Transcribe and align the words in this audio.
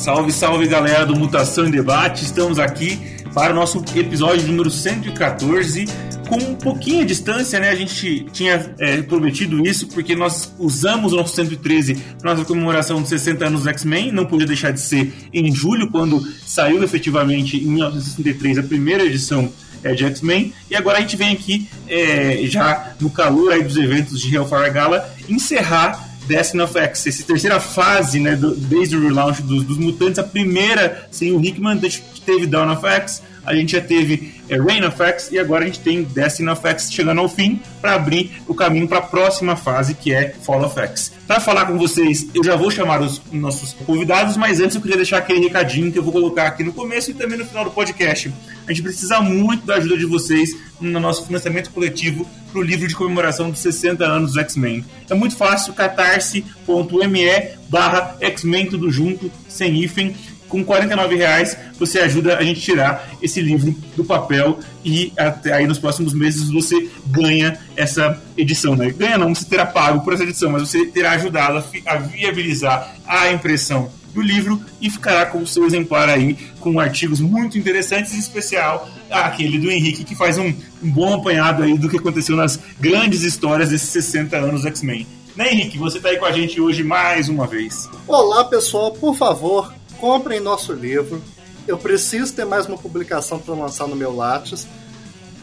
Salve, 0.00 0.32
salve 0.32 0.66
galera 0.66 1.04
do 1.04 1.14
Mutação 1.14 1.66
em 1.66 1.70
Debate, 1.70 2.24
estamos 2.24 2.58
aqui 2.58 2.98
para 3.34 3.52
o 3.52 3.54
nosso 3.54 3.84
episódio 3.94 4.46
número 4.46 4.70
114. 4.70 5.84
Com 6.26 6.36
um 6.36 6.54
pouquinho 6.54 7.00
de 7.00 7.08
distância, 7.08 7.60
né? 7.60 7.68
A 7.68 7.74
gente 7.74 8.26
tinha 8.32 8.74
é, 8.78 9.02
prometido 9.02 9.62
isso 9.62 9.88
porque 9.88 10.16
nós 10.16 10.54
usamos 10.58 11.12
o 11.12 11.16
nosso 11.16 11.34
113 11.36 11.96
para 12.18 12.32
nossa 12.32 12.46
comemoração 12.46 13.02
de 13.02 13.10
60 13.10 13.46
anos 13.46 13.64
do 13.64 13.68
X-Men. 13.68 14.10
Não 14.10 14.24
podia 14.24 14.46
deixar 14.46 14.70
de 14.70 14.80
ser 14.80 15.12
em 15.34 15.54
julho, 15.54 15.90
quando 15.90 16.26
saiu 16.46 16.82
efetivamente 16.82 17.58
em 17.58 17.66
1963 17.66 18.56
a 18.56 18.62
primeira 18.62 19.04
edição 19.04 19.52
é, 19.84 19.92
de 19.92 20.02
X-Men. 20.06 20.54
E 20.70 20.76
agora 20.76 20.96
a 20.96 21.00
gente 21.02 21.14
vem 21.14 21.30
aqui, 21.30 21.68
é, 21.86 22.40
já 22.44 22.94
no 22.98 23.10
calor 23.10 23.52
aí 23.52 23.62
dos 23.62 23.76
eventos 23.76 24.18
de 24.18 24.34
Hellfire 24.34 24.70
Gala, 24.70 25.14
encerrar 25.28 26.09
Destiny 26.30 26.62
of 26.62 26.78
X, 26.78 27.08
essa 27.08 27.24
terceira 27.24 27.58
fase, 27.58 28.20
né, 28.20 28.36
do, 28.36 28.54
desde 28.54 28.96
o 28.96 29.02
relaunch 29.02 29.42
dos, 29.42 29.64
dos, 29.64 29.78
Mutantes, 29.78 30.20
a 30.20 30.22
primeira 30.22 31.08
sem 31.10 31.32
o 31.32 31.44
Hickman, 31.44 31.80
teve 32.24 32.46
Dawn 32.46 32.72
of 32.72 32.86
X, 32.86 33.20
a 33.44 33.54
gente 33.54 33.72
já 33.72 33.80
teve 33.80 34.34
é, 34.48 34.60
Reign 34.60 34.86
of 34.86 35.00
X 35.02 35.30
e 35.32 35.38
agora 35.38 35.64
a 35.64 35.66
gente 35.66 35.80
tem 35.80 36.02
Destiny 36.02 36.48
of 36.50 36.66
X 36.66 36.92
chegando 36.92 37.20
ao 37.20 37.28
fim 37.28 37.60
para 37.80 37.94
abrir 37.94 38.32
o 38.46 38.54
caminho 38.54 38.88
para 38.88 38.98
a 38.98 39.02
próxima 39.02 39.56
fase 39.56 39.94
que 39.94 40.12
é 40.12 40.34
Fall 40.42 40.64
of 40.64 40.78
X. 40.78 41.12
Para 41.26 41.40
falar 41.40 41.66
com 41.66 41.78
vocês, 41.78 42.26
eu 42.34 42.42
já 42.42 42.56
vou 42.56 42.70
chamar 42.70 43.00
os 43.00 43.22
nossos 43.32 43.72
convidados, 43.72 44.36
mas 44.36 44.60
antes 44.60 44.74
eu 44.74 44.82
queria 44.82 44.96
deixar 44.96 45.18
aquele 45.18 45.40
recadinho 45.40 45.92
que 45.92 45.98
eu 45.98 46.02
vou 46.02 46.12
colocar 46.12 46.46
aqui 46.46 46.64
no 46.64 46.72
começo 46.72 47.10
e 47.10 47.14
também 47.14 47.38
no 47.38 47.46
final 47.46 47.64
do 47.64 47.70
podcast. 47.70 48.32
A 48.66 48.72
gente 48.72 48.82
precisa 48.82 49.20
muito 49.20 49.64
da 49.64 49.76
ajuda 49.76 49.96
de 49.96 50.06
vocês 50.06 50.56
no 50.80 50.98
nosso 50.98 51.26
financiamento 51.26 51.70
coletivo 51.70 52.26
para 52.50 52.60
o 52.60 52.62
livro 52.62 52.88
de 52.88 52.96
comemoração 52.96 53.50
dos 53.50 53.60
60 53.60 54.04
anos 54.04 54.32
do 54.32 54.40
X-Men. 54.40 54.84
É 55.08 55.14
muito 55.14 55.36
fácil, 55.36 55.72
catarse.me 55.72 57.50
barra 57.68 58.16
X-Men 58.20 58.66
tudo 58.66 58.90
junto, 58.90 59.30
sem 59.48 59.82
hífen 59.82 60.14
com 60.50 60.62
49 60.64 61.16
reais 61.16 61.56
você 61.78 62.00
ajuda 62.00 62.36
a 62.36 62.42
gente 62.42 62.60
tirar 62.60 63.08
esse 63.22 63.40
livro 63.40 63.74
do 63.96 64.04
papel 64.04 64.58
e 64.84 65.12
até 65.16 65.54
aí 65.54 65.66
nos 65.66 65.78
próximos 65.78 66.12
meses 66.12 66.50
você 66.50 66.90
ganha 67.06 67.58
essa 67.76 68.20
edição, 68.36 68.76
né? 68.76 68.90
Ganha 68.90 69.16
não, 69.16 69.34
você 69.34 69.44
terá 69.46 69.64
pago 69.64 70.00
por 70.00 70.12
essa 70.12 70.24
edição, 70.24 70.50
mas 70.50 70.68
você 70.68 70.86
terá 70.86 71.12
ajudado 71.12 71.64
a, 71.86 71.96
viabilizar 71.96 72.94
a 73.06 73.32
impressão 73.32 73.90
do 74.12 74.20
livro 74.20 74.60
e 74.80 74.90
ficará 74.90 75.24
com 75.24 75.38
o 75.38 75.46
seu 75.46 75.64
exemplar 75.64 76.08
aí 76.08 76.36
com 76.58 76.80
artigos 76.80 77.20
muito 77.20 77.56
interessantes, 77.56 78.12
em 78.12 78.18
especial 78.18 78.88
aquele 79.08 79.56
do 79.58 79.70
Henrique 79.70 80.04
que 80.04 80.16
faz 80.16 80.36
um, 80.36 80.52
um 80.82 80.90
bom 80.90 81.14
apanhado 81.14 81.62
aí 81.62 81.78
do 81.78 81.88
que 81.88 81.96
aconteceu 81.96 82.36
nas 82.36 82.58
grandes 82.80 83.22
histórias 83.22 83.70
desses 83.70 83.88
60 83.90 84.36
anos 84.36 84.66
X-Men. 84.66 85.06
Né, 85.36 85.52
Henrique? 85.52 85.78
Você 85.78 85.98
está 85.98 86.08
aí 86.08 86.18
com 86.18 86.26
a 86.26 86.32
gente 86.32 86.60
hoje 86.60 86.82
mais 86.82 87.28
uma 87.28 87.46
vez. 87.46 87.88
Olá, 88.06 88.44
pessoal. 88.44 88.90
Por 88.92 89.16
favor, 89.16 89.72
comprem 90.00 90.40
nosso 90.40 90.72
livro. 90.72 91.22
Eu 91.68 91.76
preciso 91.76 92.32
ter 92.32 92.46
mais 92.46 92.66
uma 92.66 92.78
publicação 92.78 93.38
para 93.38 93.54
lançar 93.54 93.86
no 93.86 93.94
meu 93.94 94.16
Lattes. 94.16 94.66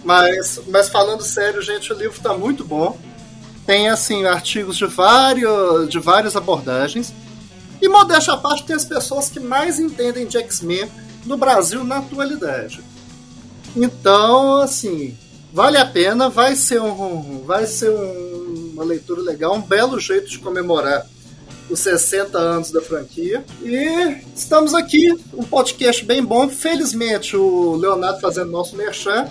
Mas, 0.03 0.59
mas 0.67 0.89
falando 0.89 1.21
sério, 1.21 1.61
gente, 1.61 1.93
o 1.93 1.95
livro 1.95 2.17
está 2.17 2.35
muito 2.35 2.65
bom. 2.65 2.97
Tem 3.65 3.87
assim 3.89 4.25
artigos 4.25 4.77
de 4.77 4.85
vários, 4.85 5.89
de 5.89 5.99
várias 5.99 6.35
abordagens. 6.35 7.13
E 7.81 7.87
modéstia 7.87 8.33
à 8.33 8.37
parte, 8.37 8.65
tem 8.65 8.75
as 8.75 8.85
pessoas 8.85 9.29
que 9.29 9.39
mais 9.39 9.79
entendem 9.79 10.25
de 10.25 10.37
X-Men 10.37 10.89
no 11.25 11.37
Brasil 11.37 11.83
na 11.83 11.97
atualidade. 11.97 12.81
Então, 13.75 14.61
assim, 14.61 15.15
vale 15.53 15.77
a 15.77 15.85
pena, 15.85 16.29
vai 16.29 16.55
ser 16.55 16.81
um, 16.81 17.43
vai 17.45 17.67
ser 17.67 17.91
um, 17.91 18.71
uma 18.73 18.83
leitura 18.83 19.21
legal, 19.21 19.53
um 19.53 19.61
belo 19.61 19.99
jeito 19.99 20.27
de 20.27 20.39
comemorar 20.39 21.05
os 21.69 21.79
60 21.79 22.37
anos 22.37 22.71
da 22.71 22.81
franquia. 22.81 23.43
E 23.61 24.17
estamos 24.35 24.73
aqui, 24.73 25.13
um 25.33 25.43
podcast 25.43 26.03
bem 26.05 26.23
bom. 26.23 26.49
Felizmente, 26.49 27.35
o 27.35 27.75
Leonardo 27.75 28.19
fazendo 28.19 28.51
nosso 28.51 28.75
merchan, 28.75 29.27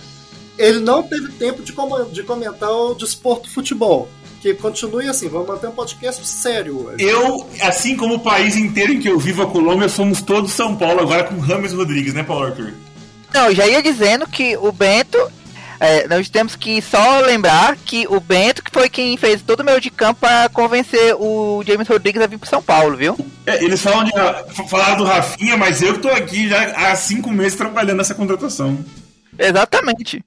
ele 0.58 0.80
não 0.80 1.02
teve 1.02 1.32
tempo 1.32 1.62
de, 1.62 1.72
com 1.72 2.04
de 2.04 2.22
comentar 2.22 2.70
o 2.70 2.94
desporto 2.94 3.50
futebol. 3.50 4.08
Que 4.40 4.54
continue 4.54 5.08
assim, 5.08 5.28
vamos 5.28 5.48
manter 5.48 5.66
um 5.66 5.72
podcast 5.72 6.24
sério 6.26 6.86
hoje. 6.86 7.04
Eu, 7.04 7.46
assim 7.62 7.96
como 7.96 8.14
o 8.14 8.20
país 8.20 8.56
inteiro 8.56 8.92
em 8.92 9.00
que 9.00 9.08
eu 9.08 9.18
vivo, 9.18 9.42
a 9.42 9.46
Colômbia, 9.46 9.88
somos 9.88 10.20
todos 10.22 10.52
São 10.52 10.76
Paulo, 10.76 11.00
agora 11.00 11.24
com 11.24 11.38
Rames 11.40 11.72
Rodrigues, 11.72 12.14
né, 12.14 12.22
Paulo 12.22 12.46
Arthur? 12.46 12.72
Não, 13.32 13.52
já 13.52 13.66
ia 13.66 13.82
dizendo 13.82 14.26
que 14.26 14.56
o 14.56 14.70
Bento 14.70 15.18
é, 15.78 16.06
nós 16.08 16.28
temos 16.28 16.56
que 16.56 16.80
só 16.80 17.20
lembrar 17.20 17.76
que 17.76 18.06
o 18.08 18.20
Bento 18.20 18.62
que 18.62 18.70
foi 18.70 18.88
quem 18.88 19.16
fez 19.16 19.42
todo 19.42 19.60
o 19.60 19.64
meio 19.64 19.80
de 19.80 19.90
campo 19.90 20.20
para 20.20 20.48
convencer 20.48 21.14
o 21.14 21.62
James 21.66 21.88
Rodrigues 21.88 22.22
a 22.22 22.26
vir 22.26 22.38
para 22.38 22.48
São 22.48 22.62
Paulo, 22.62 22.96
viu? 22.96 23.16
É, 23.44 23.62
eles 23.62 23.80
falam 23.80 24.04
de, 24.04 24.12
falaram 24.68 24.96
do 24.96 25.04
Rafinha, 25.04 25.56
mas 25.56 25.82
eu 25.82 25.94
que 25.94 26.00
tô 26.00 26.08
aqui 26.08 26.48
já 26.48 26.62
há 26.72 26.96
cinco 26.96 27.30
meses 27.30 27.56
trabalhando 27.56 27.98
nessa 27.98 28.14
contratação. 28.14 28.78
Exatamente. 29.38 30.24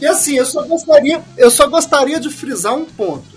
E 0.00 0.06
assim, 0.06 0.36
eu 0.36 0.46
só 0.46 0.62
gostaria, 0.62 1.22
eu 1.36 1.50
só 1.50 1.66
gostaria 1.68 2.18
de 2.18 2.30
frisar 2.30 2.74
um 2.74 2.84
ponto. 2.84 3.32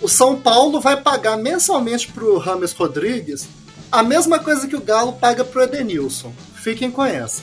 O 0.00 0.08
São 0.08 0.36
Paulo 0.40 0.80
vai 0.80 0.96
pagar 0.96 1.36
mensalmente 1.36 2.08
pro 2.08 2.38
Rames 2.38 2.72
Rodrigues 2.72 3.46
a 3.92 4.02
mesma 4.02 4.38
coisa 4.38 4.66
que 4.66 4.76
o 4.76 4.80
Galo 4.80 5.14
paga 5.14 5.44
pro 5.44 5.62
Edenilson. 5.62 6.32
Fiquem 6.54 6.90
com 6.90 7.04
essa. 7.04 7.42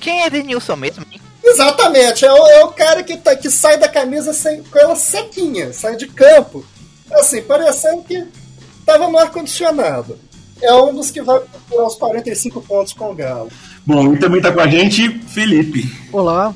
Quem 0.00 0.22
é 0.22 0.26
Edenilson 0.26 0.76
mesmo? 0.76 1.04
Exatamente, 1.50 2.24
é 2.24 2.32
o, 2.32 2.46
é 2.46 2.64
o 2.64 2.68
cara 2.68 3.02
que, 3.02 3.16
tá, 3.16 3.34
que 3.34 3.50
sai 3.50 3.78
da 3.78 3.88
camisa 3.88 4.32
sem, 4.32 4.62
com 4.62 4.78
ela 4.78 4.96
sequinha, 4.96 5.72
sai 5.72 5.96
de 5.96 6.06
campo, 6.06 6.64
assim, 7.12 7.42
parecendo 7.42 8.02
que 8.02 8.24
tava 8.84 9.08
no 9.08 9.18
ar-condicionado. 9.18 10.18
É 10.60 10.74
um 10.74 10.94
dos 10.94 11.10
que 11.10 11.22
vai 11.22 11.40
procurar 11.40 11.86
os 11.86 11.94
45 11.94 12.60
pontos 12.62 12.92
com 12.92 13.10
o 13.10 13.14
Galo. 13.14 13.48
Bom, 13.86 14.14
e 14.14 14.18
também 14.18 14.40
tá 14.40 14.52
com 14.52 14.60
a 14.60 14.66
gente, 14.66 15.08
Felipe. 15.28 15.90
Olá. 16.12 16.54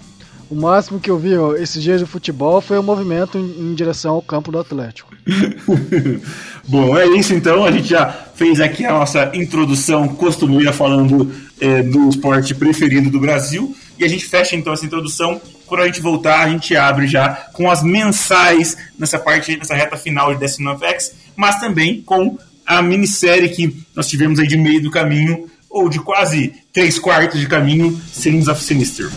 O 0.50 0.54
máximo 0.54 1.00
que 1.00 1.10
eu 1.10 1.18
vi 1.18 1.34
ó, 1.34 1.54
esses 1.54 1.82
dias 1.82 1.98
de 1.98 2.04
futebol 2.04 2.60
foi 2.60 2.78
o 2.78 2.82
movimento 2.82 3.38
em, 3.38 3.70
em 3.70 3.74
direção 3.74 4.16
ao 4.16 4.20
campo 4.20 4.52
do 4.52 4.58
Atlético. 4.58 5.10
Bom, 6.68 6.94
é 6.94 7.06
isso 7.06 7.32
então. 7.32 7.64
A 7.64 7.70
gente 7.70 7.88
já 7.88 8.06
fez 8.34 8.60
aqui 8.60 8.84
a 8.84 8.92
nossa 8.92 9.30
introdução 9.34 10.08
costumeira 10.08 10.70
falando 10.70 11.32
é, 11.58 11.82
do 11.82 12.10
esporte 12.10 12.54
preferido 12.54 13.08
do 13.08 13.18
Brasil. 13.18 13.74
A 14.04 14.08
gente 14.08 14.26
fecha 14.26 14.56
então 14.56 14.72
essa 14.72 14.84
introdução. 14.84 15.40
Quando 15.66 15.82
a 15.82 15.86
gente 15.86 16.00
voltar, 16.00 16.40
a 16.40 16.48
gente 16.48 16.74
abre 16.76 17.06
já 17.06 17.30
com 17.52 17.70
as 17.70 17.82
mensais 17.82 18.76
nessa 18.98 19.18
parte, 19.18 19.56
nessa 19.56 19.74
reta 19.74 19.96
final 19.96 20.34
de 20.34 20.40
Destiny 20.40 20.68
of 20.68 20.84
X, 20.84 21.14
mas 21.36 21.60
também 21.60 22.02
com 22.02 22.36
a 22.66 22.82
minissérie 22.82 23.48
que 23.48 23.84
nós 23.94 24.08
tivemos 24.08 24.38
aí 24.38 24.46
de 24.46 24.56
meio 24.56 24.82
do 24.82 24.90
caminho, 24.90 25.48
ou 25.70 25.88
de 25.88 26.00
quase 26.00 26.52
três 26.72 26.98
quartos 26.98 27.40
de 27.40 27.46
caminho, 27.46 28.00
Sins 28.12 28.48
of 28.48 28.62
Sinister. 28.62 29.10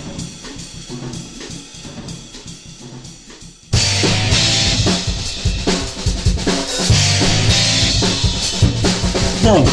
Bom, 9.41 9.63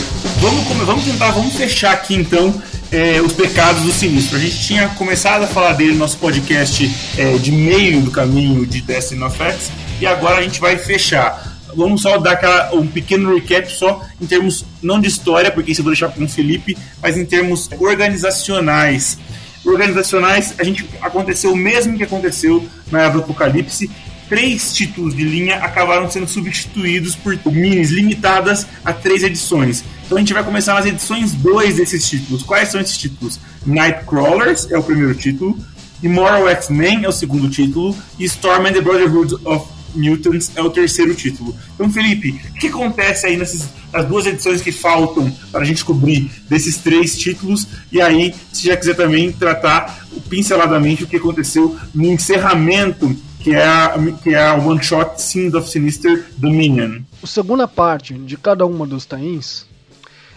vamos, 0.41 0.87
vamos 0.87 1.05
tentar, 1.05 1.31
vamos 1.31 1.55
fechar 1.55 1.93
aqui 1.93 2.15
então 2.15 2.61
é, 2.93 3.21
os 3.23 3.33
pecados 3.33 3.83
do 3.83 3.91
sinistro. 3.91 4.37
A 4.37 4.41
gente 4.41 4.61
tinha 4.61 4.89
começado 4.91 5.45
a 5.45 5.47
falar 5.47 5.73
dele 5.73 5.93
no 5.93 5.99
nosso 5.99 6.19
podcast 6.19 6.89
é, 7.17 7.39
de 7.39 7.51
meio 7.51 8.03
do 8.03 8.11
caminho 8.11 8.67
de 8.67 8.83
Destiny 8.83 9.25
of 9.25 9.43
X 9.43 9.73
e 10.01 10.07
agora 10.07 10.39
a 10.39 10.43
gente 10.43 10.61
vai 10.61 10.77
fechar. 10.77 11.51
Vamos 11.75 12.03
só 12.03 12.19
dar 12.19 12.33
aquela, 12.33 12.75
um 12.75 12.87
pequeno 12.87 13.35
recap 13.35 13.73
só 13.73 14.05
em 14.21 14.27
termos 14.27 14.67
não 14.83 15.01
de 15.01 15.09
história, 15.09 15.51
porque 15.51 15.73
isso 15.73 15.81
eu 15.81 15.85
vou 15.85 15.93
deixar 15.93 16.09
com 16.09 16.23
o 16.23 16.29
Felipe, 16.29 16.77
mas 17.01 17.17
em 17.17 17.25
termos 17.25 17.71
organizacionais. 17.79 19.19
Organizacionais, 19.65 20.55
a 20.59 20.65
gente 20.65 20.85
aconteceu 21.01 21.53
o 21.53 21.57
mesmo 21.57 21.97
que 21.97 22.03
aconteceu 22.03 22.67
na 22.91 23.03
Era 23.03 23.11
do 23.11 23.21
Apocalipse, 23.21 23.91
três 24.33 24.73
títulos 24.73 25.15
de 25.15 25.25
linha 25.25 25.57
acabaram 25.57 26.11
sendo 26.11 26.27
substituídos 26.27 27.15
por 27.15 27.39
minis 27.53 27.91
limitadas 27.91 28.67
a 28.83 28.91
três 28.91 29.23
edições. 29.23 29.85
Então 30.07 30.17
a 30.17 30.21
gente 30.23 30.33
vai 30.33 30.43
começar 30.43 30.73
nas 30.73 30.87
edições 30.87 31.35
2 31.35 31.77
desses 31.77 32.09
títulos. 32.09 32.43
Quais 32.43 32.71
são 32.71 32.81
esses 32.81 32.97
títulos? 32.97 33.39
Nightcrawlers 33.67 34.71
é 34.71 34.79
o 34.79 34.83
primeiro 34.83 35.15
título, 35.15 35.59
Immortal 36.03 36.49
X-Men 36.49 37.05
é 37.05 37.09
o 37.11 37.13
segundo 37.13 37.51
título 37.51 37.95
e 38.19 38.25
Storm 38.25 38.69
and 38.69 38.73
the 38.73 38.81
Brotherhood 38.81 39.35
of 39.45 39.67
Mutants 39.95 40.51
é 40.57 40.63
o 40.63 40.71
terceiro 40.71 41.15
título. 41.15 41.55
Então, 41.75 41.93
Felipe, 41.93 42.41
o 42.53 42.55
que 42.55 42.69
acontece 42.69 43.27
aí 43.27 43.37
nessas 43.37 43.69
as 43.93 44.07
duas 44.07 44.25
edições 44.25 44.63
que 44.63 44.73
faltam 44.73 45.31
para 45.51 45.61
a 45.61 45.65
gente 45.67 45.85
cobrir 45.85 46.31
desses 46.49 46.79
três 46.79 47.19
títulos? 47.19 47.69
E 47.93 48.01
aí, 48.01 48.35
se 48.51 48.67
já 48.67 48.79
quiser 48.79 48.95
também 48.95 49.31
tratar 49.31 50.07
pinceladamente 50.31 51.05
o 51.05 51.07
que 51.07 51.17
aconteceu 51.17 51.77
no 51.95 52.07
encerramento 52.07 53.15
que 53.43 53.55
é 53.55 53.67
a, 53.67 53.95
que 54.23 54.35
é 54.35 54.43
a 54.43 54.55
One 54.55 54.83
Shot 54.83 55.21
Scenes 55.21 55.55
of 55.55 55.69
Sinister 55.69 56.25
Dominion. 56.37 57.03
A 57.23 57.27
segunda 57.27 57.67
parte 57.67 58.15
de 58.15 58.37
cada 58.37 58.65
uma 58.65 58.87
dos 58.87 59.05
tains, 59.05 59.67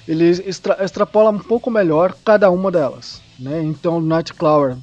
ele 0.08 0.30
extra, 0.30 0.84
extrapola 0.84 1.30
um 1.30 1.40
pouco 1.40 1.70
melhor 1.70 2.16
cada 2.26 2.50
uma 2.50 2.72
delas. 2.72 3.22
Né? 3.40 3.64
Então, 3.64 4.02
Nightcrawler 4.02 4.78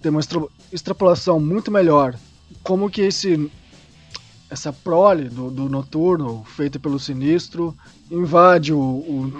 tem 0.00 0.10
uma 0.10 0.20
extra, 0.20 0.40
extrapolação 0.72 1.38
muito 1.38 1.70
melhor. 1.70 2.14
Como 2.62 2.90
que 2.90 3.02
esse 3.02 3.50
essa 4.48 4.72
prole 4.72 5.28
do, 5.28 5.50
do 5.50 5.68
noturno, 5.68 6.44
feita 6.56 6.78
pelo 6.78 7.00
Sinistro, 7.00 7.76
invade 8.08 8.72
o, 8.72 8.78
o 8.78 9.32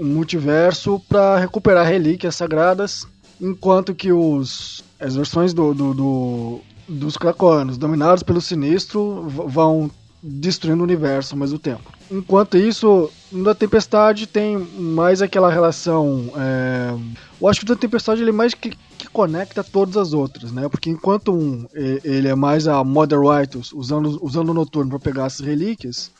um 0.00 0.04
multiverso 0.04 1.00
para 1.08 1.38
recuperar 1.38 1.86
relíquias 1.86 2.34
sagradas, 2.34 3.06
enquanto 3.40 3.94
que 3.94 4.12
os 4.12 4.84
as 5.00 5.14
versões 5.14 5.54
do, 5.54 5.72
do, 5.72 5.94
do 5.94 6.60
dos 6.88 7.16
Krakoanos, 7.16 7.76
dominados 7.76 8.22
pelo 8.22 8.40
Sinistro, 8.40 9.28
vão 9.28 9.90
destruindo 10.22 10.80
o 10.80 10.84
universo 10.84 11.34
ao 11.34 11.38
mesmo 11.38 11.58
tempo. 11.58 11.92
Enquanto 12.10 12.56
isso, 12.56 13.10
na 13.30 13.54
Tempestade 13.54 14.26
tem 14.26 14.56
mais 14.56 15.20
aquela 15.20 15.50
relação. 15.50 16.32
É... 16.36 16.94
Eu 17.40 17.46
acho 17.46 17.60
que 17.60 17.66
o 17.66 17.68
da 17.68 17.76
Tempestade 17.76 18.22
ele 18.22 18.30
é 18.30 18.32
mais 18.32 18.54
que, 18.54 18.70
que, 18.70 19.08
conecta 19.08 19.62
todas 19.62 19.96
as 19.96 20.12
outras, 20.12 20.50
né? 20.50 20.68
Porque 20.68 20.90
enquanto 20.90 21.32
um 21.32 21.66
ele 21.72 22.28
é 22.28 22.34
mais 22.34 22.66
a 22.66 22.82
Mother 22.82 23.20
Rightus, 23.20 23.72
usando, 23.72 24.18
usando 24.22 24.48
o 24.48 24.54
Noturno 24.54 24.90
para 24.90 24.98
pegar 24.98 25.26
as 25.26 25.38
relíquias, 25.38 26.10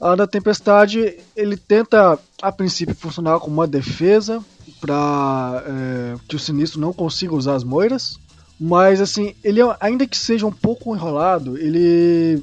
a 0.00 0.14
da 0.14 0.26
Tempestade 0.26 1.18
ele 1.36 1.56
tenta 1.56 2.18
a 2.40 2.52
princípio 2.52 2.94
funcionar 2.94 3.40
como 3.40 3.54
uma 3.54 3.66
defesa 3.66 4.42
para 4.80 5.64
é, 5.66 6.14
que 6.28 6.36
o 6.36 6.38
Sinistro 6.38 6.80
não 6.80 6.92
consiga 6.92 7.34
usar 7.34 7.56
as 7.56 7.64
moiras. 7.64 8.18
Mas 8.60 9.00
assim, 9.00 9.34
ele 9.44 9.60
ainda 9.80 10.06
que 10.06 10.16
seja 10.16 10.46
um 10.46 10.52
pouco 10.52 10.94
enrolado, 10.94 11.56
ele 11.56 12.42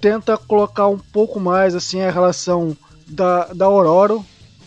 tenta 0.00 0.36
colocar 0.36 0.88
um 0.88 0.98
pouco 0.98 1.40
mais 1.40 1.74
assim 1.74 2.00
a 2.00 2.10
relação 2.10 2.76
da, 3.06 3.46
da 3.52 3.66
Aurora 3.66 4.18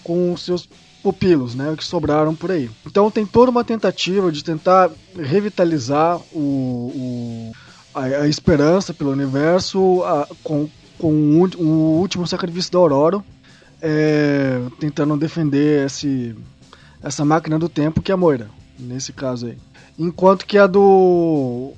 com 0.04 0.34
os 0.34 0.44
seus 0.44 0.68
pupilos, 1.02 1.56
né, 1.56 1.74
que 1.78 1.84
sobraram 1.84 2.36
por 2.36 2.52
aí. 2.52 2.70
Então 2.86 3.10
tem 3.10 3.26
toda 3.26 3.52
uma 3.52 3.64
tentativa 3.64 4.32
de 4.32 4.44
tentar 4.44 4.92
revitalizar 5.16 6.20
o, 6.34 6.42
o 6.94 7.52
a, 7.94 8.04
a, 8.04 8.28
esperança 8.28 8.94
pelo 8.94 9.12
universo 9.12 10.04
a, 10.04 10.28
com, 10.44 10.70
com 10.98 11.12
o, 11.12 11.64
o, 11.64 12.00
último 12.00 12.28
sacrifício 12.28 12.72
da 12.72 12.80
Aurora, 12.80 13.24
é, 13.82 14.62
tentando 14.80 15.16
defender 15.16 15.86
esse, 15.86 16.36
essa 17.02 17.24
máquina 17.24 17.58
do 17.58 17.70
tempo 17.70 18.02
que 18.02 18.12
é 18.12 18.14
a 18.14 18.18
Moira, 18.18 18.50
nesse 18.78 19.14
caso 19.14 19.48
aí. 19.48 19.58
Enquanto 20.00 20.46
que 20.46 20.58
a 20.58 20.66
do 20.66 21.74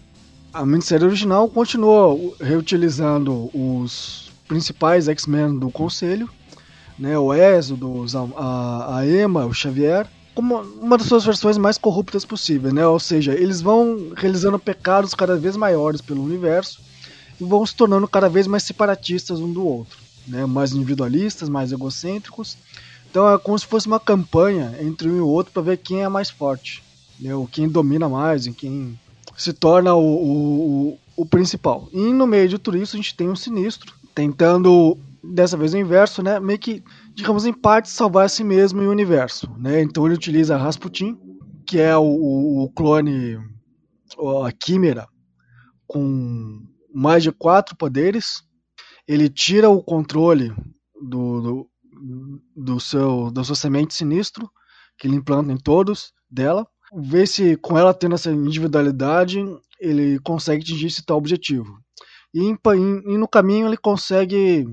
a 0.54 0.64
minissérie 0.64 1.08
original 1.08 1.50
continuou 1.50 2.36
reutilizando 2.40 3.50
os 3.52 4.32
principais 4.48 5.08
X-Men 5.08 5.58
do 5.58 5.72
Conselho, 5.72 6.30
né, 7.00 7.18
o 7.18 7.34
Ezio, 7.34 7.80
a, 8.38 8.98
a 8.98 9.08
Emma, 9.08 9.48
o 9.48 9.54
Xavier, 9.54 10.08
como 10.36 10.62
uma 10.80 11.00
das 11.00 11.08
suas 11.08 11.26
versões 11.26 11.58
mais 11.58 11.80
corruptas 11.80 12.24
possíveis, 12.24 12.72
né? 12.72 12.86
Ou 12.86 13.00
seja, 13.00 13.34
eles 13.34 13.60
vão 13.60 14.12
realizando 14.16 14.60
pecados 14.60 15.16
cada 15.16 15.36
vez 15.36 15.58
maiores 15.58 16.00
pelo 16.00 16.24
universo 16.24 16.80
e 17.40 17.44
vão 17.44 17.66
se 17.66 17.76
tornando 17.76 18.08
cada 18.08 18.30
vez 18.30 18.46
mais 18.46 18.62
separatistas 18.62 19.40
um 19.40 19.52
do 19.52 19.66
outro, 19.66 19.98
né? 20.28 20.46
Mais 20.46 20.74
individualistas, 20.74 21.50
mais 21.50 21.72
egocêntricos. 21.72 22.56
Então 23.10 23.28
é 23.34 23.38
como 23.40 23.58
se 23.58 23.66
fosse 23.66 23.88
uma 23.88 24.00
campanha 24.00 24.76
entre 24.80 25.10
um 25.10 25.18
e 25.18 25.22
o 25.22 25.28
outro 25.28 25.52
para 25.52 25.64
ver 25.64 25.78
quem 25.78 26.04
é 26.04 26.08
mais 26.08 26.30
forte, 26.30 26.84
né? 27.22 27.36
Ou 27.36 27.48
quem 27.48 27.70
domina 27.70 28.10
mais, 28.10 28.48
e 28.48 28.52
quem 28.52 29.00
se 29.38 29.54
torna 29.54 29.94
o, 29.94 30.94
o, 30.94 31.00
o, 31.16 31.26
principal. 31.26 31.88
E 31.94 32.12
no 32.12 32.28
meio 32.28 32.50
de 32.50 32.58
tudo 32.58 32.78
isso 32.78 32.96
a 32.96 33.00
gente 33.00 33.16
tem 33.16 33.30
um 33.30 33.36
sinistro 33.36 33.94
tentando, 34.14 34.98
dessa 35.24 35.56
vez 35.56 35.74
o 35.74 35.78
inverso, 35.78 36.22
né? 36.22 36.40
Meio 36.40 36.60
que, 36.60 36.84
digamos, 37.14 37.46
em 37.46 37.54
parte 37.54 37.90
salvar 37.90 38.26
a 38.26 38.30
si 38.30 38.44
mesmo 38.44 38.82
e 38.82 38.88
o 38.88 38.92
universo, 38.92 39.50
né? 39.58 39.82
Então 39.82 40.06
ele 40.06 40.16
utiliza 40.16 40.58
Rasputin, 40.58 41.18
que 41.66 41.80
é 41.80 41.96
o, 41.96 42.64
o 42.64 42.70
clone, 42.76 43.38
a 44.46 44.52
Quimera, 44.52 45.08
com 45.88 46.62
mais 46.94 47.24
de 47.24 47.32
quatro 47.32 47.76
poderes. 47.76 48.44
Ele 49.08 49.30
tira 49.30 49.70
o 49.70 49.82
controle 49.82 50.54
do, 51.02 51.42
do, 51.42 51.70
do 52.56 52.80
seu, 52.80 53.32
da 53.32 53.44
sua 53.44 53.56
semente 53.56 53.94
sinistro, 53.94 54.50
que 54.98 55.08
ele 55.08 55.16
implanta 55.16 55.52
em 55.52 55.58
todos 55.58 56.14
dela 56.30 56.68
ver 56.94 57.28
se 57.28 57.56
com 57.58 57.78
ela 57.78 57.94
tendo 57.94 58.16
essa 58.16 58.32
individualidade 58.32 59.40
ele 59.80 60.20
consegue 60.20 60.62
atingir 60.62 60.88
esse 60.88 61.04
tal 61.04 61.18
objetivo. 61.18 61.80
E, 62.34 62.44
em, 62.44 62.58
e 63.06 63.18
no 63.18 63.28
caminho 63.28 63.68
ele 63.68 63.78
consegue 63.78 64.66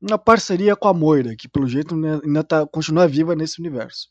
uma 0.00 0.18
parceria 0.18 0.76
com 0.76 0.88
a 0.88 0.94
Moira, 0.94 1.34
que 1.34 1.48
pelo 1.48 1.66
jeito 1.66 1.94
ainda 1.94 2.44
tá, 2.44 2.66
continua 2.66 3.08
viva 3.08 3.34
nesse 3.34 3.58
universo. 3.60 4.08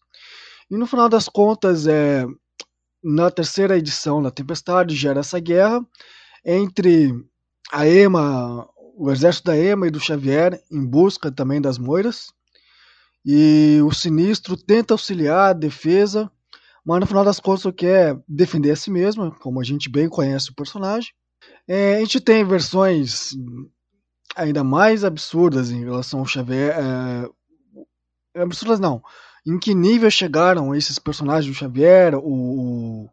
E 0.69 0.75
no 0.75 0.85
final 0.85 1.07
das 1.07 1.29
contas, 1.29 1.88
é, 1.88 2.25
na 3.01 3.31
terceira 3.31 3.77
edição 3.77 4.21
da 4.21 4.31
Tempestade, 4.31 4.95
gera 4.95 5.21
essa 5.21 5.39
guerra 5.39 5.85
entre 6.45 7.13
a 7.71 7.88
Ema, 7.88 8.68
o 8.95 9.09
exército 9.12 9.45
da 9.45 9.57
Ema 9.57 9.88
e 9.88 9.91
do 9.91 10.00
Xavier, 10.00 10.62
em 10.69 10.85
busca 10.85 11.31
também 11.31 11.62
das 11.62 11.77
Moiras. 11.77 12.33
E 13.25 13.80
o 13.83 13.91
Sinistro 13.94 14.57
tenta 14.57 14.94
auxiliar 14.94 15.50
a 15.50 15.53
defesa, 15.53 16.31
mas 16.87 17.01
no 17.01 17.05
final 17.05 17.25
das 17.25 17.37
contas 17.37 17.65
o 17.65 17.73
que 17.73 17.85
é 17.85 18.17
defender 18.25 18.71
a 18.71 18.75
si 18.77 18.89
mesmo, 18.89 19.35
como 19.41 19.59
a 19.59 19.63
gente 19.63 19.89
bem 19.89 20.07
conhece 20.07 20.51
o 20.51 20.55
personagem. 20.55 21.11
É, 21.67 21.97
a 21.97 21.99
gente 21.99 22.21
tem 22.21 22.45
versões 22.45 23.31
ainda 24.33 24.63
mais 24.63 25.03
absurdas 25.03 25.69
em 25.69 25.83
relação 25.83 26.21
ao 26.21 26.25
Xavier. 26.25 26.73
É, 28.33 28.41
absurdas 28.41 28.79
não. 28.79 29.03
Em 29.45 29.59
que 29.59 29.75
nível 29.75 30.09
chegaram 30.09 30.73
esses 30.73 30.97
personagens 30.97 31.53
do 31.53 31.59
Xavier, 31.59 32.15
o, 32.15 33.09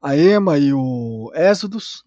a 0.00 0.16
Emma 0.16 0.56
e 0.56 0.72
o 0.72 1.32
Exodus, 1.34 2.04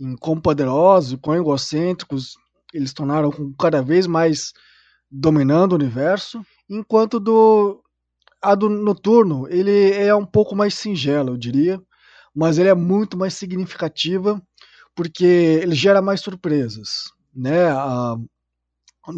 em 0.00 0.16
quão 0.16 0.40
poderosos, 0.40 1.16
quão 1.22 1.36
egocêntricos 1.36 2.34
eles 2.74 2.92
tornaram 2.92 3.30
cada 3.56 3.80
vez 3.82 4.04
mais 4.08 4.52
dominando 5.08 5.74
o 5.74 5.76
universo, 5.76 6.44
enquanto 6.68 7.20
do 7.20 7.80
a 8.42 8.54
do 8.54 8.68
Noturno, 8.68 9.46
ele 9.48 9.92
é 9.92 10.14
um 10.14 10.24
pouco 10.24 10.54
mais 10.54 10.74
singelo, 10.74 11.30
eu 11.30 11.36
diria, 11.36 11.80
mas 12.34 12.58
ele 12.58 12.68
é 12.68 12.74
muito 12.74 13.16
mais 13.16 13.34
significativa 13.34 14.40
porque 14.94 15.24
ele 15.24 15.74
gera 15.74 16.02
mais 16.02 16.20
surpresas, 16.20 17.12
né? 17.34 17.68
A, 17.70 18.16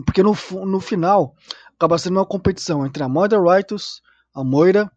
porque 0.04 0.22
no, 0.22 0.36
no 0.66 0.80
final 0.80 1.34
acaba 1.74 1.98
sendo 1.98 2.18
uma 2.18 2.26
competição 2.26 2.84
entre 2.86 3.02
a 3.02 3.08
Mother 3.08 3.42
Rightus, 3.42 4.02
a 4.34 4.44
Moira 4.44 4.90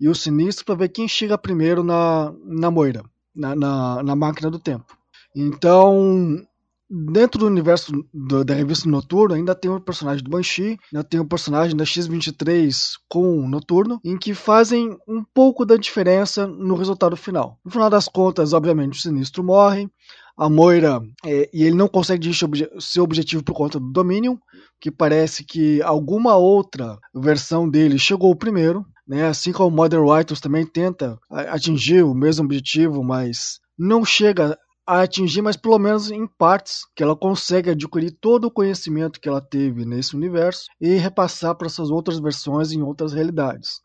e 0.00 0.08
o 0.08 0.14
Sinistro 0.14 0.64
para 0.64 0.76
ver 0.76 0.88
quem 0.88 1.08
chega 1.08 1.36
primeiro 1.36 1.82
na, 1.82 2.32
na 2.44 2.70
Moira, 2.70 3.02
na, 3.34 3.54
na, 3.54 4.02
na 4.02 4.16
máquina 4.16 4.50
do 4.50 4.58
tempo. 4.58 4.96
Então, 5.34 6.40
Dentro 6.90 7.40
do 7.40 7.46
universo 7.46 7.92
do, 8.12 8.44
da 8.44 8.54
revista 8.54 8.88
Noturno, 8.88 9.34
ainda 9.34 9.54
tem 9.54 9.70
o 9.70 9.78
personagem 9.78 10.24
do 10.24 10.30
Banshee, 10.30 10.78
ainda 10.92 11.04
tem 11.04 11.20
o 11.20 11.28
personagem 11.28 11.76
da 11.76 11.84
X-23 11.84 12.94
com 13.08 13.40
o 13.40 13.48
Noturno, 13.48 14.00
em 14.02 14.16
que 14.16 14.32
fazem 14.32 14.96
um 15.06 15.22
pouco 15.22 15.66
da 15.66 15.76
diferença 15.76 16.46
no 16.46 16.74
resultado 16.74 17.14
final. 17.14 17.58
No 17.62 17.70
final 17.70 17.90
das 17.90 18.08
contas, 18.08 18.54
obviamente, 18.54 18.98
o 18.98 19.02
Sinistro 19.02 19.44
morre, 19.44 19.90
a 20.38 20.48
Moira, 20.48 21.02
é, 21.26 21.50
e 21.52 21.64
ele 21.64 21.74
não 21.74 21.88
consegue 21.88 22.26
atingir 22.26 22.44
obje 22.44 22.70
seu 22.78 23.02
objetivo 23.02 23.42
por 23.42 23.54
conta 23.54 23.78
do 23.80 23.90
Dominion, 23.90 24.36
que 24.80 24.90
parece 24.90 25.44
que 25.44 25.82
alguma 25.82 26.36
outra 26.36 26.96
versão 27.12 27.68
dele 27.68 27.98
chegou 27.98 28.34
primeiro, 28.36 28.86
né? 29.06 29.26
assim 29.26 29.52
como 29.52 29.68
o 29.68 29.70
Mother 29.70 30.00
White 30.00 30.40
também 30.40 30.64
tenta 30.64 31.18
atingir 31.28 32.04
o 32.04 32.14
mesmo 32.14 32.44
objetivo, 32.44 33.02
mas 33.02 33.58
não 33.76 34.04
chega 34.04 34.56
a 34.88 35.02
atingir, 35.02 35.42
mas 35.42 35.54
pelo 35.54 35.78
menos 35.78 36.10
em 36.10 36.26
partes, 36.26 36.86
que 36.96 37.02
ela 37.02 37.14
consegue 37.14 37.68
adquirir 37.68 38.10
todo 38.10 38.46
o 38.46 38.50
conhecimento 38.50 39.20
que 39.20 39.28
ela 39.28 39.38
teve 39.38 39.84
nesse 39.84 40.16
universo 40.16 40.64
e 40.80 40.94
repassar 40.94 41.54
para 41.54 41.66
essas 41.66 41.90
outras 41.90 42.18
versões 42.18 42.72
em 42.72 42.80
outras 42.80 43.12
realidades. 43.12 43.82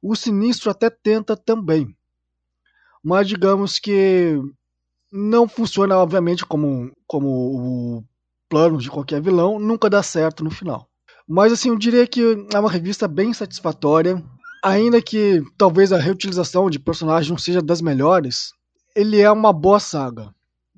O 0.00 0.14
Sinistro 0.14 0.70
até 0.70 0.88
tenta 0.88 1.36
também, 1.36 1.92
mas 3.02 3.26
digamos 3.26 3.80
que 3.80 4.40
não 5.10 5.48
funciona, 5.48 5.98
obviamente, 5.98 6.46
como, 6.46 6.92
como 7.04 7.28
o 7.28 8.04
plano 8.48 8.78
de 8.78 8.88
qualquer 8.88 9.20
vilão, 9.20 9.58
nunca 9.58 9.90
dá 9.90 10.04
certo 10.04 10.44
no 10.44 10.52
final. 10.52 10.88
Mas 11.26 11.52
assim, 11.52 11.70
eu 11.70 11.76
diria 11.76 12.06
que 12.06 12.46
é 12.54 12.58
uma 12.60 12.70
revista 12.70 13.08
bem 13.08 13.32
satisfatória, 13.32 14.22
ainda 14.62 15.02
que 15.02 15.42
talvez 15.58 15.92
a 15.92 15.98
reutilização 15.98 16.70
de 16.70 16.78
personagens 16.78 17.28
não 17.28 17.38
seja 17.38 17.60
das 17.60 17.80
melhores, 17.80 18.52
ele 18.94 19.20
é 19.20 19.28
uma 19.28 19.52
boa 19.52 19.80
saga 19.80 20.32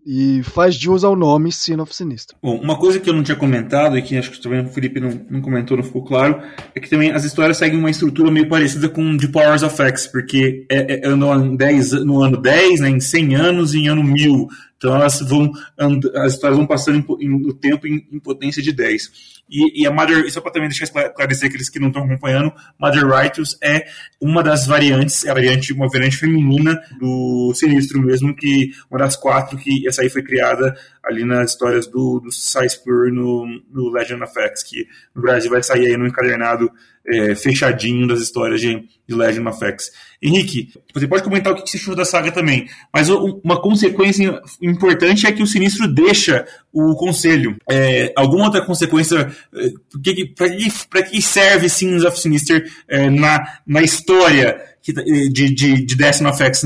e 0.06 0.40
faz 0.44 0.76
jus 0.76 1.02
ao 1.02 1.16
nome 1.16 1.50
Sin 1.50 1.80
of 1.80 1.92
Sinistro. 1.92 2.36
Bom, 2.40 2.60
uma 2.60 2.76
coisa 2.76 3.00
que 3.00 3.10
eu 3.10 3.14
não 3.14 3.24
tinha 3.24 3.36
comentado 3.36 3.98
e 3.98 4.02
que 4.02 4.16
acho 4.16 4.30
que 4.30 4.40
também 4.40 4.64
o 4.64 4.68
Felipe 4.68 5.00
não, 5.00 5.10
não 5.28 5.40
comentou, 5.40 5.76
não 5.76 5.82
ficou 5.82 6.04
claro, 6.04 6.40
é 6.72 6.78
que 6.78 6.88
também 6.88 7.10
as 7.10 7.24
histórias 7.24 7.56
seguem 7.56 7.76
uma 7.76 7.90
estrutura 7.90 8.30
meio 8.30 8.48
parecida 8.48 8.88
com 8.88 9.16
The 9.16 9.26
Powers 9.26 9.64
of 9.64 9.82
X, 9.82 10.06
porque 10.06 10.64
é, 10.70 11.06
é, 11.06 11.08
no, 11.08 11.28
ano 11.28 11.56
10, 11.56 12.04
no 12.04 12.22
ano 12.22 12.36
10, 12.36 12.80
né, 12.80 12.90
em 12.90 13.00
100 13.00 13.34
anos 13.34 13.74
em 13.74 13.88
ano 13.88 14.04
1000. 14.04 14.46
Então 14.76 14.94
elas 14.94 15.20
vão 15.20 15.50
as 16.16 16.34
histórias 16.34 16.58
vão 16.58 16.66
passando 16.66 17.04
no 17.18 17.54
tempo 17.54 17.86
em, 17.86 18.06
em, 18.12 18.18
potência 18.18 18.62
de 18.62 18.72
10. 18.72 19.36
E, 19.48 19.82
e 19.82 19.86
a 19.86 19.90
Mother, 19.90 20.30
só 20.30 20.40
para 20.40 20.52
também 20.52 20.68
deixar 20.68 20.84
esclarecer 20.84 21.48
aqueles 21.48 21.70
que 21.70 21.78
não 21.78 21.88
estão 21.88 22.04
acompanhando, 22.04 22.52
Mother 22.78 23.06
Righteous 23.06 23.56
é 23.62 23.86
uma 24.20 24.42
das 24.42 24.66
variantes, 24.66 25.24
é 25.24 25.30
a 25.30 25.34
variante, 25.34 25.72
uma 25.72 25.88
variante 25.88 26.16
feminina 26.16 26.80
do 26.98 27.52
Sinistro 27.54 28.02
mesmo, 28.02 28.34
que 28.34 28.72
uma 28.90 28.98
das 28.98 29.16
quatro 29.16 29.56
que 29.56 29.86
essa 29.86 30.02
aí 30.02 30.10
foi 30.10 30.22
criada 30.22 30.76
ali 31.04 31.24
nas 31.24 31.52
histórias 31.52 31.86
do, 31.86 32.20
do 32.20 32.32
Cyspur 32.32 33.12
no, 33.12 33.46
no 33.70 33.90
Legend 33.90 34.22
of 34.24 34.38
X, 34.38 34.62
que 34.64 34.86
no 35.14 35.22
Brasil 35.22 35.50
vai 35.50 35.62
sair 35.62 35.86
aí 35.86 35.96
no 35.96 36.06
encadernado 36.06 36.70
é, 37.08 37.34
fechadinho 37.34 38.06
das 38.06 38.20
histórias 38.20 38.60
de, 38.60 38.84
de 39.06 39.14
Legend 39.14 39.48
of 39.48 39.64
X. 39.64 39.90
Henrique, 40.20 40.72
você 40.92 41.06
pode 41.06 41.22
comentar 41.22 41.52
o 41.52 41.56
que 41.56 41.68
você 41.68 41.76
achou 41.76 41.94
da 41.94 42.04
saga 42.04 42.32
também, 42.32 42.68
mas 42.92 43.08
uma 43.08 43.60
consequência 43.60 44.40
importante 44.60 45.26
é 45.26 45.32
que 45.32 45.42
o 45.42 45.46
Sinistro 45.46 45.86
deixa 45.86 46.46
o 46.72 46.94
Conselho. 46.96 47.56
É, 47.70 48.12
alguma 48.16 48.46
outra 48.46 48.64
consequência? 48.64 49.30
É, 49.54 49.70
Para 50.36 50.50
que, 50.50 50.70
que, 50.70 51.02
que 51.10 51.22
serve 51.22 51.68
Sins 51.68 52.04
of 52.04 52.18
Sinister 52.18 52.70
é, 52.88 53.08
na, 53.10 53.58
na 53.66 53.82
história 53.82 54.60
de, 54.82 55.50
de, 55.50 55.84
de 55.84 55.96
Destiny 55.96 56.30
of 56.30 56.42
X, 56.42 56.62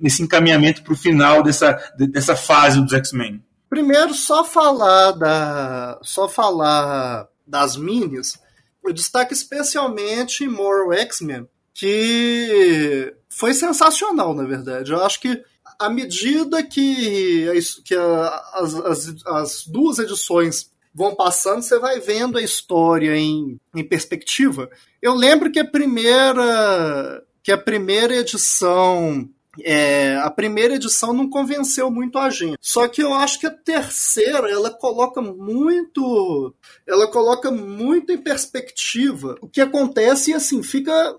nesse 0.00 0.22
encaminhamento 0.22 0.82
para 0.82 0.92
o 0.92 0.96
final 0.96 1.42
dessa, 1.42 1.78
dessa 1.96 2.34
fase 2.34 2.80
dos 2.80 2.92
X-Men? 2.92 3.42
Primeiro, 3.68 4.14
só 4.14 4.44
falar 4.44 5.12
da, 5.12 5.98
só 6.02 6.28
falar 6.28 7.26
das 7.46 7.76
minis 7.76 8.38
eu 8.84 8.92
destaco 8.92 9.32
especialmente 9.32 10.46
Moral 10.46 10.92
X-Men, 10.92 11.48
que 11.72 13.14
foi 13.28 13.54
sensacional, 13.54 14.34
na 14.34 14.44
verdade. 14.44 14.92
Eu 14.92 15.04
acho 15.04 15.20
que 15.20 15.42
à 15.78 15.88
medida 15.88 16.62
que, 16.62 17.48
que 17.84 17.94
a, 17.94 18.42
as, 18.54 18.74
as, 18.74 19.14
as, 19.26 19.66
duas 19.66 19.98
edições 19.98 20.70
vão 20.94 21.14
passando, 21.14 21.62
você 21.62 21.78
vai 21.78 21.98
vendo 21.98 22.38
a 22.38 22.42
história 22.42 23.16
em, 23.16 23.58
em 23.74 23.84
perspectiva. 23.84 24.70
Eu 25.02 25.14
lembro 25.14 25.50
que 25.50 25.58
a 25.58 25.64
primeira 25.64 27.22
que 27.42 27.52
a 27.52 27.58
primeira 27.58 28.16
edição 28.16 29.28
é, 29.62 30.16
a 30.16 30.30
primeira 30.30 30.74
edição 30.74 31.12
não 31.12 31.28
convenceu 31.28 31.90
muito 31.90 32.18
a 32.18 32.30
gente. 32.30 32.58
Só 32.60 32.88
que 32.88 33.02
eu 33.02 33.12
acho 33.12 33.38
que 33.38 33.46
a 33.46 33.50
terceira 33.50 34.50
ela 34.50 34.70
coloca 34.70 35.20
muito, 35.20 36.54
ela 36.86 37.06
coloca 37.06 37.50
muito 37.50 38.12
em 38.12 38.18
perspectiva 38.18 39.36
o 39.40 39.48
que 39.48 39.60
acontece 39.60 40.30
e 40.30 40.34
assim 40.34 40.62
fica 40.62 41.16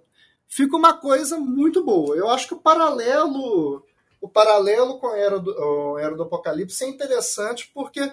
fica 0.47 0.75
uma 0.77 0.93
coisa 0.93 1.37
muito 1.37 1.83
boa. 1.83 2.15
Eu 2.15 2.29
acho 2.29 2.47
que 2.47 2.53
o 2.53 2.59
paralelo 2.59 3.83
o 4.21 4.27
paralelo 4.27 4.99
com 4.99 5.07
a 5.07 5.17
era 5.17 5.39
do, 5.39 5.95
a 5.97 6.01
era 6.01 6.15
do 6.15 6.23
Apocalipse 6.23 6.83
é 6.83 6.87
interessante 6.87 7.69
porque 7.73 8.11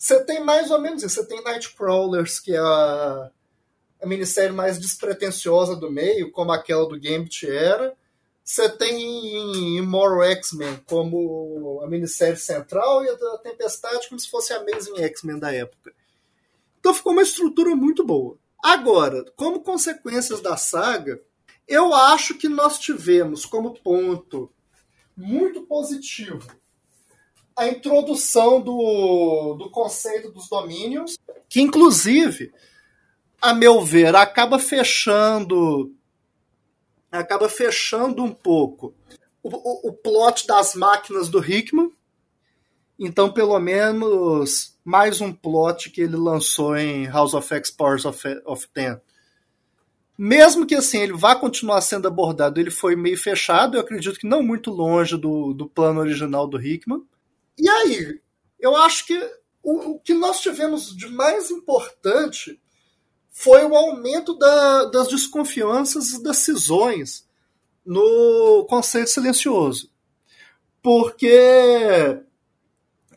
você 0.00 0.24
tem 0.24 0.42
mais 0.42 0.70
ou 0.70 0.80
menos 0.80 1.02
isso. 1.02 1.16
Você 1.16 1.26
tem 1.26 1.44
Nightcrawlers, 1.44 2.40
que 2.40 2.54
é 2.54 2.58
a, 2.58 3.30
a 4.02 4.06
minissérie 4.06 4.52
mais 4.52 4.78
despretensiosa 4.78 5.76
do 5.76 5.90
meio, 5.90 6.30
como 6.32 6.52
aquela 6.52 6.88
do 6.88 6.98
Gambit 6.98 7.46
era. 7.46 7.94
Você 8.50 8.68
tem 8.68 9.76
Immoral 9.76 10.24
X-Men 10.24 10.82
como 10.84 11.80
a 11.84 11.86
minissérie 11.86 12.36
central 12.36 13.04
e 13.04 13.08
a 13.08 13.38
Tempestade 13.38 14.08
como 14.08 14.18
se 14.18 14.28
fosse 14.28 14.52
a 14.52 14.56
Amazing 14.56 15.04
X-Men 15.04 15.38
da 15.38 15.54
época. 15.54 15.94
Então 16.80 16.92
ficou 16.92 17.12
uma 17.12 17.22
estrutura 17.22 17.76
muito 17.76 18.04
boa. 18.04 18.36
Agora, 18.60 19.24
como 19.36 19.60
consequências 19.60 20.40
da 20.40 20.56
saga, 20.56 21.22
eu 21.68 21.94
acho 21.94 22.38
que 22.38 22.48
nós 22.48 22.76
tivemos 22.80 23.46
como 23.46 23.78
ponto 23.78 24.50
muito 25.16 25.62
positivo 25.62 26.44
a 27.56 27.68
introdução 27.68 28.60
do, 28.60 29.54
do 29.60 29.70
conceito 29.70 30.28
dos 30.32 30.48
domínios, 30.48 31.16
que 31.48 31.60
inclusive, 31.60 32.52
a 33.40 33.54
meu 33.54 33.80
ver, 33.80 34.16
acaba 34.16 34.58
fechando 34.58 35.94
acaba 37.10 37.48
fechando 37.48 38.22
um 38.22 38.32
pouco 38.32 38.94
o, 39.42 39.48
o, 39.48 39.88
o 39.88 39.92
plot 39.92 40.46
das 40.46 40.74
máquinas 40.74 41.28
do 41.28 41.38
Hickman. 41.38 41.90
Então, 42.98 43.32
pelo 43.32 43.58
menos, 43.58 44.78
mais 44.84 45.20
um 45.20 45.32
plot 45.32 45.90
que 45.90 46.02
ele 46.02 46.16
lançou 46.16 46.76
em 46.76 47.06
House 47.06 47.34
of 47.34 47.52
X 47.54 47.70
Powers 47.70 48.04
of, 48.04 48.22
of 48.44 48.68
Ten. 48.68 49.00
Mesmo 50.18 50.66
que 50.66 50.74
assim 50.74 50.98
ele 50.98 51.14
vá 51.14 51.34
continuar 51.34 51.80
sendo 51.80 52.06
abordado, 52.06 52.60
ele 52.60 52.70
foi 52.70 52.94
meio 52.94 53.16
fechado, 53.16 53.76
eu 53.76 53.80
acredito 53.80 54.18
que 54.18 54.28
não 54.28 54.42
muito 54.42 54.70
longe 54.70 55.16
do, 55.16 55.54
do 55.54 55.66
plano 55.66 56.00
original 56.00 56.46
do 56.46 56.60
Hickman. 56.60 57.02
E 57.58 57.66
aí, 57.66 58.20
eu 58.58 58.76
acho 58.76 59.06
que 59.06 59.18
o, 59.62 59.92
o 59.92 59.98
que 59.98 60.12
nós 60.12 60.40
tivemos 60.40 60.94
de 60.94 61.06
mais 61.08 61.50
importante 61.50 62.59
foi 63.30 63.64
o 63.64 63.74
aumento 63.74 64.36
da, 64.36 64.84
das 64.86 65.08
desconfianças 65.08 66.10
e 66.10 66.22
das 66.22 66.38
cisões 66.38 67.24
no 67.84 68.66
conceito 68.68 69.10
silencioso. 69.10 69.90
Porque 70.82 72.20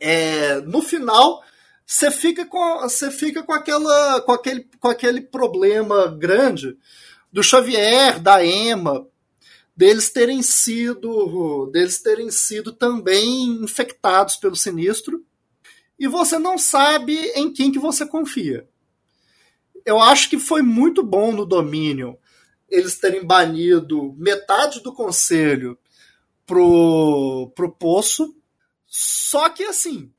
é, 0.00 0.60
no 0.60 0.80
final 0.80 1.42
você 1.86 2.10
fica 2.10 2.46
com 2.46 2.80
você 2.80 3.10
fica 3.10 3.42
com 3.42 3.52
aquela 3.52 4.20
com 4.22 4.32
aquele, 4.32 4.68
com 4.80 4.88
aquele 4.88 5.20
problema 5.20 6.06
grande 6.06 6.78
do 7.32 7.42
Xavier, 7.42 8.20
da 8.20 8.44
Emma, 8.44 9.06
deles 9.76 10.10
terem 10.10 10.42
sido 10.42 11.66
deles 11.72 12.00
terem 12.00 12.30
sido 12.30 12.72
também 12.72 13.46
infectados 13.62 14.36
pelo 14.36 14.56
sinistro 14.56 15.24
e 15.98 16.06
você 16.06 16.38
não 16.38 16.56
sabe 16.56 17.16
em 17.34 17.52
quem 17.52 17.70
que 17.70 17.78
você 17.78 18.06
confia 18.06 18.68
eu 19.84 20.00
acho 20.00 20.30
que 20.30 20.38
foi 20.38 20.62
muito 20.62 21.02
bom 21.02 21.32
no 21.32 21.44
domínio 21.44 22.18
eles 22.68 22.98
terem 22.98 23.24
banido 23.24 24.14
metade 24.18 24.80
do 24.80 24.92
conselho 24.92 25.78
pro, 26.46 27.52
pro 27.54 27.70
poço. 27.70 28.34
Só 28.86 29.48
que 29.50 29.64
assim, 29.64 30.12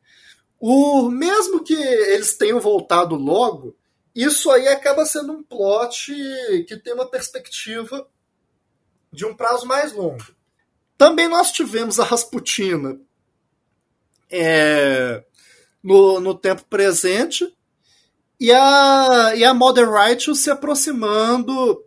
o 0.60 1.10
mesmo 1.10 1.63
que 1.63 1.74
eles 1.74 2.38
tenham 2.38 2.60
voltado 2.60 3.15
logo, 3.15 3.75
isso 4.13 4.50
aí 4.51 4.67
acaba 4.67 5.05
sendo 5.05 5.34
um 5.34 5.43
plot 5.43 6.13
que 6.67 6.77
tem 6.77 6.93
uma 6.93 7.10
perspectiva 7.10 8.07
de 9.12 9.25
um 9.25 9.36
prazo 9.36 9.65
mais 9.65 9.91
longo. 9.93 10.24
Também 10.98 11.27
nós 11.27 11.51
tivemos 11.51 12.00
a 12.00 12.05
Rasputina 12.05 13.00
é, 14.29 15.24
no, 15.84 16.19
no 16.19 16.34
tempo 16.34 16.63
presente, 16.69 17.53
e 18.39 18.51
a, 18.51 19.34
e 19.36 19.44
a 19.44 19.54
Modern 19.54 19.92
Righteous 19.92 20.39
se 20.39 20.51
aproximando 20.51 21.84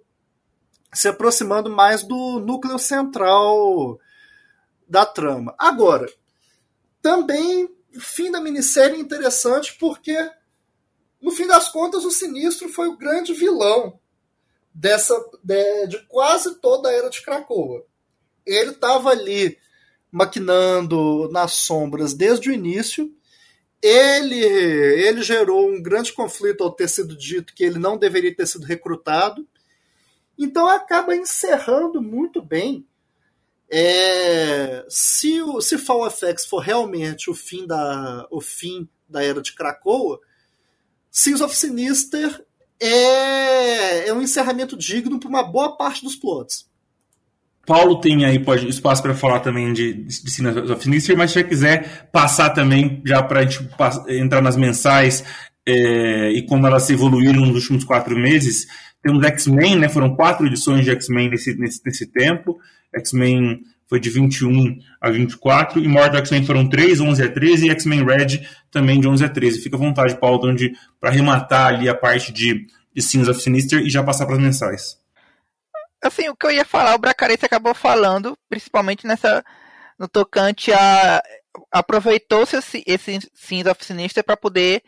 se 0.93 1.07
aproximando 1.07 1.69
mais 1.69 2.03
do 2.03 2.41
núcleo 2.41 2.79
central 2.79 4.01
da 4.89 5.05
trama. 5.05 5.55
Agora, 5.59 6.11
também 7.03 7.69
fim 8.01 8.31
da 8.31 8.41
minissérie 8.41 8.97
é 8.97 9.01
interessante 9.01 9.77
porque, 9.79 10.17
no 11.21 11.31
fim 11.31 11.47
das 11.47 11.69
contas, 11.69 12.05
o 12.05 12.11
Sinistro 12.11 12.69
foi 12.69 12.89
o 12.89 12.97
grande 12.97 13.33
vilão 13.33 13.99
dessa 14.73 15.15
de, 15.43 15.87
de 15.89 15.99
quase 16.07 16.55
toda 16.57 16.89
a 16.89 16.93
era 16.93 17.11
de 17.11 17.23
Krakoa. 17.23 17.85
Ele 18.47 18.71
estava 18.71 19.11
ali 19.11 19.59
maquinando 20.11 21.29
nas 21.31 21.53
sombras 21.53 22.15
desde 22.15 22.49
o 22.49 22.53
início 22.53 23.13
ele, 23.83 24.39
ele 24.41 25.23
gerou 25.23 25.69
um 25.69 25.83
grande 25.83 26.13
conflito 26.13 26.63
ao 26.63 26.73
ter 26.73 26.89
sido 26.89 27.17
dito 27.17 27.55
que 27.55 27.65
ele 27.65 27.79
não 27.79 27.97
deveria 27.97 28.35
ter 28.35 28.47
sido 28.47 28.67
recrutado. 28.67 29.47
Então 30.39 30.67
acaba 30.67 31.15
encerrando 31.15 32.01
muito 32.03 32.43
bem. 32.43 32.87
É, 33.71 34.85
se, 34.89 35.43
o, 35.43 35.61
se 35.61 35.77
Fall 35.77 36.11
FX 36.11 36.47
for 36.47 36.61
realmente 36.61 37.31
o 37.31 37.35
fim 37.35 37.67
da, 37.67 38.27
o 38.31 38.41
fim 38.41 38.89
da 39.09 39.23
era 39.23 39.43
de 39.43 39.55
Krakoa, 39.55 40.21
Sins 41.11 41.41
of 41.41 41.55
Sinister 41.55 42.45
é, 42.81 44.09
é 44.09 44.13
um 44.13 44.23
encerramento 44.23 44.77
digno 44.77 45.19
para 45.19 45.29
uma 45.29 45.43
boa 45.43 45.77
parte 45.77 46.03
dos 46.03 46.17
plots. 46.17 46.69
Paulo 47.69 48.01
tem 48.01 48.25
aí 48.25 48.39
pode, 48.39 48.67
espaço 48.67 49.03
para 49.03 49.15
falar 49.15 49.41
também 49.41 49.75
de, 49.75 49.93
de 49.93 50.31
Sinas 50.31 50.71
of 50.71 50.83
Sinister, 50.83 51.15
mas 51.19 51.31
se 51.31 51.35
você 51.35 51.45
quiser 51.45 52.09
passar 52.11 52.49
também, 52.49 53.03
já 53.05 53.23
para 53.23 53.41
a 53.41 53.43
gente 53.43 53.69
entrar 54.09 54.41
nas 54.41 54.57
mensais 54.57 55.23
é, 55.69 56.31
e 56.33 56.47
como 56.47 56.67
elas 56.67 56.89
evoluíram 56.89 57.45
nos 57.45 57.57
últimos 57.65 57.85
quatro 57.85 58.17
meses, 58.17 58.67
temos 59.03 59.23
X-Men, 59.23 59.77
né? 59.77 59.89
Foram 59.91 60.17
quatro 60.17 60.47
edições 60.47 60.83
de 60.83 60.91
X-Men 60.93 61.29
nesse, 61.29 61.55
nesse, 61.59 61.83
nesse 61.85 62.07
tempo. 62.11 62.59
X-Men 62.97 63.61
foi 63.87 64.01
de 64.01 64.09
21 64.09 64.79
a 64.99 65.11
24, 65.11 65.79
e 65.79 65.87
Mortal 65.87 66.21
X-Men 66.21 66.47
foram 66.47 66.67
3, 66.67 67.01
11 67.01 67.23
a 67.23 67.31
13, 67.31 67.67
e 67.67 67.71
X-Men 67.71 68.03
Red 68.03 68.47
também 68.71 68.99
de 68.99 69.07
11 69.07 69.27
a 69.27 69.29
13. 69.29 69.61
Fica 69.61 69.77
à 69.77 69.79
vontade, 69.79 70.19
Paulo, 70.19 70.41
para 70.99 71.11
arrematar 71.11 71.67
ali 71.67 71.87
a 71.87 71.95
parte 71.95 72.33
de, 72.33 72.67
de 72.95 73.03
Sins 73.03 73.29
of 73.29 73.43
Sinister 73.43 73.81
e 73.81 73.91
já 73.91 74.03
passar 74.03 74.25
para 74.25 74.37
as 74.37 74.43
mensais. 74.43 74.98
Assim, 76.03 76.29
o 76.29 76.37
que 76.37 76.47
eu 76.47 76.51
ia 76.51 76.65
falar, 76.65 76.95
o 76.95 76.99
Bracarense 76.99 77.45
acabou 77.45 77.75
falando, 77.75 78.39
principalmente 78.49 79.07
nessa 79.07 79.45
no 79.99 80.09
tocante 80.09 80.73
a 80.73 81.21
aproveitou-se 81.73 82.57
esse, 82.57 82.85
esse 82.87 83.19
Sins 83.35 83.67
of 83.67 84.23
para 84.23 84.37
poder 84.37 84.83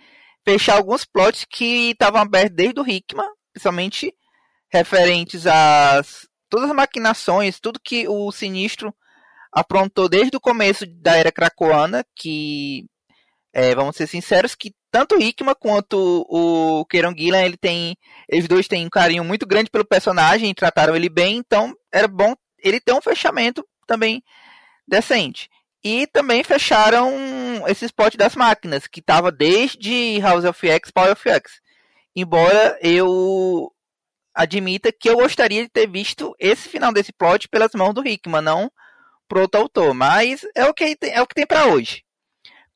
fechar 0.45 0.76
alguns 0.76 1.05
plots 1.05 1.45
que 1.45 1.90
estavam 1.90 2.21
abertos 2.21 2.57
desde 2.57 2.81
o 2.81 2.88
Hickman, 2.88 3.29
principalmente 3.52 4.14
referentes 4.73 5.47
às 5.47 6.29
todas 6.49 6.71
as 6.71 6.76
maquinações, 6.76 7.61
tudo 7.61 7.81
que 7.83 8.09
o 8.09 8.31
Sinistro 8.31 8.95
aprontou 9.52 10.09
desde 10.09 10.37
o 10.37 10.40
começo 10.40 10.85
da 10.87 11.17
era 11.17 11.33
cracoana, 11.33 12.05
que 12.14 12.87
é, 13.52 13.75
vamos 13.75 13.97
ser 13.97 14.07
sinceros 14.07 14.55
que 14.55 14.73
tanto 14.90 15.16
o 15.16 15.23
Hickman 15.23 15.54
quanto 15.59 16.26
o 16.28 16.85
Kieron 16.87 17.14
Gillan, 17.16 17.42
ele 17.42 17.56
tem, 17.56 17.97
eles 18.28 18.49
dois 18.49 18.66
têm 18.66 18.87
um 18.87 18.90
carinho 18.90 19.25
muito 19.25 19.47
grande 19.47 19.70
pelo 19.70 19.85
personagem, 19.85 20.54
trataram 20.54 20.97
ele 20.97 21.09
bem, 21.09 21.37
então 21.37 21.75
era 21.92 22.09
bom 22.09 22.35
ele 22.62 22.80
ter 22.80 22.92
um 22.92 23.00
fechamento 23.00 23.64
também 23.87 24.23
decente. 24.87 25.49
E 25.82 26.06
também 26.09 26.44
fecharam 26.44 27.11
esse 27.66 27.87
spot 27.87 28.16
das 28.16 28.37
máquinas, 28.37 28.87
que 28.87 29.00
estava 29.00 29.32
desde 29.32 30.20
House 30.20 30.44
of 30.44 30.68
X, 30.68 30.90
Power 30.90 31.12
of 31.12 31.28
X. 31.28 31.61
Embora 32.14 32.78
eu 32.82 33.73
admita 34.35 34.92
que 34.92 35.09
eu 35.09 35.16
gostaria 35.16 35.62
de 35.62 35.70
ter 35.70 35.88
visto 35.88 36.35
esse 36.38 36.68
final 36.68 36.92
desse 36.92 37.12
plot 37.12 37.49
pelas 37.49 37.73
mãos 37.73 37.94
do 37.94 38.06
Hickman, 38.06 38.42
não 38.42 38.70
pro 39.28 39.42
outro 39.42 39.61
autor. 39.61 39.94
Mas 39.94 40.42
é 40.54 40.66
o 40.66 40.75
que 40.75 40.97
tem, 40.97 41.12
é 41.12 41.23
o 41.23 41.26
que 41.26 41.35
tem 41.35 41.47
para 41.47 41.66
hoje. 41.66 42.02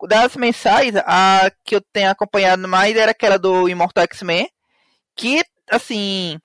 Das 0.09 0.37
mensais, 0.37 0.95
a 0.97 1.51
que 1.65 1.77
eu 1.77 1.81
tenho 1.93 2.11
acompanhado 2.11 2.67
mais 2.69 2.97
era 2.97 3.13
aquela 3.13 3.39
do 3.39 3.69
Immortal 3.69 4.05
X-Men, 4.05 4.49
que, 5.17 5.45
assim, 5.71 6.39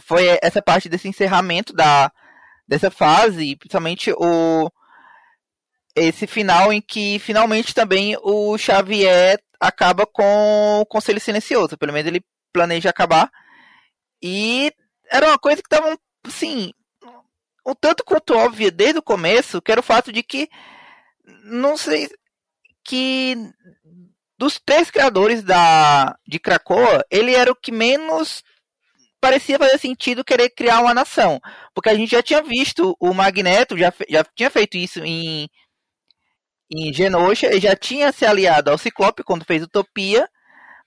foi 0.00 0.38
essa 0.42 0.60
parte 0.60 0.88
desse 0.88 1.08
encerramento 1.08 1.72
da, 1.72 2.10
dessa 2.66 2.90
fase, 2.90 3.56
principalmente 3.56 4.12
o 4.12 4.70
esse 5.94 6.26
final 6.26 6.70
em 6.70 6.80
que 6.80 7.18
finalmente 7.18 7.72
também 7.72 8.18
o 8.22 8.58
Xavier 8.58 9.40
acaba 9.58 10.06
com 10.06 10.80
o 10.80 10.86
Conselho 10.86 11.18
Silencioso, 11.18 11.78
pelo 11.78 11.90
menos 11.90 12.06
ele 12.06 12.22
planeja 12.52 12.90
acabar. 12.90 13.30
E 14.22 14.70
era 15.10 15.28
uma 15.28 15.38
coisa 15.38 15.62
que 15.62 15.66
estava, 15.66 15.98
assim, 16.26 16.70
um 17.66 17.74
tanto 17.74 18.04
quanto 18.04 18.36
óbvia 18.36 18.70
desde 18.70 18.98
o 18.98 19.02
começo, 19.02 19.62
que 19.62 19.72
era 19.72 19.80
o 19.80 19.84
fato 19.84 20.12
de 20.12 20.22
que, 20.22 20.50
não 21.44 21.78
sei, 21.78 22.10
que 22.86 23.36
dos 24.38 24.60
três 24.64 24.90
criadores 24.90 25.42
da 25.42 26.16
de 26.26 26.38
Krakoa, 26.38 27.04
ele 27.10 27.34
era 27.34 27.50
o 27.50 27.56
que 27.56 27.72
menos 27.72 28.42
parecia 29.20 29.58
fazer 29.58 29.78
sentido 29.78 30.24
querer 30.24 30.50
criar 30.50 30.80
uma 30.80 30.94
nação. 30.94 31.40
Porque 31.74 31.88
a 31.88 31.94
gente 31.94 32.10
já 32.10 32.22
tinha 32.22 32.42
visto 32.42 32.96
o 33.00 33.12
Magneto, 33.14 33.76
já, 33.76 33.92
já 34.08 34.24
tinha 34.34 34.50
feito 34.50 34.76
isso 34.76 35.00
em 35.04 35.48
em 36.70 36.92
Genosha, 36.92 37.46
ele 37.46 37.60
já 37.60 37.76
tinha 37.76 38.10
se 38.10 38.26
aliado 38.26 38.70
ao 38.70 38.78
Ciclope 38.78 39.22
quando 39.22 39.44
fez 39.44 39.62
Utopia, 39.62 40.28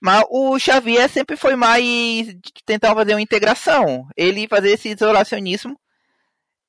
mas 0.00 0.22
o 0.30 0.58
Xavier 0.58 1.08
sempre 1.08 1.36
foi 1.38 1.56
mais 1.56 2.34
tentar 2.66 2.94
fazer 2.94 3.14
uma 3.14 3.22
integração. 3.22 4.06
Ele 4.16 4.46
fazer 4.48 4.72
esse 4.72 4.90
isolacionismo 4.90 5.78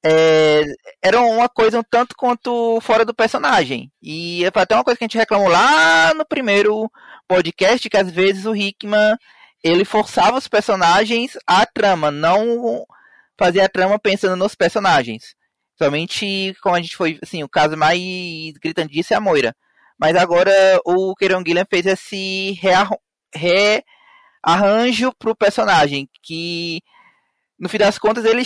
é, 0.04 0.64
era 1.02 1.22
uma 1.22 1.48
coisa 1.48 1.80
um 1.80 1.84
tanto 1.84 2.16
quanto 2.16 2.80
fora 2.82 3.06
do 3.06 3.14
personagem. 3.14 3.92
E 4.02 4.44
é 4.44 4.52
até 4.54 4.76
uma 4.76 4.84
coisa 4.84 4.98
que 4.98 5.04
a 5.04 5.08
gente 5.08 5.18
reclamou 5.18 5.48
lá 5.48 6.14
no 6.14 6.26
primeiro 6.26 6.92
podcast, 7.28 7.90
que 7.90 7.98
às 7.98 8.12
vezes 8.12 8.46
o 8.46 8.56
Hickman 8.56 9.16
ele 9.64 9.86
forçava 9.86 10.38
os 10.38 10.48
personagens 10.48 11.38
à 11.46 11.66
trama, 11.66 12.10
não 12.10 12.86
fazia 13.38 13.66
a 13.66 13.70
trama 13.70 14.00
pensando 14.00 14.36
nos 14.36 14.56
personagens. 14.56 15.36
Somente, 15.78 16.56
como 16.62 16.76
a 16.76 16.82
gente 16.82 16.96
foi, 16.96 17.20
assim, 17.22 17.44
o 17.44 17.50
caso 17.50 17.78
mais 17.78 18.00
gritante 18.62 18.94
disso 18.94 19.14
é 19.14 19.18
a 19.18 19.22
Moira. 19.22 19.56
Mas 20.00 20.16
agora 20.16 20.52
o 20.86 21.16
Kieron 21.16 21.44
Gilliam 21.46 21.66
fez 21.70 21.86
esse 21.86 22.60
rearranjo 23.34 25.14
pro 25.18 25.36
personagem, 25.36 26.10
que 26.24 26.82
no 27.60 27.70
fim 27.70 27.78
das 27.78 28.00
contas 28.00 28.26
ele 28.26 28.42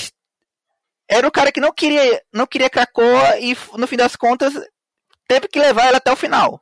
era 1.09 1.27
o 1.27 1.31
cara 1.31 1.51
que 1.51 1.59
não 1.59 1.71
queria, 1.71 2.21
não 2.33 2.47
queria 2.47 2.69
Krakoa 2.69 3.39
e 3.39 3.55
no 3.77 3.87
fim 3.87 3.95
das 3.95 4.15
contas 4.15 4.53
teve 5.27 5.47
que 5.47 5.59
levar 5.59 5.85
ela 5.85 5.97
até 5.97 6.11
o 6.11 6.15
final. 6.15 6.61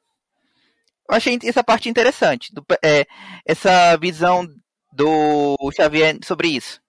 Eu 1.09 1.15
achei 1.15 1.37
essa 1.43 1.63
parte 1.63 1.89
interessante, 1.89 2.53
do, 2.53 2.65
é, 2.83 3.05
essa 3.45 3.97
visão 3.97 4.47
do 4.91 5.55
Xavier 5.75 6.17
sobre 6.23 6.49
isso. 6.49 6.81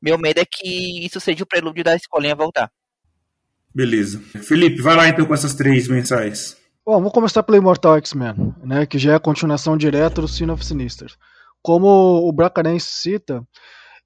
Meu 0.00 0.16
medo 0.16 0.40
é 0.40 0.44
que 0.44 1.04
isso 1.04 1.20
seja 1.20 1.44
o 1.44 1.46
prelúdio 1.46 1.84
da 1.84 1.94
escolinha 1.94 2.34
voltar. 2.34 2.70
Beleza. 3.74 4.20
Felipe, 4.42 4.80
vai 4.80 4.96
lá 4.96 5.08
então 5.08 5.26
com 5.26 5.34
essas 5.34 5.54
três 5.54 5.88
mensais. 5.88 6.56
Bom, 6.84 6.94
vamos 6.94 7.12
começar 7.12 7.42
pelo 7.42 7.58
Immortal 7.58 7.98
X-Men, 7.98 8.54
né, 8.64 8.86
que 8.86 8.98
já 8.98 9.12
é 9.12 9.14
a 9.14 9.20
continuação 9.20 9.76
direta 9.76 10.22
do 10.22 10.28
Sin 10.28 10.50
of 10.50 10.64
Sinister. 10.64 11.12
Como 11.62 11.86
o 11.86 12.32
Bracarense 12.32 12.86
cita, 12.86 13.46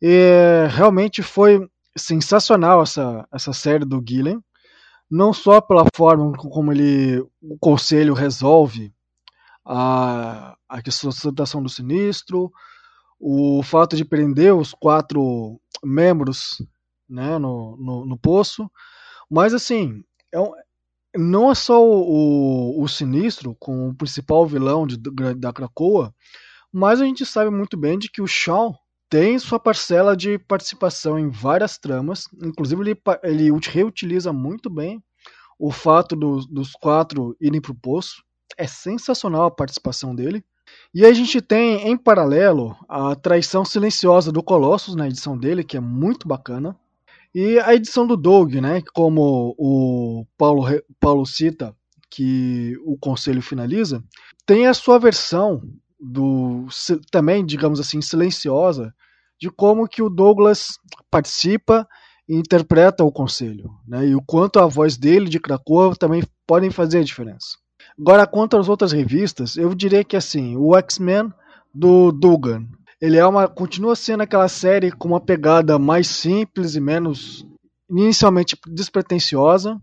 é, 0.02 0.66
realmente 0.68 1.22
foi 1.22 1.60
sensacional 1.96 2.82
essa, 2.82 3.26
essa 3.32 3.52
série 3.52 3.84
do 3.84 4.02
Gillen, 4.06 4.42
não 5.10 5.32
só 5.32 5.60
pela 5.60 5.84
forma 5.94 6.32
como 6.36 6.72
ele 6.72 7.20
o 7.40 7.58
conselho 7.58 8.14
resolve 8.14 8.92
a, 9.64 10.56
a 10.68 10.90
situação 10.90 11.62
do 11.62 11.68
sinistro, 11.68 12.52
o 13.18 13.62
fato 13.62 13.96
de 13.96 14.04
prender 14.04 14.54
os 14.54 14.72
quatro 14.72 15.60
membros 15.82 16.62
né, 17.08 17.38
no, 17.38 17.76
no, 17.76 18.06
no 18.06 18.18
poço, 18.18 18.70
mas 19.30 19.54
assim, 19.54 20.02
é 20.32 20.40
um, 20.40 20.52
não 21.16 21.50
é 21.50 21.54
só 21.54 21.82
o, 21.82 22.78
o, 22.78 22.82
o, 22.82 22.88
Sinistro 22.88 23.54
com 23.58 23.88
o 23.88 23.94
principal 23.94 24.46
vilão 24.46 24.86
de, 24.86 24.96
da 25.36 25.52
Krakoa, 25.52 26.14
mas 26.72 27.00
a 27.00 27.04
gente 27.04 27.24
sabe 27.24 27.50
muito 27.50 27.76
bem 27.76 27.98
de 27.98 28.10
que 28.10 28.20
o 28.20 28.26
Shawn 28.26 28.74
tem 29.14 29.38
sua 29.38 29.60
parcela 29.60 30.16
de 30.16 30.40
participação 30.40 31.16
em 31.16 31.30
várias 31.30 31.78
tramas, 31.78 32.26
inclusive 32.42 32.82
ele, 32.82 33.00
ele 33.22 33.48
reutiliza 33.70 34.32
muito 34.32 34.68
bem 34.68 35.00
o 35.56 35.70
fato 35.70 36.16
do, 36.16 36.38
dos 36.46 36.72
quatro 36.72 37.36
irem 37.40 37.60
para 37.60 37.70
o 37.70 37.76
poço. 37.76 38.24
É 38.58 38.66
sensacional 38.66 39.44
a 39.44 39.50
participação 39.52 40.16
dele. 40.16 40.44
E 40.92 41.06
a 41.06 41.12
gente 41.12 41.40
tem, 41.40 41.88
em 41.88 41.96
paralelo, 41.96 42.76
a 42.88 43.14
traição 43.14 43.64
silenciosa 43.64 44.32
do 44.32 44.42
Colossus 44.42 44.96
na 44.96 45.06
edição 45.06 45.38
dele, 45.38 45.62
que 45.62 45.76
é 45.76 45.80
muito 45.80 46.26
bacana. 46.26 46.76
E 47.32 47.60
a 47.60 47.72
edição 47.72 48.08
do 48.08 48.16
Doug, 48.16 48.54
né, 48.54 48.82
como 48.92 49.54
o 49.56 50.26
Paulo, 50.36 50.64
Paulo 50.98 51.24
cita, 51.24 51.72
que 52.10 52.76
o 52.84 52.98
conselho 52.98 53.40
finaliza, 53.40 54.02
tem 54.44 54.66
a 54.66 54.74
sua 54.74 54.98
versão 54.98 55.62
do 56.00 56.66
também, 57.12 57.46
digamos 57.46 57.78
assim, 57.78 58.02
silenciosa, 58.02 58.92
de 59.44 59.50
como 59.50 59.86
que 59.86 60.00
o 60.00 60.08
Douglas 60.08 60.78
participa 61.10 61.86
e 62.26 62.34
interpreta 62.34 63.04
o 63.04 63.12
conselho, 63.12 63.70
né? 63.86 64.06
E 64.06 64.14
o 64.14 64.22
quanto 64.22 64.58
a 64.58 64.66
voz 64.66 64.96
dele 64.96 65.28
de 65.28 65.38
Krakow 65.38 65.94
também 65.94 66.22
podem 66.46 66.70
fazer 66.70 67.00
a 67.00 67.04
diferença. 67.04 67.58
Agora, 67.98 68.26
quanto 68.26 68.56
às 68.56 68.70
outras 68.70 68.90
revistas, 68.90 69.58
eu 69.58 69.74
diria 69.74 70.02
que 70.02 70.16
assim, 70.16 70.56
o 70.56 70.74
X-Men 70.74 71.30
do 71.74 72.10
Dugan 72.10 72.66
ele 72.98 73.18
é 73.18 73.26
uma 73.26 73.46
continua 73.46 73.94
sendo 73.94 74.22
aquela 74.22 74.48
série 74.48 74.90
com 74.90 75.08
uma 75.08 75.20
pegada 75.20 75.78
mais 75.78 76.06
simples 76.06 76.74
e 76.74 76.80
menos 76.80 77.46
inicialmente 77.90 78.56
despretensiosa. 78.66 79.78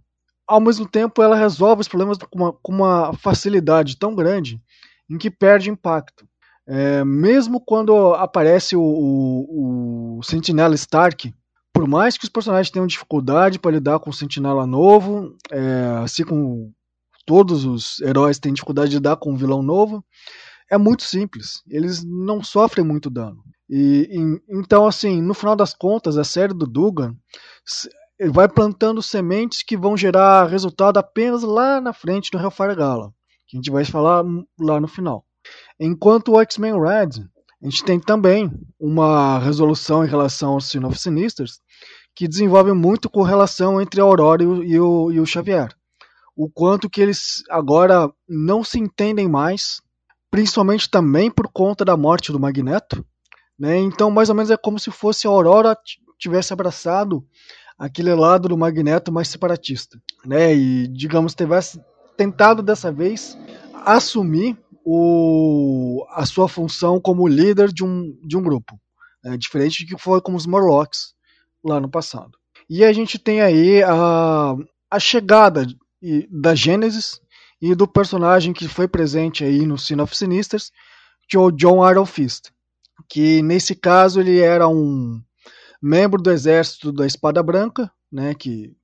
Ao 0.48 0.60
mesmo 0.60 0.88
tempo, 0.88 1.22
ela 1.22 1.36
resolve 1.36 1.82
os 1.82 1.88
problemas 1.88 2.18
com 2.18 2.40
uma, 2.40 2.54
com 2.54 2.74
uma 2.74 3.14
facilidade 3.14 3.96
tão 3.96 4.16
grande 4.16 4.60
em 5.08 5.20
que 5.20 5.30
perde 5.30 5.70
impacto. 5.70 6.26
É, 6.74 7.04
mesmo 7.04 7.60
quando 7.60 8.14
aparece 8.14 8.78
o, 8.78 8.82
o, 8.82 10.20
o, 10.20 10.24
Sentinela 10.24 10.74
Stark, 10.76 11.34
por 11.74 11.86
mais 11.86 12.18
que 12.18 12.24
os 12.24 12.30
personagens 12.30 12.72
tenham 12.72 12.88
dificuldade 12.88 13.60
para 13.60 13.72
lidar 13.72 14.00
com 14.00 14.10
o 14.10 14.14
Sentinela 14.14 14.66
novo, 14.66 15.36
é, 15.52 16.02
assim 16.02 16.24
como 16.24 16.74
todos 17.26 17.66
os 17.66 18.00
heróis 18.00 18.40
têm 18.40 18.54
dificuldade 18.54 18.92
de 18.92 18.96
lidar 18.96 19.18
com 19.18 19.34
um 19.34 19.36
vilão 19.36 19.62
novo, 19.62 20.02
é 20.72 20.78
muito 20.78 21.04
simples. 21.04 21.62
Eles 21.68 22.06
não 22.06 22.42
sofrem 22.42 22.86
muito 22.86 23.10
dano. 23.10 23.44
E, 23.70 24.08
e, 24.10 24.58
então, 24.58 24.88
assim, 24.88 25.22
no 25.22 25.34
final 25.34 25.58
das 25.58 25.74
contas, 25.74 26.18
a 26.18 26.24
série 26.24 26.54
do 26.54 26.66
Dugan 26.66 27.14
vai 28.30 28.48
plantando 28.48 29.02
sementes 29.02 29.62
que 29.62 29.76
vão 29.76 29.98
gerar 29.98 30.48
resultado 30.48 31.00
apenas 31.00 31.44
lá 31.44 31.82
na 31.82 31.92
frente 31.92 32.34
no 32.34 32.40
Hellfire 32.40 32.78
Gala, 32.78 33.14
que 33.46 33.58
a 33.58 33.60
gente 33.60 33.70
vai 33.70 33.84
falar 33.84 34.24
lá 34.58 34.80
no 34.80 34.88
final. 34.88 35.26
Enquanto 35.80 36.34
o 36.34 36.42
X-Men 36.42 36.80
Red, 36.80 37.24
a 37.62 37.70
gente 37.70 37.84
tem 37.84 38.00
também 38.00 38.52
uma 38.80 39.40
resolução 39.40 40.04
em 40.04 40.08
relação 40.08 40.54
ao 40.54 40.62
Sin 40.62 40.84
of 40.84 40.98
Sinisters, 40.98 41.60
que 42.16 42.28
desenvolve 42.28 42.74
muito 42.74 43.10
correlação 43.10 43.82
entre 43.82 44.02
a 44.02 44.04
Aurora 44.04 44.44
e 44.44 44.46
o, 44.46 44.64
e 44.64 44.80
o, 44.80 45.12
e 45.12 45.20
o 45.20 45.26
Xavier. 45.26 45.70
O 46.36 46.50
quanto 46.50 46.90
que 46.90 47.02
eles 47.02 47.44
agora 47.50 48.12
não 48.28 48.64
se 48.64 48.80
entendem 48.80 49.28
mais, 49.28 49.82
principalmente 50.30 50.90
também 50.90 51.30
por 51.30 51.48
conta 51.52 51.86
da 51.86 51.96
morte 51.96 52.32
do 52.32 52.40
Magneto. 52.40 53.06
Né? 53.60 53.78
Então, 53.78 54.10
mais 54.10 54.30
ou 54.30 54.36
menos 54.36 54.50
é 54.50 54.58
como 54.58 54.80
se 54.80 54.90
fosse 54.90 55.28
a 55.28 55.30
Aurora 55.30 55.78
tivesse 56.18 56.54
abraçado 56.54 57.26
aquele 57.78 58.14
lado 58.14 58.48
do 58.48 58.58
Magneto 58.58 59.12
mais 59.12 59.28
separatista, 59.28 60.00
né? 60.24 60.54
E 60.54 60.88
digamos 60.88 61.34
tivesse 61.34 61.82
tentado 62.16 62.62
dessa 62.62 62.92
vez 62.92 63.36
assumir 63.84 64.56
o, 64.84 66.06
a 66.10 66.26
sua 66.26 66.48
função 66.48 67.00
como 67.00 67.28
líder 67.28 67.72
de 67.72 67.84
um, 67.84 68.18
de 68.24 68.38
um 68.38 68.42
grupo. 68.42 68.80
Né, 69.24 69.38
diferente 69.38 69.86
do 69.86 69.90
que 69.96 70.02
foi 70.02 70.20
com 70.20 70.34
os 70.34 70.46
Morlocks 70.46 71.14
lá 71.64 71.80
no 71.80 71.90
passado. 71.90 72.32
E 72.70 72.84
a 72.84 72.92
gente 72.92 73.20
tem 73.20 73.42
aí 73.42 73.84
a, 73.84 74.56
a 74.90 75.00
chegada 75.00 75.68
da 76.30 76.56
Gênesis 76.56 77.20
e 77.62 77.76
do 77.76 77.88
personagem 77.88 78.54
que 78.54 78.68
foi 78.68 78.88
presente 78.88 79.44
aí 79.44 79.66
no 79.66 79.78
Sin 79.78 80.00
of 80.00 80.16
Sinisters, 80.16 80.72
que 81.30 81.38
é 81.38 81.40
o 81.40 81.52
John 81.52 81.88
Iron 81.88 82.06
Fist, 82.06 82.50
que 83.08 83.42
nesse 83.44 83.76
caso 83.76 84.20
ele 84.20 84.40
era 84.40 84.68
um 84.68 85.22
membro 85.82 86.22
do 86.22 86.32
exército 86.32 86.92
da 86.92 87.06
Espada 87.06 87.44
Branca, 87.44 87.92
né, 88.12 88.34
que 88.34 88.76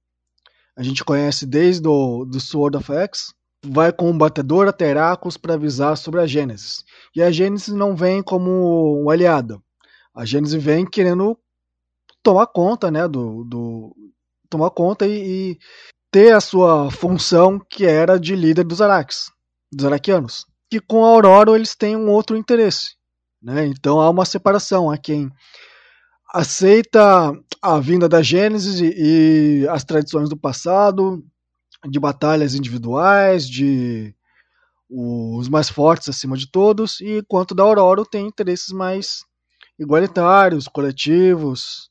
a 0.75 0.83
gente 0.83 1.03
conhece 1.03 1.45
desde 1.45 1.87
o 1.87 2.23
do 2.23 2.39
Sword 2.39 2.77
of 2.77 2.93
X, 2.93 3.33
vai 3.69 3.91
com 3.91 4.09
o 4.09 4.17
batedor 4.17 4.67
a 4.67 4.73
Teracos 4.73 5.37
para 5.37 5.53
avisar 5.53 5.97
sobre 5.97 6.21
a 6.21 6.27
Gênesis. 6.27 6.83
E 7.15 7.21
a 7.21 7.31
Gênesis 7.31 7.73
não 7.73 7.95
vem 7.95 8.21
como 8.21 9.03
um 9.03 9.09
aliado. 9.09 9.61
A 10.15 10.25
Gênesis 10.25 10.61
vem 10.61 10.85
querendo 10.85 11.37
tomar 12.23 12.47
conta, 12.47 12.89
né, 12.89 13.07
do, 13.07 13.43
do 13.43 13.95
tomar 14.49 14.71
conta 14.71 15.05
e, 15.05 15.51
e, 15.51 15.57
ter 16.11 16.33
a 16.33 16.41
sua 16.41 16.89
função 16.89 17.59
que 17.59 17.85
era 17.85 18.19
de 18.19 18.35
líder 18.35 18.63
dos 18.63 18.81
Araques, 18.81 19.29
dos 19.71 19.85
Araquianos. 19.85 20.45
Que 20.69 20.79
com 20.79 21.05
a 21.05 21.09
Aurora 21.09 21.51
eles 21.51 21.75
têm 21.75 21.95
um 21.95 22.09
outro 22.09 22.35
interesse, 22.35 22.95
né? 23.41 23.65
Então 23.67 24.01
há 24.01 24.09
uma 24.09 24.25
separação. 24.25 24.89
Há 24.89 24.97
quem 24.97 25.29
aceita 26.33 27.31
a 27.61 27.79
vinda 27.79 28.09
da 28.09 28.21
Gênesis 28.21 28.79
e, 28.79 28.93
e 28.95 29.67
as 29.69 29.83
tradições 29.83 30.29
do 30.29 30.37
passado, 30.37 31.23
de 31.85 31.99
batalhas 31.99 32.55
individuais, 32.55 33.47
de 33.47 34.13
os 34.89 35.49
mais 35.49 35.69
fortes 35.69 36.07
acima 36.07 36.37
de 36.37 36.49
todos, 36.49 37.01
e 37.01 37.21
quanto 37.27 37.53
da 37.53 37.63
Aurora 37.63 38.03
tem 38.05 38.25
interesses 38.25 38.69
mais 38.69 39.25
igualitários, 39.77 40.67
coletivos. 40.67 41.89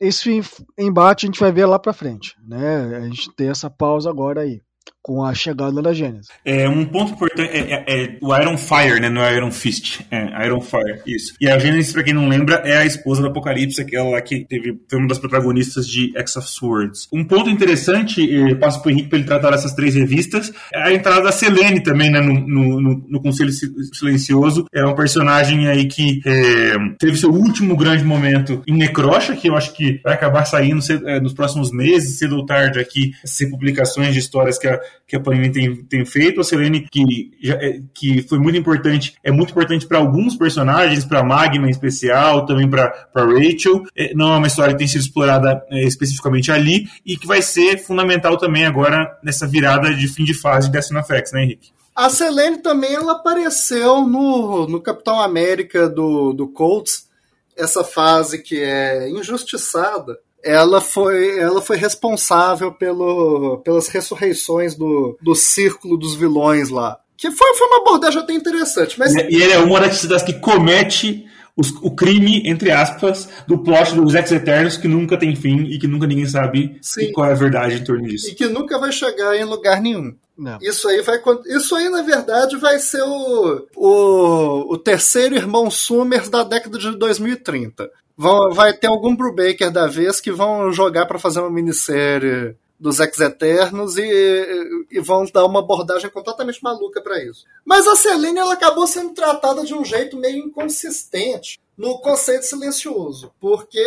Esse 0.00 0.40
embate 0.76 1.24
a 1.24 1.28
gente 1.28 1.38
vai 1.38 1.52
ver 1.52 1.66
lá 1.66 1.78
para 1.78 1.92
frente, 1.92 2.34
né? 2.42 2.96
A 2.96 3.00
gente 3.02 3.32
tem 3.36 3.48
essa 3.48 3.70
pausa 3.70 4.10
agora 4.10 4.40
aí 4.40 4.60
com 5.02 5.24
a 5.24 5.34
chegada 5.34 5.82
da 5.82 5.92
Gênesis. 5.92 6.28
É, 6.44 6.68
um 6.68 6.84
ponto 6.84 7.12
importante 7.12 7.50
é, 7.50 7.58
é, 7.58 8.04
é, 8.04 8.18
o 8.20 8.34
Iron 8.36 8.56
Fire, 8.56 9.00
né? 9.00 9.10
Não 9.10 9.22
é 9.22 9.36
Iron 9.36 9.50
Fist. 9.50 10.00
É, 10.10 10.46
Iron 10.46 10.60
Fire, 10.60 11.00
isso. 11.04 11.34
E 11.40 11.48
a 11.48 11.58
Gênesis, 11.58 11.92
pra 11.92 12.04
quem 12.04 12.14
não 12.14 12.28
lembra, 12.28 12.62
é 12.64 12.78
a 12.78 12.86
esposa 12.86 13.20
do 13.20 13.28
Apocalipse, 13.28 13.80
aquela 13.80 14.10
lá 14.10 14.20
que 14.22 14.44
teve, 14.44 14.78
foi 14.88 14.98
uma 14.98 15.08
das 15.08 15.18
protagonistas 15.18 15.88
de 15.88 16.12
X 16.16 16.36
of 16.36 16.48
Swords. 16.48 17.08
Um 17.12 17.24
ponto 17.24 17.50
interessante, 17.50 18.22
eu 18.32 18.56
passo 18.58 18.80
pro 18.80 18.92
Henrique 18.92 19.08
pra 19.08 19.18
ele 19.18 19.26
tratar 19.26 19.52
essas 19.52 19.74
três 19.74 19.96
revistas, 19.96 20.52
é 20.72 20.82
a 20.82 20.92
entrada 20.92 21.22
da 21.22 21.32
Selene 21.32 21.82
também, 21.82 22.10
né? 22.10 22.20
No, 22.20 22.34
no, 22.34 22.80
no, 22.80 23.06
no 23.08 23.22
Conselho 23.22 23.50
Silencioso. 23.92 24.66
É 24.72 24.86
um 24.86 24.94
personagem 24.94 25.66
aí 25.66 25.86
que 25.86 26.20
é, 26.24 26.74
teve 26.98 27.16
seu 27.16 27.30
último 27.30 27.76
grande 27.76 28.04
momento 28.04 28.62
em 28.68 28.76
Necrocha, 28.76 29.34
que 29.34 29.48
eu 29.48 29.56
acho 29.56 29.74
que 29.74 30.00
vai 30.04 30.14
acabar 30.14 30.44
saindo 30.44 30.80
é, 31.06 31.18
nos 31.18 31.34
próximos 31.34 31.72
meses, 31.72 32.18
cedo 32.18 32.36
ou 32.36 32.46
tarde 32.46 32.78
aqui, 32.78 33.12
ser 33.24 33.50
publicações 33.50 34.12
de 34.12 34.20
histórias 34.20 34.58
que 34.58 34.68
a 34.68 34.71
que 35.06 35.16
a 35.16 35.20
Panini 35.20 35.50
tem, 35.50 35.76
tem 35.84 36.04
feito. 36.04 36.40
A 36.40 36.44
Selene, 36.44 36.86
que, 36.90 37.32
já, 37.42 37.54
é, 37.54 37.80
que 37.94 38.22
foi 38.22 38.38
muito 38.38 38.58
importante, 38.58 39.14
é 39.22 39.30
muito 39.30 39.50
importante 39.50 39.86
para 39.86 39.98
alguns 39.98 40.36
personagens, 40.36 41.04
para 41.04 41.24
Magma 41.24 41.66
em 41.66 41.70
especial, 41.70 42.46
também 42.46 42.68
para 42.68 43.08
Rachel. 43.14 43.82
É, 43.96 44.14
não 44.14 44.32
é 44.32 44.36
uma 44.38 44.46
história 44.46 44.72
que 44.72 44.78
tem 44.78 44.88
sido 44.88 45.02
explorada 45.02 45.62
é, 45.70 45.84
especificamente 45.84 46.50
ali 46.50 46.86
e 47.04 47.16
que 47.16 47.26
vai 47.26 47.42
ser 47.42 47.78
fundamental 47.78 48.36
também 48.36 48.64
agora 48.64 49.18
nessa 49.22 49.46
virada 49.46 49.94
de 49.94 50.08
fim 50.08 50.24
de 50.24 50.34
fase 50.34 50.66
de 50.66 50.72
Destiny 50.72 51.00
né, 51.32 51.42
Henrique? 51.42 51.70
A 51.94 52.08
Selene 52.08 52.58
também 52.58 52.94
ela 52.94 53.12
apareceu 53.12 54.06
no, 54.06 54.66
no 54.66 54.80
Capitão 54.80 55.20
América 55.20 55.88
do, 55.88 56.32
do 56.32 56.48
Colts, 56.48 57.06
essa 57.54 57.84
fase 57.84 58.42
que 58.42 58.60
é 58.60 59.10
injustiçada 59.10 60.18
ela 60.44 60.80
foi, 60.80 61.38
ela 61.38 61.62
foi 61.62 61.76
responsável 61.76 62.72
pelo, 62.72 63.58
pelas 63.58 63.88
ressurreições 63.88 64.74
do, 64.74 65.16
do 65.22 65.34
círculo 65.34 65.96
dos 65.96 66.14
vilões 66.14 66.68
lá. 66.68 66.98
Que 67.16 67.30
foi, 67.30 67.54
foi 67.54 67.66
uma 67.68 67.80
abordagem 67.80 68.20
até 68.20 68.32
interessante. 68.32 68.98
Mas... 68.98 69.14
E 69.14 69.18
ele 69.18 69.52
é 69.52 69.58
uma 69.58 69.78
das 69.80 70.22
que 70.22 70.34
comete 70.34 71.24
os, 71.56 71.70
o 71.82 71.90
crime, 71.90 72.42
entre 72.46 72.70
aspas, 72.70 73.28
do 73.46 73.58
plot 73.58 73.94
dos 73.94 74.14
Ex-Eternos 74.14 74.76
que 74.76 74.88
nunca 74.88 75.18
tem 75.18 75.36
fim 75.36 75.64
e 75.64 75.78
que 75.78 75.86
nunca 75.86 76.06
ninguém 76.06 76.26
sabe 76.26 76.80
qual 77.14 77.28
é 77.28 77.32
a 77.32 77.36
verdade 77.36 77.76
em 77.76 77.84
torno 77.84 78.08
disso. 78.08 78.30
E 78.30 78.34
que 78.34 78.46
nunca 78.48 78.78
vai 78.78 78.90
chegar 78.90 79.36
em 79.36 79.44
lugar 79.44 79.80
nenhum. 79.80 80.14
Não. 80.42 80.58
Isso 80.60 80.88
aí 80.88 81.00
vai. 81.02 81.22
Isso 81.46 81.76
aí, 81.76 81.88
na 81.88 82.02
verdade, 82.02 82.56
vai 82.56 82.76
ser 82.80 83.02
o, 83.02 83.64
o, 83.76 84.72
o 84.72 84.76
terceiro 84.76 85.36
irmão 85.36 85.70
Summers 85.70 86.28
da 86.28 86.42
década 86.42 86.76
de 86.78 86.90
2030. 86.96 87.88
Vão, 88.16 88.52
vai 88.52 88.72
ter 88.72 88.88
algum 88.88 89.14
Brubaker 89.14 89.70
da 89.70 89.86
vez 89.86 90.20
que 90.20 90.32
vão 90.32 90.72
jogar 90.72 91.06
para 91.06 91.20
fazer 91.20 91.38
uma 91.38 91.50
minissérie 91.50 92.56
dos 92.78 92.98
Ex-Eternos 92.98 93.96
e, 93.96 94.86
e, 94.90 94.98
vão 94.98 95.24
dar 95.32 95.44
uma 95.44 95.60
abordagem 95.60 96.10
completamente 96.10 96.60
maluca 96.60 97.00
para 97.00 97.22
isso. 97.22 97.44
Mas 97.64 97.86
a 97.86 97.94
Selene 97.94 98.40
ela 98.40 98.54
acabou 98.54 98.88
sendo 98.88 99.14
tratada 99.14 99.64
de 99.64 99.72
um 99.72 99.84
jeito 99.84 100.16
meio 100.16 100.44
inconsistente 100.44 101.60
no 101.78 102.00
conceito 102.00 102.44
silencioso, 102.44 103.32
porque 103.38 103.80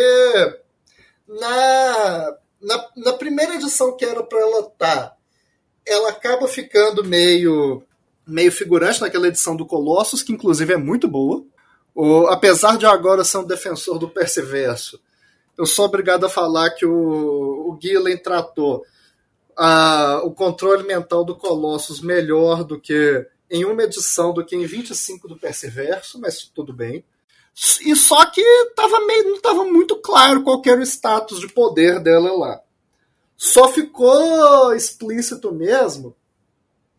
na, 1.28 2.34
na, 2.62 2.88
na 2.96 3.12
primeira 3.12 3.56
edição 3.56 3.94
que 3.94 4.06
era 4.06 4.22
para 4.22 4.40
ela 4.40 4.60
estar, 4.60 4.96
tá, 5.10 5.15
ela 5.86 6.10
acaba 6.10 6.48
ficando 6.48 7.04
meio 7.04 7.82
meio 8.26 8.50
figurante 8.50 9.00
naquela 9.00 9.28
edição 9.28 9.54
do 9.54 9.64
Colossus, 9.64 10.22
que 10.22 10.32
inclusive 10.32 10.72
é 10.72 10.76
muito 10.76 11.06
boa. 11.06 11.44
O, 11.94 12.26
apesar 12.26 12.76
de 12.76 12.84
eu 12.84 12.90
agora 12.90 13.22
ser 13.22 13.38
um 13.38 13.46
defensor 13.46 13.98
do 13.98 14.08
Perseverso, 14.08 15.00
eu 15.56 15.64
sou 15.64 15.84
obrigado 15.86 16.26
a 16.26 16.28
falar 16.28 16.70
que 16.70 16.84
o, 16.84 16.92
o 16.92 17.78
Gillen 17.80 18.18
tratou 18.18 18.84
a, 19.56 20.20
o 20.24 20.32
controle 20.32 20.82
mental 20.82 21.24
do 21.24 21.36
Colossus 21.36 22.00
melhor 22.00 22.64
do 22.64 22.78
que 22.78 23.26
em 23.50 23.64
uma 23.64 23.84
edição 23.84 24.34
do 24.34 24.44
que 24.44 24.56
em 24.56 24.66
25 24.66 25.28
do 25.28 25.38
Perseverso, 25.38 26.20
mas 26.20 26.42
tudo 26.42 26.72
bem. 26.72 27.04
E 27.80 27.96
só 27.96 28.26
que 28.26 28.42
tava 28.74 29.00
meio, 29.06 29.24
não 29.24 29.36
estava 29.36 29.64
muito 29.64 29.96
claro 29.96 30.42
qual 30.42 30.60
era 30.66 30.80
o 30.80 30.82
status 30.82 31.40
de 31.40 31.48
poder 31.48 32.00
dela 32.00 32.36
lá. 32.36 32.60
Só 33.36 33.68
ficou 33.72 34.74
explícito 34.74 35.52
mesmo 35.52 36.14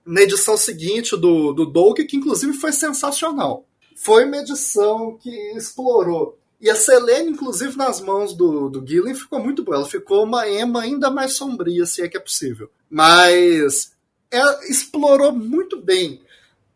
na 0.06 0.22
edição 0.22 0.56
seguinte 0.56 1.18
do, 1.18 1.52
do 1.52 1.66
Doug, 1.66 2.00
que 2.00 2.16
inclusive 2.16 2.54
foi 2.54 2.72
sensacional 2.72 3.68
foi 3.98 4.26
uma 4.26 4.38
edição 4.38 5.18
que 5.18 5.32
explorou. 5.58 6.38
E 6.62 6.70
a 6.70 6.76
Selene, 6.76 7.32
inclusive, 7.32 7.76
nas 7.76 8.00
mãos 8.00 8.34
do, 8.34 8.70
do 8.70 8.86
Gillen, 8.86 9.16
ficou 9.16 9.40
muito 9.40 9.64
boa. 9.64 9.78
Ela 9.78 9.86
ficou 9.88 10.24
uma 10.24 10.48
Emma 10.48 10.84
ainda 10.84 11.10
mais 11.10 11.34
sombria, 11.34 11.86
se 11.86 12.04
é 12.04 12.08
que 12.08 12.16
é 12.16 12.20
possível. 12.20 12.70
Mas 12.90 13.92
ela 14.30 14.64
explorou 14.70 15.32
muito 15.34 15.82
bem 15.82 16.22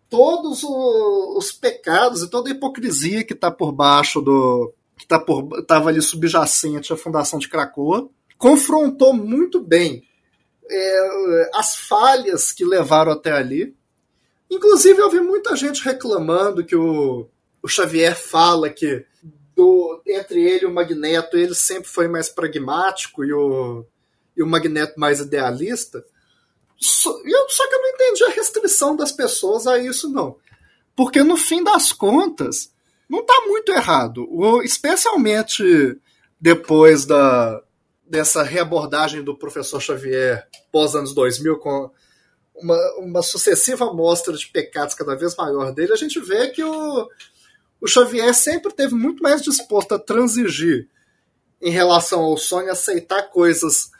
todos 0.10 0.64
os 0.64 1.52
pecados 1.52 2.24
e 2.24 2.30
toda 2.30 2.50
a 2.50 2.54
hipocrisia 2.54 3.24
que 3.24 3.34
está 3.34 3.52
por 3.52 3.72
baixo 3.72 4.20
do. 4.20 4.74
que 4.98 5.08
tá 5.08 5.24
estava 5.60 5.90
ali 5.90 6.02
subjacente 6.02 6.92
à 6.92 6.98
fundação 6.98 7.38
de 7.38 7.48
Krakoa. 7.48 8.10
Confrontou 8.42 9.14
muito 9.14 9.62
bem 9.62 10.04
é, 10.70 11.50
as 11.54 11.76
falhas 11.76 12.52
que 12.52 12.66
levaram 12.66 13.12
até 13.12 13.32
ali 13.32 13.76
Inclusive, 14.52 15.00
eu 15.00 15.10
vi 15.10 15.22
muita 15.22 15.56
gente 15.56 15.82
reclamando 15.82 16.66
que 16.66 16.76
o, 16.76 17.26
o 17.64 17.68
Xavier 17.70 18.14
fala 18.14 18.70
que 18.70 19.06
do, 19.56 20.02
entre 20.06 20.44
ele 20.44 20.66
e 20.66 20.68
o 20.68 20.74
Magneto, 20.74 21.38
ele 21.38 21.56
sempre 21.56 21.88
foi 21.88 22.10
mais 22.10 22.28
pragmático 22.28 23.24
e 23.24 23.32
o, 23.32 23.86
e 24.36 24.44
o 24.44 24.48
Magneto 24.48 25.00
mais 25.00 25.22
idealista. 25.22 26.04
Só, 26.78 27.18
eu, 27.24 27.50
só 27.50 27.66
que 27.66 27.76
eu 27.76 27.82
não 27.82 27.90
entendi 27.92 28.24
a 28.26 28.30
restrição 28.30 28.94
das 28.94 29.14
pessoas 29.14 29.66
a 29.68 29.80
isso, 29.80 30.10
não. 30.10 30.36
Porque 30.98 31.24
no 31.24 31.38
fim 31.38 31.64
das 31.64 31.94
contas, 31.94 32.74
não 33.10 33.20
está 33.20 33.46
muito 33.46 33.72
errado. 33.72 34.28
O, 34.30 34.62
especialmente 34.64 35.98
depois 36.42 37.06
da, 37.06 37.64
dessa 38.12 38.44
reabordagem 38.44 39.24
do 39.24 39.38
professor 39.38 39.80
Xavier 39.80 40.46
pós 40.70 40.94
anos 40.96 41.14
2000 41.14 41.58
com 41.60 41.90
uma, 42.54 42.78
uma 42.98 43.22
sucessiva 43.22 43.86
amostra 43.86 44.36
de 44.36 44.48
pecados 44.48 44.94
cada 44.94 45.16
vez 45.16 45.34
maior 45.38 45.74
dele, 45.74 45.94
a 45.94 45.96
gente 45.96 46.20
vê 46.20 46.50
que 46.50 46.62
o, 46.62 47.10
o 47.80 47.88
Xavier 47.88 48.34
sempre 48.34 48.74
teve 48.74 48.94
muito 48.94 49.24
mais 49.24 49.42
disposto 49.42 49.96
a 49.96 50.00
transigir 50.00 50.90
em 51.62 51.72
relação 51.72 52.20
ao 52.20 52.36
sonho, 52.36 52.70
aceitar 52.70 53.30
coisas 53.30 53.92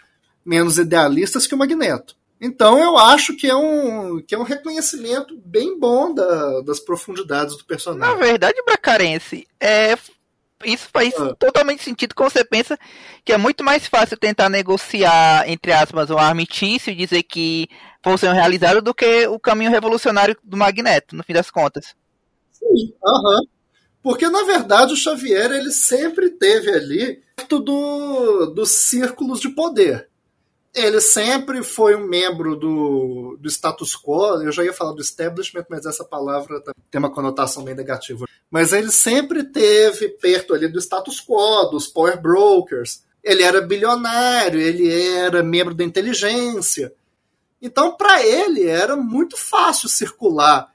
menos 0.44 0.78
idealistas 0.78 1.48
que 1.48 1.56
o 1.56 1.58
Magneto. 1.58 2.18
Então 2.42 2.84
eu 2.84 2.98
acho 2.98 3.38
que 3.38 3.48
é 3.48 3.56
um, 3.56 4.22
que 4.22 4.36
é 4.36 4.38
um 4.38 4.44
reconhecimento 4.44 5.38
bem 5.46 5.80
bom 5.80 6.14
da, 6.14 6.60
das 6.62 6.82
profundidades 6.82 7.56
do 7.56 7.64
personagem. 7.64 8.14
Na 8.14 8.22
verdade, 8.22 8.62
Bracarense, 8.66 9.48
é, 9.58 9.96
isso 10.64 10.88
faz 10.92 11.14
totalmente 11.40 11.84
sentido 11.84 12.16
quando 12.16 12.32
você 12.32 12.44
pensa 12.44 12.78
que 13.24 13.34
é 13.34 13.38
muito 13.38 13.64
mais 13.64 13.88
fácil 13.88 14.18
tentar 14.18 14.50
negociar, 14.50 15.50
entre 15.50 15.72
aspas, 15.72 16.10
um 16.10 16.18
armistício 16.18 16.92
e 16.92 16.96
dizer 16.96 17.24
que 17.24 17.68
fossem 18.04 18.32
realizados 18.34 18.84
do 18.84 18.94
que 18.94 19.28
o 19.28 19.40
caminho 19.40 19.72
revolucionário 19.72 20.36
do 20.44 20.58
Magneto, 20.58 21.16
no 21.16 21.24
fim 21.24 21.34
das 21.34 21.52
contas. 21.52 21.96
Sim, 22.52 22.94
aham. 23.04 23.40
Uhum. 23.40 23.48
Porque, 24.04 24.28
na 24.30 24.44
verdade, 24.44 24.94
o 24.94 24.98
Xavier 24.98 25.52
ele 25.52 25.72
sempre 25.72 26.32
teve 26.32 26.72
ali 26.72 27.22
perto 27.36 27.60
do, 27.60 28.48
dos 28.48 28.72
círculos 28.72 29.40
de 29.40 29.50
poder. 29.50 30.10
Ele 30.74 31.02
sempre 31.02 31.64
foi 31.64 31.96
um 31.96 32.08
membro 32.08 32.56
do, 32.56 33.38
do 33.40 33.50
status 33.50 33.94
quo. 33.96 34.42
Eu 34.42 34.52
já 34.52 34.64
ia 34.64 34.74
falar 34.74 34.94
do 34.94 35.02
establishment, 35.02 35.66
mas 35.70 35.86
essa 35.86 36.06
palavra 36.06 36.62
tem 36.90 37.00
uma 37.00 37.12
conotação 37.12 37.64
bem 37.64 37.76
negativa. 37.76 38.26
Mas 38.50 38.72
ele 38.72 38.92
sempre 38.92 39.44
teve 39.44 40.10
perto 40.10 40.54
ali 40.54 40.70
do 40.70 40.80
status 40.80 41.20
quo, 41.20 41.70
dos 41.70 41.88
power 41.88 42.22
brokers. 42.22 43.04
Ele 43.22 43.44
era 43.44 43.62
bilionário, 43.62 44.62
ele 44.62 44.90
era 44.90 45.44
membro 45.44 45.74
da 45.74 45.84
inteligência. 45.84 46.94
Então, 47.62 47.96
para 47.96 48.26
ele, 48.26 48.66
era 48.66 48.96
muito 48.96 49.38
fácil 49.38 49.88
circular 49.88 50.74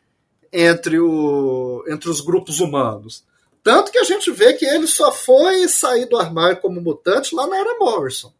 entre, 0.52 1.00
o, 1.00 1.84
entre 1.88 2.08
os 2.08 2.20
grupos 2.20 2.60
humanos. 2.60 3.24
Tanto 3.62 3.90
que 3.90 3.98
a 3.98 4.04
gente 4.04 4.30
vê 4.30 4.52
que 4.52 4.64
ele 4.64 4.86
só 4.86 5.10
foi 5.10 5.66
sair 5.66 6.06
do 6.06 6.16
armário 6.16 6.60
como 6.60 6.80
mutante 6.80 7.34
lá 7.34 7.46
na 7.48 7.58
era 7.58 7.76
Morrison. 7.78 8.32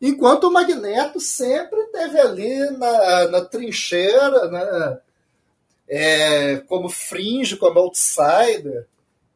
Enquanto 0.00 0.44
o 0.44 0.52
Magneto 0.52 1.20
sempre 1.20 1.84
teve 1.88 2.18
ali 2.18 2.70
na, 2.70 3.28
na 3.28 3.44
trincheira, 3.44 4.48
né, 4.48 5.00
é, 5.86 6.56
como 6.68 6.88
fringe, 6.88 7.56
como 7.56 7.80
outsider. 7.80 8.86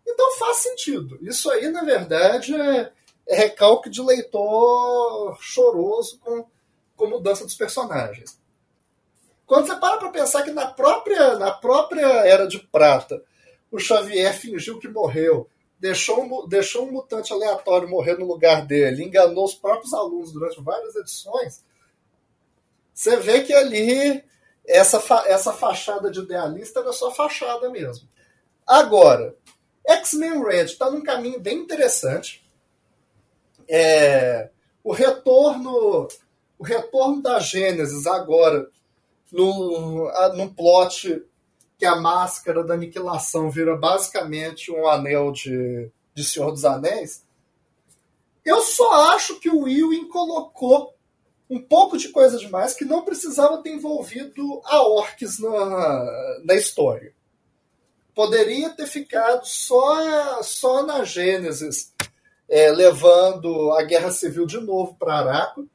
Então 0.07 0.39
faz 0.39 0.59
sentido. 0.59 1.19
Isso 1.21 1.51
aí, 1.51 1.69
na 1.69 1.83
verdade, 1.83 2.55
é, 2.55 2.93
é 3.27 3.37
recalque 3.37 3.91
de 3.91 4.01
leitor 4.01 5.37
choroso 5.41 6.19
com, 6.21 6.47
com 6.97 7.09
mudança 7.09 7.45
dos 7.45 7.55
personagens. 7.55 8.39
Quando 9.47 9.67
você 9.67 9.77
para 9.77 9.99
para 9.99 10.09
pensar 10.11 10.43
que 10.43 10.51
na 10.51 10.67
própria, 10.67 11.37
na 11.39 11.51
própria 11.51 12.07
Era 12.07 12.47
de 12.47 12.59
Prata, 12.59 13.23
o 13.71 13.79
Xavier 13.79 14.33
fingiu 14.33 14.79
que 14.79 14.89
morreu, 14.89 15.49
deixou 15.85 16.23
um, 16.23 16.49
deixou 16.49 16.89
um 16.89 16.93
mutante 16.93 17.31
aleatório 17.31 17.87
morrer 17.87 18.19
no 18.19 18.25
lugar 18.25 18.67
dele, 18.67 19.05
enganou 19.05 19.45
os 19.45 19.55
próprios 19.55 19.93
alunos 19.93 20.33
durante 20.33 20.59
várias 20.63 20.97
edições, 20.97 21.63
você 22.95 23.19
vê 23.19 23.43
que 23.43 23.53
ali 23.53 24.25
essa, 24.67 24.99
fa 24.99 25.25
essa 25.27 25.53
fachada 25.53 26.11
de 26.11 26.21
idealista 26.21 26.81
era 26.81 26.91
só 26.91 27.11
fachada 27.11 27.69
mesmo. 27.69 28.09
Agora, 28.67 29.37
X-Men 29.87 30.43
Red 30.43 30.65
está 30.65 30.91
num 30.91 31.03
caminho 31.03 31.39
bem 31.39 31.59
interessante. 31.59 32.51
É, 33.69 34.49
o 34.83 34.91
retorno 34.91 36.09
o 36.59 36.65
retorno 36.65 37.21
da 37.21 37.39
Gênesis 37.41 38.07
agora 38.07 38.71
num, 39.31 40.09
num 40.35 40.49
plot 40.49 41.23
que 41.85 41.89
a 41.89 41.97
máscara 41.97 42.65
da 42.65 42.73
aniquilação 42.73 43.51
vira 43.51 43.77
basicamente 43.77 44.73
um 44.73 44.89
anel 44.89 45.31
de, 45.31 45.91
de 46.15 46.25
Senhor 46.25 46.51
dos 46.51 46.65
Anéis, 46.65 47.23
eu 48.43 48.63
só 48.63 49.15
acho 49.15 49.39
que 49.39 49.51
o 49.51 49.65
William 49.65 50.09
colocou 50.09 50.95
um 51.51 51.61
pouco 51.61 51.99
de 51.99 52.09
coisa 52.09 52.39
demais 52.39 52.73
que 52.73 52.87
não 52.87 53.05
precisava 53.05 53.63
ter 53.63 53.69
envolvido 53.69 54.63
a 54.65 54.83
Orcs 54.83 55.39
na, 55.39 56.41
na 56.43 56.55
história. 56.55 57.13
Poderia 58.15 58.71
ter 58.71 58.87
ficado 58.87 59.45
só, 59.45 60.43
só 60.43 60.87
na 60.87 61.05
Gênesis, 61.05 61.93
é, 62.49 62.71
levando 62.71 63.73
a 63.73 63.83
Guerra 63.83 64.11
Civil 64.11 64.47
de 64.47 64.59
novo 64.59 64.97
para 64.99 65.19
Araco. 65.19 65.69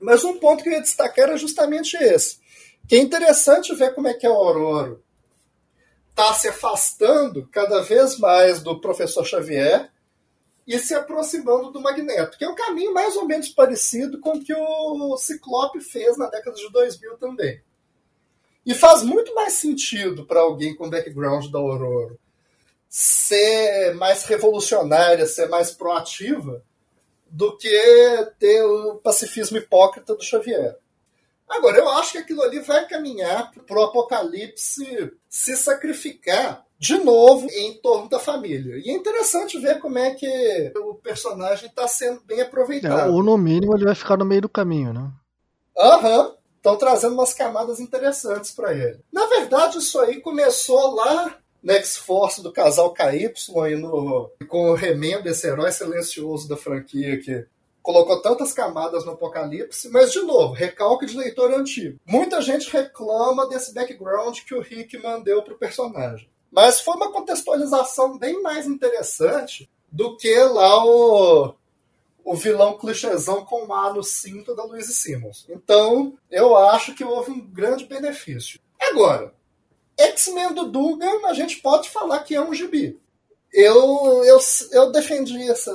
Mas 0.00 0.24
um 0.24 0.38
ponto 0.38 0.62
que 0.62 0.70
eu 0.70 0.72
ia 0.72 0.80
destacar 0.80 1.28
era 1.28 1.36
justamente 1.36 1.98
esse. 1.98 2.38
Que 2.88 2.96
é 2.96 2.98
interessante 2.98 3.74
ver 3.74 3.94
como 3.94 4.08
é 4.08 4.14
que 4.14 4.26
a 4.26 4.30
Aurora 4.30 5.03
está 6.14 6.32
se 6.32 6.46
afastando 6.46 7.48
cada 7.50 7.82
vez 7.82 8.16
mais 8.18 8.62
do 8.62 8.80
professor 8.80 9.24
Xavier 9.24 9.90
e 10.64 10.78
se 10.78 10.94
aproximando 10.94 11.72
do 11.72 11.80
Magneto, 11.80 12.38
que 12.38 12.44
é 12.44 12.48
um 12.48 12.54
caminho 12.54 12.94
mais 12.94 13.16
ou 13.16 13.26
menos 13.26 13.48
parecido 13.48 14.20
com 14.20 14.36
o 14.36 14.40
que 14.42 14.54
o 14.54 15.16
Ciclope 15.16 15.80
fez 15.80 16.16
na 16.16 16.30
década 16.30 16.56
de 16.56 16.70
2000 16.70 17.16
também. 17.18 17.60
E 18.64 18.72
faz 18.72 19.02
muito 19.02 19.34
mais 19.34 19.54
sentido 19.54 20.24
para 20.24 20.40
alguém 20.40 20.74
com 20.74 20.88
background 20.88 21.50
da 21.50 21.58
Aurora 21.58 22.16
ser 22.88 23.92
mais 23.94 24.24
revolucionária, 24.24 25.26
ser 25.26 25.48
mais 25.48 25.72
proativa, 25.72 26.62
do 27.28 27.56
que 27.56 27.68
ter 28.38 28.62
o 28.62 28.94
pacifismo 28.98 29.56
hipócrita 29.56 30.14
do 30.14 30.22
Xavier. 30.22 30.78
Agora, 31.48 31.78
eu 31.78 31.88
acho 31.90 32.12
que 32.12 32.18
aquilo 32.18 32.42
ali 32.42 32.60
vai 32.60 32.86
caminhar 32.86 33.52
para 33.66 33.78
o 33.78 33.84
apocalipse 33.84 35.12
se 35.28 35.56
sacrificar 35.56 36.64
de 36.78 36.98
novo 36.98 37.48
em 37.50 37.74
torno 37.74 38.08
da 38.08 38.18
família. 38.18 38.76
E 38.84 38.90
é 38.90 38.92
interessante 38.92 39.58
ver 39.58 39.78
como 39.78 39.98
é 39.98 40.14
que 40.14 40.72
o 40.76 40.94
personagem 40.94 41.68
está 41.68 41.86
sendo 41.88 42.20
bem 42.22 42.40
aproveitado. 42.40 43.00
É, 43.00 43.06
ou 43.06 43.22
no 43.22 43.38
mínimo 43.38 43.74
ele 43.74 43.84
vai 43.84 43.94
ficar 43.94 44.16
no 44.16 44.24
meio 44.24 44.42
do 44.42 44.48
caminho, 44.48 44.92
né? 44.92 45.10
Aham. 45.78 46.28
Uhum. 46.28 46.34
Estão 46.56 46.78
trazendo 46.78 47.12
umas 47.12 47.34
camadas 47.34 47.78
interessantes 47.78 48.50
para 48.50 48.72
ele. 48.72 48.98
Na 49.12 49.26
verdade, 49.26 49.76
isso 49.76 50.00
aí 50.00 50.18
começou 50.18 50.94
lá 50.94 51.36
no 51.62 51.72
X-Force 51.72 52.42
do 52.42 52.50
casal 52.50 52.90
KY 52.94 53.32
e 53.70 53.76
no, 53.76 54.30
com 54.48 54.70
o 54.70 54.74
remendo 54.74 55.24
desse 55.24 55.46
herói 55.46 55.72
silencioso 55.72 56.48
da 56.48 56.56
franquia 56.56 57.18
que 57.18 57.46
colocou 57.84 58.22
tantas 58.22 58.54
camadas 58.54 59.04
no 59.04 59.12
Apocalipse, 59.12 59.90
mas, 59.90 60.10
de 60.10 60.20
novo, 60.22 60.54
recalque 60.54 61.04
de 61.04 61.18
leitor 61.18 61.52
antigo. 61.52 62.00
Muita 62.06 62.40
gente 62.40 62.70
reclama 62.70 63.46
desse 63.46 63.74
background 63.74 64.40
que 64.40 64.54
o 64.54 64.62
Hickman 64.62 65.22
deu 65.22 65.42
para 65.42 65.52
o 65.52 65.58
personagem. 65.58 66.26
Mas 66.50 66.80
foi 66.80 66.96
uma 66.96 67.12
contextualização 67.12 68.16
bem 68.16 68.40
mais 68.40 68.66
interessante 68.66 69.68
do 69.92 70.16
que 70.16 70.34
lá 70.34 70.82
o, 70.82 71.54
o 72.24 72.34
vilão 72.34 72.78
clichêzão 72.78 73.44
com 73.44 73.70
A 73.70 73.92
no 73.92 74.02
cinto 74.02 74.56
da 74.56 74.64
Louise 74.64 74.94
Simmons. 74.94 75.44
Então, 75.50 76.16
eu 76.30 76.56
acho 76.56 76.94
que 76.94 77.04
houve 77.04 77.32
um 77.32 77.40
grande 77.46 77.84
benefício. 77.84 78.58
Agora, 78.80 79.34
X-Men 79.98 80.54
do 80.54 80.70
Dugan, 80.70 81.26
a 81.26 81.34
gente 81.34 81.58
pode 81.58 81.90
falar 81.90 82.20
que 82.20 82.34
é 82.34 82.40
um 82.40 82.54
gibi 82.54 82.98
eu, 83.54 84.24
eu, 84.24 84.38
eu 84.72 84.90
defendi 84.90 85.48
essa. 85.48 85.72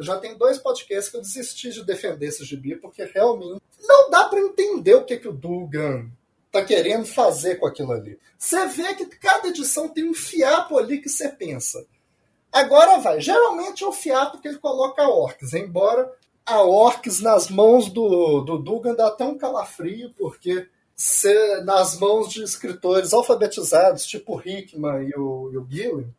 Já 0.00 0.18
tem 0.18 0.38
dois 0.38 0.56
podcasts 0.58 1.10
que 1.10 1.16
eu 1.16 1.20
desisti 1.20 1.70
de 1.70 1.84
defender 1.84 2.26
esse 2.26 2.44
gibi, 2.44 2.76
porque 2.76 3.04
realmente 3.04 3.60
não 3.80 4.08
dá 4.08 4.24
para 4.28 4.40
entender 4.40 4.94
o 4.94 5.04
que, 5.04 5.16
que 5.16 5.28
o 5.28 5.32
Dugan 5.32 6.08
tá 6.52 6.64
querendo 6.64 7.04
fazer 7.04 7.56
com 7.56 7.66
aquilo 7.66 7.90
ali. 7.90 8.18
Você 8.38 8.66
vê 8.68 8.94
que 8.94 9.06
cada 9.06 9.48
edição 9.48 9.88
tem 9.88 10.08
um 10.08 10.14
fiapo 10.14 10.78
ali 10.78 11.00
que 11.00 11.08
você 11.08 11.28
pensa. 11.28 11.84
Agora 12.52 12.98
vai. 12.98 13.20
Geralmente 13.20 13.82
é 13.82 13.86
o 13.86 13.92
fiapo 13.92 14.40
que 14.40 14.46
ele 14.46 14.58
coloca 14.58 15.02
a 15.02 15.08
Orcs, 15.08 15.54
embora 15.54 16.08
a 16.46 16.62
Orcs 16.62 17.20
nas 17.20 17.48
mãos 17.48 17.90
do, 17.90 18.42
do 18.42 18.58
Dugan 18.58 18.94
dá 18.94 19.08
até 19.08 19.24
um 19.24 19.38
calafrio, 19.38 20.12
porque 20.16 20.68
se, 20.94 21.62
nas 21.62 21.98
mãos 21.98 22.30
de 22.30 22.44
escritores 22.44 23.12
alfabetizados, 23.12 24.06
tipo 24.06 24.40
Hickman 24.40 25.08
e 25.08 25.14
o, 25.16 25.50
e 25.52 25.56
o 25.56 25.66
Gillen, 25.68 26.14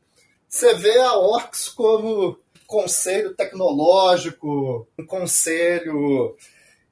você 0.54 0.76
vê 0.76 1.00
a 1.00 1.16
Orcs 1.16 1.68
como 1.68 2.38
conselho 2.68 3.34
tecnológico, 3.34 4.88
um 5.00 5.04
conselho 5.04 6.38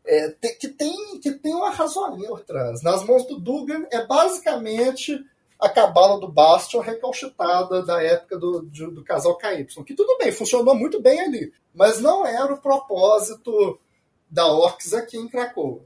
é, 0.03 0.31
que, 0.59 0.67
tem, 0.67 1.19
que 1.19 1.31
tem 1.33 1.53
uma 1.53 1.69
razoaria 1.69 2.27
por 2.27 2.39
trás. 2.39 2.81
Nas 2.81 3.03
mãos 3.03 3.23
do 3.27 3.39
Dugan 3.39 3.85
é 3.91 4.03
basicamente 4.03 5.15
a 5.59 5.69
cabala 5.69 6.19
do 6.19 6.27
Bastion 6.27 6.79
recalchutada 6.79 7.83
da 7.83 8.01
época 8.01 8.35
do, 8.39 8.63
do, 8.63 8.91
do 8.93 9.03
casal 9.03 9.37
KY, 9.37 9.83
que 9.85 9.93
tudo 9.93 10.17
bem, 10.17 10.31
funcionou 10.31 10.73
muito 10.73 10.99
bem 10.99 11.21
ali, 11.21 11.53
mas 11.71 12.01
não 12.01 12.25
era 12.25 12.51
o 12.51 12.61
propósito 12.61 13.79
da 14.27 14.47
Orcs 14.47 14.91
aqui 14.95 15.17
em 15.17 15.27
Krakow. 15.27 15.85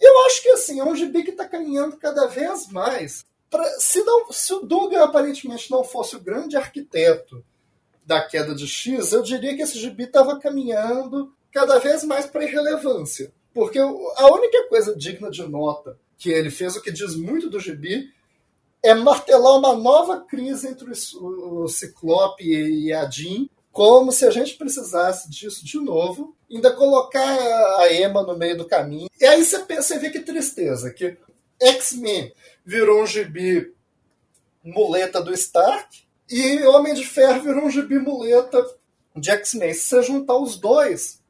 Eu 0.00 0.26
acho 0.26 0.42
que 0.42 0.48
assim, 0.48 0.80
é 0.80 0.84
um 0.84 0.96
gibi 0.96 1.22
que 1.22 1.30
está 1.30 1.48
caminhando 1.48 1.96
cada 1.98 2.26
vez 2.26 2.66
mais 2.66 3.24
Pra, 3.50 3.64
se, 3.80 4.02
não, 4.04 4.30
se 4.30 4.52
o 4.54 4.60
Dugan 4.60 5.02
aparentemente 5.02 5.70
não 5.70 5.82
fosse 5.82 6.14
o 6.14 6.20
grande 6.20 6.56
arquiteto 6.56 7.44
da 8.06 8.22
queda 8.22 8.54
de 8.54 8.66
X, 8.66 9.12
eu 9.12 9.22
diria 9.22 9.56
que 9.56 9.62
esse 9.62 9.78
gibi 9.78 10.04
estava 10.04 10.38
caminhando 10.38 11.34
cada 11.52 11.78
vez 11.78 12.04
mais 12.04 12.26
para 12.26 12.44
irrelevância. 12.44 13.32
Porque 13.52 13.78
a 13.78 14.32
única 14.32 14.68
coisa 14.68 14.94
digna 14.94 15.30
de 15.30 15.42
nota 15.42 15.98
que 16.16 16.30
ele 16.30 16.50
fez, 16.50 16.76
o 16.76 16.82
que 16.82 16.92
diz 16.92 17.16
muito 17.16 17.50
do 17.50 17.58
gibi, 17.58 18.12
é 18.82 18.94
martelar 18.94 19.58
uma 19.58 19.74
nova 19.74 20.20
crise 20.20 20.68
entre 20.68 20.90
o 21.20 21.68
Ciclope 21.68 22.44
e 22.44 22.92
a 22.92 23.08
Jean, 23.10 23.48
como 23.72 24.10
se 24.12 24.24
a 24.24 24.30
gente 24.30 24.56
precisasse 24.56 25.30
disso 25.30 25.64
de 25.64 25.78
novo, 25.78 26.34
ainda 26.50 26.72
colocar 26.72 27.38
a 27.78 27.92
Emma 27.92 28.22
no 28.22 28.36
meio 28.36 28.56
do 28.56 28.64
caminho. 28.64 29.08
E 29.20 29.24
aí 29.24 29.44
você, 29.44 29.58
pensa, 29.60 29.82
você 29.82 29.98
vê 29.98 30.10
que 30.10 30.20
tristeza, 30.20 30.90
que 30.90 31.16
X-Men 31.60 32.32
virou 32.64 33.02
um 33.02 33.06
gibi 33.06 33.72
muleta 34.64 35.20
do 35.22 35.32
Stark. 35.32 36.02
E 36.28 36.62
Homem 36.64 36.94
de 36.94 37.04
Ferro 37.04 37.42
virou 37.42 37.64
um 37.64 37.70
gibi 37.70 37.98
muleta 37.98 38.64
de 39.16 39.30
X-Men. 39.30 39.74
Se 39.74 39.80
você 39.88 40.02
juntar 40.02 40.36
os 40.36 40.56
dois, 40.58 41.20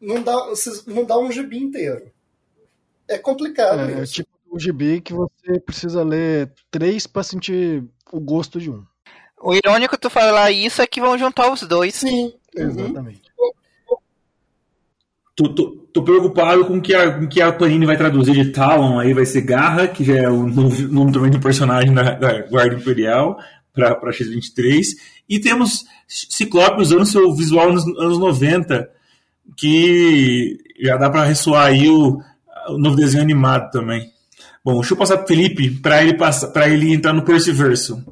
não 0.00 0.22
dá, 0.22 0.34
não 0.86 1.04
dá 1.04 1.18
um 1.18 1.30
gibi 1.32 1.58
inteiro. 1.58 2.10
É 3.08 3.18
complicado 3.18 3.80
É, 3.80 4.00
é 4.00 4.02
isso. 4.02 4.14
tipo 4.14 4.30
um 4.50 4.58
gibi 4.58 5.00
que 5.00 5.12
você 5.12 5.60
precisa 5.64 6.02
ler 6.02 6.52
três 6.70 7.06
pra 7.06 7.22
sentir 7.22 7.84
o 8.12 8.20
gosto 8.20 8.60
de 8.60 8.70
um. 8.70 8.84
O 9.40 9.54
irônico 9.54 9.98
tu 9.98 10.08
falar 10.08 10.50
isso 10.50 10.80
é 10.80 10.86
que 10.86 11.00
vão 11.00 11.18
juntar 11.18 11.52
os 11.52 11.60
dois. 11.62 11.94
Sim. 11.96 12.32
Uhum. 12.56 13.16
Tô, 15.36 15.50
tô, 15.50 15.70
tô 15.92 16.02
preocupado 16.02 16.64
com 16.64 16.80
que 16.80 16.94
a, 16.94 17.12
com 17.12 17.28
que 17.28 17.42
a 17.42 17.52
Panini 17.52 17.84
vai 17.84 17.96
traduzir 17.96 18.32
de 18.32 18.52
Talon, 18.52 18.98
aí 18.98 19.12
vai 19.12 19.26
ser 19.26 19.42
Garra, 19.42 19.86
que 19.86 20.02
já 20.02 20.14
é 20.14 20.28
o 20.30 20.46
nome, 20.48 21.12
também 21.12 21.30
do 21.30 21.38
personagem 21.38 21.92
da, 21.92 22.12
da 22.14 22.40
Guarda 22.48 22.74
Imperial, 22.74 23.38
pra 23.74 24.12
X-23. 24.12 24.86
E 25.28 25.38
temos 25.38 25.84
Ciclope 26.08 26.80
usando 26.80 27.04
seu 27.04 27.34
visual 27.34 27.70
nos 27.72 27.84
anos 27.98 28.18
90, 28.18 28.88
que 29.56 30.56
já 30.80 30.96
dá 30.96 31.10
pra 31.10 31.24
ressoar 31.24 31.66
aí 31.66 31.88
o, 31.88 32.18
o 32.68 32.78
novo 32.78 32.96
desenho 32.96 33.22
animado 33.22 33.70
também. 33.70 34.10
Bom, 34.64 34.80
deixa 34.80 34.94
eu 34.94 34.98
passar 34.98 35.18
pro 35.18 35.26
Felipe 35.28 35.70
para 35.70 36.02
ele, 36.02 36.14
passar- 36.14 36.52
ele 36.68 36.92
entrar 36.92 37.12
no 37.12 37.22
Perseverso. 37.22 38.02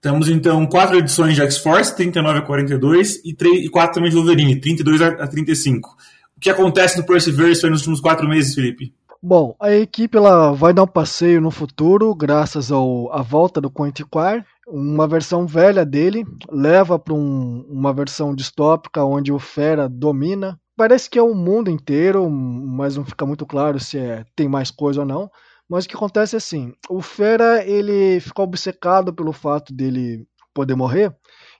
Temos 0.00 0.28
então 0.28 0.66
quatro 0.66 0.98
edições 0.98 1.34
de 1.36 1.42
X-Force, 1.42 1.94
39 1.94 2.40
a 2.40 2.42
42, 2.42 3.20
e, 3.24 3.32
três, 3.32 3.64
e 3.64 3.68
quatro 3.68 3.94
também 3.94 4.10
de 4.10 4.16
Wolverine, 4.16 4.56
32 4.60 5.00
a, 5.00 5.08
a 5.08 5.26
35. 5.28 5.96
Que 6.42 6.50
acontece 6.50 6.98
no 6.98 7.06
Perseverance 7.06 7.64
nos 7.70 7.82
últimos 7.82 8.00
quatro 8.00 8.28
meses, 8.28 8.52
Felipe? 8.52 8.92
Bom, 9.22 9.54
a 9.60 9.72
equipe 9.72 10.16
ela 10.16 10.50
vai 10.50 10.74
dar 10.74 10.82
um 10.82 10.88
passeio 10.88 11.40
no 11.40 11.52
futuro, 11.52 12.12
graças 12.12 12.72
ao, 12.72 13.12
à 13.12 13.22
volta 13.22 13.60
do 13.60 13.70
Quantiquar. 13.70 14.44
Uma 14.66 15.06
versão 15.06 15.46
velha 15.46 15.86
dele 15.86 16.24
leva 16.50 16.98
para 16.98 17.14
um, 17.14 17.64
uma 17.70 17.92
versão 17.92 18.34
distópica 18.34 19.04
onde 19.04 19.32
o 19.32 19.38
Fera 19.38 19.88
domina. 19.88 20.58
Parece 20.76 21.08
que 21.08 21.16
é 21.16 21.22
o 21.22 21.32
mundo 21.32 21.70
inteiro, 21.70 22.28
mas 22.28 22.96
não 22.96 23.04
fica 23.04 23.24
muito 23.24 23.46
claro 23.46 23.78
se 23.78 23.96
é, 23.98 24.24
tem 24.34 24.48
mais 24.48 24.72
coisa 24.72 25.02
ou 25.02 25.06
não. 25.06 25.30
Mas 25.68 25.84
o 25.84 25.88
que 25.88 25.94
acontece 25.94 26.34
é 26.34 26.38
assim: 26.38 26.72
o 26.90 27.00
Fera 27.00 27.64
ele 27.64 28.18
fica 28.18 28.42
obcecado 28.42 29.14
pelo 29.14 29.32
fato 29.32 29.72
dele 29.72 30.26
poder 30.52 30.74
morrer. 30.74 31.14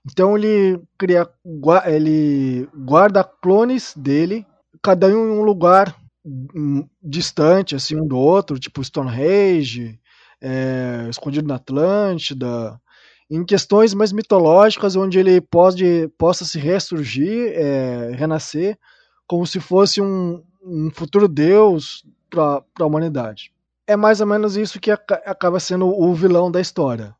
Então 0.04 0.36
ele 0.36 0.82
cria, 0.98 1.28
ele 1.86 2.68
guarda 2.74 3.22
clones 3.22 3.94
dele, 3.96 4.44
cada 4.82 5.06
um 5.08 5.10
em 5.10 5.38
um 5.38 5.42
lugar 5.42 5.94
hum, 6.24 6.86
distante 7.02 7.74
assim 7.74 7.96
um 7.96 8.06
do 8.06 8.16
outro, 8.18 8.58
tipo 8.58 8.82
Stonehenge, 8.82 9.98
é, 10.40 11.06
escondido 11.08 11.46
na 11.48 11.56
Atlântida, 11.56 12.80
em 13.30 13.44
questões 13.44 13.94
mais 13.94 14.12
mitológicas 14.12 14.96
onde 14.96 15.18
ele 15.18 15.40
pode 15.40 16.08
possa 16.18 16.44
se 16.44 16.58
ressurgir, 16.58 17.52
é, 17.54 18.12
renascer, 18.14 18.78
como 19.26 19.46
se 19.46 19.60
fosse 19.60 20.00
um, 20.02 20.42
um 20.62 20.90
futuro 20.90 21.28
deus 21.28 22.04
para 22.28 22.62
a 22.80 22.84
humanidade. 22.84 23.52
É 23.86 23.96
mais 23.96 24.20
ou 24.20 24.26
menos 24.26 24.56
isso 24.56 24.80
que 24.80 24.90
aca- 24.90 25.22
acaba 25.24 25.58
sendo 25.60 25.86
o 25.86 26.14
vilão 26.14 26.50
da 26.50 26.60
história. 26.60 27.14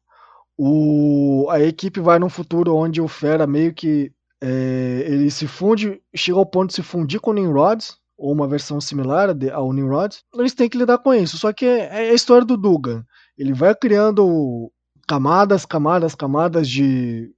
O, 0.57 1.47
a 1.51 1.61
equipe 1.61 2.01
vai 2.01 2.19
num 2.19 2.29
futuro 2.29 2.75
onde 2.77 3.01
o 3.01 3.09
Fera 3.09 3.47
meio 3.47 3.73
que 3.73 4.13
é, 4.45 5.05
ele 5.07 5.31
se 5.31 5.47
funde, 5.47 6.03
chega 6.13 6.37
ao 6.37 6.45
ponto 6.45 6.71
de 6.71 6.75
se 6.75 6.83
fundir 6.83 7.21
com 7.21 7.31
o 7.31 7.35
Nimrod, 7.35 7.81
ou 8.19 8.33
uma 8.33 8.49
versão 8.49 8.81
similar 8.81 9.29
ao 9.53 9.73
Nimrod. 9.73 10.17
Eles 10.35 10.53
têm 10.53 10.69
que 10.69 10.77
lidar 10.77 10.99
com 10.99 11.15
isso. 11.15 11.39
Só 11.39 11.53
que 11.53 11.65
é, 11.65 12.09
é 12.09 12.11
a 12.11 12.15
história 12.15 12.45
do 12.45 12.57
Dugan. 12.57 13.07
Ele 13.39 13.53
vai 13.53 13.73
criando 13.73 14.73
camadas, 15.07 15.65
camadas, 15.65 16.17
camadas 16.17 16.69
de, 16.69 17.33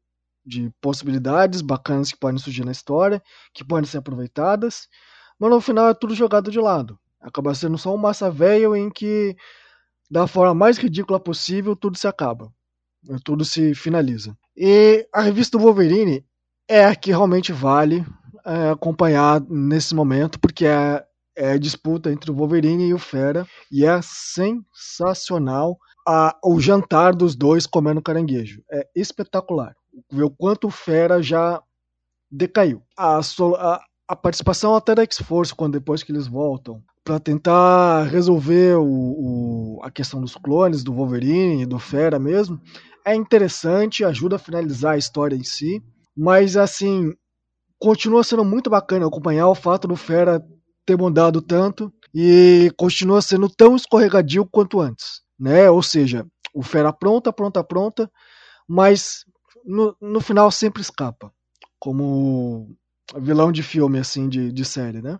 de 0.46 0.72
possibilidades 0.80 1.60
bacanas 1.60 2.10
que 2.10 2.18
podem 2.18 2.38
surgir 2.38 2.64
na 2.64 2.72
história, 2.72 3.22
que 3.52 3.62
podem 3.62 3.88
ser 3.88 3.98
aproveitadas, 3.98 4.88
mas 5.38 5.50
no 5.50 5.60
final 5.60 5.90
é 5.90 5.94
tudo 5.94 6.14
jogado 6.14 6.50
de 6.50 6.58
lado. 6.58 6.98
Acaba 7.20 7.54
sendo 7.54 7.76
só 7.76 7.94
um 7.94 7.98
massa 7.98 8.30
velho 8.30 8.74
em 8.74 8.90
que, 8.90 9.36
da 10.10 10.26
forma 10.26 10.54
mais 10.54 10.78
ridícula 10.78 11.20
possível, 11.20 11.76
tudo 11.76 11.98
se 11.98 12.06
acaba. 12.06 12.50
Tudo 13.22 13.44
se 13.44 13.74
finaliza. 13.74 14.34
E 14.56 15.06
a 15.12 15.20
revista 15.20 15.58
do 15.58 15.64
Wolverine 15.64 16.24
é 16.68 16.84
a 16.84 16.94
que 16.96 17.10
realmente 17.10 17.52
vale 17.52 18.04
é, 18.46 18.70
acompanhar 18.70 19.40
nesse 19.48 19.94
momento, 19.94 20.38
porque 20.38 20.66
é, 20.66 21.04
é 21.36 21.58
disputa 21.58 22.12
entre 22.12 22.30
o 22.30 22.34
Wolverine 22.34 22.86
e 22.88 22.94
o 22.94 22.98
Fera, 22.98 23.46
e 23.72 23.84
é 23.86 24.00
sensacional 24.02 25.78
a- 26.06 26.36
o 26.44 26.60
jantar 26.60 27.14
dos 27.14 27.34
dois 27.34 27.66
comendo 27.66 28.02
caranguejo. 28.02 28.62
É 28.70 28.86
espetacular. 28.94 29.74
Ver 30.12 30.24
o 30.24 30.30
quanto 30.30 30.66
o 30.68 30.70
Fera 30.70 31.22
já 31.22 31.62
decaiu. 32.30 32.82
A, 32.96 33.18
a- 33.18 33.80
a 34.08 34.16
participação 34.16 34.74
até 34.74 34.94
da 34.94 35.02
X-Force, 35.02 35.54
quando 35.54 35.74
depois 35.74 36.02
que 36.02 36.12
eles 36.12 36.26
voltam, 36.26 36.82
para 37.04 37.18
tentar 37.20 38.04
resolver 38.04 38.76
o, 38.78 38.84
o- 39.78 39.80
a 39.82 39.90
questão 39.90 40.20
dos 40.20 40.34
clones, 40.34 40.82
do 40.84 40.92
Wolverine 40.92 41.62
e 41.62 41.66
do 41.66 41.78
Fera 41.78 42.18
mesmo, 42.18 42.60
é 43.06 43.14
interessante, 43.14 44.04
ajuda 44.04 44.36
a 44.36 44.38
finalizar 44.38 44.94
a 44.94 44.98
história 44.98 45.36
em 45.36 45.44
si, 45.44 45.82
mas 46.16 46.56
assim, 46.56 47.12
continua 47.78 48.24
sendo 48.24 48.44
muito 48.44 48.70
bacana 48.70 49.06
acompanhar 49.06 49.48
o 49.48 49.54
fato 49.54 49.86
do 49.88 49.96
Fera 49.96 50.42
ter 50.86 50.96
mudado 50.96 51.40
tanto 51.42 51.92
e 52.14 52.70
continua 52.76 53.20
sendo 53.20 53.48
tão 53.48 53.74
escorregadio 53.74 54.46
quanto 54.46 54.80
antes, 54.80 55.22
né? 55.38 55.68
Ou 55.68 55.82
seja, 55.82 56.26
o 56.54 56.62
Fera 56.62 56.92
pronta, 56.92 57.32
pronta, 57.32 57.64
pronta, 57.64 58.10
mas 58.68 59.24
no, 59.64 59.96
no 60.00 60.20
final 60.20 60.50
sempre 60.50 60.82
escapa, 60.82 61.32
como 61.78 62.74
vilão 63.20 63.50
de 63.50 63.62
filme, 63.62 63.98
assim, 63.98 64.28
de, 64.28 64.52
de 64.52 64.64
série, 64.64 65.02
né? 65.02 65.18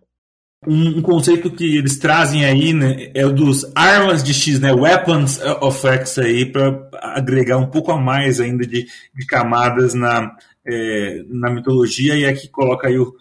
Um, 0.67 0.99
um 0.99 1.03
conceito 1.03 1.51
que 1.51 1.77
eles 1.77 1.99
trazem 1.99 2.45
aí 2.47 2.73
né, 2.73 3.11
é 3.15 3.27
o 3.27 3.33
dos 3.33 3.71
armas 3.75 4.23
de 4.23 4.33
X, 4.33 4.59
né? 4.61 4.73
Weapons 4.73 5.39
of 5.61 5.87
X 5.87 6.19
aí, 6.19 6.47
para 6.47 6.89
agregar 6.95 7.59
um 7.59 7.67
pouco 7.67 7.93
a 7.93 8.01
mais 8.01 8.41
ainda 8.41 8.67
de, 8.67 8.87
de 9.15 9.27
camadas 9.27 9.93
na, 9.93 10.35
é, 10.67 11.23
na 11.29 11.51
mitologia, 11.51 12.15
e 12.17 12.25
aqui 12.27 12.49
coloca 12.49 12.89
aí 12.89 12.99
o- 12.99 13.15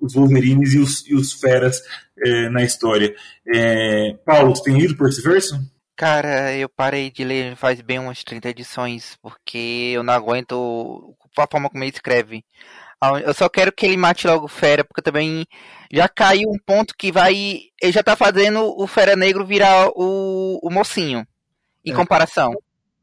os 0.00 0.14
Wolverines 0.14 0.72
e 0.74 0.78
os, 0.78 1.06
e 1.08 1.14
os 1.14 1.32
Feras 1.32 1.82
é, 2.18 2.48
na 2.50 2.62
história. 2.62 3.14
É, 3.54 4.14
Paulo, 4.24 4.54
você 4.54 4.62
tem 4.64 4.78
lido 4.78 4.96
Perseverance? 4.96 5.54
Cara, 5.96 6.54
eu 6.56 6.68
parei 6.68 7.10
de 7.10 7.22
ler 7.24 7.56
faz 7.56 7.80
bem 7.82 7.98
umas 7.98 8.24
30 8.24 8.48
edições, 8.48 9.16
porque 9.20 9.92
eu 9.94 10.02
não 10.02 10.14
aguento 10.14 11.14
a 11.38 11.46
forma 11.50 11.68
como 11.68 11.84
ele 11.84 11.90
escreve. 11.90 12.42
Ah, 13.00 13.20
Eu 13.20 13.34
só 13.34 13.48
quero 13.48 13.72
que 13.72 13.86
ele 13.86 13.96
mate 13.98 14.26
logo 14.26 14.46
o 14.46 14.48
Fera, 14.48 14.84
porque 14.84 15.02
também 15.02 15.46
já 15.92 16.08
caiu 16.08 16.48
um 16.50 16.58
ponto 16.64 16.94
que 16.98 17.12
vai. 17.12 17.34
Ele 17.82 17.92
já 17.92 18.02
tá 18.02 18.16
fazendo 18.16 18.60
o 18.80 18.86
Fera 18.86 19.16
Negro 19.16 19.44
virar 19.46 19.88
o, 19.94 20.58
o 20.62 20.70
mocinho. 20.70 21.26
Em 21.84 21.92
É. 21.92 21.94
comparação. 21.94 22.52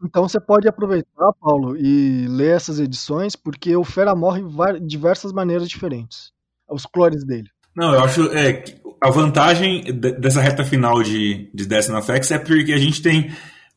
Então 0.03 0.27
você 0.27 0.39
pode 0.39 0.67
aproveitar, 0.67 1.33
Paulo, 1.41 1.75
e 1.75 2.27
ler 2.27 2.55
essas 2.55 2.79
edições, 2.79 3.35
porque 3.35 3.75
o 3.75 3.83
Fera 3.83 4.15
morre 4.15 4.43
de 4.79 4.85
diversas 4.85 5.33
maneiras 5.33 5.67
diferentes. 5.67 6.31
Os 6.69 6.85
clones 6.85 7.25
dele. 7.25 7.49
Não, 7.75 7.93
eu 7.93 8.03
acho 8.03 8.23
é, 8.35 8.53
que 8.53 8.75
a 9.01 9.09
vantagem 9.09 9.83
de- 9.83 10.13
dessa 10.13 10.41
reta 10.41 10.63
final 10.63 11.01
de, 11.01 11.49
de 11.53 11.65
Destiny 11.65 11.97
of 11.97 12.11
X 12.11 12.31
é 12.31 12.39
porque 12.39 12.73
a 12.73 12.77
gente 12.77 13.01
tem 13.01 13.31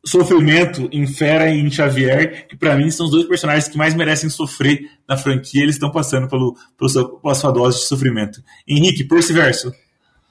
sofrimento 0.04 0.88
em 0.92 1.06
Fera 1.06 1.50
e 1.50 1.60
em 1.60 1.70
Xavier, 1.70 2.46
que 2.48 2.56
pra 2.56 2.74
mim 2.74 2.90
são 2.90 3.06
os 3.06 3.12
dois 3.12 3.26
personagens 3.26 3.68
que 3.68 3.76
mais 3.76 3.94
merecem 3.94 4.30
sofrer 4.30 4.80
na 5.06 5.16
franquia, 5.16 5.62
eles 5.62 5.74
estão 5.74 5.90
passando 5.90 6.28
pelo, 6.28 6.56
pelo 6.76 6.88
seu, 6.88 7.08
pela 7.18 7.34
sua 7.34 7.50
dose 7.50 7.78
de 7.80 7.84
sofrimento. 7.84 8.42
Henrique, 8.66 9.04
Perseverso. 9.04 9.72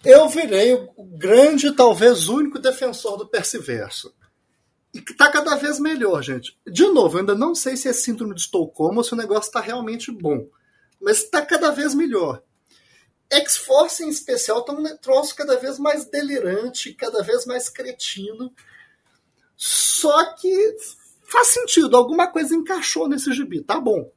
Eu 0.03 0.27
virei 0.29 0.73
o 0.73 1.03
grande, 1.17 1.71
talvez 1.71 2.29
único 2.29 2.57
defensor 2.57 3.17
do 3.17 3.27
Perseverso. 3.27 4.11
E 4.93 5.01
tá 5.01 5.31
cada 5.31 5.55
vez 5.55 5.79
melhor, 5.79 6.21
gente. 6.23 6.57
De 6.65 6.87
novo, 6.87 7.17
eu 7.17 7.19
ainda 7.21 7.35
não 7.35 7.53
sei 7.53 7.77
se 7.77 7.87
é 7.87 7.93
síndrome 7.93 8.33
de 8.33 8.41
Estocolmo 8.41 8.97
ou 8.97 9.03
se 9.03 9.13
o 9.13 9.17
negócio 9.17 9.51
tá 9.51 9.59
realmente 9.59 10.11
bom. 10.11 10.47
Mas 10.99 11.23
tá 11.23 11.45
cada 11.45 11.71
vez 11.71 11.93
melhor. 11.93 12.41
X-Force 13.31 14.03
em 14.03 14.09
especial 14.09 14.63
tá 14.63 14.73
um 14.73 14.97
troço 14.97 15.35
cada 15.35 15.57
vez 15.57 15.77
mais 15.77 16.05
delirante, 16.05 16.93
cada 16.93 17.21
vez 17.21 17.45
mais 17.45 17.69
cretino. 17.69 18.51
Só 19.55 20.33
que 20.33 20.75
faz 21.21 21.47
sentido, 21.49 21.95
alguma 21.95 22.27
coisa 22.27 22.55
encaixou 22.55 23.07
nesse 23.07 23.31
gibi, 23.33 23.61
tá 23.61 23.79
bom. 23.79 24.11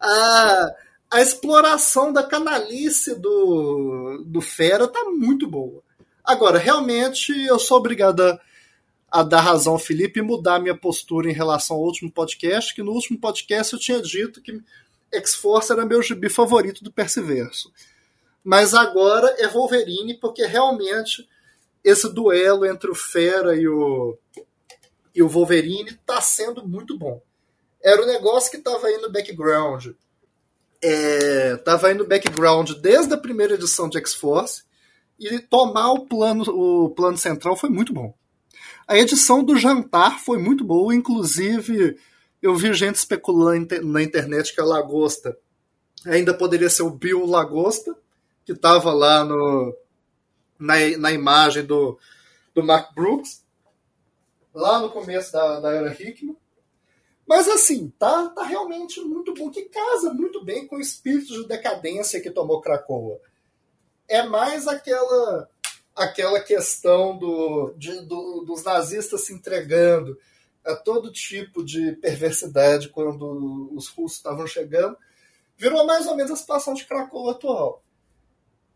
A, 0.00 0.74
a 1.12 1.22
exploração 1.22 2.12
da 2.12 2.24
canalice 2.24 3.14
do, 3.14 4.24
do 4.26 4.40
Fera 4.40 4.88
tá 4.88 5.04
muito 5.04 5.46
boa. 5.46 5.82
Agora, 6.24 6.58
realmente, 6.58 7.32
eu 7.46 7.58
sou 7.58 7.78
obrigado 7.78 8.20
a, 8.22 8.40
a 9.14 9.22
dar 9.22 9.42
razão 9.42 9.74
ao 9.74 9.78
Felipe 9.78 10.18
e 10.18 10.22
mudar 10.22 10.58
minha 10.58 10.76
postura 10.76 11.30
em 11.30 11.32
relação 11.32 11.76
ao 11.76 11.84
último 11.84 12.10
podcast, 12.10 12.74
que 12.74 12.82
no 12.82 12.90
último 12.90 13.16
podcast 13.16 13.72
eu 13.72 13.78
tinha 13.78 14.02
dito 14.02 14.42
que 14.42 14.60
X-Force 15.12 15.70
era 15.70 15.86
meu 15.86 16.02
gibi 16.02 16.28
favorito 16.28 16.82
do 16.82 16.90
Perseverso. 16.90 17.72
Mas 18.42 18.74
agora 18.74 19.32
é 19.38 19.46
Wolverine, 19.46 20.14
porque 20.14 20.44
realmente 20.44 21.28
esse 21.84 22.12
duelo 22.12 22.66
entre 22.66 22.90
o 22.90 22.94
Fera 22.94 23.54
e 23.54 23.68
o, 23.68 24.18
e 25.14 25.22
o 25.22 25.28
Wolverine 25.28 25.96
tá 26.04 26.20
sendo 26.20 26.66
muito 26.66 26.98
bom. 26.98 27.22
era 27.80 28.02
o 28.02 28.06
negócio 28.06 28.50
que 28.50 28.56
estava 28.56 28.88
aí 28.88 28.98
no 28.98 29.12
background. 29.12 29.90
Estava 30.82 31.86
é, 31.86 31.90
aí 31.92 31.96
no 31.96 32.04
background 32.04 32.72
desde 32.80 33.14
a 33.14 33.18
primeira 33.18 33.54
edição 33.54 33.88
de 33.88 33.96
X-Force 33.96 34.64
e 35.20 35.38
tomar 35.38 35.92
o 35.92 36.04
plano, 36.04 36.42
o 36.48 36.90
plano 36.90 37.16
central 37.16 37.56
foi 37.56 37.70
muito 37.70 37.92
bom. 37.92 38.12
A 38.86 38.98
edição 38.98 39.42
do 39.42 39.56
jantar 39.56 40.20
foi 40.20 40.38
muito 40.38 40.64
boa, 40.64 40.94
inclusive 40.94 41.98
eu 42.42 42.54
vi 42.54 42.74
gente 42.74 42.96
especulando 42.96 43.82
na 43.82 44.02
internet 44.02 44.54
que 44.54 44.60
a 44.60 44.64
Lagosta 44.64 45.36
ainda 46.04 46.34
poderia 46.34 46.68
ser 46.68 46.82
o 46.82 46.90
Bill 46.90 47.24
Lagosta, 47.24 47.96
que 48.44 48.52
estava 48.52 48.92
lá 48.92 49.24
no, 49.24 49.74
na, 50.58 50.74
na 50.98 51.12
imagem 51.12 51.64
do, 51.64 51.98
do 52.54 52.62
Mark 52.62 52.94
Brooks, 52.94 53.42
lá 54.52 54.78
no 54.78 54.90
começo 54.90 55.32
da, 55.32 55.60
da 55.60 55.72
era 55.72 55.92
Hickman. 55.92 56.36
Mas 57.26 57.48
assim, 57.48 57.90
tá, 57.98 58.28
tá 58.28 58.44
realmente 58.44 59.00
muito 59.00 59.32
bom, 59.32 59.50
que 59.50 59.62
casa 59.62 60.12
muito 60.12 60.44
bem 60.44 60.66
com 60.66 60.76
o 60.76 60.80
espírito 60.80 61.32
de 61.32 61.48
decadência 61.48 62.20
que 62.20 62.30
tomou 62.30 62.60
Krakoa. 62.60 63.18
É 64.06 64.22
mais 64.22 64.68
aquela 64.68 65.48
aquela 65.94 66.40
questão 66.40 67.16
do, 67.16 67.72
de, 67.76 68.00
do, 68.02 68.44
dos 68.44 68.64
nazistas 68.64 69.22
se 69.22 69.32
entregando 69.32 70.18
a 70.64 70.74
todo 70.74 71.12
tipo 71.12 71.62
de 71.64 71.92
perversidade 71.92 72.88
quando 72.88 73.70
os 73.74 73.88
russos 73.88 74.18
estavam 74.18 74.46
chegando, 74.46 74.96
virou 75.56 75.86
mais 75.86 76.06
ou 76.06 76.16
menos 76.16 76.32
a 76.32 76.36
situação 76.36 76.74
de 76.74 76.84
Krakow 76.84 77.30
atual. 77.30 77.82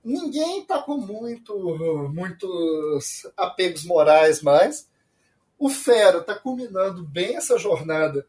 Ninguém 0.05 0.63
está 0.63 0.81
com 0.81 0.97
muito, 0.97 1.57
muitos 2.13 3.27
apegos 3.37 3.85
morais 3.85 4.43
mais. 4.43 4.89
O 5.59 5.69
Fera 5.69 6.19
está 6.19 6.35
culminando 6.35 7.03
bem 7.05 7.37
essa 7.37 7.59
jornada. 7.59 8.27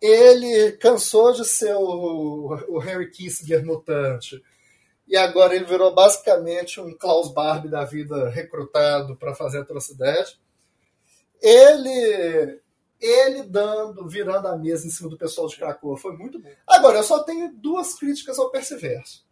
Ele 0.00 0.72
cansou 0.72 1.32
de 1.32 1.44
ser 1.44 1.74
o, 1.74 2.54
o 2.68 2.78
Harry 2.78 3.10
Kissinger 3.10 3.64
mutante 3.64 4.42
e 5.10 5.16
agora 5.16 5.56
ele 5.56 5.64
virou 5.64 5.92
basicamente 5.92 6.80
um 6.80 6.96
Klaus 6.96 7.32
Barbie 7.32 7.68
da 7.68 7.84
vida 7.84 8.28
recrutado 8.30 9.16
para 9.16 9.34
fazer 9.34 9.58
atrocidade. 9.58 10.38
Ele 11.42 12.60
ele 13.00 13.42
dando, 13.42 14.06
virando 14.06 14.46
a 14.46 14.56
mesa 14.56 14.86
em 14.86 14.90
cima 14.90 15.08
do 15.08 15.18
pessoal 15.18 15.48
de 15.48 15.56
Krakoa 15.56 15.96
foi 15.96 16.16
muito 16.16 16.38
bom. 16.38 16.50
Agora, 16.66 16.98
eu 16.98 17.02
só 17.02 17.24
tenho 17.24 17.50
duas 17.52 17.94
críticas 17.94 18.38
ao 18.38 18.50
Perseverso. 18.50 19.24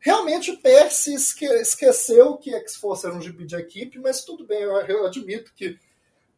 Realmente 0.00 0.50
o 0.50 0.58
Percy 0.58 1.14
esque 1.14 1.46
esqueceu 1.46 2.36
que 2.36 2.52
X-Force 2.52 3.06
era 3.06 3.14
um 3.14 3.20
gibi 3.22 3.46
de 3.46 3.54
equipe, 3.54 3.98
mas 3.98 4.24
tudo 4.24 4.44
bem, 4.44 4.60
eu, 4.60 4.72
eu 4.72 5.06
admito 5.06 5.52
que 5.54 5.78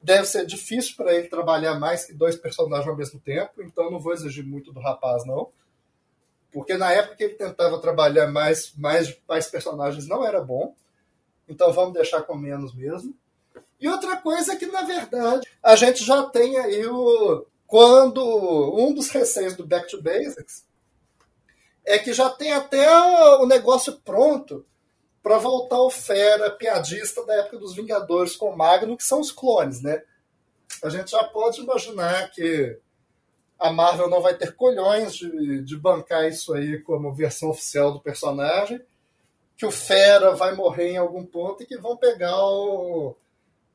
deve 0.01 0.27
ser 0.27 0.45
difícil 0.45 0.95
para 0.95 1.15
ele 1.15 1.29
trabalhar 1.29 1.81
mais 1.81 2.05
que 2.05 2.13
dois 2.13 2.37
personagens 2.37 2.89
ao 2.89 2.97
mesmo 2.97 3.19
tempo, 3.19 3.63
então 3.63 3.91
não 3.91 4.01
vou 4.01 4.13
exigir 4.13 4.45
muito 4.45 4.73
do 4.73 4.81
rapaz, 4.81 5.25
não. 5.25 5.51
Porque 6.53 6.77
na 6.77 6.93
época 6.93 7.17
que 7.17 7.25
ele 7.25 7.35
tentava 7.35 7.81
trabalhar 7.81 8.27
mais, 8.29 8.73
mais, 8.77 9.17
mais 9.27 9.47
personagens 9.47 10.07
não 10.07 10.25
era 10.25 10.41
bom. 10.41 10.75
Então 11.49 11.73
vamos 11.73 11.95
deixar 11.95 12.23
com 12.23 12.37
menos 12.37 12.75
mesmo. 12.75 13.15
E 13.81 13.89
outra 13.89 14.17
coisa 14.17 14.53
é 14.53 14.57
que, 14.57 14.67
na 14.67 14.83
verdade, 14.83 15.49
a 15.63 15.75
gente 15.75 16.05
já 16.05 16.23
tem 16.25 16.57
aí 16.59 16.87
o. 16.87 17.47
Quando 17.67 18.23
um 18.79 18.93
dos 18.93 19.09
receios 19.09 19.57
do 19.57 19.67
Back 19.67 19.89
to 19.89 20.03
Basics 20.03 20.65
é 21.85 21.99
que 21.99 22.13
já 22.13 22.29
tem 22.29 22.53
até 22.53 22.87
o 23.41 23.47
negócio 23.47 23.99
pronto 24.05 24.65
para 25.23 25.39
voltar 25.39 25.81
o 25.81 25.91
fera 25.91 26.51
piadista 26.51 27.25
da 27.25 27.35
época 27.37 27.59
dos 27.59 27.75
Vingadores 27.75 28.37
com 28.37 28.51
o 28.51 28.57
Magno, 28.57 28.97
que 28.97 29.05
são 29.05 29.21
os 29.21 29.33
clones, 29.33 29.81
né? 29.83 30.03
A 30.83 30.91
gente 30.91 31.13
já 31.13 31.25
pode 31.25 31.61
imaginar 31.61 32.31
que 32.31 32.79
a 33.63 33.73
Marvel 33.73 34.11
não 34.11 34.21
vai 34.21 34.35
ter 34.35 34.55
colhões 34.57 35.15
de, 35.15 35.63
de 35.63 35.77
bancar 35.77 36.27
isso 36.27 36.53
aí 36.53 36.81
como 36.81 37.15
versão 37.15 37.51
oficial 37.51 37.93
do 37.93 38.01
personagem, 38.01 38.81
que 39.57 39.65
o 39.65 39.71
Fera 39.71 40.35
vai 40.35 40.55
morrer 40.55 40.91
em 40.91 40.97
algum 40.97 41.25
ponto 41.25 41.63
e 41.63 41.67
que 41.67 41.79
vão 41.79 41.97
pegar 41.97 42.37
o, 42.45 43.17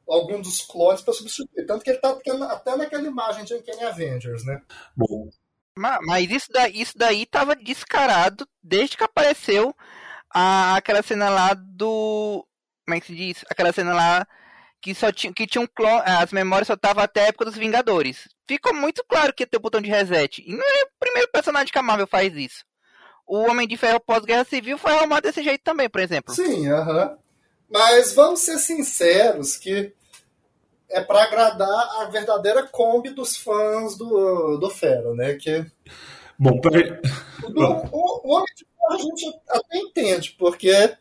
algum 0.06 0.42
dos 0.42 0.60
clones 0.60 1.02
para 1.02 1.14
substituir. 1.14 1.66
Tanto 1.66 1.86
que 1.86 1.92
ele 1.92 2.00
tá 2.00 2.18
até 2.50 2.76
naquela 2.76 3.08
imagem 3.08 3.46
de 3.46 3.54
Uncanny 3.54 3.84
Avengers, 3.84 4.44
né? 4.46 4.62
Bom. 4.96 5.30
Mas, 5.78 6.00
mas 6.02 6.32
isso, 6.32 6.48
daí, 6.52 6.82
isso 6.82 6.98
daí 6.98 7.26
tava 7.26 7.56
descarado 7.56 8.46
desde 8.62 8.98
que 8.98 9.04
apareceu 9.04 9.74
a, 10.30 10.76
aquela 10.76 11.02
cena 11.02 11.30
lá 11.30 11.54
do. 11.54 12.46
Como 12.86 12.96
é 12.96 13.00
que 13.00 13.08
se 13.08 13.16
diz? 13.16 13.46
Aquela 13.50 13.72
cena 13.72 13.94
lá 13.94 14.28
que 14.82 14.94
só 14.94 15.12
tinha, 15.12 15.32
que 15.32 15.48
tinha 15.48 15.62
um 15.62 15.68
clone, 15.68 16.04
as 16.06 16.32
memórias 16.32 16.68
só 16.68 16.74
estavam 16.74 17.04
até 17.04 17.22
a 17.22 17.28
época 17.28 17.46
dos 17.46 17.56
Vingadores. 17.56 18.28
Ficou 18.48 18.74
muito 18.74 19.04
claro 19.08 19.34
que 19.34 19.44
ia 19.44 19.48
ter 19.48 19.58
o 19.58 19.62
botão 19.62 19.82
de 19.82 19.90
reset. 19.90 20.44
E 20.46 20.52
não 20.52 20.64
é 20.64 20.84
o 20.84 20.90
primeiro 21.00 21.30
personagem 21.32 21.72
que 21.72 21.78
a 21.78 21.84
Marvel 21.84 22.08
faz 22.08 22.34
isso. 22.36 22.66
O 23.26 23.40
Homem 23.40 23.68
de 23.68 23.76
Ferro 23.76 24.00
pós-Guerra 24.00 24.46
Civil 24.46 24.78
foi 24.78 24.92
arrumado 24.94 25.24
desse 25.24 25.44
jeito 25.44 25.62
também, 25.62 25.90
por 25.90 26.00
exemplo. 26.00 26.34
Sim, 26.34 26.68
aham. 26.70 27.06
Uh 27.06 27.10
-huh. 27.10 27.18
Mas 27.70 28.14
vamos 28.14 28.40
ser 28.40 28.58
sinceros 28.60 29.58
que 29.58 29.94
é 30.90 31.02
para 31.02 31.24
agradar 31.24 32.02
a 32.02 32.06
verdadeira 32.06 32.64
Kombi 32.64 33.10
dos 33.10 33.36
fãs 33.36 33.98
do, 33.98 34.58
do 34.58 34.70
Fero, 34.70 35.14
né? 35.14 35.34
Que... 35.36 35.66
Bom, 36.40 36.62
peraí. 36.62 36.98
O, 37.44 37.50
o, 37.52 38.22
o 38.24 38.36
Homem 38.36 38.54
de 38.56 38.66
Ferro 38.66 38.94
a 38.94 38.98
gente 38.98 39.40
até 39.50 39.78
entende, 39.78 40.36
porque 40.40 40.96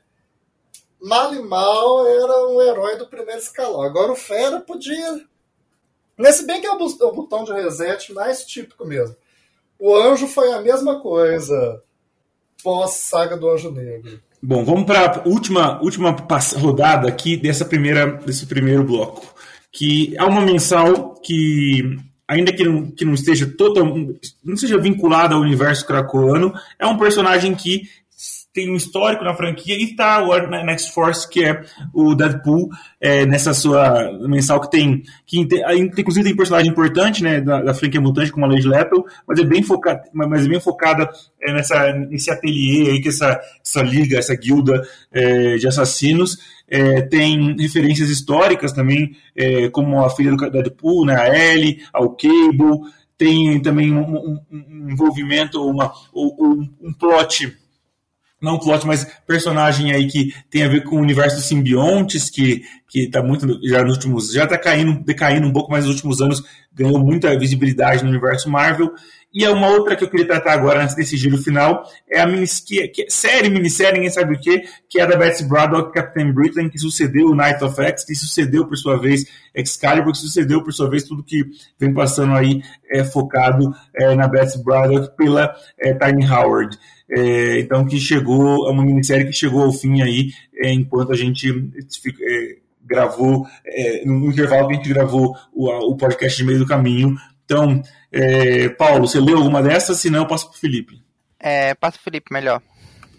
mal 1.01 1.33
e 1.35 1.41
mal 1.41 2.07
era 2.07 2.49
um 2.49 2.61
herói 2.61 2.97
do 2.97 3.07
primeiro 3.07 3.41
escalão. 3.41 3.83
Agora 3.83 4.11
o 4.13 4.17
Fera 4.17 4.61
podia. 4.61 5.25
Nesse 6.19 6.47
bem 6.47 6.61
que 6.61 6.67
é 6.67 6.73
o, 6.73 7.13
botão 7.13 7.45
de 7.45 7.53
reset 7.53 8.13
mais 8.13 8.45
típico 8.45 8.87
mesmo. 8.87 9.15
O 9.79 9.95
anjo 9.95 10.27
foi 10.27 10.53
a 10.53 10.61
mesma 10.61 11.01
coisa 11.01 11.83
pós-saga 12.63 13.37
do 13.37 13.51
Anjo 13.51 13.71
Negro. 13.71 14.21
Bom, 14.43 14.65
vamos 14.65 14.85
para 14.85 15.19
a 15.21 15.29
última, 15.29 15.81
última 15.83 16.17
rodada 16.57 17.09
aqui 17.09 17.37
dessa 17.37 17.65
primeira, 17.65 18.13
desse 18.13 18.47
primeiro 18.47 18.85
bloco. 18.85 19.35
Que 19.71 20.17
é 20.17 20.25
uma 20.25 20.41
mensal 20.41 21.15
que, 21.21 21.99
ainda 22.27 22.53
que 22.53 22.65
não, 22.65 22.91
que 22.91 23.05
não 23.05 23.13
esteja 23.13 23.47
total, 23.47 23.85
não 24.43 24.57
seja 24.57 24.79
vinculada 24.79 25.35
ao 25.35 25.43
universo 25.43 25.87
cracoano, 25.87 26.55
é 26.79 26.87
um 26.87 26.97
personagem 26.97 27.55
que 27.55 27.83
tem 28.57 28.71
um 28.71 28.77
histórico 28.77 29.23
na 29.23 29.35
franquia 29.35 29.77
e 29.77 29.95
agora 30.01 30.49
na 30.49 30.65
Next 30.65 30.91
Force, 30.95 31.29
que 31.29 31.45
é 31.45 31.63
o 31.93 32.15
Deadpool, 32.15 32.71
é, 32.99 33.27
nessa 33.27 33.53
sua 33.53 34.11
mensal 34.27 34.59
que 34.63 34.71
tem, 34.71 35.03
que 35.27 35.47
inclusive 35.99 36.25
tem 36.25 36.35
personagem 36.35 36.73
importante, 36.73 37.23
né, 37.23 37.39
da, 37.39 37.61
da 37.61 37.75
franquia 37.75 38.01
mutante, 38.01 38.33
como 38.33 38.47
a 38.47 38.49
Lady 38.49 38.67
Lepel, 38.67 39.05
mas 39.29 39.39
é 39.39 39.45
bem 39.45 39.63
focada, 39.63 40.01
mas 40.11 40.47
é 40.47 40.49
bem 40.49 40.59
focada 40.59 41.07
é, 41.43 41.53
nessa, 41.53 41.93
nesse 41.93 42.31
ateliê 42.31 42.93
aí, 42.93 43.03
que 43.03 43.11
essa, 43.11 43.39
essa 43.63 43.83
liga, 43.83 44.19
essa 44.19 44.35
guilda 44.35 44.83
é, 45.13 45.57
de 45.57 45.69
assassinos, 45.69 46.39
é, 46.67 47.03
tem 47.03 47.55
referências 47.59 48.09
históricas 48.09 48.73
também, 48.73 49.15
é, 49.37 49.69
como 49.69 50.03
a 50.03 50.09
filha 50.09 50.35
do 50.35 50.51
Deadpool, 50.51 51.05
né, 51.05 51.15
a 51.15 51.29
Ellie, 51.29 51.83
ao 51.93 52.17
Cable, 52.17 52.81
tem 53.19 53.61
também 53.61 53.93
um, 53.93 54.17
um, 54.17 54.41
um 54.51 54.91
envolvimento, 54.91 55.63
uma, 55.63 55.93
um, 56.15 56.67
um 56.81 56.93
plot 56.95 57.55
não 58.41 58.59
plot, 58.59 58.87
mas 58.87 59.07
personagem 59.27 59.93
aí 59.93 60.07
que 60.07 60.35
tem 60.51 60.63
a 60.65 60.69
ver 60.69 60.85
com 60.85 60.97
o 60.97 61.01
universo 61.01 61.37
dos 61.37 61.47
simbiontes, 61.47 62.29
que, 62.29 62.63
que 62.89 63.09
tá 63.09 63.23
muito, 63.23 63.59
já 63.67 63.83
nos 63.83 63.95
últimos, 63.95 64.33
já 64.33 64.47
tá 64.47 64.59
caindo, 64.59 65.03
decaindo 65.03 65.47
um 65.47 65.53
pouco, 65.53 65.71
mas 65.71 65.85
nos 65.85 65.95
últimos 65.95 66.21
anos 66.21 66.45
ganhou 66.73 66.99
muita 66.99 67.37
visibilidade 67.39 68.05
no 68.05 68.11
universo 68.11 68.51
Marvel. 68.51 68.93
E 69.33 69.45
a 69.45 69.53
uma 69.53 69.69
outra 69.69 69.95
que 69.95 70.03
eu 70.03 70.09
queria 70.09 70.27
tratar 70.27 70.55
agora, 70.55 70.83
antes 70.83 70.95
desse 70.95 71.15
giro 71.15 71.37
final, 71.37 71.85
é 72.11 72.21
a 72.21 72.27
minis, 72.27 72.59
que, 72.61 72.89
que, 72.89 73.11
série, 73.11 73.51
minissérie, 73.51 73.95
ninguém 73.95 74.09
sabe 74.09 74.35
o 74.35 74.41
que, 74.41 74.63
que 74.89 74.99
é 74.99 75.07
da 75.07 75.15
Betsy 75.15 75.45
Braddock, 75.45 75.93
Captain 75.93 76.33
Britain, 76.33 76.71
que 76.71 76.79
sucedeu 76.79 77.27
o 77.27 77.35
Night 77.35 77.63
of 77.63 77.79
X, 77.79 78.05
que 78.05 78.15
sucedeu, 78.15 78.67
por 78.67 78.79
sua 78.79 78.99
vez, 78.99 79.27
Excalibur, 79.55 80.13
que 80.13 80.19
sucedeu, 80.19 80.63
por 80.63 80.73
sua 80.73 80.89
vez, 80.89 81.05
tudo 81.05 81.23
que 81.23 81.45
vem 81.79 81.93
passando 81.93 82.33
aí 82.33 82.63
é 82.91 83.05
focado 83.05 83.75
é, 83.95 84.15
na 84.15 84.27
Betsy 84.27 84.63
Braddock 84.65 85.15
pela 85.17 85.55
é, 85.79 85.93
Tiny 85.93 86.27
Howard. 86.27 86.79
É, 87.09 87.61
então, 87.61 87.87
que 87.87 87.99
chegou, 87.99 88.69
é 88.69 88.73
uma 88.73 88.85
minissérie 88.85 89.27
que 89.27 89.33
chegou 89.33 89.63
ao 89.63 89.73
fim 89.73 90.03
aí, 90.03 90.33
é, 90.55 90.73
enquanto 90.73 91.13
a 91.13 91.17
gente 91.17 91.49
é, 91.49 92.57
gravou, 92.83 93.47
é, 93.65 94.05
no 94.05 94.31
intervalo 94.31 94.69
que 94.69 94.75
a 94.75 94.77
gente 94.77 94.89
gravou 94.89 95.37
o, 95.53 95.69
o 95.93 95.97
podcast 95.97 96.37
de 96.37 96.45
meio 96.45 96.59
do 96.59 96.67
caminho. 96.67 97.17
Então, 97.45 97.81
é, 98.11 98.69
Paulo, 98.71 99.07
você 99.07 99.21
leu 99.21 99.37
alguma 99.37 99.63
dessas? 99.63 99.99
Se 99.99 100.11
não, 100.11 100.21
eu 100.21 100.27
passo 100.27 100.49
para 100.49 100.57
o 100.57 100.61
Felipe. 100.61 101.01
É, 101.39 101.75
passa 101.75 101.99
o 101.99 102.03
Felipe, 102.03 102.33
melhor. 102.33 102.61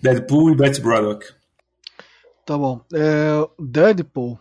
Deadpool 0.02 0.52
e 0.52 0.56
Betsy 0.56 0.82
Braddock. 0.82 1.26
Tá 2.46 2.58
bom. 2.58 2.82
É, 2.94 3.48
Deadpool. 3.60 4.40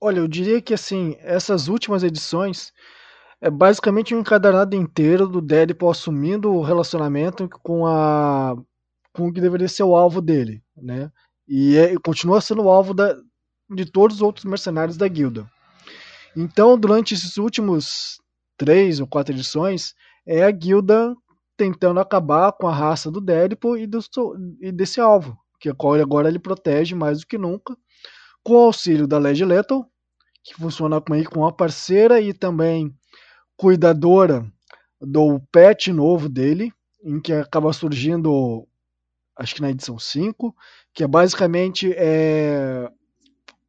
Olha, 0.00 0.18
eu 0.18 0.28
diria 0.28 0.60
que 0.60 0.74
assim, 0.74 1.16
essas 1.20 1.68
últimas 1.68 2.02
edições 2.02 2.72
é 3.44 3.50
basicamente 3.50 4.14
um 4.14 4.20
encadernado 4.20 4.74
inteiro 4.74 5.28
do 5.28 5.38
Deadpool 5.38 5.90
assumindo 5.90 6.50
o 6.50 6.62
relacionamento 6.62 7.46
com 7.62 7.86
a 7.86 8.56
com 9.12 9.28
o 9.28 9.32
que 9.32 9.40
deveria 9.40 9.68
ser 9.68 9.82
o 9.82 9.94
alvo 9.94 10.22
dele, 10.22 10.62
né? 10.74 11.12
E, 11.46 11.76
é, 11.76 11.94
continua 11.98 12.40
sendo 12.40 12.62
o 12.62 12.70
alvo 12.70 12.94
da, 12.94 13.14
de 13.70 13.84
todos 13.84 14.16
os 14.16 14.22
outros 14.22 14.46
mercenários 14.46 14.96
da 14.96 15.06
guilda. 15.06 15.46
Então, 16.34 16.76
durante 16.76 17.12
esses 17.12 17.36
últimos 17.36 18.18
três 18.56 18.98
ou 18.98 19.06
quatro 19.06 19.34
edições, 19.34 19.94
é 20.26 20.42
a 20.42 20.50
guilda 20.50 21.14
tentando 21.54 22.00
acabar 22.00 22.50
com 22.50 22.66
a 22.66 22.74
raça 22.74 23.10
do 23.10 23.20
Dédipo 23.20 23.76
e, 23.76 23.86
do, 23.86 24.00
e 24.58 24.72
desse 24.72 25.00
alvo, 25.00 25.38
que 25.60 25.68
agora 25.68 26.28
ele 26.28 26.38
protege 26.38 26.94
mais 26.94 27.20
do 27.20 27.26
que 27.26 27.36
nunca, 27.36 27.76
com 28.42 28.54
o 28.54 28.64
auxílio 28.64 29.06
da 29.06 29.18
Lady 29.18 29.44
Lethal, 29.44 29.86
que 30.42 30.54
funciona 30.54 31.02
meio 31.08 31.28
com 31.28 31.40
uma 31.40 31.52
parceira 31.52 32.20
e 32.20 32.32
também 32.32 32.92
cuidadora 33.56 34.50
do 35.00 35.40
pet 35.52 35.92
novo 35.92 36.28
dele, 36.28 36.72
em 37.02 37.20
que 37.20 37.32
acaba 37.32 37.72
surgindo, 37.72 38.66
acho 39.36 39.54
que 39.54 39.62
na 39.62 39.70
edição 39.70 39.98
5, 39.98 40.54
que 40.92 41.04
é 41.04 41.06
basicamente 41.06 41.92
é, 41.96 42.90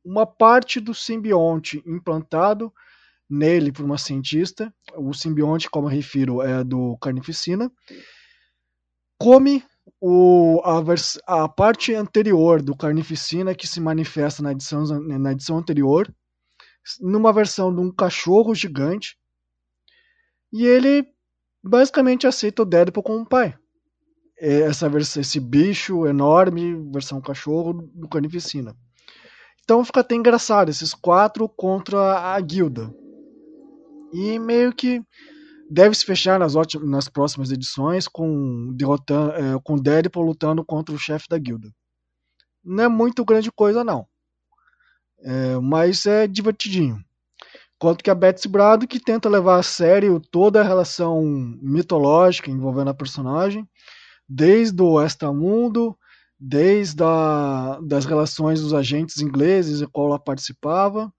uma 0.04 0.26
parte 0.26 0.80
do 0.80 0.94
simbionte 0.94 1.84
implantado 1.86 2.72
nele 3.30 3.72
por 3.72 3.84
uma 3.84 3.98
cientista. 3.98 4.74
O 4.96 5.14
simbionte, 5.14 5.70
como 5.70 5.88
eu 5.88 5.92
refiro, 5.92 6.42
é 6.42 6.64
do 6.64 6.98
Carnificina. 6.98 7.72
Come 9.18 9.64
o, 10.00 10.62
a, 10.64 11.44
a, 11.44 11.50
parte 11.50 11.94
anterior 11.94 12.62
do 12.62 12.76
Carnificina 12.76 13.56
que 13.56 13.68
se 13.68 13.82
manifesta 13.82 14.44
na 14.44 14.52
edição, 14.52 14.84
na 15.02 15.32
edição 15.32 15.58
anterior, 15.58 16.14
numa 17.00 17.34
versão 17.34 17.74
de 17.74 17.82
um 17.82 17.92
cachorro 17.92 18.54
gigante. 18.54 19.18
E 20.56 20.66
ele 20.66 21.06
basicamente 21.62 22.26
aceita 22.26 22.62
o 22.62 22.66
Deadpool 22.66 23.04
como 23.04 23.28
pai. 23.28 23.54
É 24.40 24.62
essa 24.62 24.88
versão, 24.88 25.20
esse 25.20 25.38
bicho 25.38 26.08
enorme, 26.08 26.90
versão 26.94 27.20
cachorro 27.20 27.74
do 27.94 28.08
Carnificina. 28.08 28.74
Então 29.62 29.84
fica 29.84 30.00
até 30.00 30.16
engraçado 30.16 30.70
esses 30.70 30.94
quatro 30.94 31.50
contra 31.50 32.20
a 32.34 32.40
guilda. 32.40 32.90
E 34.14 34.40
meio 34.40 34.74
que 34.74 35.04
deve 35.70 35.94
se 35.94 36.06
fechar 36.06 36.40
nas, 36.40 36.54
nas 36.84 37.10
próximas 37.10 37.52
edições 37.52 38.08
com 38.08 38.72
derrotando, 38.74 39.34
é, 39.34 39.60
com 39.62 39.76
Deadpool 39.76 40.24
lutando 40.24 40.64
contra 40.64 40.96
o 40.96 41.00
chefe 41.00 41.28
da 41.30 41.38
guilda. 41.38 41.70
Não 42.64 42.86
é 42.86 42.88
muito 42.88 43.26
grande 43.26 43.52
coisa 43.52 43.84
não, 43.84 44.08
é, 45.20 45.60
mas 45.60 46.06
é 46.06 46.26
divertidinho. 46.28 47.04
Quanto 47.78 48.04
que 48.04 48.10
a 48.10 48.16
Betsy 48.16 48.48
Braddock 48.48 49.00
tenta 49.00 49.30
levar 49.30 49.60
a 49.60 49.64
sério 49.64 50.20
toda 50.20 50.62
a 50.62 50.64
relação 50.64 51.22
mitológica 51.62 52.50
envolvendo 52.50 52.90
a 52.90 52.94
personagem, 52.94 53.68
desde 54.28 54.82
o 54.82 55.02
extramundo, 55.02 55.98
desde 56.40 57.04
a, 57.04 57.80
das 57.84 58.06
relações 58.06 58.62
dos 58.62 58.74
agentes 58.74 59.22
ingleses 59.22 59.82
em 59.82 59.88
qual 59.88 60.08
ela 60.08 60.20
participava, 60.20 61.12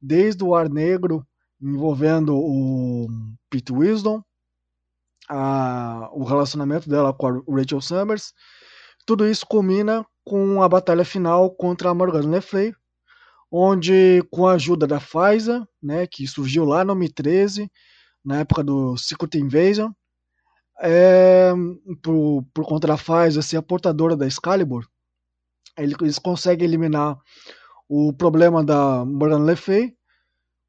desde 0.00 0.44
o 0.44 0.54
Ar 0.54 0.68
Negro 0.68 1.26
envolvendo 1.60 2.36
o 2.36 3.06
Pete 3.48 3.72
Wisdom, 3.72 4.22
a, 5.28 6.10
o 6.12 6.24
relacionamento 6.24 6.88
dela 6.88 7.14
com 7.14 7.26
a 7.26 7.42
Rachel 7.48 7.80
Summers. 7.80 8.34
Tudo 9.06 9.26
isso 9.26 9.46
culmina 9.46 10.04
com 10.24 10.62
a 10.62 10.68
batalha 10.68 11.04
final 11.04 11.50
contra 11.50 11.90
a 11.90 11.94
Morgana 11.94 12.36
Le 12.36 12.40
Fay, 12.42 12.74
onde 13.56 14.22
com 14.30 14.46
a 14.46 14.54
ajuda 14.54 14.86
da 14.86 14.98
Pfizer, 14.98 15.62
né, 15.82 16.06
que 16.06 16.26
surgiu 16.26 16.64
lá 16.64 16.84
no 16.84 16.94
Mi-13, 16.94 17.70
na 18.24 18.40
época 18.40 18.64
do 18.64 18.96
Secret 18.96 19.38
Invasion, 19.38 19.92
é, 20.80 21.52
por, 22.02 22.44
por 22.52 22.66
conta 22.66 22.88
da 22.88 22.96
Pfizer 22.96 23.42
ser 23.42 23.56
a 23.56 23.62
portadora 23.62 24.16
da 24.16 24.26
Excalibur, 24.26 24.86
eles 25.76 26.18
conseguem 26.18 26.66
eliminar 26.66 27.16
o 27.88 28.12
problema 28.12 28.64
da 28.64 29.04
Morgan 29.04 29.44
Le 29.44 29.56
Fay 29.56 29.94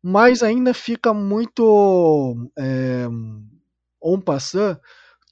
mas 0.07 0.43
ainda 0.43 0.71
fica 0.71 1.15
muito 1.15 2.35
é, 2.55 3.07
on 3.99 4.21
passant 4.21 4.79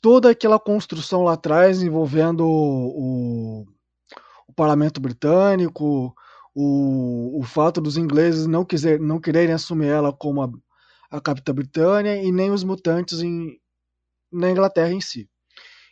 toda 0.01 0.31
aquela 0.31 0.59
construção 0.59 1.21
lá 1.21 1.33
atrás 1.33 1.83
envolvendo 1.83 2.43
o, 2.43 3.67
o 4.47 4.53
parlamento 4.55 4.99
britânico, 4.99 6.15
o, 6.55 7.39
o 7.39 7.43
fato 7.43 7.81
dos 7.81 7.97
ingleses 7.97 8.45
não, 8.45 8.63
quiser, 8.63 8.99
não 8.99 9.19
quererem 9.19 9.53
assumir 9.53 9.87
ela 9.87 10.13
como 10.13 10.41
a, 10.41 10.49
a 11.09 11.19
capitã 11.19 11.53
Britânia 11.53 12.21
e 12.21 12.31
nem 12.31 12.51
os 12.51 12.63
mutantes 12.63 13.21
em, 13.21 13.59
na 14.31 14.51
Inglaterra 14.51 14.91
em 14.91 15.01
si. 15.01 15.29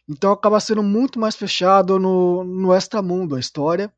Então 0.08 0.32
acaba 0.32 0.60
sendo 0.60 0.84
muito 0.84 1.20
mais 1.20 1.36
fechado 1.36 1.98
no, 1.98 2.44
no 2.44 2.76
extramundo 2.76 3.36
a 3.36 3.40
história 3.40 3.92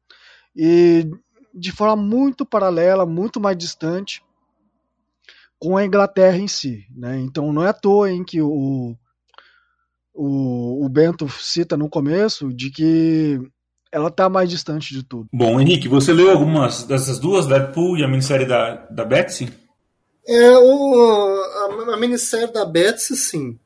e 0.56 1.10
de 1.54 1.72
forma 1.72 1.96
muito 1.96 2.46
paralela, 2.46 3.06
muito 3.06 3.40
mais 3.40 3.58
distante 3.58 4.24
com 5.60 5.78
a 5.78 5.86
Inglaterra 5.86 6.38
em 6.38 6.48
si. 6.48 6.86
Né? 6.96 7.20
Então 7.20 7.52
não 7.52 7.64
é 7.64 7.70
à 7.70 7.74
toa 7.74 8.12
em 8.12 8.24
que 8.24 8.42
o, 8.42 8.96
o, 10.14 10.86
o 10.86 10.90
Bento 10.90 11.28
cita 11.30 11.76
no 11.76 11.90
começo 11.90 12.54
de 12.54 12.70
que 12.70 13.40
ela 13.94 14.10
está 14.10 14.28
mais 14.28 14.50
distante 14.50 14.94
de 14.94 15.04
tudo. 15.04 15.30
Bom, 15.32 15.60
Henrique, 15.62 15.88
você 15.88 16.12
leu 16.12 16.32
algumas 16.32 16.84
dessas 16.84 17.20
duas, 17.20 17.46
Deadpool 17.46 17.98
e 17.98 18.04
a 18.04 18.08
minissérie 18.08 18.46
da, 18.46 18.76
da 18.90 19.06
Betsy? 19.06 19.54
É, 20.28 20.58
o, 20.58 21.42
a, 21.90 21.94
a 21.94 21.98
minissérie 21.98 22.52
da 22.52 22.66
Betsy, 22.66 23.16
sim. 23.16 23.60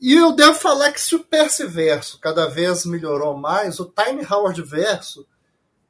E 0.00 0.14
eu 0.14 0.32
devo 0.32 0.54
falar 0.54 0.92
que 0.92 1.00
se 1.00 1.14
o 1.14 1.24
Percy 1.24 1.66
Verso 1.66 2.18
cada 2.20 2.46
vez 2.46 2.86
melhorou 2.86 3.36
mais, 3.36 3.78
o 3.80 3.84
Time 3.84 4.24
Howard 4.30 4.62
Verso 4.62 5.26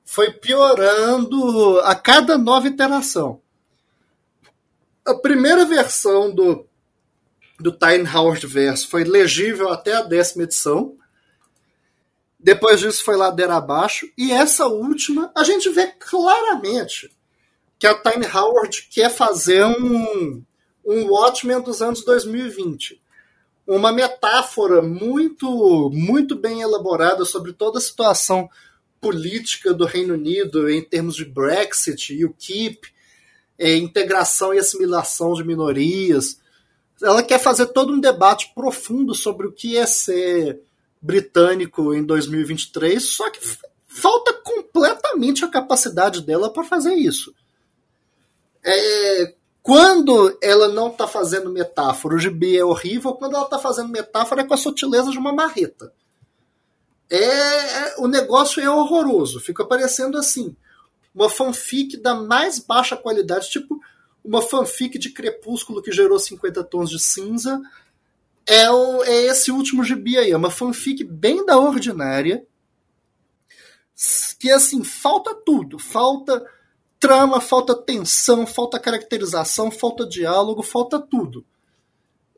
foi 0.04 0.32
piorando 0.32 1.78
a 1.84 1.94
cada 1.94 2.36
nova 2.36 2.66
iteração 2.66 3.40
a 5.10 5.14
primeira 5.14 5.64
versão 5.64 6.32
do, 6.32 6.66
do 7.58 7.72
Time 7.72 8.08
Howard 8.08 8.46
Verso 8.46 8.88
foi 8.88 9.04
legível 9.04 9.70
até 9.70 9.94
a 9.94 10.02
décima 10.02 10.44
edição. 10.44 10.96
Depois 12.42 12.80
disso 12.80 13.04
foi 13.04 13.16
ladeira 13.16 13.56
abaixo. 13.56 14.08
E 14.16 14.32
essa 14.32 14.66
última, 14.66 15.30
a 15.36 15.44
gente 15.44 15.68
vê 15.68 15.86
claramente 15.86 17.10
que 17.78 17.86
a 17.86 17.94
Time 17.94 18.26
Howard 18.26 18.88
quer 18.90 19.10
fazer 19.10 19.64
um, 19.64 20.42
um 20.84 21.08
Watchmen 21.08 21.60
dos 21.60 21.82
anos 21.82 22.04
2020. 22.04 23.00
Uma 23.66 23.92
metáfora 23.92 24.80
muito, 24.82 25.90
muito 25.92 26.34
bem 26.34 26.62
elaborada 26.62 27.24
sobre 27.24 27.52
toda 27.52 27.78
a 27.78 27.82
situação 27.82 28.48
política 29.00 29.72
do 29.72 29.86
Reino 29.86 30.14
Unido 30.14 30.68
em 30.68 30.82
termos 30.82 31.16
de 31.16 31.24
Brexit 31.24 32.14
e 32.14 32.24
o 32.24 32.34
Keep 32.38 32.88
é, 33.60 33.76
integração 33.76 34.54
e 34.54 34.58
assimilação 34.58 35.34
de 35.34 35.44
minorias. 35.44 36.40
Ela 37.02 37.22
quer 37.22 37.38
fazer 37.38 37.66
todo 37.66 37.92
um 37.92 38.00
debate 38.00 38.52
profundo 38.54 39.14
sobre 39.14 39.46
o 39.46 39.52
que 39.52 39.76
é 39.76 39.86
ser 39.86 40.60
britânico 41.00 41.94
em 41.94 42.04
2023, 42.04 43.02
só 43.02 43.30
que 43.30 43.40
falta 43.86 44.32
completamente 44.32 45.44
a 45.44 45.48
capacidade 45.48 46.22
dela 46.22 46.52
para 46.52 46.64
fazer 46.64 46.94
isso. 46.94 47.34
É, 48.64 49.34
quando 49.62 50.38
ela 50.42 50.68
não 50.68 50.88
está 50.88 51.06
fazendo 51.06 51.50
metáfora, 51.50 52.14
o 52.14 52.18
gibi 52.18 52.56
é 52.58 52.64
horrível, 52.64 53.14
quando 53.14 53.36
ela 53.36 53.44
está 53.44 53.58
fazendo 53.58 53.88
metáfora 53.88 54.42
é 54.42 54.44
com 54.44 54.54
a 54.54 54.58
sutileza 54.58 55.10
de 55.10 55.18
uma 55.18 55.32
marreta. 55.32 55.92
É, 57.08 57.16
é, 57.16 57.94
o 57.98 58.06
negócio 58.06 58.62
é 58.62 58.70
horroroso, 58.70 59.40
fica 59.40 59.64
parecendo 59.64 60.16
assim 60.16 60.54
uma 61.14 61.28
fanfic 61.28 61.96
da 61.96 62.14
mais 62.14 62.58
baixa 62.58 62.96
qualidade, 62.96 63.50
tipo 63.50 63.80
uma 64.24 64.40
fanfic 64.40 64.98
de 64.98 65.10
Crepúsculo 65.10 65.82
que 65.82 65.90
gerou 65.90 66.18
50 66.18 66.62
tons 66.64 66.90
de 66.90 66.98
cinza. 67.00 67.60
É, 68.46 68.70
o, 68.70 69.04
é 69.04 69.26
esse 69.26 69.50
último 69.50 69.84
gibi 69.84 70.18
aí, 70.18 70.30
é 70.30 70.36
uma 70.36 70.50
fanfic 70.50 71.04
bem 71.04 71.44
da 71.44 71.58
ordinária. 71.58 72.44
Que 74.38 74.50
assim, 74.50 74.82
falta 74.82 75.34
tudo. 75.34 75.78
Falta 75.78 76.42
trama, 76.98 77.40
falta 77.40 77.74
tensão, 77.74 78.46
falta 78.46 78.78
caracterização, 78.78 79.70
falta 79.70 80.06
diálogo, 80.06 80.62
falta 80.62 80.98
tudo. 80.98 81.44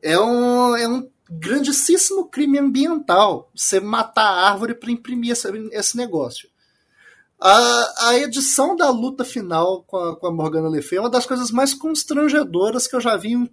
É 0.01 0.19
um, 0.19 0.75
é 0.75 0.87
um 0.87 1.09
grandíssimo 1.29 2.27
crime 2.27 2.59
ambiental 2.59 3.49
você 3.55 3.79
matar 3.79 4.25
a 4.25 4.49
árvore 4.51 4.75
para 4.75 4.91
imprimir 4.91 5.31
esse, 5.31 5.47
esse 5.71 5.97
negócio. 5.97 6.49
A, 7.45 8.07
a 8.07 8.17
edição 8.19 8.73
da 8.73 8.89
luta 8.89 9.25
final 9.25 9.83
com 9.83 9.97
a, 9.97 10.15
com 10.15 10.27
a 10.27 10.31
Morgana 10.31 10.69
Le 10.69 10.81
Fay 10.81 10.97
é 10.97 11.01
uma 11.01 11.09
das 11.09 11.25
coisas 11.25 11.51
mais 11.51 11.73
constrangedoras 11.73 12.87
que 12.87 12.95
eu 12.95 13.01
já 13.01 13.17
vi 13.17 13.33
em 13.33 13.49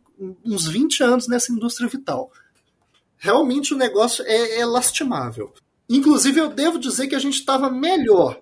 uns 0.47 0.68
20 0.68 1.03
anos 1.03 1.26
nessa 1.26 1.53
indústria 1.53 1.88
vital. 1.88 2.30
Realmente 3.18 3.74
o 3.74 3.76
negócio 3.76 4.24
é, 4.28 4.61
é 4.61 4.64
lastimável. 4.64 5.53
Inclusive, 5.88 6.38
eu 6.38 6.49
devo 6.49 6.78
dizer 6.78 7.09
que 7.09 7.16
a 7.16 7.18
gente 7.18 7.41
estava 7.41 7.68
melhor 7.68 8.38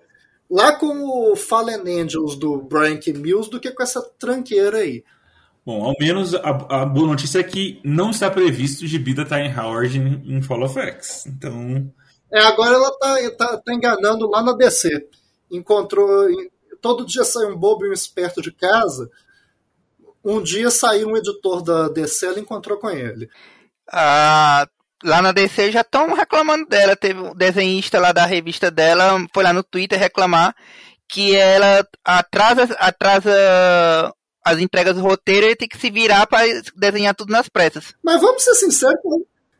lá 0.47 0.75
com 0.75 1.03
o 1.03 1.35
Fallen 1.35 1.81
Angels 1.99 2.35
do 2.35 2.61
Brian 2.61 2.97
K. 2.97 3.11
Mills 3.13 3.49
do 3.49 3.59
que 3.59 3.71
com 3.71 3.81
essa 3.81 4.03
tranqueira 4.19 4.77
aí. 4.77 5.03
Bom, 5.65 5.83
ao 5.83 5.95
menos 5.99 6.35
a, 6.35 6.49
a 6.81 6.85
boa 6.85 7.07
notícia 7.07 7.39
é 7.39 7.43
que 7.43 7.81
não 7.83 8.11
está 8.11 8.29
previsto 8.29 8.85
de 8.85 8.99
da 9.15 9.25
Time 9.25 9.51
Howard 9.51 9.97
em, 9.97 10.37
em 10.37 10.41
Fall 10.43 10.63
of 10.63 10.79
X. 10.79 11.25
Então. 11.25 11.91
É, 12.31 12.39
agora 12.39 12.75
ela 12.75 12.91
tá, 12.99 13.31
tá, 13.31 13.57
tá 13.57 13.73
enganando 13.73 14.29
lá 14.29 14.43
na 14.43 14.53
DC 14.53 15.09
encontrou. 15.51 16.27
Todo 16.81 17.05
dia 17.05 17.23
sai 17.23 17.45
um 17.45 17.57
bobo 17.57 17.85
e 17.85 17.89
um 17.89 17.93
esperto 17.93 18.41
de 18.41 18.51
casa. 18.51 19.09
Um 20.23 20.41
dia 20.41 20.69
saiu 20.69 21.09
um 21.09 21.17
editor 21.17 21.61
da 21.61 21.87
DC, 21.89 22.25
ela 22.25 22.39
encontrou 22.39 22.77
com 22.77 22.89
ele. 22.89 23.29
Ah, 23.91 24.67
lá 25.03 25.21
na 25.21 25.31
DC 25.31 25.71
já 25.71 25.81
estão 25.81 26.13
reclamando 26.13 26.65
dela. 26.67 26.95
Teve 26.95 27.19
um 27.19 27.35
desenhista 27.35 27.99
lá 27.99 28.11
da 28.11 28.25
revista 28.25 28.69
dela, 28.69 29.25
foi 29.33 29.43
lá 29.43 29.53
no 29.53 29.63
Twitter 29.63 29.97
reclamar 29.97 30.55
que 31.07 31.35
ela 31.35 31.85
atrasa, 32.05 32.63
atrasa 32.79 34.13
as 34.45 34.59
entregas 34.59 34.95
do 34.95 35.01
roteiro 35.01 35.47
e 35.47 35.55
tem 35.55 35.67
que 35.67 35.77
se 35.77 35.89
virar 35.89 36.27
para 36.27 36.45
desenhar 36.75 37.15
tudo 37.15 37.31
nas 37.31 37.49
pressas. 37.49 37.93
Mas 38.03 38.21
vamos 38.21 38.43
ser 38.43 38.53
sinceros, 38.53 38.95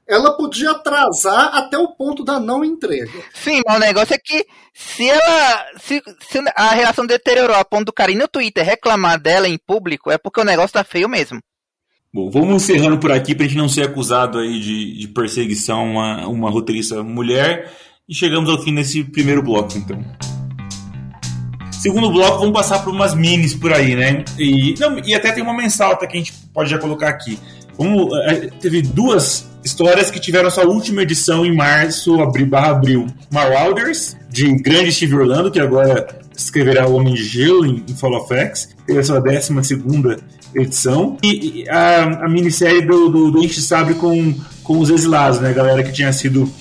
ela 0.10 0.36
podia 0.36 0.72
atrasar 0.72 1.56
até 1.56 1.78
o 1.78 1.90
ponto 1.90 2.24
da 2.24 2.40
não 2.40 2.66
entrega. 2.66 3.12
Sim, 3.32 3.62
mas 3.66 3.78
o 3.78 3.80
negócio 3.80 4.16
é 4.16 4.18
que 4.18 4.44
se 4.74 5.08
ela. 5.08 5.66
Se, 5.80 6.02
se 6.28 6.40
a 6.56 6.72
relação 6.72 7.06
deteriorou 7.06 7.56
a 7.56 7.64
ponto 7.64 7.86
do 7.86 7.94
cara 7.94 8.12
ir 8.12 8.16
no 8.16 8.28
Twitter 8.28 8.66
reclamar 8.66 9.20
dela 9.20 9.48
em 9.48 9.58
público, 9.58 10.10
é 10.10 10.18
porque 10.18 10.42
o 10.42 10.46
negócio 10.46 10.74
tá 10.74 10.84
feio 10.84 11.08
mesmo. 11.08 11.40
Bom, 12.12 12.32
vamos 12.32 12.64
encerrando 12.64 12.98
por 12.98 13.12
aqui 13.12 13.36
pra 13.36 13.46
gente 13.46 13.58
não 13.58 13.70
ser 13.70 13.84
acusado 13.84 14.40
aí 14.40 14.60
de, 14.60 14.98
de 14.98 15.08
perseguição 15.10 15.80
a 15.80 15.84
uma, 15.84 16.28
uma 16.28 16.50
roteirista 16.50 17.04
mulher. 17.04 17.72
E 18.08 18.16
chegamos 18.16 18.50
ao 18.50 18.60
fim 18.64 18.74
desse 18.74 19.04
primeiro 19.04 19.44
bloco, 19.44 19.78
então. 19.78 20.04
Segundo 21.72 22.12
bloco, 22.12 22.40
vamos 22.40 22.54
passar 22.54 22.84
por 22.84 22.92
umas 22.92 23.14
minis 23.14 23.54
por 23.54 23.72
aí, 23.72 23.96
né? 23.96 24.26
E, 24.40 24.74
não, 24.80 24.98
e 25.00 25.14
até 25.14 25.32
tem 25.32 25.44
uma 25.44 25.56
mensal 25.56 25.92
até 25.92 26.08
que 26.08 26.18
a 26.18 26.20
gente 26.20 26.34
pode 26.52 26.70
já 26.70 26.80
colocar 26.80 27.08
aqui. 27.08 27.40
É, 28.26 28.50
teve 28.60 28.82
duas 28.82 29.48
histórias 29.64 30.12
que 30.12 30.20
tiveram 30.20 30.50
sua 30.50 30.66
última 30.66 31.02
edição 31.02 31.46
em 31.46 31.56
março, 31.56 32.20
abril, 32.22 32.48
barra 32.48 32.72
abril. 32.72 33.08
Marauders, 33.32 34.16
de 34.30 34.52
grande 34.56 34.92
Steve 34.92 35.16
Orlando, 35.16 35.52
que 35.52 35.60
agora 35.60 36.08
escreverá 36.36 36.88
O 36.88 36.94
Homem 36.94 37.14
de 37.14 37.24
Gelo 37.24 37.66
em, 37.66 37.84
em 37.88 37.96
Fall 37.96 38.16
of 38.16 38.34
X, 38.34 38.70
teve 38.86 39.00
a 39.00 39.04
sua 39.04 39.20
12 39.20 39.64
segunda 39.64 40.18
edição, 40.56 41.18
e, 41.24 41.66
a, 41.70 42.26
a, 42.26 42.30
minissérie 42.30 42.82
do, 42.82 43.10
do, 43.10 43.32
do 43.32 43.44
Enche 43.44 43.62
Sabre 43.62 43.94
com, 43.94 44.34
com 44.64 44.80
os 44.80 44.90
exilados, 44.90 45.40
né, 45.40 45.50
a 45.50 45.54
galera 45.54 45.84
que 45.84 45.92
tinha 45.92 46.12
sido 46.12 46.52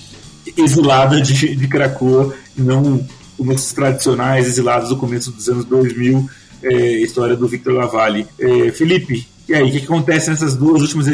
exilada 0.55 1.21
de, 1.21 1.55
de 1.55 1.67
Krakoa, 1.67 2.33
e 2.57 2.61
não 2.61 3.03
os 3.37 3.71
tradicionais 3.71 4.45
exilados 4.45 4.89
do 4.89 4.97
começo 4.97 5.31
dos 5.31 5.47
anos 5.47 5.65
2000, 5.65 6.29
é, 6.61 7.01
história 7.01 7.35
do 7.35 7.47
Victor 7.47 7.73
Lavalle. 7.73 8.27
É, 8.37 8.71
Felipe, 8.71 9.25
e 9.49 9.55
aí, 9.55 9.63
o 9.63 9.71
que, 9.71 9.83
acontece 9.83 10.29
nessas 10.29 10.55
duas 10.55 10.81
últimas 10.81 11.07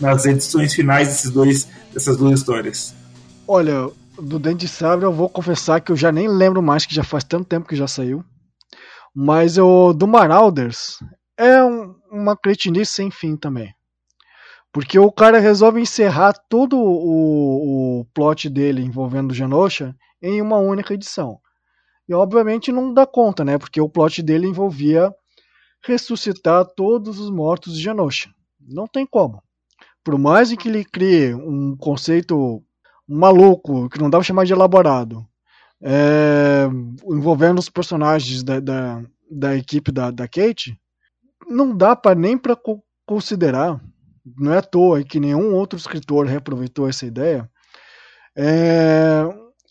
nas 0.00 0.24
edições 0.24 0.72
finais 0.72 1.08
desses 1.08 1.30
dois, 1.30 1.68
dessas 1.92 2.16
duas 2.16 2.38
histórias? 2.38 2.94
Olha, 3.46 3.90
do 4.16 4.38
Dente 4.38 4.66
de 4.66 4.68
Sabre 4.68 5.04
eu 5.04 5.12
vou 5.12 5.28
confessar 5.28 5.80
que 5.80 5.90
eu 5.90 5.96
já 5.96 6.12
nem 6.12 6.28
lembro 6.28 6.62
mais, 6.62 6.86
que 6.86 6.94
já 6.94 7.02
faz 7.02 7.24
tanto 7.24 7.46
tempo 7.46 7.68
que 7.68 7.74
já 7.74 7.88
saiu. 7.88 8.24
Mas 9.14 9.58
o 9.58 9.92
do 9.92 10.06
Marauders 10.06 10.98
é 11.36 11.62
um, 11.62 11.94
uma 12.10 12.36
cretinice 12.36 12.92
sem 12.92 13.10
fim 13.10 13.36
também. 13.36 13.74
Porque 14.72 14.98
o 14.98 15.10
cara 15.10 15.38
resolve 15.38 15.80
encerrar 15.80 16.32
todo 16.48 16.78
o, 16.78 18.00
o 18.00 18.04
plot 18.14 18.48
dele 18.48 18.80
envolvendo 18.80 19.32
o 19.32 19.34
Genosha 19.34 19.94
em 20.22 20.40
uma 20.40 20.58
única 20.58 20.94
edição. 20.94 21.38
E 22.08 22.14
obviamente 22.14 22.72
não 22.72 22.94
dá 22.94 23.06
conta, 23.06 23.44
né? 23.44 23.58
Porque 23.58 23.80
o 23.80 23.88
plot 23.88 24.22
dele 24.22 24.46
envolvia 24.46 25.12
ressuscitar 25.84 26.64
todos 26.76 27.18
os 27.18 27.30
mortos 27.30 27.74
de 27.74 27.82
Genosha. 27.82 28.30
Não 28.60 28.86
tem 28.86 29.06
como. 29.06 29.42
Por 30.04 30.18
mais 30.18 30.54
que 30.54 30.68
ele 30.68 30.84
crie 30.84 31.34
um 31.34 31.76
conceito 31.76 32.62
maluco, 33.08 33.88
que 33.88 33.98
não 33.98 34.10
dá 34.10 34.18
pra 34.18 34.24
chamar 34.24 34.44
de 34.44 34.52
elaborado, 34.52 35.26
é, 35.82 36.68
envolvendo 37.06 37.58
os 37.58 37.68
personagens 37.68 38.42
da, 38.42 38.60
da, 38.60 39.02
da 39.30 39.56
equipe 39.56 39.90
da, 39.90 40.10
da, 40.10 40.28
Kate, 40.28 40.78
não 41.48 41.76
dá 41.76 41.96
para 41.96 42.14
nem 42.14 42.38
para 42.38 42.54
co 42.54 42.82
considerar, 43.04 43.80
não 44.38 44.54
é 44.54 44.58
à 44.58 44.62
toa 44.62 45.02
que 45.02 45.18
nenhum 45.18 45.54
outro 45.54 45.76
escritor 45.76 46.24
reaproveitou 46.26 46.88
essa 46.88 47.04
ideia, 47.04 47.50
é, 48.36 49.24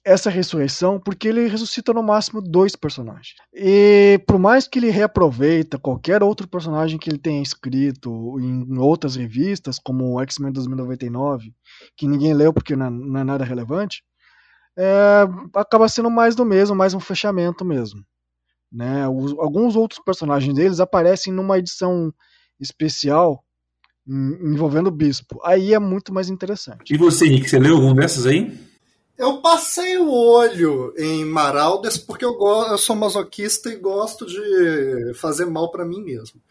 essa 0.04 0.30
ressurreição 0.30 1.00
porque 1.00 1.28
ele 1.28 1.48
ressuscita 1.48 1.94
no 1.94 2.02
máximo 2.02 2.42
dois 2.42 2.76
personagens. 2.76 3.36
E 3.54 4.20
por 4.28 4.40
mais 4.40 4.68
que 4.68 4.80
ele 4.80 4.90
reaproveita 4.90 5.78
qualquer 5.78 6.24
outro 6.24 6.48
personagem 6.48 6.98
que 6.98 7.10
ele 7.10 7.20
tenha 7.20 7.42
escrito 7.42 8.40
em 8.40 8.78
outras 8.78 9.16
revistas, 9.16 9.78
como 9.78 10.16
o 10.16 10.22
X-Men 10.22 10.52
2099, 10.52 11.54
que 11.96 12.08
ninguém 12.08 12.34
leu 12.34 12.52
porque 12.52 12.76
não 12.76 12.88
é, 12.88 12.90
não 12.90 13.20
é 13.20 13.24
nada 13.24 13.44
relevante, 13.44 14.04
é, 14.78 15.24
acaba 15.56 15.88
sendo 15.88 16.10
mais 16.10 16.36
do 16.36 16.46
mesmo, 16.46 16.76
mais 16.76 16.94
um 16.94 17.00
fechamento 17.00 17.64
mesmo. 17.64 18.04
Né? 18.72 19.08
Os, 19.08 19.34
alguns 19.38 19.76
outros 19.76 20.02
personagens 20.04 20.56
deles 20.56 20.80
aparecem 20.80 21.32
numa 21.32 21.60
edição 21.60 22.12
especial 22.60 23.44
envolvendo 24.08 24.88
o 24.88 24.92
bispo. 24.92 25.40
Aí 25.44 25.74
é 25.74 25.80
muito 25.80 26.14
mais 26.14 26.28
interessante. 26.28 26.94
E 26.94 26.98
você, 26.98 27.28
Henrique, 27.28 27.50
você 27.50 27.60
leu 27.60 27.76
algum 27.76 27.94
dessas 27.94 28.26
aí? 28.26 28.71
Eu 29.22 29.38
passei 29.38 30.00
o 30.00 30.12
olho 30.12 30.96
em 30.98 31.24
Maraldes 31.24 31.96
porque 31.96 32.26
eu, 32.26 32.36
eu 32.72 32.78
sou 32.80 32.96
masoquista 32.96 33.70
e 33.70 33.76
gosto 33.76 34.26
de 34.26 35.14
fazer 35.14 35.46
mal 35.46 35.70
para 35.70 35.86
mim 35.86 36.02
mesmo. 36.02 36.42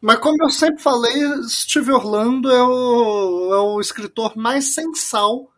Mas 0.00 0.20
como 0.20 0.36
eu 0.44 0.48
sempre 0.48 0.80
falei, 0.80 1.12
Steve 1.48 1.90
Orlando 1.90 2.52
é 2.52 2.62
o, 2.62 3.54
é 3.54 3.58
o 3.58 3.80
escritor 3.80 4.36
mais 4.36 4.72
sensal 4.74 5.50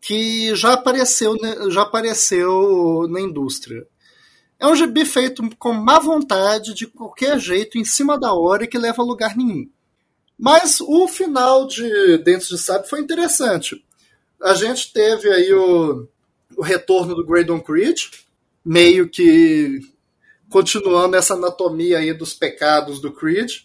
que 0.00 0.54
já 0.54 0.74
apareceu, 0.74 1.34
já 1.68 1.82
apareceu 1.82 3.08
na 3.10 3.20
indústria. 3.20 3.84
É 4.56 4.68
um 4.68 4.76
gibi 4.76 5.04
feito 5.04 5.42
com 5.56 5.72
má 5.72 5.98
vontade, 5.98 6.74
de 6.74 6.86
qualquer 6.86 7.40
jeito, 7.40 7.76
em 7.76 7.84
cima 7.84 8.16
da 8.16 8.32
hora 8.32 8.62
e 8.62 8.68
que 8.68 8.78
leva 8.78 9.02
a 9.02 9.04
lugar 9.04 9.36
nenhum. 9.36 9.68
Mas 10.38 10.80
o 10.80 11.08
final 11.08 11.66
de 11.66 12.18
Dentes 12.18 12.46
de 12.46 12.56
Sabe 12.56 12.88
foi 12.88 13.00
interessante 13.00 13.84
a 14.42 14.54
gente 14.54 14.92
teve 14.92 15.28
aí 15.30 15.52
o, 15.52 16.08
o 16.56 16.62
retorno 16.62 17.14
do 17.14 17.24
Graydon 17.24 17.60
Creed, 17.60 18.04
meio 18.64 19.08
que 19.08 19.80
continuando 20.48 21.16
essa 21.16 21.34
anatomia 21.34 21.98
aí 21.98 22.12
dos 22.12 22.34
pecados 22.34 23.00
do 23.00 23.12
Creed. 23.12 23.62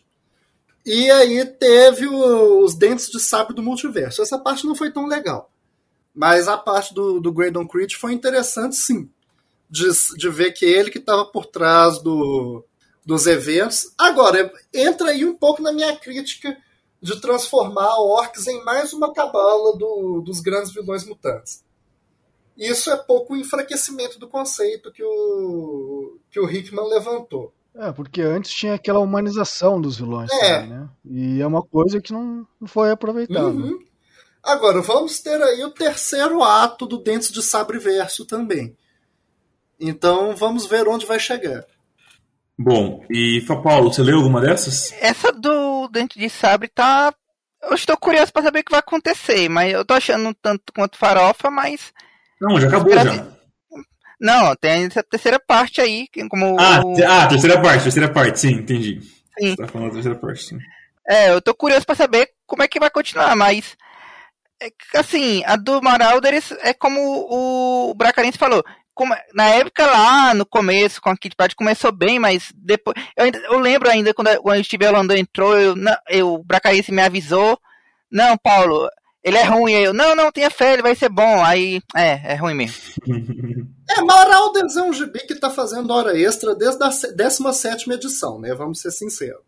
E 0.86 1.09
aí 1.09 1.43
teve 1.45 2.07
o, 2.07 2.63
os 2.63 2.76
dentes 2.76 3.09
de 3.09 3.19
sábio 3.19 3.55
do 3.55 3.63
multiverso. 3.63 4.21
Essa 4.21 4.38
parte 4.38 4.67
não 4.67 4.76
foi 4.76 4.91
tão 4.91 5.07
legal. 5.07 5.49
Mas 6.13 6.47
a 6.47 6.57
parte 6.57 6.93
do, 6.93 7.19
do 7.19 7.34
Graydon 7.34 7.67
Creed 7.67 7.93
foi 7.93 8.13
interessante, 8.13 8.76
sim. 8.76 9.09
De, 9.69 9.89
de 10.15 10.30
ver 10.30 10.51
que 10.51 10.63
ele 10.63 10.91
que 10.91 10.99
estava 10.99 11.26
por 11.26 11.47
trás 11.47 12.01
do, 12.01 12.63
dos 13.03 13.26
eventos. 13.26 13.91
Agora, 13.97 14.53
entra 14.71 15.09
aí 15.09 15.26
um 15.26 15.36
pouco 15.36 15.61
na 15.61 15.71
minha 15.71 15.95
crítica 15.95 16.55
de 17.01 17.19
transformar 17.19 17.99
orcs 17.99 18.47
em 18.47 18.63
mais 18.63 18.93
uma 18.93 19.13
cabala 19.13 19.77
do, 19.77 20.21
dos 20.21 20.39
grandes 20.39 20.73
vilões 20.73 21.05
mutantes. 21.05 21.63
Isso 22.57 22.89
é 22.89 22.95
pouco 22.95 23.35
enfraquecimento 23.35 24.17
do 24.17 24.27
conceito 24.27 24.91
que 24.91 25.03
o, 25.03 26.17
que 26.31 26.39
o 26.39 26.49
Hickman 26.49 26.87
levantou. 26.87 27.53
É, 27.75 27.91
porque 27.91 28.21
antes 28.21 28.53
tinha 28.53 28.73
aquela 28.73 28.99
humanização 28.99 29.81
dos 29.81 29.97
vilões, 29.97 30.31
é. 30.31 30.61
Também, 30.61 30.69
né? 30.69 30.89
E 31.03 31.41
é 31.41 31.47
uma 31.47 31.61
coisa 31.61 31.99
que 31.99 32.13
não, 32.13 32.47
foi 32.65 32.89
aproveitada. 32.89 33.47
Uhum. 33.49 33.83
Agora, 34.41 34.81
vamos 34.81 35.19
ter 35.19 35.41
aí 35.41 35.63
o 35.65 35.71
terceiro 35.71 36.41
ato 36.41 36.85
do 36.85 36.97
Dentes 36.97 37.31
de 37.31 37.41
Sabre 37.41 37.79
Verso 37.79 38.25
também. 38.25 38.77
Então, 39.77 40.35
vamos 40.35 40.65
ver 40.65 40.87
onde 40.87 41.05
vai 41.05 41.19
chegar. 41.19 41.65
Bom, 42.58 43.06
e 43.10 43.41
Paulo, 43.64 43.91
você 43.91 44.01
leu 44.01 44.18
alguma 44.18 44.39
dessas? 44.39 44.93
Essa 45.01 45.32
do 45.32 45.89
Dente 45.89 46.18
de 46.18 46.30
Sabre 46.30 46.70
tá. 46.70 47.14
Eu 47.62 47.74
estou 47.74 47.97
curioso 47.97 48.32
para 48.32 48.43
saber 48.43 48.60
o 48.60 48.64
que 48.64 48.72
vai 48.72 48.80
acontecer, 48.80 49.49
mas 49.49 49.74
eu 49.74 49.84
tô 49.84 49.93
achando 49.93 50.30
um 50.30 50.34
tanto 50.34 50.72
quanto 50.74 50.97
farofa, 50.97 51.51
mas. 51.51 51.91
Não, 52.39 52.60
já 52.60 52.68
acabou 52.68 52.93
já. 52.93 53.28
Não, 54.20 54.56
tem 54.56 54.86
essa 54.86 55.03
terceira 55.03 55.39
parte 55.39 55.82
aí, 55.82 56.08
como. 56.30 56.58
Ah, 56.60 56.82
o... 56.86 56.95
ah, 57.06 57.28
terceira 57.28 57.62
parte, 57.62 57.84
terceira 57.84 58.10
parte, 58.10 58.39
sim, 58.39 58.53
entendi. 58.53 59.01
Sim. 59.38 59.49
Você 59.49 59.58
tá 59.58 59.68
falando 59.68 59.89
da 59.89 59.93
terceira 59.95 60.18
parte, 60.18 60.43
sim. 60.43 60.58
É, 61.08 61.32
eu 61.32 61.41
tô 61.41 61.53
curioso 61.53 61.86
para 61.86 61.95
saber 61.95 62.30
como 62.47 62.64
é 62.64 62.68
que 62.68 62.80
vai 62.80 62.89
continuar, 62.89 63.36
mas. 63.36 63.76
É, 64.62 64.72
assim, 64.97 65.43
a 65.45 65.58
do 65.58 65.82
Marauderes 65.82 66.51
é 66.62 66.74
como 66.74 66.99
o 67.30 67.93
Bracarense 67.93 68.38
falou 68.38 68.64
na 69.33 69.49
época 69.49 69.85
lá, 69.85 70.33
no 70.33 70.45
começo, 70.45 71.01
com 71.01 71.09
a 71.09 71.17
Kit 71.17 71.35
Party 71.35 71.55
começou 71.55 71.91
bem, 71.91 72.19
mas 72.19 72.51
depois. 72.55 72.95
Eu, 73.17 73.25
eu 73.25 73.59
lembro 73.59 73.89
ainda 73.89 74.13
quando, 74.13 74.29
quando 74.41 74.59
o 74.59 74.63
Steve 74.63 74.85
Orlando 74.85 75.15
entrou, 75.15 75.57
eu, 75.57 75.75
não, 75.75 75.95
eu, 76.09 76.33
o 76.33 76.43
Bracarense 76.43 76.91
me 76.91 77.01
avisou. 77.01 77.59
Não, 78.09 78.37
Paulo, 78.37 78.87
ele 79.23 79.37
é 79.37 79.43
ruim. 79.43 79.73
Eu, 79.73 79.93
não, 79.93 80.15
não, 80.15 80.31
tenha 80.31 80.49
fé, 80.49 80.73
ele 80.73 80.81
vai 80.81 80.95
ser 80.95 81.09
bom. 81.09 81.43
Aí, 81.43 81.81
é, 81.95 82.33
é 82.33 82.35
ruim 82.35 82.53
mesmo. 82.53 82.77
É, 83.87 84.01
Maralders 84.01 84.75
é 84.75 84.81
um 84.81 84.91
gibi 84.91 85.19
que 85.19 85.35
tá 85.35 85.47
fazendo 85.51 85.93
hora 85.93 86.17
extra 86.17 86.55
desde 86.55 86.83
a 86.83 86.89
17 86.89 87.91
edição, 87.91 88.39
né? 88.39 88.51
Vamos 88.55 88.81
ser 88.81 88.89
sinceros. 88.89 89.43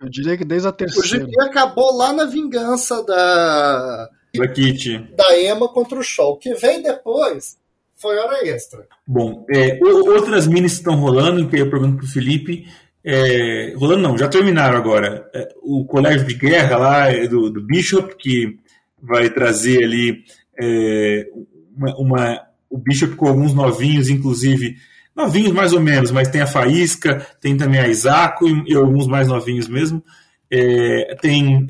Eu 0.00 0.08
diria 0.08 0.36
que 0.36 0.44
desde 0.44 0.68
a 0.68 0.72
terceira. 0.72 1.04
O 1.04 1.08
gibi 1.08 1.40
acabou 1.40 1.92
lá 1.96 2.12
na 2.12 2.24
vingança 2.24 3.02
da. 3.02 4.08
Da 4.32 4.46
Kit. 4.46 4.96
Da 5.16 5.40
Emma 5.40 5.68
contra 5.68 5.98
o 5.98 6.04
Shaw. 6.04 6.34
O 6.34 6.36
que 6.36 6.54
vem 6.54 6.80
depois 6.80 7.56
foi 8.04 8.18
hora 8.18 8.46
extra. 8.46 8.86
Bom, 9.06 9.46
é, 9.50 9.78
outras 9.82 10.46
minis 10.46 10.74
estão 10.74 10.96
rolando, 10.96 11.48
que 11.48 11.56
eu 11.56 11.70
pergunto 11.70 11.96
pro 11.96 12.06
Felipe, 12.06 12.66
é, 13.02 13.72
rolando 13.78 14.02
não, 14.02 14.18
já 14.18 14.28
terminaram 14.28 14.76
agora. 14.76 15.26
É, 15.34 15.48
o 15.62 15.86
colégio 15.86 16.26
de 16.26 16.34
guerra 16.34 16.76
lá 16.76 17.10
é 17.10 17.26
do, 17.26 17.48
do 17.48 17.62
Bishop, 17.62 18.14
que 18.18 18.58
vai 19.02 19.30
trazer 19.30 19.84
ali 19.84 20.22
é, 20.60 21.26
uma, 21.74 21.96
uma, 21.96 22.40
o 22.68 22.76
Bishop 22.76 23.16
com 23.16 23.26
alguns 23.26 23.54
novinhos, 23.54 24.10
inclusive, 24.10 24.76
novinhos 25.16 25.52
mais 25.52 25.72
ou 25.72 25.80
menos, 25.80 26.10
mas 26.10 26.28
tem 26.28 26.42
a 26.42 26.46
Faísca, 26.46 27.26
tem 27.40 27.56
também 27.56 27.80
a 27.80 27.88
Isaco 27.88 28.46
e, 28.46 28.72
e 28.72 28.74
alguns 28.74 29.06
mais 29.06 29.28
novinhos 29.28 29.66
mesmo. 29.66 30.04
É, 30.50 31.16
tem 31.22 31.66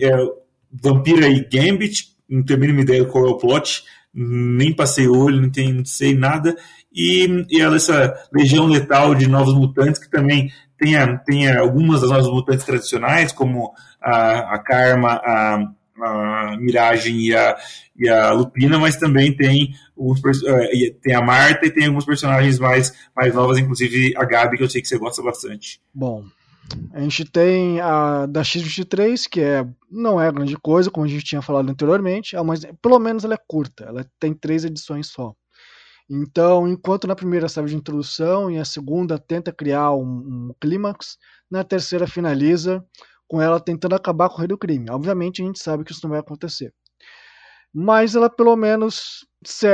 Vampira 0.72 1.28
e 1.28 1.44
Gambit, 1.44 2.08
não 2.28 2.44
tenho 2.44 2.58
a 2.58 2.60
mínima 2.60 2.80
ideia 2.80 3.04
qual 3.04 3.24
é 3.24 3.28
o 3.28 3.38
plot, 3.38 3.84
nem 4.14 4.72
passei 4.72 5.08
olho, 5.08 5.40
não, 5.40 5.50
tem, 5.50 5.72
não 5.72 5.84
sei 5.84 6.14
nada. 6.14 6.56
E, 6.92 7.26
e 7.50 7.60
ela, 7.60 7.76
essa 7.76 8.14
legião 8.32 8.66
letal 8.66 9.14
de 9.14 9.26
novos 9.26 9.54
mutantes, 9.54 10.00
que 10.00 10.10
também 10.10 10.50
tem, 10.78 10.94
tem 11.26 11.50
algumas 11.50 12.00
das 12.00 12.10
novas 12.10 12.26
mutantes 12.28 12.64
tradicionais, 12.64 13.32
como 13.32 13.72
a, 14.00 14.54
a 14.54 14.58
Karma, 14.58 15.20
a, 15.24 15.66
a 16.02 16.56
Miragem 16.58 17.16
e 17.18 17.34
a, 17.34 17.56
e 17.96 18.08
a 18.08 18.32
Lupina, 18.32 18.78
mas 18.78 18.96
também 18.96 19.34
tem, 19.34 19.74
alguns, 19.96 20.20
é, 20.44 20.90
tem 21.02 21.14
a 21.14 21.22
Marta 21.22 21.66
e 21.66 21.70
tem 21.70 21.86
alguns 21.86 22.04
personagens 22.04 22.58
mais, 22.58 22.92
mais 23.16 23.34
novas, 23.34 23.58
inclusive 23.58 24.14
a 24.16 24.24
Gabi, 24.24 24.56
que 24.56 24.62
eu 24.62 24.70
sei 24.70 24.80
que 24.80 24.88
você 24.88 24.98
gosta 24.98 25.22
bastante. 25.22 25.80
Bom, 25.92 26.24
a 26.92 27.00
gente 27.00 27.24
tem 27.24 27.80
a 27.80 28.26
da 28.26 28.42
X23, 28.42 29.28
que 29.28 29.40
é, 29.40 29.66
não 29.90 30.20
é 30.20 30.30
grande 30.30 30.56
coisa, 30.56 30.90
como 30.90 31.06
a 31.06 31.08
gente 31.08 31.24
tinha 31.24 31.42
falado 31.42 31.68
anteriormente, 31.68 32.36
é 32.36 32.42
mas 32.42 32.64
pelo 32.80 32.98
menos 32.98 33.24
ela 33.24 33.34
é 33.34 33.44
curta, 33.46 33.84
ela 33.84 34.06
tem 34.18 34.32
três 34.34 34.64
edições 34.64 35.08
só. 35.08 35.34
Então, 36.08 36.68
enquanto 36.68 37.06
na 37.06 37.16
primeira 37.16 37.48
serve 37.48 37.70
de 37.70 37.76
introdução 37.76 38.50
e 38.50 38.58
a 38.58 38.64
segunda 38.64 39.18
tenta 39.18 39.52
criar 39.52 39.92
um, 39.92 40.04
um 40.50 40.54
clímax, 40.60 41.16
na 41.50 41.64
terceira 41.64 42.06
finaliza 42.06 42.84
com 43.26 43.40
ela 43.40 43.58
tentando 43.58 43.94
acabar 43.94 44.28
com 44.28 44.36
o 44.36 44.38
rei 44.38 44.48
do 44.48 44.58
crime. 44.58 44.90
Obviamente 44.90 45.42
a 45.42 45.46
gente 45.46 45.58
sabe 45.58 45.84
que 45.84 45.92
isso 45.92 46.00
não 46.02 46.10
vai 46.10 46.20
acontecer. 46.20 46.72
Mas 47.72 48.14
ela 48.14 48.30
pelo 48.30 48.54
menos, 48.54 49.26
se, 49.44 49.66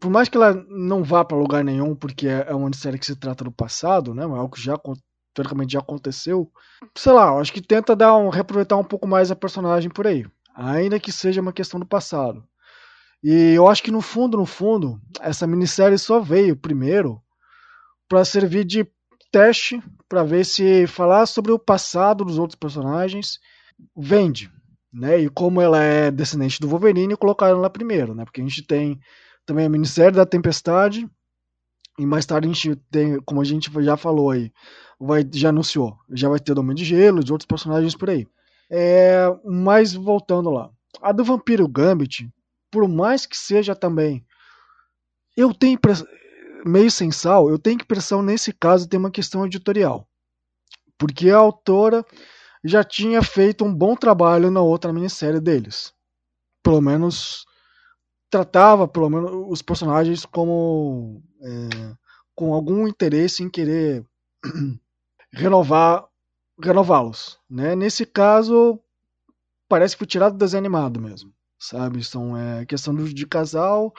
por 0.00 0.10
mais 0.10 0.28
que 0.28 0.36
ela 0.36 0.54
não 0.68 1.02
vá 1.02 1.24
para 1.24 1.36
lugar 1.36 1.64
nenhum, 1.64 1.96
porque 1.96 2.28
é, 2.28 2.46
é 2.48 2.54
uma 2.54 2.72
série 2.72 2.98
que 2.98 3.06
se 3.06 3.16
trata 3.16 3.44
do 3.44 3.50
passado, 3.50 4.14
né, 4.14 4.22
é 4.22 4.26
algo 4.26 4.54
que 4.54 4.62
já 4.62 4.76
teoricamente 5.38 5.74
já 5.74 5.78
aconteceu, 5.78 6.50
sei 6.96 7.12
lá, 7.12 7.38
acho 7.38 7.52
que 7.52 7.62
tenta 7.62 7.94
dar 7.94 8.16
um, 8.16 8.28
reaproveitar 8.28 8.76
um 8.76 8.84
pouco 8.84 9.06
mais 9.06 9.30
a 9.30 9.36
personagem 9.36 9.88
por 9.88 10.06
aí, 10.06 10.26
ainda 10.54 10.98
que 10.98 11.12
seja 11.12 11.40
uma 11.40 11.52
questão 11.52 11.78
do 11.78 11.86
passado. 11.86 12.44
E 13.22 13.54
eu 13.54 13.68
acho 13.68 13.82
que 13.82 13.90
no 13.90 14.00
fundo, 14.00 14.36
no 14.36 14.46
fundo, 14.46 15.00
essa 15.20 15.46
minissérie 15.46 15.98
só 15.98 16.20
veio 16.20 16.56
primeiro 16.56 17.20
para 18.08 18.24
servir 18.24 18.64
de 18.64 18.86
teste 19.30 19.82
para 20.08 20.24
ver 20.24 20.44
se 20.44 20.86
falar 20.86 21.26
sobre 21.26 21.52
o 21.52 21.58
passado 21.58 22.24
dos 22.24 22.38
outros 22.38 22.58
personagens 22.58 23.38
vende, 23.96 24.50
né? 24.92 25.18
E 25.18 25.28
como 25.28 25.60
ela 25.60 25.82
é 25.82 26.10
descendente 26.10 26.60
do 26.60 26.68
Wolverine, 26.68 27.16
colocaram 27.16 27.60
lá 27.60 27.68
primeiro, 27.68 28.14
né? 28.14 28.24
Porque 28.24 28.40
a 28.40 28.44
gente 28.44 28.62
tem 28.62 28.98
também 29.44 29.66
a 29.66 29.68
minissérie 29.68 30.16
da 30.16 30.24
Tempestade 30.24 31.08
e 31.98 32.06
mais 32.06 32.24
tarde 32.24 32.48
a 32.48 32.52
gente 32.52 32.76
tem, 32.90 33.20
como 33.22 33.40
a 33.40 33.44
gente 33.44 33.70
já 33.82 33.96
falou 33.96 34.30
aí, 34.30 34.52
vai, 34.98 35.28
já 35.32 35.48
anunciou, 35.48 35.98
já 36.10 36.28
vai 36.28 36.38
ter 36.38 36.54
Domínio 36.54 36.76
de 36.76 36.84
Gelo, 36.84 37.24
de 37.24 37.32
outros 37.32 37.46
personagens 37.46 37.94
por 37.94 38.08
aí. 38.08 38.26
É, 38.70 39.24
mas 39.44 39.94
voltando 39.94 40.50
lá, 40.50 40.70
a 41.02 41.10
do 41.10 41.24
Vampiro 41.24 41.66
Gambit, 41.66 42.30
por 42.70 42.86
mais 42.86 43.26
que 43.26 43.36
seja 43.36 43.74
também, 43.74 44.24
eu 45.36 45.52
tenho 45.54 45.78
meio 46.64 46.90
sem 46.90 47.10
sal, 47.10 47.48
eu 47.48 47.58
tenho 47.58 47.80
impressão 47.80 48.22
nesse 48.22 48.52
caso 48.52 48.88
tem 48.88 48.98
uma 48.98 49.10
questão 49.10 49.44
editorial, 49.46 50.06
porque 50.98 51.30
a 51.30 51.38
autora 51.38 52.04
já 52.64 52.84
tinha 52.84 53.22
feito 53.22 53.64
um 53.64 53.74
bom 53.74 53.94
trabalho 53.96 54.50
na 54.50 54.60
outra 54.60 54.92
minissérie 54.92 55.40
deles, 55.40 55.92
pelo 56.62 56.80
menos 56.80 57.47
tratava 58.30 58.86
pelo 58.86 59.08
menos 59.08 59.30
os 59.48 59.62
personagens 59.62 60.24
como 60.26 61.22
é, 61.40 61.94
com 62.34 62.52
algum 62.52 62.86
interesse 62.86 63.42
em 63.42 63.50
querer 63.50 64.04
renovar 65.32 66.06
renová-los, 66.60 67.38
né? 67.48 67.76
Nesse 67.76 68.04
caso 68.04 68.80
parece 69.68 69.94
que 69.94 69.98
foi 70.00 70.06
tirado 70.06 70.32
do 70.32 70.38
desenho 70.38 70.60
animado 70.60 71.00
mesmo, 71.00 71.32
sabe? 71.58 72.02
São 72.02 72.36
é, 72.36 72.66
questão 72.66 72.94
de 72.94 73.26
casal 73.26 73.92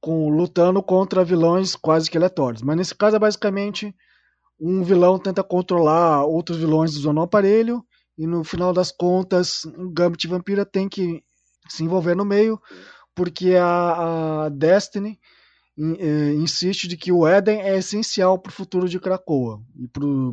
com 0.00 0.28
lutando 0.28 0.82
contra 0.82 1.24
vilões 1.24 1.74
quase 1.74 2.10
que 2.10 2.18
aleatórios, 2.18 2.62
mas 2.62 2.76
nesse 2.76 2.94
caso 2.94 3.16
é 3.16 3.18
basicamente 3.18 3.94
um 4.60 4.82
vilão 4.82 5.18
tenta 5.18 5.42
controlar 5.42 6.24
outros 6.24 6.58
vilões 6.58 6.96
usando 6.96 7.18
um 7.18 7.22
aparelho 7.22 7.84
e 8.16 8.26
no 8.26 8.42
final 8.44 8.72
das 8.72 8.90
contas 8.90 9.64
um 9.64 9.92
Gambit 9.92 10.26
Vampira 10.26 10.64
tem 10.64 10.88
que 10.88 11.22
se 11.68 11.82
envolver 11.84 12.14
no 12.14 12.24
meio 12.24 12.60
porque 13.16 13.56
a, 13.56 14.44
a 14.44 14.48
Destiny 14.50 15.18
é, 15.98 16.34
insiste 16.34 16.86
de 16.86 16.96
que 16.96 17.10
o 17.10 17.26
Éden 17.26 17.60
é 17.60 17.76
essencial 17.76 18.38
para 18.38 18.50
o 18.50 18.52
futuro 18.52 18.88
de 18.88 19.00
Krakoa 19.00 19.60
e 19.74 19.88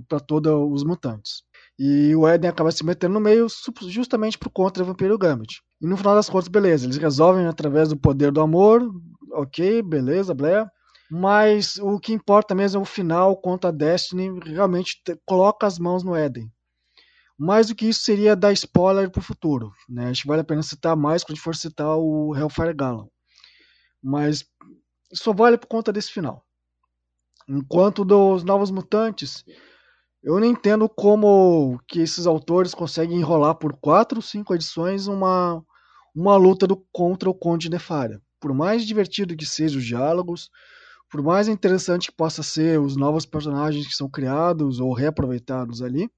para 0.07 0.19
todos 0.19 0.53
os 0.71 0.83
mutantes. 0.83 1.43
E 1.79 2.15
o 2.15 2.27
Éden 2.27 2.49
acaba 2.49 2.71
se 2.71 2.85
metendo 2.85 3.15
no 3.15 3.19
meio 3.19 3.47
justamente 3.87 4.37
por 4.37 4.49
conta 4.49 4.81
do 4.81 4.85
Vampiro 4.85 5.17
Gambit. 5.17 5.61
E 5.81 5.87
no 5.87 5.97
final 5.97 6.13
das 6.13 6.29
contas, 6.29 6.47
beleza, 6.47 6.85
eles 6.85 6.97
resolvem 6.97 7.47
através 7.47 7.89
do 7.89 7.97
poder 7.97 8.31
do 8.31 8.41
amor, 8.41 8.87
ok, 9.31 9.81
beleza, 9.81 10.33
blé. 10.33 10.65
Mas 11.09 11.77
o 11.77 11.99
que 11.99 12.13
importa 12.13 12.53
mesmo 12.53 12.79
é 12.79 12.81
o 12.81 12.85
final, 12.85 13.37
quanto 13.37 13.67
a 13.67 13.71
Destiny 13.71 14.39
realmente 14.45 15.01
coloca 15.25 15.65
as 15.65 15.79
mãos 15.79 16.03
no 16.03 16.15
Éden. 16.15 16.51
Mais 17.37 17.67
do 17.67 17.75
que 17.75 17.87
isso 17.87 18.01
seria 18.01 18.35
dar 18.35 18.53
spoiler 18.53 19.09
para 19.09 19.19
o 19.19 19.23
futuro. 19.23 19.71
Né? 19.89 20.09
Acho 20.09 20.21
que 20.21 20.27
vale 20.27 20.41
a 20.41 20.45
pena 20.45 20.61
citar 20.61 20.95
mais 20.95 21.23
quando 21.23 21.39
for 21.39 21.55
citar 21.55 21.97
o 21.97 22.35
Hellfire 22.35 22.73
Gallon. 22.73 23.07
Mas 24.01 24.45
só 25.13 25.33
vale 25.33 25.57
por 25.57 25.67
conta 25.67 25.91
desse 25.91 26.11
final. 26.11 26.45
Enquanto 27.47 28.05
dos 28.05 28.43
Novos 28.43 28.71
Mutantes, 28.71 29.43
eu 30.23 30.39
não 30.39 30.47
entendo 30.47 30.87
como 30.87 31.79
que 31.87 31.99
esses 31.99 32.25
autores 32.25 32.73
conseguem 32.73 33.19
enrolar 33.19 33.55
por 33.55 33.75
quatro, 33.75 34.21
cinco 34.21 34.55
edições 34.55 35.07
uma, 35.07 35.61
uma 36.15 36.37
luta 36.37 36.65
do, 36.65 36.77
contra 36.91 37.29
o 37.29 37.33
Conde 37.33 37.69
Nefária. 37.69 38.21
Por 38.39 38.53
mais 38.53 38.85
divertido 38.85 39.35
que 39.35 39.45
sejam 39.45 39.79
os 39.79 39.85
diálogos, 39.85 40.49
por 41.09 41.21
mais 41.21 41.47
interessante 41.47 42.09
que 42.09 42.15
possa 42.15 42.41
ser 42.41 42.79
os 42.79 42.95
novos 42.95 43.25
personagens 43.25 43.85
que 43.85 43.93
são 43.93 44.09
criados 44.09 44.79
ou 44.79 44.93
reaproveitados 44.93 45.81
ali, 45.81 46.09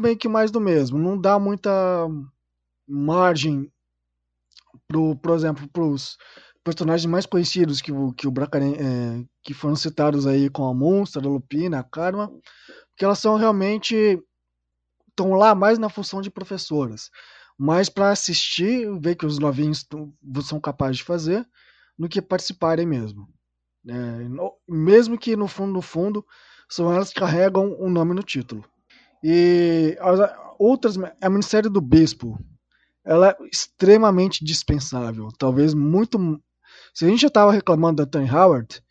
bem 0.00 0.16
que 0.16 0.28
mais 0.28 0.50
do 0.50 0.60
mesmo. 0.60 0.98
Não 0.98 1.20
dá 1.20 1.38
muita 1.38 1.70
margem, 2.86 3.70
pro, 4.86 5.16
por 5.16 5.34
exemplo, 5.34 5.68
para 5.68 5.84
os 5.84 6.16
personagens 6.64 7.06
mais 7.06 7.26
conhecidos 7.26 7.80
que, 7.80 7.92
o, 7.92 8.12
que 8.12 8.26
o 8.26 8.30
Bracaren, 8.30 8.74
é, 8.74 9.24
que 9.42 9.54
foram 9.54 9.76
citados 9.76 10.26
aí 10.26 10.50
com 10.50 10.66
a 10.66 10.74
Monster, 10.74 11.22
a 11.24 11.28
Lupina, 11.28 11.78
a 11.78 11.84
Karma, 11.84 12.30
que 12.96 13.04
elas 13.04 13.18
são 13.18 13.36
realmente 13.36 14.22
estão 15.10 15.32
lá 15.32 15.54
mais 15.54 15.78
na 15.78 15.88
função 15.88 16.20
de 16.20 16.30
professoras, 16.30 17.10
mais 17.58 17.88
para 17.88 18.10
assistir, 18.10 18.88
ver 19.00 19.16
que 19.16 19.26
os 19.26 19.38
novinhos 19.38 19.84
são 20.44 20.60
capazes 20.60 20.98
de 20.98 21.04
fazer, 21.04 21.44
do 21.98 22.08
que 22.08 22.22
participarem 22.22 22.86
mesmo. 22.86 23.28
É, 23.88 23.92
no, 23.92 24.52
mesmo 24.68 25.18
que 25.18 25.34
no 25.34 25.48
fundo, 25.48 25.72
no 25.72 25.82
fundo, 25.82 26.24
são 26.68 26.92
elas 26.92 27.12
que 27.12 27.18
carregam 27.18 27.72
o 27.72 27.86
um 27.86 27.90
nome 27.90 28.14
no 28.14 28.22
título. 28.22 28.64
E 29.22 29.96
as 30.00 30.18
outras, 30.58 30.96
a 31.20 31.28
Ministério 31.28 31.70
do 31.70 31.80
Bispo, 31.80 32.38
ela 33.04 33.30
é 33.30 33.36
extremamente 33.50 34.44
dispensável, 34.44 35.28
talvez 35.38 35.74
muito 35.74 36.18
se 36.98 37.04
a 37.04 37.08
gente 37.08 37.20
já 37.20 37.28
estava 37.28 37.52
reclamando 37.52 38.04
da 38.04 38.10
Tony 38.10 38.28
Howard, 38.28 38.82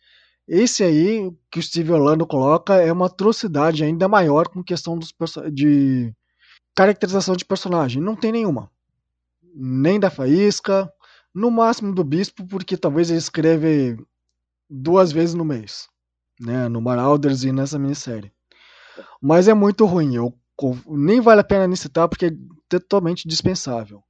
esse 0.46 0.82
aí 0.82 1.30
que 1.50 1.58
o 1.58 1.62
Steve 1.62 1.92
Orlando 1.92 2.26
coloca 2.26 2.76
é 2.76 2.90
uma 2.90 3.04
atrocidade 3.04 3.84
ainda 3.84 4.08
maior 4.08 4.48
com 4.48 4.64
questão 4.64 4.98
dos 4.98 5.12
de 5.52 6.10
caracterização 6.74 7.36
de 7.36 7.44
personagem. 7.44 8.02
Não 8.02 8.16
tem 8.16 8.32
nenhuma. 8.32 8.70
Nem 9.54 10.00
da 10.00 10.08
Faísca, 10.08 10.90
no 11.34 11.50
máximo 11.50 11.94
do 11.94 12.02
Bispo, 12.02 12.46
porque 12.46 12.78
talvez 12.78 13.10
ele 13.10 13.18
escreve 13.18 13.98
duas 14.70 15.12
vezes 15.12 15.34
no 15.34 15.44
mês, 15.44 15.86
né, 16.40 16.66
no 16.66 16.80
Marauders 16.80 17.44
e 17.44 17.52
nessa 17.52 17.78
minissérie. 17.78 18.32
Mas 19.20 19.48
é 19.48 19.54
muito 19.54 19.84
ruim, 19.84 20.14
eu 20.14 20.34
nem 20.88 21.20
vale 21.20 21.40
a 21.40 21.44
pena 21.44 21.74
citar 21.76 22.08
porque 22.08 22.26
é 22.26 22.30
totalmente 22.68 23.26
dispensável. 23.26 24.02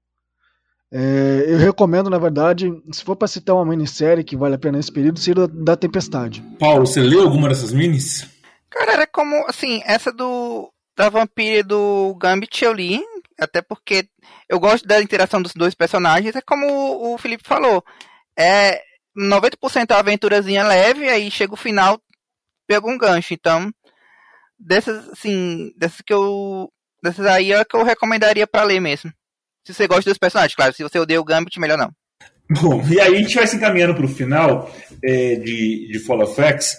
É, 0.90 1.44
eu 1.46 1.58
recomendo, 1.58 2.08
na 2.08 2.18
verdade, 2.18 2.72
se 2.90 3.04
for 3.04 3.14
para 3.14 3.28
citar 3.28 3.54
uma 3.54 3.66
minissérie 3.66 4.24
que 4.24 4.36
vale 4.36 4.54
a 4.54 4.58
pena 4.58 4.78
nesse 4.78 4.90
período, 4.90 5.18
seria 5.18 5.46
da 5.46 5.76
Tempestade. 5.76 6.42
Paulo, 6.58 6.86
você 6.86 7.02
leu 7.02 7.22
alguma 7.22 7.48
dessas 7.48 7.72
minis? 7.72 8.26
Cara, 8.70 8.92
era 8.92 9.06
como, 9.06 9.44
assim, 9.46 9.82
essa 9.84 10.10
do 10.10 10.72
da 10.96 11.08
Vampira 11.08 11.62
do 11.62 12.16
Gambit 12.20 12.64
eu 12.64 12.72
li, 12.72 13.00
até 13.38 13.62
porque 13.62 14.08
eu 14.48 14.58
gosto 14.58 14.86
da 14.86 15.00
interação 15.00 15.40
dos 15.40 15.52
dois 15.54 15.72
personagens, 15.72 16.34
é 16.34 16.40
como 16.40 16.66
o 17.12 17.16
Felipe 17.18 17.44
falou, 17.46 17.84
é 18.36 18.80
90% 19.16 19.92
a 19.92 19.98
aventurazinha 20.00 20.66
leve, 20.66 21.08
aí 21.08 21.30
chega 21.30 21.54
o 21.54 21.56
final, 21.56 22.00
pega 22.66 22.88
um 22.88 22.98
gancho, 22.98 23.32
então 23.32 23.72
dessas, 24.58 25.08
assim, 25.10 25.72
dessas 25.76 26.00
que 26.00 26.12
eu. 26.12 26.70
Dessas 27.02 27.26
aí 27.26 27.52
é 27.52 27.64
que 27.64 27.76
eu 27.76 27.84
recomendaria 27.84 28.46
para 28.46 28.64
ler 28.64 28.80
mesmo. 28.80 29.12
Se 29.64 29.72
você 29.72 29.86
gosta 29.86 30.10
dos 30.10 30.18
personagens, 30.18 30.54
claro. 30.54 30.74
Se 30.74 30.82
você 30.82 30.98
odeia 30.98 31.20
o 31.20 31.24
Gambit, 31.24 31.60
melhor 31.60 31.78
não. 31.78 31.92
Bom, 32.50 32.82
e 32.88 32.98
aí 32.98 33.14
a 33.14 33.18
gente 33.18 33.34
vai 33.34 33.46
se 33.46 33.56
encaminhando 33.56 33.94
para 33.94 34.06
o 34.06 34.08
final 34.08 34.74
é, 35.04 35.36
de, 35.36 35.88
de 35.92 35.98
Fall 36.00 36.22
of 36.22 36.40
X. 36.40 36.76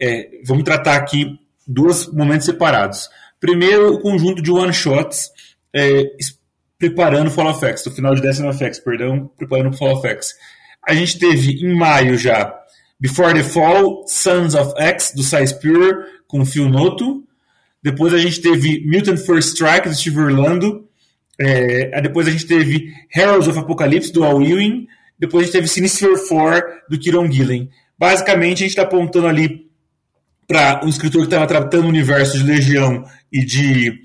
É, 0.00 0.40
vamos 0.44 0.64
tratar 0.64 0.96
aqui 0.96 1.38
dois 1.66 2.06
momentos 2.08 2.46
separados. 2.46 3.10
Primeiro, 3.38 3.94
o 3.94 4.00
conjunto 4.00 4.42
de 4.42 4.50
one-shots 4.50 5.30
é, 5.74 6.04
preparando 6.78 7.30
Fall 7.30 7.50
of 7.50 7.64
X, 7.64 7.84
do 7.84 7.90
final 7.90 8.14
de 8.14 8.22
Decima 8.22 8.52
FX, 8.52 8.80
perdão, 8.80 9.30
preparando 9.36 9.76
Fall 9.76 9.96
of 9.96 10.08
X. 10.08 10.34
A 10.86 10.94
gente 10.94 11.18
teve 11.18 11.64
em 11.64 11.76
maio 11.76 12.16
já 12.16 12.52
Before 12.98 13.34
the 13.34 13.42
Fall, 13.42 14.04
Sons 14.06 14.54
of 14.54 14.74
X, 14.78 15.12
do 15.14 15.22
Size 15.22 15.58
Pure, 15.60 16.04
com 16.32 16.46
Phil 16.46 16.68
Noto. 16.68 17.22
Depois 17.82 18.14
a 18.14 18.18
gente 18.18 18.40
teve 18.40 18.82
Mutant 18.86 19.18
First 19.18 19.50
Strike, 19.50 19.88
do 19.88 19.94
Steve 19.94 20.18
Orlando. 20.18 20.88
É, 21.38 22.00
depois 22.00 22.26
a 22.26 22.30
gente 22.30 22.46
teve 22.46 22.90
Heralds 23.14 23.48
of 23.48 23.58
Apocalypse, 23.58 24.10
do 24.10 24.24
Al 24.24 24.42
Ewing. 24.42 24.88
Depois 25.18 25.42
a 25.42 25.44
gente 25.44 25.52
teve 25.52 25.68
Sinister 25.68 26.16
Four, 26.16 26.62
do 26.88 26.98
Kieron 26.98 27.30
Gillen. 27.30 27.68
Basicamente, 27.98 28.58
a 28.58 28.66
gente 28.66 28.70
está 28.70 28.82
apontando 28.82 29.26
ali 29.26 29.70
para 30.48 30.80
um 30.84 30.88
escritor 30.88 31.20
que 31.20 31.26
estava 31.26 31.46
tratando 31.46 31.84
o 31.84 31.88
universo 31.88 32.38
de 32.38 32.44
Legião 32.44 33.04
e 33.30 33.44
de, 33.44 34.00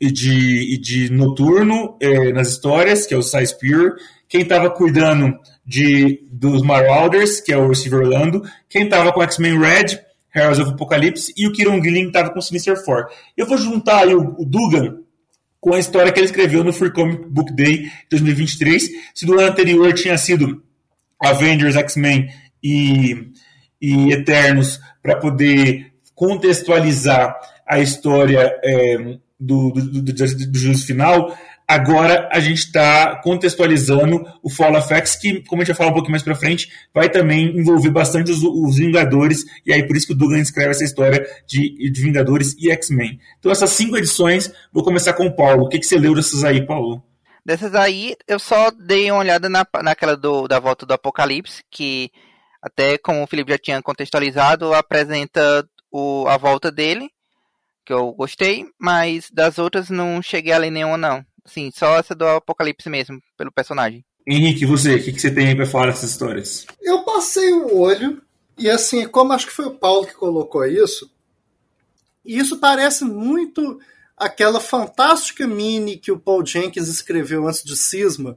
e 0.00 0.10
de, 0.10 0.74
e 0.74 0.78
de 0.78 1.12
Noturno 1.12 1.96
é, 2.00 2.32
nas 2.32 2.48
histórias, 2.48 3.06
que 3.06 3.12
é 3.12 3.16
o 3.16 3.22
Size 3.22 3.58
Pure. 3.58 3.92
Quem 4.26 4.40
estava 4.40 4.70
cuidando 4.70 5.38
de, 5.66 6.26
dos 6.32 6.62
Marauders, 6.62 7.40
que 7.40 7.52
é 7.52 7.58
o 7.58 7.68
Receiver 7.68 8.00
Orlando. 8.00 8.42
Quem 8.68 8.84
estava 8.84 9.12
com 9.12 9.22
X-Men 9.22 9.58
Red, 9.58 10.07
Heroes 10.38 10.58
of 10.58 10.70
Apocalypse. 10.70 11.32
E 11.36 11.46
o 11.46 11.52
Kieron 11.52 11.82
Gillen 11.82 12.06
estava 12.06 12.30
com 12.30 12.40
Sinister 12.40 12.82
Four. 12.84 13.06
Eu 13.36 13.46
vou 13.46 13.58
juntar 13.58 14.04
aí 14.04 14.14
o, 14.14 14.34
o 14.38 14.44
Dugan 14.44 14.98
com 15.60 15.74
a 15.74 15.78
história 15.78 16.12
que 16.12 16.18
ele 16.18 16.26
escreveu 16.26 16.62
no 16.62 16.72
Free 16.72 16.92
Comic 16.92 17.26
Book 17.28 17.52
Day 17.52 17.90
2023. 18.10 18.88
Se 19.14 19.26
do 19.26 19.34
ano 19.34 19.48
anterior 19.48 19.92
tinha 19.92 20.16
sido 20.16 20.62
Avengers, 21.20 21.76
X-Men 21.76 22.28
e, 22.62 23.32
e 23.80 24.12
Eternos, 24.12 24.80
para 25.02 25.16
poder 25.16 25.92
contextualizar 26.14 27.36
a 27.66 27.80
história 27.80 28.52
é, 28.62 29.18
do, 29.38 29.70
do, 29.70 30.02
do, 30.02 30.12
do 30.12 30.58
juízo 30.58 30.86
final, 30.86 31.36
agora 31.68 32.28
a 32.32 32.40
gente 32.40 32.58
está 32.58 33.16
contextualizando 33.16 34.24
o 34.42 34.48
Fall 34.48 34.74
of 34.78 34.92
X, 34.94 35.16
que, 35.16 35.44
como 35.44 35.60
a 35.60 35.64
gente 35.64 35.74
vai 35.74 35.76
falar 35.76 35.90
um 35.90 35.94
pouquinho 35.94 36.12
mais 36.12 36.22
para 36.22 36.34
frente, 36.34 36.72
vai 36.94 37.10
também 37.10 37.58
envolver 37.58 37.90
bastante 37.90 38.30
os, 38.30 38.42
os, 38.42 38.78
Vingadores, 38.78 39.44
e 39.66 39.72
aí 39.72 39.86
por 39.86 39.96
isso 39.96 40.06
que 40.06 40.12
o 40.14 40.16
Dugan 40.16 40.38
escreve 40.38 40.70
essa 40.70 40.84
história 40.84 41.28
de, 41.46 41.90
de 41.90 42.00
Vingadores 42.00 42.56
e 42.58 42.70
X-Men. 42.70 43.20
Então 43.38 43.52
essas 43.52 43.70
cinco 43.70 43.98
edições, 43.98 44.50
vou 44.72 44.82
começar 44.82 45.12
com 45.12 45.26
o 45.26 45.36
Paulo. 45.36 45.64
O 45.64 45.68
que, 45.68 45.78
que 45.78 45.86
você 45.86 45.98
leu 45.98 46.14
dessas 46.14 46.42
aí, 46.42 46.64
Paulo? 46.64 47.02
Dessas 47.44 47.74
aí, 47.74 48.14
eu 48.26 48.38
só 48.38 48.70
dei 48.70 49.10
uma 49.10 49.20
olhada 49.20 49.48
na, 49.48 49.66
naquela 49.82 50.16
do, 50.16 50.48
da 50.48 50.58
volta 50.58 50.86
do 50.86 50.94
Apocalipse, 50.94 51.62
que 51.70 52.10
até 52.62 52.96
como 52.98 53.22
o 53.22 53.26
Felipe 53.26 53.52
já 53.52 53.58
tinha 53.58 53.82
contextualizado, 53.82 54.72
apresenta 54.74 55.68
o, 55.90 56.26
a 56.28 56.36
volta 56.36 56.70
dele, 56.70 57.10
que 57.84 57.92
eu 57.92 58.12
gostei, 58.12 58.66
mas 58.78 59.30
das 59.30 59.58
outras 59.58 59.88
não 59.90 60.22
cheguei 60.22 60.52
a 60.52 60.58
ler 60.58 60.70
nenhuma 60.70 60.96
não. 60.96 61.24
Sim, 61.48 61.70
só 61.74 61.98
essa 61.98 62.14
do 62.14 62.26
Apocalipse 62.26 62.88
mesmo, 62.88 63.20
pelo 63.36 63.50
personagem. 63.50 64.04
Henrique, 64.26 64.66
você, 64.66 64.96
o 64.96 65.02
que, 65.02 65.12
que 65.12 65.20
você 65.20 65.30
tem 65.30 65.48
aí 65.48 65.56
pra 65.56 65.66
falar 65.66 65.86
dessas 65.86 66.10
histórias? 66.10 66.66
Eu 66.82 67.02
passei 67.02 67.50
o 67.52 67.78
olho, 67.78 68.22
e 68.58 68.68
assim, 68.68 69.08
como 69.08 69.32
acho 69.32 69.46
que 69.46 69.52
foi 69.52 69.64
o 69.64 69.78
Paulo 69.78 70.06
que 70.06 70.14
colocou 70.14 70.66
isso, 70.66 71.10
e 72.24 72.38
isso 72.38 72.58
parece 72.58 73.04
muito 73.04 73.80
aquela 74.16 74.60
fantástica 74.60 75.46
mini 75.46 75.96
que 75.96 76.12
o 76.12 76.18
Paul 76.18 76.44
Jenkins 76.44 76.88
escreveu 76.88 77.48
antes 77.48 77.64
de 77.64 77.74
Cisma, 77.74 78.36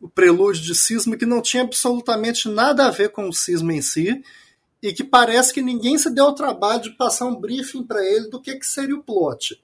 o 0.00 0.08
prelúdio 0.08 0.62
de 0.62 0.74
Cisma, 0.74 1.16
que 1.16 1.26
não 1.26 1.42
tinha 1.42 1.64
absolutamente 1.64 2.48
nada 2.48 2.86
a 2.86 2.90
ver 2.90 3.10
com 3.10 3.28
o 3.28 3.32
Cisma 3.32 3.72
em 3.72 3.82
si, 3.82 4.22
e 4.80 4.92
que 4.92 5.02
parece 5.02 5.52
que 5.52 5.60
ninguém 5.60 5.98
se 5.98 6.14
deu 6.14 6.26
ao 6.26 6.34
trabalho 6.34 6.82
de 6.82 6.90
passar 6.90 7.26
um 7.26 7.34
briefing 7.34 7.82
para 7.82 8.04
ele 8.04 8.28
do 8.28 8.40
que, 8.40 8.54
que 8.54 8.66
seria 8.66 8.94
o 8.94 9.02
plot. 9.02 9.60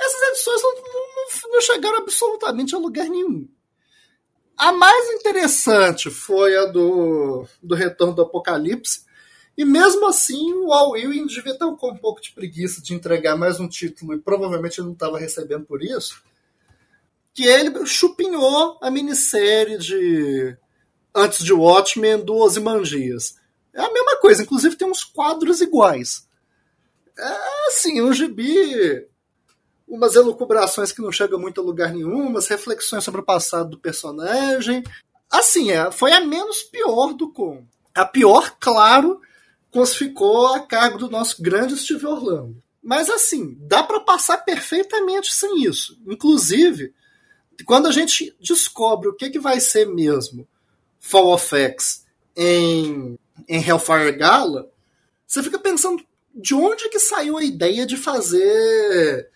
Essas 0.00 0.22
edições 0.30 0.62
não, 0.62 0.74
não, 0.74 1.52
não 1.52 1.60
chegaram 1.60 1.98
absolutamente 1.98 2.74
a 2.74 2.78
lugar 2.78 3.06
nenhum. 3.06 3.46
A 4.56 4.72
mais 4.72 5.10
interessante 5.10 6.10
foi 6.10 6.56
a 6.56 6.66
do, 6.66 7.46
do 7.62 7.74
Retorno 7.74 8.14
do 8.14 8.22
Apocalipse, 8.22 9.04
e 9.56 9.64
mesmo 9.64 10.06
assim 10.06 10.52
o 10.54 10.72
Al 10.72 10.96
Ewing 10.96 11.26
devia 11.26 11.58
ter 11.58 11.76
com 11.76 11.90
um 11.90 11.96
pouco 11.96 12.20
de 12.20 12.32
preguiça 12.32 12.82
de 12.82 12.94
entregar 12.94 13.36
mais 13.36 13.60
um 13.60 13.68
título, 13.68 14.14
e 14.14 14.18
provavelmente 14.18 14.78
ele 14.78 14.86
não 14.86 14.94
estava 14.94 15.18
recebendo 15.18 15.66
por 15.66 15.82
isso, 15.82 16.22
que 17.34 17.44
ele 17.44 17.86
chupinhou 17.86 18.78
a 18.80 18.90
minissérie 18.90 19.78
de 19.78 20.56
antes 21.14 21.44
de 21.44 21.52
Watchmen 21.52 22.24
do 22.24 22.36
Ozymandias. 22.36 23.36
É 23.74 23.80
a 23.80 23.92
mesma 23.92 24.16
coisa, 24.18 24.42
inclusive 24.42 24.76
tem 24.76 24.88
uns 24.88 25.04
quadros 25.04 25.60
iguais. 25.60 26.26
É 27.18 27.66
assim, 27.68 28.00
um 28.02 28.12
gibi 28.12 29.08
umas 29.90 30.14
elucubrações 30.14 30.92
que 30.92 31.02
não 31.02 31.10
chegam 31.10 31.38
muito 31.38 31.60
a 31.60 31.64
lugar 31.64 31.92
nenhum, 31.92 32.28
umas 32.28 32.46
reflexões 32.46 33.02
sobre 33.02 33.20
o 33.20 33.24
passado 33.24 33.70
do 33.70 33.78
personagem. 33.78 34.84
Assim, 35.28 35.72
é, 35.72 35.90
foi 35.90 36.12
a 36.12 36.20
menos 36.20 36.62
pior 36.62 37.12
do 37.12 37.32
com. 37.32 37.64
A 37.92 38.06
pior, 38.06 38.56
claro, 38.60 39.20
ficou 39.96 40.54
a 40.54 40.60
cargo 40.60 40.96
do 40.96 41.10
nosso 41.10 41.42
grande 41.42 41.76
Steve 41.76 42.06
Orlando. 42.06 42.62
Mas 42.82 43.10
assim, 43.10 43.56
dá 43.60 43.82
para 43.82 44.00
passar 44.00 44.38
perfeitamente 44.38 45.34
sem 45.34 45.64
isso. 45.64 45.98
Inclusive, 46.06 46.94
quando 47.66 47.86
a 47.86 47.92
gente 47.92 48.34
descobre 48.40 49.08
o 49.08 49.14
que, 49.14 49.28
que 49.28 49.38
vai 49.38 49.60
ser 49.60 49.86
mesmo 49.86 50.48
Fall 50.98 51.34
of 51.34 51.54
X 51.54 52.06
em, 52.36 53.18
em 53.48 53.62
Hellfire 53.62 54.12
Gala, 54.12 54.70
você 55.26 55.42
fica 55.42 55.58
pensando 55.58 56.02
de 56.34 56.54
onde 56.54 56.88
que 56.88 56.98
saiu 56.98 57.36
a 57.36 57.44
ideia 57.44 57.84
de 57.84 57.96
fazer 57.96 59.28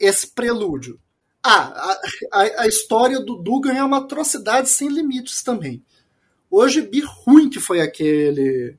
esse 0.00 0.28
prelúdio. 0.28 0.98
Ah, 1.42 1.96
a, 2.32 2.40
a, 2.40 2.62
a, 2.62 2.66
história 2.66 3.20
do 3.20 3.36
Dugan 3.36 3.74
é 3.74 3.84
uma 3.84 3.98
atrocidade 3.98 4.68
sem 4.68 4.88
limites 4.88 5.42
também. 5.42 5.82
Hoje, 6.50 6.82
bi 6.82 7.00
ruim 7.00 7.48
que 7.48 7.60
foi 7.60 7.80
aquele 7.80 8.76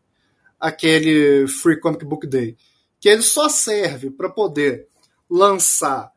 aquele 0.60 1.48
Free 1.48 1.80
Comic 1.80 2.06
Book 2.06 2.28
Day, 2.28 2.56
que 3.00 3.10
ele 3.10 3.24
só 3.24 3.50
serve 3.50 4.12
para 4.12 4.30
poder 4.30 4.88
lançar 5.28 6.12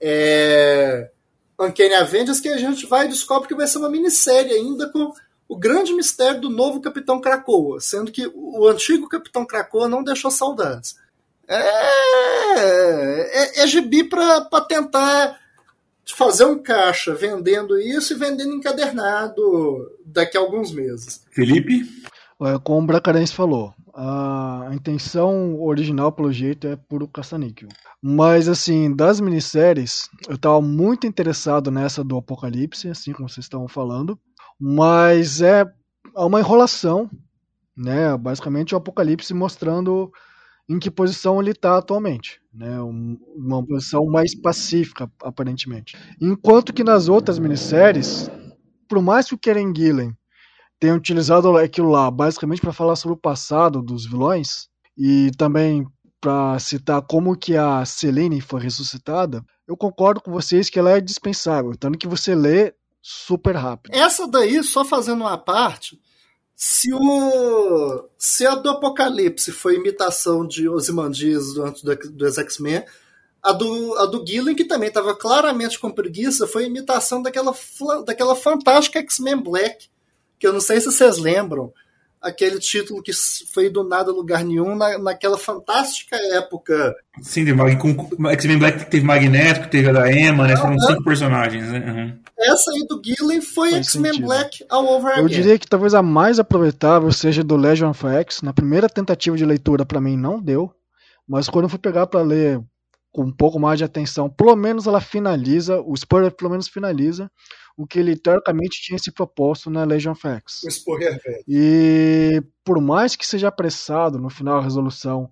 é, 0.00 1.10
Uncanny 1.58 1.94
Avengers, 1.94 2.40
que 2.40 2.48
a 2.48 2.56
gente 2.56 2.86
vai 2.86 3.04
e 3.04 3.10
descobre 3.10 3.46
que 3.46 3.54
vai 3.54 3.66
ser 3.66 3.78
uma 3.78 3.90
minissérie 3.90 4.52
ainda 4.52 4.90
com 4.90 5.12
o 5.46 5.58
grande 5.58 5.92
mistério 5.92 6.40
do 6.40 6.48
novo 6.48 6.80
Capitão 6.80 7.20
Krakoa, 7.20 7.80
sendo 7.80 8.10
que 8.10 8.30
o 8.34 8.66
antigo 8.66 9.08
Capitão 9.08 9.44
Krakoa 9.44 9.88
não 9.88 10.02
deixou 10.02 10.30
saudades. 10.30 10.96
É, 11.50 13.42
é, 13.58 13.62
é 13.62 13.66
gibi 13.66 14.04
para 14.04 14.60
tentar 14.68 15.38
fazer 16.14 16.44
um 16.44 16.62
caixa 16.62 17.14
vendendo 17.14 17.78
isso 17.78 18.12
e 18.12 18.16
vendendo 18.16 18.54
encadernado 18.54 19.42
daqui 20.04 20.36
a 20.36 20.40
alguns 20.40 20.72
meses. 20.72 21.24
Felipe? 21.32 21.84
Como 22.64 22.80
o 22.80 22.86
Bracarense 22.86 23.34
falou, 23.34 23.74
a 23.94 24.70
intenção 24.72 25.60
original, 25.60 26.10
pelo 26.10 26.32
jeito, 26.32 26.66
é 26.66 26.76
puro 26.76 27.06
caça-níquel. 27.06 27.68
Mas, 28.02 28.48
assim, 28.48 28.94
das 28.94 29.20
minisséries, 29.20 30.08
eu 30.26 30.36
estava 30.36 30.60
muito 30.62 31.06
interessado 31.06 31.70
nessa 31.70 32.02
do 32.02 32.16
Apocalipse, 32.16 32.88
assim 32.88 33.12
como 33.12 33.28
vocês 33.28 33.44
estavam 33.44 33.68
falando. 33.68 34.18
Mas 34.58 35.42
é 35.42 35.66
uma 36.16 36.40
enrolação, 36.40 37.10
né? 37.76 38.16
Basicamente, 38.16 38.74
o 38.74 38.78
Apocalipse 38.78 39.34
mostrando 39.34 40.10
em 40.68 40.78
que 40.78 40.90
posição 40.90 41.40
ele 41.40 41.50
está 41.50 41.76
atualmente. 41.76 42.40
Né? 42.52 42.80
Uma 42.80 43.64
posição 43.64 44.06
mais 44.06 44.34
pacífica, 44.34 45.10
aparentemente. 45.22 45.96
Enquanto 46.20 46.72
que 46.72 46.84
nas 46.84 47.08
outras 47.08 47.38
minisséries, 47.38 48.30
por 48.88 49.02
mais 49.02 49.26
que 49.26 49.34
o 49.34 49.38
Karen 49.38 49.72
Gillen 49.74 50.16
tenha 50.78 50.94
utilizado 50.94 51.56
aquilo 51.56 51.90
lá 51.90 52.10
basicamente 52.10 52.60
para 52.60 52.72
falar 52.72 52.96
sobre 52.96 53.14
o 53.14 53.20
passado 53.20 53.82
dos 53.82 54.06
vilões 54.06 54.68
e 54.96 55.30
também 55.36 55.86
para 56.20 56.58
citar 56.58 57.00
como 57.02 57.36
que 57.36 57.56
a 57.56 57.84
Selene 57.84 58.40
foi 58.40 58.60
ressuscitada, 58.60 59.42
eu 59.66 59.76
concordo 59.76 60.20
com 60.20 60.30
vocês 60.30 60.68
que 60.68 60.78
ela 60.78 60.90
é 60.90 61.00
dispensável, 61.00 61.74
tanto 61.76 61.98
que 61.98 62.08
você 62.08 62.34
lê 62.34 62.74
super 63.00 63.56
rápido. 63.56 63.94
Essa 63.94 64.26
daí, 64.26 64.62
só 64.62 64.84
fazendo 64.84 65.22
uma 65.22 65.38
parte, 65.38 65.98
se, 66.54 66.92
o, 66.92 68.09
se 68.40 68.46
a 68.46 68.54
do 68.54 68.70
Apocalipse 68.70 69.52
foi 69.52 69.74
imitação 69.74 70.46
de 70.46 70.66
Ozymandias 70.66 71.52
do, 71.52 71.70
do, 71.72 71.94
dos 72.10 72.38
X-Men, 72.38 72.82
a 73.42 73.52
do, 73.52 73.94
a 73.98 74.06
do 74.06 74.26
Gillen, 74.26 74.56
que 74.56 74.64
também 74.64 74.88
estava 74.88 75.14
claramente 75.14 75.78
com 75.78 75.90
preguiça, 75.90 76.46
foi 76.46 76.64
imitação 76.64 77.20
daquela, 77.20 77.54
daquela 78.06 78.34
fantástica 78.34 78.98
X-Men 79.00 79.42
Black, 79.42 79.90
que 80.38 80.46
eu 80.46 80.54
não 80.54 80.60
sei 80.60 80.80
se 80.80 80.86
vocês 80.86 81.18
lembram, 81.18 81.70
aquele 82.20 82.58
título 82.58 83.02
que 83.02 83.12
foi 83.52 83.70
do 83.70 83.82
nada 83.82 84.12
lugar 84.12 84.44
nenhum 84.44 84.76
na, 84.76 84.98
naquela 84.98 85.38
fantástica 85.38 86.16
época. 86.34 86.94
Sim, 87.22 87.46
com 87.78 88.28
X-Men 88.28 88.58
Black 88.58 88.90
teve 88.90 89.04
Magneto, 89.04 89.70
teve 89.70 89.88
a 89.88 89.92
da 89.92 90.12
Emma, 90.12 90.46
né? 90.46 90.56
Foram 90.56 90.78
cinco 90.78 91.02
personagens, 91.02 91.66
né? 91.70 91.78
Uhum. 91.78 92.18
Essa 92.38 92.70
aí 92.72 92.86
do 92.86 93.00
Gillen 93.04 93.40
foi 93.40 93.74
X-Men 93.74 94.20
Black 94.20 94.64
all 94.68 94.86
over 94.86 95.18
Eu 95.18 95.28
diria 95.28 95.58
que 95.58 95.66
talvez 95.66 95.94
a 95.94 96.02
mais 96.02 96.38
aproveitável 96.38 97.10
seja 97.12 97.42
do 97.42 97.56
Legion 97.56 97.90
of 97.90 98.06
X. 98.06 98.42
Na 98.42 98.52
primeira 98.52 98.88
tentativa 98.88 99.36
de 99.36 99.44
leitura, 99.44 99.84
para 99.86 100.00
mim, 100.00 100.16
não 100.16 100.40
deu. 100.40 100.72
Mas 101.26 101.48
quando 101.48 101.64
eu 101.64 101.68
fui 101.68 101.78
pegar 101.78 102.06
para 102.06 102.22
ler 102.22 102.60
com 103.12 103.22
um 103.22 103.32
pouco 103.32 103.58
mais 103.58 103.78
de 103.78 103.84
atenção, 103.84 104.28
pelo 104.30 104.54
menos 104.54 104.86
ela 104.86 105.00
finaliza, 105.00 105.80
o 105.80 105.96
Spurrier 105.96 106.32
pelo 106.32 106.50
menos 106.50 106.68
finaliza 106.68 107.30
o 107.80 107.86
que 107.86 107.98
ele 107.98 108.14
teoricamente 108.14 108.82
tinha 108.82 108.98
se 108.98 109.10
proposto 109.10 109.70
na 109.70 109.84
Legion 109.84 110.12
of 110.12 110.28
X. 110.28 110.60
E 111.48 112.42
por 112.62 112.78
mais 112.78 113.16
que 113.16 113.26
seja 113.26 113.48
apressado 113.48 114.18
no 114.18 114.28
final 114.28 114.58
a 114.58 114.62
resolução 114.62 115.30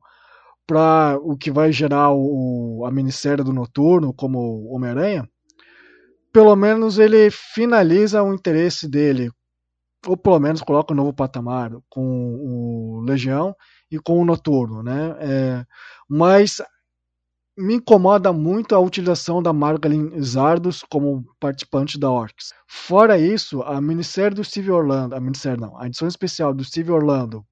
para 0.66 1.18
o 1.20 1.36
que 1.36 1.50
vai 1.50 1.70
gerar 1.70 2.10
o, 2.10 2.86
a 2.86 2.90
minissérie 2.90 3.44
do 3.44 3.52
Noturno 3.52 4.14
como 4.14 4.66
Homem-Aranha, 4.72 5.28
pelo 6.32 6.56
menos 6.56 6.98
ele 6.98 7.30
finaliza 7.30 8.22
o 8.22 8.32
interesse 8.32 8.88
dele, 8.88 9.30
ou 10.06 10.16
pelo 10.16 10.38
menos 10.38 10.62
coloca 10.62 10.94
um 10.94 10.96
novo 10.96 11.12
patamar 11.12 11.70
com 11.90 12.00
o 12.00 13.00
Legião 13.02 13.54
e 13.90 13.98
com 13.98 14.18
o 14.18 14.24
Noturno, 14.24 14.82
né? 14.82 15.16
É, 15.20 15.66
mas 16.08 16.62
me 17.58 17.74
incomoda 17.74 18.32
muito 18.32 18.72
a 18.72 18.78
utilização 18.78 19.42
da 19.42 19.52
Margalin 19.52 20.22
Zardos 20.22 20.84
como 20.88 21.24
participante 21.40 21.98
da 21.98 22.08
Orcs. 22.08 22.52
Fora 22.68 23.18
isso, 23.18 23.62
a 23.62 23.80
minissérie 23.80 24.36
do 24.36 24.44
Steve 24.44 24.70
Orlando, 24.70 25.16
a 25.16 25.20
minissérie 25.20 25.60
não, 25.60 25.76
a 25.76 25.86
edição 25.86 26.06
especial 26.06 26.54
do 26.54 26.62
Steve 26.62 26.92
Orlando, 26.92 27.44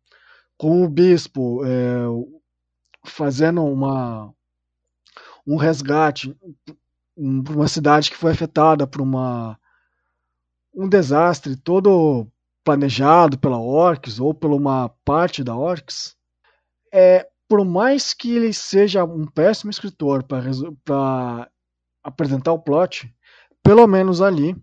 com 0.57 0.85
o 0.85 0.89
Bispo 0.89 1.65
é, 1.65 2.05
fazendo 3.05 3.65
uma 3.65 4.33
um 5.45 5.57
resgate 5.57 6.33
para 7.45 7.55
uma 7.55 7.69
cidade 7.69 8.11
que 8.11 8.17
foi 8.17 8.31
afetada 8.31 8.87
por 8.87 9.01
uma 9.01 9.59
um 10.73 10.89
desastre 10.89 11.57
todo 11.57 12.29
planejado 12.63 13.39
pela 13.39 13.59
Orcs 13.59 14.21
ou 14.21 14.33
por 14.33 14.53
uma 14.53 14.89
parte 15.05 15.43
da 15.43 15.57
Orcs, 15.57 16.17
é, 16.93 17.29
por 17.49 17.65
mais 17.65 18.13
que 18.13 18.35
ele 18.35 18.53
seja 18.53 19.05
um 19.05 19.27
péssimo 19.27 19.71
escritor 19.71 20.25
para 20.25 21.51
apresentar 22.03 22.53
o 22.53 22.59
plot, 22.59 23.13
pelo 23.63 23.87
menos 23.87 24.21
ali 24.21 24.57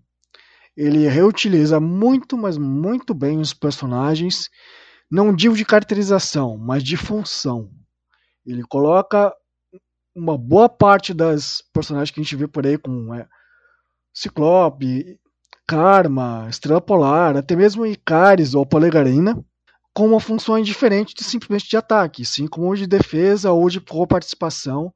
ele 0.76 1.08
reutiliza 1.08 1.80
muito, 1.80 2.38
mas 2.38 2.58
muito 2.58 3.14
bem 3.14 3.40
os 3.40 3.54
personagens, 3.54 4.50
não 5.10 5.34
digo 5.34 5.56
de 5.56 5.64
caracterização, 5.64 6.58
mas 6.58 6.84
de 6.84 6.98
função. 6.98 7.70
Ele 8.46 8.64
coloca 8.64 9.34
uma 10.16 10.38
boa 10.38 10.68
parte 10.68 11.14
das 11.14 11.62
personagens 11.74 12.12
que 12.12 12.20
a 12.20 12.24
gente 12.24 12.36
vê 12.36 12.48
por 12.48 12.66
aí, 12.66 12.78
como 12.78 13.14
é, 13.14 13.28
Ciclope, 14.14 15.20
Karma, 15.68 16.48
Estrela 16.50 16.82
Polar, 16.82 17.38
até 17.38 17.56
mesmo 17.56 17.86
Icaris 17.86 18.54
ou 18.54 18.66
Polegarina, 18.66 19.44
com 19.94 20.08
uma 20.08 20.20
função 20.20 20.60
diferente 20.62 21.14
de 21.14 21.24
simplesmente 21.24 21.70
de 21.70 21.78
ataque, 21.78 22.26
sim 22.26 22.48
como 22.48 22.76
de 22.76 22.88
defesa 22.88 23.52
ou 23.52 23.70
de 23.70 23.80
co-participação 23.80 24.92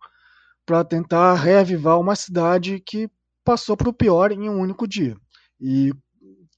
para 0.65 0.83
tentar 0.83 1.35
reavivar 1.35 1.99
uma 1.99 2.15
cidade 2.15 2.79
que 2.79 3.09
passou 3.43 3.77
para 3.77 3.89
o 3.89 3.93
pior 3.93 4.31
em 4.31 4.49
um 4.49 4.59
único 4.59 4.87
dia. 4.87 5.15
E 5.61 5.93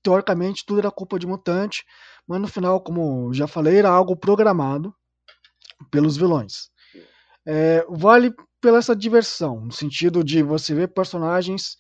teoricamente 0.02 0.66
tudo 0.66 0.80
era 0.80 0.90
culpa 0.90 1.20
de 1.20 1.28
mutante, 1.28 1.86
mas 2.26 2.40
no 2.40 2.48
final, 2.48 2.82
como 2.82 3.34
já 3.34 3.46
falei, 3.46 3.78
era 3.78 3.90
algo 3.90 4.16
programado 4.16 4.94
pelos 5.92 6.16
vilões. 6.16 6.70
É, 7.46 7.86
vale 7.90 8.34
pela 8.62 8.80
essa 8.80 8.96
diversão, 8.96 9.62
no 9.62 9.72
sentido 9.72 10.24
de 10.24 10.42
você 10.42 10.74
ver 10.74 10.88
personagens 10.90 11.78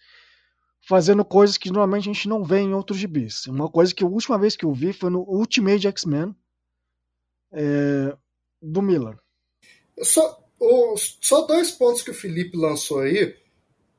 fazendo 0.87 1.23
coisas 1.25 1.57
que 1.57 1.71
normalmente 1.71 2.09
a 2.09 2.13
gente 2.13 2.27
não 2.29 2.43
vê 2.43 2.59
em 2.59 2.73
outros 2.73 2.99
gibis. 2.99 3.45
Uma 3.47 3.69
coisa 3.69 3.93
que 3.93 4.03
a 4.03 4.07
última 4.07 4.37
vez 4.37 4.55
que 4.55 4.65
eu 4.65 4.73
vi 4.73 4.93
foi 4.93 5.09
no 5.09 5.19
Ultimate 5.21 5.87
X-Men 5.87 6.35
é, 7.51 8.15
do 8.61 8.81
Miller. 8.81 9.17
Só, 10.01 10.39
só 11.21 11.41
dois 11.45 11.71
pontos 11.71 12.01
que 12.01 12.11
o 12.11 12.15
Felipe 12.15 12.57
lançou 12.57 12.99
aí 12.99 13.35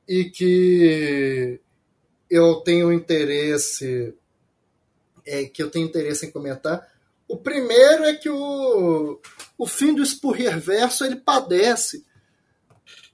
e 0.07 0.25
que 0.25 1.59
eu 2.29 2.55
tenho 2.61 2.91
interesse 2.91 4.15
é, 5.25 5.45
que 5.45 5.61
eu 5.61 5.69
tenho 5.69 5.85
interesse 5.85 6.25
em 6.25 6.31
comentar. 6.31 6.87
O 7.27 7.37
primeiro 7.37 8.03
é 8.03 8.13
que 8.13 8.29
o, 8.29 9.19
o 9.57 9.67
fim 9.67 9.93
do 9.93 10.05
Spurrier 10.05 10.59
Verso 10.59 11.05
ele 11.05 11.15
padece 11.15 12.03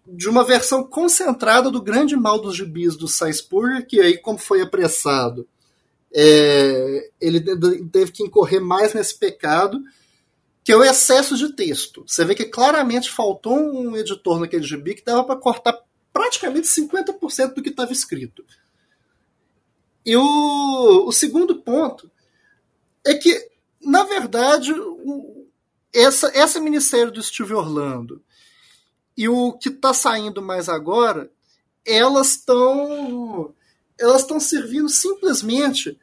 de 0.07 0.29
uma 0.29 0.43
versão 0.43 0.83
concentrada 0.83 1.69
do 1.69 1.81
grande 1.81 2.15
mal 2.15 2.39
dos 2.39 2.55
gibis 2.55 2.95
do 2.95 3.07
Spurrier, 3.07 3.85
que 3.85 3.99
aí, 3.99 4.17
como 4.17 4.37
foi 4.37 4.61
apressado, 4.61 5.47
é, 6.13 7.09
ele 7.19 7.41
teve 7.91 8.11
que 8.13 8.23
incorrer 8.23 8.61
mais 8.61 8.93
nesse 8.93 9.19
pecado, 9.19 9.79
que 10.67 10.73
é 10.73 10.75
o 10.75 10.83
excesso 10.83 11.37
de 11.37 11.53
texto. 11.53 12.03
Você 12.05 12.25
vê 12.25 12.35
que 12.35 12.43
claramente 12.43 13.09
faltou 13.09 13.57
um 13.57 13.95
editor 13.95 14.37
naquele 14.37 14.65
gibi 14.65 14.95
que 14.95 15.01
dava 15.01 15.23
para 15.23 15.39
cortar 15.39 15.79
praticamente 16.11 16.67
50% 16.67 17.53
do 17.53 17.63
que 17.63 17.69
estava 17.69 17.93
escrito. 17.93 18.43
E 20.05 20.13
o, 20.17 21.05
o 21.07 21.11
segundo 21.13 21.61
ponto 21.61 22.11
é 23.05 23.13
que, 23.13 23.49
na 23.79 24.03
verdade, 24.03 24.73
o, 24.73 25.47
essa, 25.93 26.29
essa 26.37 26.59
minissérie 26.59 27.13
do 27.13 27.23
Steve 27.23 27.53
Orlando 27.53 28.21
e 29.15 29.29
o 29.29 29.53
que 29.53 29.69
está 29.69 29.93
saindo 29.93 30.41
mais 30.41 30.67
agora, 30.67 31.31
elas 31.85 32.31
estão 32.31 33.55
elas 33.97 34.23
estão 34.23 34.37
servindo 34.37 34.89
simplesmente 34.89 35.97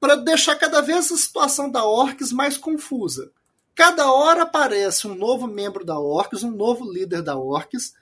para 0.00 0.14
deixar 0.14 0.56
cada 0.56 0.80
vez 0.80 1.12
a 1.12 1.16
situação 1.18 1.70
da 1.70 1.84
Orcs 1.84 2.32
mais 2.32 2.56
confusa. 2.56 3.30
Cada 3.74 4.12
hora 4.12 4.42
aparece 4.42 5.06
um 5.06 5.14
novo 5.14 5.46
membro 5.46 5.84
da 5.84 5.98
Orcs, 5.98 6.42
um 6.42 6.50
novo 6.50 6.90
líder 6.90 7.22
da 7.22 7.36
Orcs, 7.36 7.94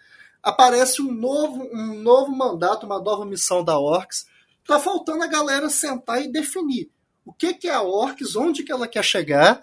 aparece 0.43 1.01
um 1.01 1.13
novo, 1.13 1.69
um 1.73 1.95
novo 2.01 2.33
mandato, 2.33 2.87
uma 2.87 3.01
nova 3.01 3.25
missão 3.25 3.63
da 3.63 3.79
Orcs. 3.79 4.27
Tá 4.67 4.79
faltando 4.79 5.23
a 5.23 5.29
galera 5.29 5.69
sentar 5.71 6.23
e 6.23 6.31
definir 6.31 6.91
o 7.25 7.33
que, 7.33 7.55
que 7.55 7.69
é 7.69 7.75
a 7.75 7.83
Orcs, 7.83 8.35
onde 8.37 8.63
que 8.63 8.73
ela 8.73 8.89
quer 8.89 9.05
chegar 9.05 9.63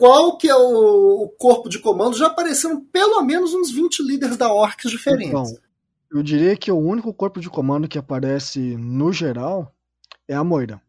qual 0.00 0.38
que 0.38 0.48
é 0.48 0.56
o, 0.56 1.24
o, 1.24 1.28
corpo 1.28 1.68
de 1.68 1.78
comando, 1.78 2.16
já 2.16 2.28
apareceram 2.28 2.82
pelo 2.86 3.20
menos 3.22 3.52
uns 3.52 3.70
20 3.70 4.02
líderes 4.02 4.36
da 4.38 4.50
Orcs 4.50 4.90
diferentes. 4.90 5.28
Então, 5.28 5.44
eu 6.10 6.22
diria 6.22 6.56
que 6.56 6.72
o 6.72 6.78
único 6.78 7.12
corpo 7.12 7.38
de 7.38 7.50
comando 7.50 7.86
que 7.86 7.98
aparece 7.98 8.78
no 8.78 9.12
geral 9.12 9.74
é 10.26 10.34
a 10.34 10.42
Moira. 10.42 10.80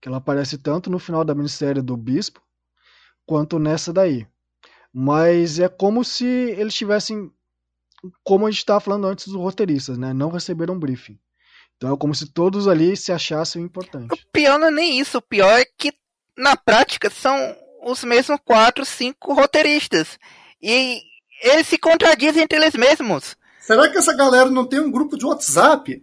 Que 0.00 0.08
ela 0.08 0.18
aparece 0.18 0.58
tanto 0.58 0.90
no 0.90 0.98
final 0.98 1.24
da 1.24 1.32
minissérie 1.32 1.80
do 1.80 1.96
Bispo, 1.96 2.42
quanto 3.30 3.60
nessa 3.60 3.92
daí. 3.92 4.26
Mas 4.92 5.60
é 5.60 5.68
como 5.68 6.04
se 6.04 6.26
eles 6.26 6.74
tivessem, 6.74 7.30
como 8.24 8.44
a 8.44 8.50
gente 8.50 8.58
estava 8.58 8.80
falando 8.80 9.06
antes 9.06 9.28
dos 9.28 9.36
roteiristas, 9.36 9.96
né? 9.96 10.12
Não 10.12 10.30
receberam 10.30 10.74
um 10.74 10.80
briefing. 10.80 11.16
Então 11.76 11.94
é 11.94 11.96
como 11.96 12.12
se 12.12 12.26
todos 12.26 12.66
ali 12.66 12.96
se 12.96 13.12
achassem 13.12 13.62
importantes. 13.62 14.18
O 14.20 14.32
pior 14.32 14.58
não 14.58 14.66
é 14.66 14.70
nem 14.72 14.98
isso, 14.98 15.18
o 15.18 15.22
pior 15.22 15.60
é 15.60 15.64
que 15.64 15.92
na 16.36 16.56
prática 16.56 17.08
são 17.08 17.56
os 17.84 18.02
mesmos 18.02 18.40
quatro, 18.44 18.84
cinco 18.84 19.32
roteiristas. 19.32 20.18
E 20.60 21.00
eles 21.40 21.68
se 21.68 21.78
contradizem 21.78 22.42
entre 22.42 22.58
eles 22.58 22.74
mesmos. 22.74 23.36
Será 23.60 23.88
que 23.88 23.96
essa 23.96 24.12
galera 24.12 24.50
não 24.50 24.66
tem 24.66 24.80
um 24.80 24.90
grupo 24.90 25.16
de 25.16 25.24
WhatsApp? 25.24 26.02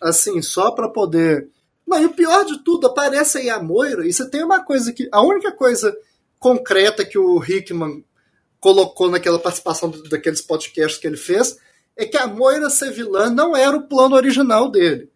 Assim, 0.00 0.40
só 0.40 0.70
para 0.70 0.88
poder. 0.88 1.48
Não, 1.84 2.00
e 2.00 2.06
o 2.06 2.14
pior 2.14 2.44
de 2.44 2.62
tudo, 2.62 2.86
aparece 2.86 3.38
aí 3.38 3.50
a 3.50 3.60
Moira, 3.60 4.06
e 4.06 4.12
você 4.12 4.30
tem 4.30 4.44
uma 4.44 4.62
coisa 4.62 4.92
que. 4.92 5.08
A 5.10 5.20
única 5.22 5.50
coisa 5.50 5.92
concreta 6.42 7.04
que 7.04 7.16
o 7.16 7.42
Hickman 7.42 8.04
colocou 8.58 9.08
naquela 9.08 9.38
participação 9.38 9.90
daqueles 10.10 10.42
podcasts 10.42 11.00
que 11.00 11.06
ele 11.06 11.16
fez 11.16 11.56
é 11.96 12.04
que 12.04 12.16
a 12.16 12.26
Moira 12.26 12.68
ser 12.68 12.90
vilã 12.90 13.30
não 13.30 13.56
era 13.56 13.76
o 13.76 13.86
plano 13.86 14.16
original 14.16 14.68
dele. 14.68 15.08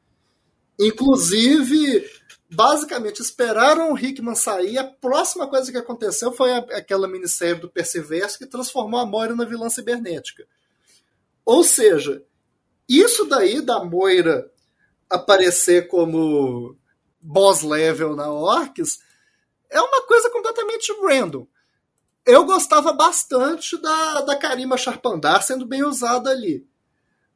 Inclusive, 0.79 2.09
basicamente 2.49 3.21
esperaram 3.21 3.93
o 3.93 3.99
Hickman 3.99 4.37
sair. 4.37 4.79
A 4.79 4.85
próxima 4.85 5.49
coisa 5.49 5.73
que 5.73 5.79
aconteceu 5.79 6.31
foi 6.31 6.53
a, 6.53 6.59
aquela 6.59 7.09
minissérie 7.09 7.61
do 7.61 7.69
Perseverso 7.69 8.39
que 8.39 8.47
transformou 8.47 9.01
a 9.01 9.07
Moira 9.07 9.35
na 9.35 9.45
vilã 9.45 9.69
cibernética. 9.69 10.47
Ou 11.45 11.65
seja, 11.65 12.23
isso 12.89 13.25
daí 13.25 13.61
da 13.61 13.83
Moira 13.83 14.49
aparecer 15.11 15.89
como 15.89 16.77
boss 17.21 17.63
level 17.63 18.15
na 18.15 18.31
Orcs 18.31 19.01
é 19.71 19.81
uma 19.81 20.03
coisa 20.07 20.31
completamente 20.31 20.93
random. 21.03 21.47
Eu 22.25 22.45
gostava 22.45 22.93
bastante 22.93 23.81
da, 23.81 24.21
da 24.23 24.37
Karima 24.37 24.77
Charpandar 24.77 25.43
sendo 25.43 25.65
bem 25.65 25.85
usada 25.85 26.31
ali. 26.31 26.67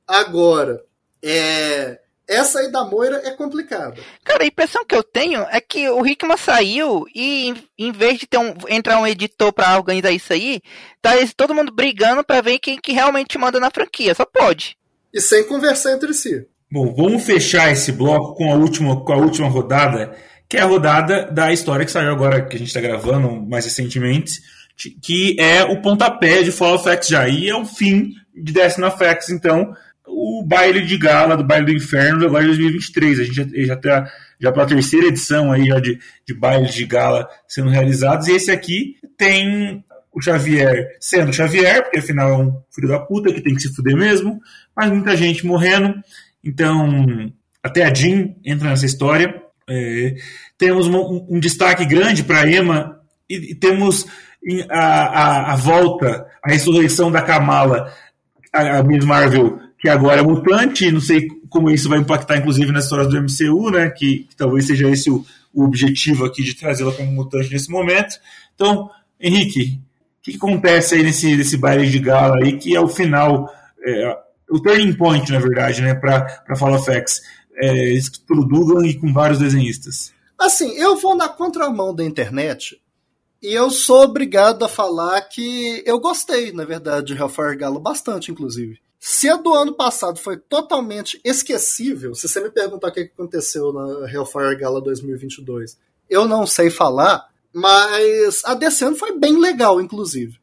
Agora, 0.06 0.84
é, 1.22 2.00
Essa 2.30 2.60
aí 2.60 2.70
da 2.70 2.84
Moira 2.84 3.20
é 3.24 3.32
complicada. 3.32 4.00
Cara, 4.22 4.44
a 4.44 4.46
impressão 4.46 4.84
que 4.84 4.94
eu 4.94 5.02
tenho 5.02 5.40
é 5.50 5.60
que 5.60 5.90
o 5.90 6.06
Hickman 6.06 6.36
saiu 6.36 7.04
e 7.12 7.48
em, 7.48 7.68
em 7.76 7.90
vez 7.90 8.20
de 8.20 8.26
ter 8.28 8.38
um, 8.38 8.54
entrar 8.68 9.00
um 9.00 9.06
editor 9.06 9.52
para 9.52 9.76
organizar 9.76 10.12
isso 10.12 10.32
aí, 10.32 10.60
tá 11.02 11.10
todo 11.36 11.52
mundo 11.52 11.72
brigando 11.72 12.22
para 12.22 12.40
ver 12.40 12.60
quem 12.60 12.78
que 12.78 12.92
realmente 12.92 13.36
manda 13.36 13.58
na 13.58 13.68
franquia. 13.68 14.14
Só 14.14 14.24
pode. 14.24 14.78
E 15.12 15.20
sem 15.20 15.42
conversar 15.42 15.94
entre 15.94 16.14
si. 16.14 16.46
Bom, 16.70 16.94
vamos 16.94 17.24
fechar 17.24 17.72
esse 17.72 17.90
bloco 17.90 18.36
com 18.36 18.52
a 18.52 18.54
última, 18.54 19.04
com 19.04 19.12
a 19.12 19.16
última 19.16 19.48
rodada, 19.48 20.16
que 20.50 20.56
é 20.56 20.62
a 20.62 20.66
rodada 20.66 21.30
da 21.30 21.52
história 21.52 21.86
que 21.86 21.92
saiu 21.92 22.10
agora, 22.10 22.44
que 22.44 22.56
a 22.56 22.58
gente 22.58 22.66
está 22.66 22.80
gravando 22.80 23.40
mais 23.46 23.64
recentemente, 23.64 24.42
que 25.00 25.36
é 25.38 25.62
o 25.62 25.80
pontapé 25.80 26.42
de 26.42 26.50
Fall 26.50 26.76
X 26.76 27.06
já. 27.06 27.28
E 27.28 27.48
é 27.48 27.54
o 27.54 27.64
fim 27.64 28.14
de 28.34 28.52
of 28.60 29.04
X, 29.04 29.30
então 29.30 29.72
o 30.04 30.44
baile 30.44 30.80
de 30.80 30.98
gala 30.98 31.36
do 31.36 31.44
baile 31.44 31.66
do 31.66 31.72
inferno 31.72 32.26
agora 32.26 32.42
de 32.42 32.48
2023. 32.48 33.20
A 33.20 33.22
gente 33.22 33.34
já, 33.36 33.44
já 33.64 33.76
tá 33.76 34.12
já 34.40 34.50
pela 34.50 34.66
terceira 34.66 35.06
edição 35.06 35.52
aí 35.52 35.66
já 35.66 35.78
de, 35.78 36.00
de 36.26 36.34
bailes 36.34 36.74
de 36.74 36.84
gala 36.84 37.28
sendo 37.46 37.70
realizados. 37.70 38.26
E 38.26 38.32
esse 38.32 38.50
aqui 38.50 38.96
tem 39.16 39.84
o 40.12 40.20
Xavier 40.20 40.96
sendo 40.98 41.32
Xavier, 41.32 41.84
porque 41.84 42.00
afinal 42.00 42.28
é 42.28 42.36
um 42.38 42.60
filho 42.74 42.88
da 42.88 42.98
puta 42.98 43.32
que 43.32 43.40
tem 43.40 43.54
que 43.54 43.60
se 43.60 43.72
fuder 43.72 43.96
mesmo, 43.96 44.40
mas 44.76 44.90
muita 44.90 45.16
gente 45.16 45.46
morrendo. 45.46 45.94
Então, 46.42 47.32
até 47.62 47.84
a 47.84 47.94
Jean 47.94 48.34
entra 48.44 48.70
nessa 48.70 48.86
história. 48.86 49.48
É, 49.70 50.16
temos 50.58 50.88
um, 50.88 51.26
um, 51.30 51.38
destaque 51.38 51.84
grande 51.84 52.24
para 52.24 52.50
Emma 52.50 53.00
e, 53.28 53.52
e 53.52 53.54
temos 53.54 54.04
a, 54.68 54.80
a, 54.80 55.52
a, 55.52 55.56
volta, 55.56 56.26
a 56.42 56.50
ressurreição 56.50 57.10
da 57.10 57.22
Kamala, 57.22 57.92
a, 58.52 58.78
a 58.78 58.82
Miss 58.82 59.04
Marvel 59.04 59.60
que 59.80 59.88
agora 59.88 60.20
é 60.20 60.22
mutante, 60.22 60.92
não 60.92 61.00
sei 61.00 61.26
como 61.48 61.70
isso 61.70 61.88
vai 61.88 61.98
impactar, 61.98 62.36
inclusive, 62.36 62.70
nas 62.70 62.84
histórias 62.84 63.08
do 63.08 63.20
MCU, 63.20 63.70
né? 63.70 63.88
Que, 63.88 64.24
que 64.28 64.36
talvez 64.36 64.66
seja 64.66 64.88
esse 64.90 65.10
o, 65.10 65.24
o 65.54 65.64
objetivo 65.64 66.26
aqui 66.26 66.42
de 66.42 66.54
trazê-la 66.54 66.92
como 66.92 67.10
mutante 67.10 67.50
nesse 67.50 67.70
momento. 67.70 68.16
Então, 68.54 68.90
Henrique, 69.18 69.80
o 70.18 70.22
que, 70.22 70.36
acontece 70.36 70.94
aí 70.94 71.02
nesse, 71.02 71.34
nesse 71.34 71.56
baile 71.56 71.88
de 71.88 71.98
gala 71.98 72.36
aí, 72.36 72.58
que 72.58 72.76
é 72.76 72.80
o 72.80 72.88
final, 72.88 73.50
é, 73.82 74.16
o 74.50 74.60
turning 74.60 74.92
point, 74.92 75.32
na 75.32 75.38
verdade, 75.38 75.80
né, 75.80 75.94
para 75.94 76.56
Fall 76.56 76.74
of 76.74 76.90
É, 77.62 77.98
pelo 78.26 78.44
Dugan 78.44 78.86
e 78.86 78.98
com 78.98 79.12
vários 79.12 79.38
desenhistas? 79.38 80.12
Assim, 80.38 80.70
eu 80.76 80.96
vou 80.96 81.14
na 81.14 81.28
contramão 81.28 81.94
da 81.94 82.02
internet 82.02 82.80
e 83.42 83.52
eu 83.52 83.70
sou 83.70 84.02
obrigado 84.02 84.64
a 84.64 84.68
falar 84.68 85.20
que 85.22 85.82
eu 85.86 85.98
gostei, 85.98 86.52
na 86.52 86.64
verdade, 86.64 87.14
de 87.14 87.20
Hellfire 87.20 87.56
Gala, 87.56 87.78
bastante, 87.78 88.30
inclusive. 88.30 88.78
Se 88.98 89.28
a 89.28 89.36
do 89.36 89.52
ano 89.54 89.74
passado 89.74 90.18
foi 90.18 90.38
totalmente 90.38 91.20
esquecível, 91.24 92.14
se 92.14 92.28
você 92.28 92.40
me 92.40 92.50
perguntar 92.50 92.88
o 92.88 92.92
que 92.92 93.00
aconteceu 93.00 93.72
na 93.72 94.10
Hellfire 94.10 94.56
Gala 94.56 94.80
2022, 94.80 95.78
eu 96.08 96.26
não 96.26 96.46
sei 96.46 96.70
falar, 96.70 97.28
mas 97.52 98.42
a 98.44 98.54
desse 98.54 98.84
ano 98.84 98.96
foi 98.96 99.18
bem 99.18 99.38
legal, 99.38 99.80
inclusive. 99.80 100.39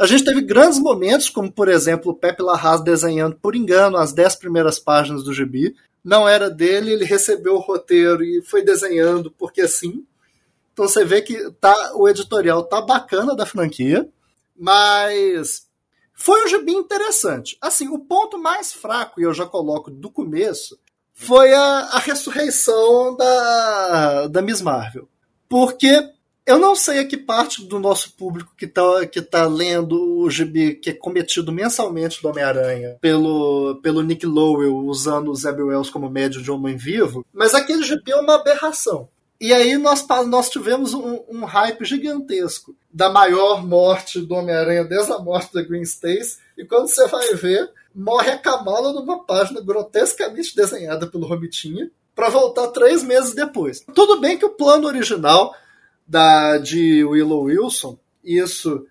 A 0.00 0.06
gente 0.06 0.24
teve 0.24 0.40
grandes 0.40 0.78
momentos, 0.78 1.28
como 1.28 1.52
por 1.52 1.68
exemplo 1.68 2.12
o 2.12 2.14
Pepe 2.14 2.42
Larraz 2.42 2.80
desenhando 2.80 3.36
por 3.36 3.54
engano 3.54 3.98
as 3.98 4.14
dez 4.14 4.34
primeiras 4.34 4.78
páginas 4.78 5.22
do 5.22 5.34
gibi. 5.34 5.76
Não 6.02 6.26
era 6.26 6.48
dele, 6.48 6.90
ele 6.90 7.04
recebeu 7.04 7.56
o 7.56 7.60
roteiro 7.60 8.24
e 8.24 8.40
foi 8.40 8.64
desenhando 8.64 9.30
porque 9.30 9.68
sim. 9.68 10.06
Então 10.72 10.88
você 10.88 11.04
vê 11.04 11.20
que 11.20 11.50
tá, 11.60 11.92
o 11.96 12.08
editorial 12.08 12.64
tá 12.64 12.80
bacana 12.80 13.36
da 13.36 13.44
franquia, 13.44 14.08
mas 14.58 15.66
foi 16.14 16.46
um 16.46 16.48
gibi 16.48 16.72
interessante. 16.72 17.58
Assim, 17.60 17.88
o 17.88 17.98
ponto 17.98 18.38
mais 18.38 18.72
fraco, 18.72 19.20
e 19.20 19.24
eu 19.24 19.34
já 19.34 19.44
coloco 19.44 19.90
do 19.90 20.10
começo, 20.10 20.78
foi 21.12 21.52
a, 21.52 21.90
a 21.92 21.98
ressurreição 21.98 23.14
da, 23.18 24.28
da 24.28 24.40
Miss 24.40 24.62
Marvel. 24.62 25.06
Porque 25.46 26.10
eu 26.50 26.58
não 26.58 26.74
sei 26.74 26.98
a 26.98 27.06
que 27.06 27.16
parte 27.16 27.64
do 27.64 27.78
nosso 27.78 28.12
público 28.12 28.52
que 28.56 28.64
está 28.64 29.06
que 29.06 29.22
tá 29.22 29.46
lendo 29.46 30.18
o 30.18 30.28
gibi 30.28 30.74
que 30.74 30.90
é 30.90 30.92
cometido 30.92 31.52
mensalmente 31.52 32.20
do 32.20 32.28
Homem-Aranha 32.28 32.96
pelo, 33.00 33.78
pelo 33.82 34.02
Nick 34.02 34.26
Lowell 34.26 34.76
usando 34.78 35.30
o 35.30 35.34
Zeb 35.34 35.60
Wells 35.62 35.90
como 35.90 36.10
médio 36.10 36.42
de 36.42 36.50
homem 36.50 36.76
vivo, 36.76 37.24
mas 37.32 37.54
aquele 37.54 37.82
gibi 37.82 38.10
é 38.10 38.16
uma 38.16 38.34
aberração. 38.34 39.08
E 39.40 39.54
aí 39.54 39.78
nós, 39.78 40.06
nós 40.26 40.50
tivemos 40.50 40.92
um, 40.92 41.20
um 41.28 41.44
hype 41.46 41.82
gigantesco 41.84 42.76
da 42.92 43.08
maior 43.08 43.66
morte 43.66 44.20
do 44.20 44.34
Homem-Aranha 44.34 44.84
desde 44.84 45.12
a 45.12 45.18
morte 45.18 45.54
da 45.54 45.62
Green 45.62 45.80
Stacy. 45.80 46.36
E 46.58 46.64
quando 46.66 46.88
você 46.88 47.08
vai 47.08 47.34
ver, 47.36 47.70
morre 47.94 48.32
a 48.32 48.38
Kamala 48.38 48.92
numa 48.92 49.24
página 49.24 49.62
grotescamente 49.62 50.54
desenhada 50.54 51.06
pelo 51.06 51.26
Romitinha 51.26 51.90
para 52.14 52.28
voltar 52.28 52.68
três 52.68 53.02
meses 53.02 53.32
depois. 53.32 53.80
Tudo 53.94 54.20
bem 54.20 54.36
que 54.36 54.44
o 54.44 54.50
plano 54.50 54.86
original 54.86 55.54
da 56.10 56.58
de 56.58 57.04
Willow 57.04 57.44
Wilson, 57.44 57.96
isso 58.24 58.84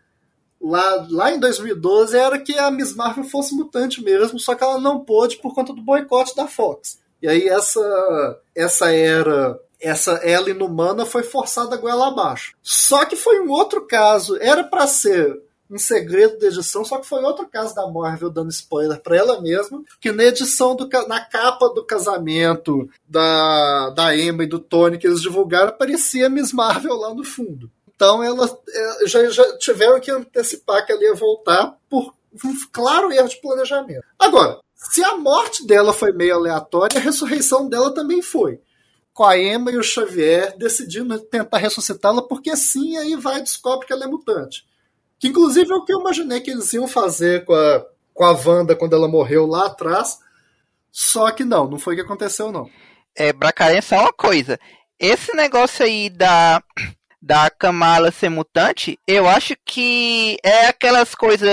lá, 0.61 1.05
lá 1.09 1.34
em 1.34 1.39
2012, 1.39 2.17
era 2.17 2.39
que 2.39 2.57
a 2.57 2.72
Miss 2.72 2.95
Marvel 2.95 3.26
fosse 3.26 3.53
mutante 3.53 4.01
mesmo, 4.01 4.39
só 4.39 4.55
que 4.55 4.63
ela 4.63 4.80
não 4.80 5.01
pôde 5.01 5.36
por 5.38 5.53
conta 5.53 5.74
do 5.74 5.82
boicote 5.82 6.34
da 6.34 6.47
Fox. 6.47 6.97
E 7.22 7.28
aí 7.28 7.49
essa, 7.49 8.39
essa 8.55 8.89
era 8.93 9.59
essa 9.82 10.13
ela 10.13 10.49
inumana 10.49 11.05
foi 11.05 11.24
forçada 11.24 11.76
a 11.76 11.78
goela 11.78 12.07
abaixo. 12.07 12.55
Só 12.63 13.03
que 13.03 13.17
foi 13.17 13.41
um 13.41 13.49
outro 13.49 13.86
caso, 13.86 14.38
era 14.39 14.63
para 14.63 14.88
ser 14.88 15.41
um 15.70 15.78
segredo 15.78 16.39
da 16.39 16.47
edição, 16.47 16.84
só 16.84 16.97
que 16.97 17.07
foi 17.07 17.24
outro 17.24 17.47
caso 17.47 17.76
da 17.76 17.88
Marvel 17.88 18.30
dando 18.30 18.49
spoiler 18.49 18.99
para 19.01 19.17
ela 19.17 19.39
mesma, 19.39 19.84
que 20.01 20.11
na 20.11 20.24
edição 20.24 20.76
do 20.76 20.89
na 21.07 21.22
capa 21.22 21.70
do 21.70 21.86
casamento 21.86 22.89
da 23.07 23.91
da 23.91 24.17
Emma 24.17 24.43
e 24.43 24.47
do 24.47 24.59
Tony 24.59 24.97
que 24.97 25.05
eles 25.05 25.22
divulgaram 25.22 25.70
aparecia 25.70 26.30
Miss 26.30 26.51
Marvel 26.51 26.95
lá 26.95 27.13
no 27.13 27.24
fundo. 27.24 27.70
Então 27.95 28.24
ela 28.24 28.45
é, 28.67 29.07
já, 29.07 29.30
já 29.30 29.57
tiveram 29.57 29.99
que 29.99 30.09
antecipar 30.09 30.86
que 30.86 30.91
ela 30.91 31.03
ia 31.03 31.13
voltar 31.13 31.78
por 31.89 32.13
um 32.43 32.53
claro 32.72 33.11
erro 33.11 33.28
de 33.28 33.41
planejamento. 33.41 34.03
Agora, 34.17 34.59
se 34.74 35.03
a 35.03 35.17
morte 35.17 35.67
dela 35.67 35.91
foi 35.91 36.13
meio 36.13 36.36
aleatória, 36.36 36.97
a 36.97 37.03
ressurreição 37.03 37.67
dela 37.67 37.93
também 37.93 38.22
foi 38.22 38.59
com 39.20 39.26
a 39.26 39.38
Emma 39.38 39.70
e 39.70 39.78
o 39.78 39.84
Xavier 39.84 40.57
decidindo 40.57 41.20
tentar 41.20 41.57
ressuscitá-la, 41.57 42.22
porque 42.22 42.55
sim, 42.55 42.95
aí 42.95 43.17
vai 43.17 43.39
e 43.39 43.43
descobre 43.43 43.86
que 43.86 43.91
ela 43.91 44.05
é 44.05 44.07
mutante. 44.07 44.65
Que 45.20 45.28
inclusive 45.28 45.72
é 45.72 45.76
o 45.76 45.84
que 45.84 45.93
eu 45.93 45.99
imaginei 45.99 46.39
que 46.39 46.49
eles 46.49 46.72
iam 46.74 46.88
fazer 46.88 47.45
com 47.45 47.53
a, 47.53 47.86
com 48.13 48.24
a 48.24 48.32
Wanda 48.32 48.76
quando 48.76 48.95
ela 48.95 49.07
morreu 49.07 49.45
lá 49.45 49.65
atrás. 49.65 50.20
Só 50.91 51.30
que 51.32 51.43
não, 51.43 51.70
não 51.70 51.78
foi 51.78 51.93
o 51.93 51.97
que 51.97 52.03
aconteceu, 52.03 52.51
não. 52.51 52.70
É, 53.15 53.34
Bracarenha, 53.34 53.82
só 53.82 53.99
uma 53.99 54.13
coisa. 54.13 54.59
Esse 54.97 55.36
negócio 55.36 55.86
aí 55.86 56.09
da, 56.09 56.63
da 57.22 57.49
Kamala 57.49 58.11
ser 58.11 58.30
mutante, 58.30 58.97
eu 59.05 59.28
acho 59.28 59.55
que 59.65 60.38
é 60.43 60.67
aquelas 60.67 61.13
coisas. 61.13 61.49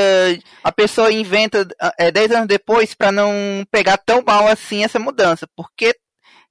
A 0.62 0.72
pessoa 0.72 1.12
inventa 1.12 1.66
é, 1.98 2.10
10 2.10 2.30
anos 2.30 2.48
depois 2.48 2.94
para 2.94 3.10
não 3.10 3.32
pegar 3.70 3.98
tão 3.98 4.22
mal 4.24 4.46
assim 4.46 4.84
essa 4.84 4.98
mudança. 4.98 5.46
Porque 5.56 5.94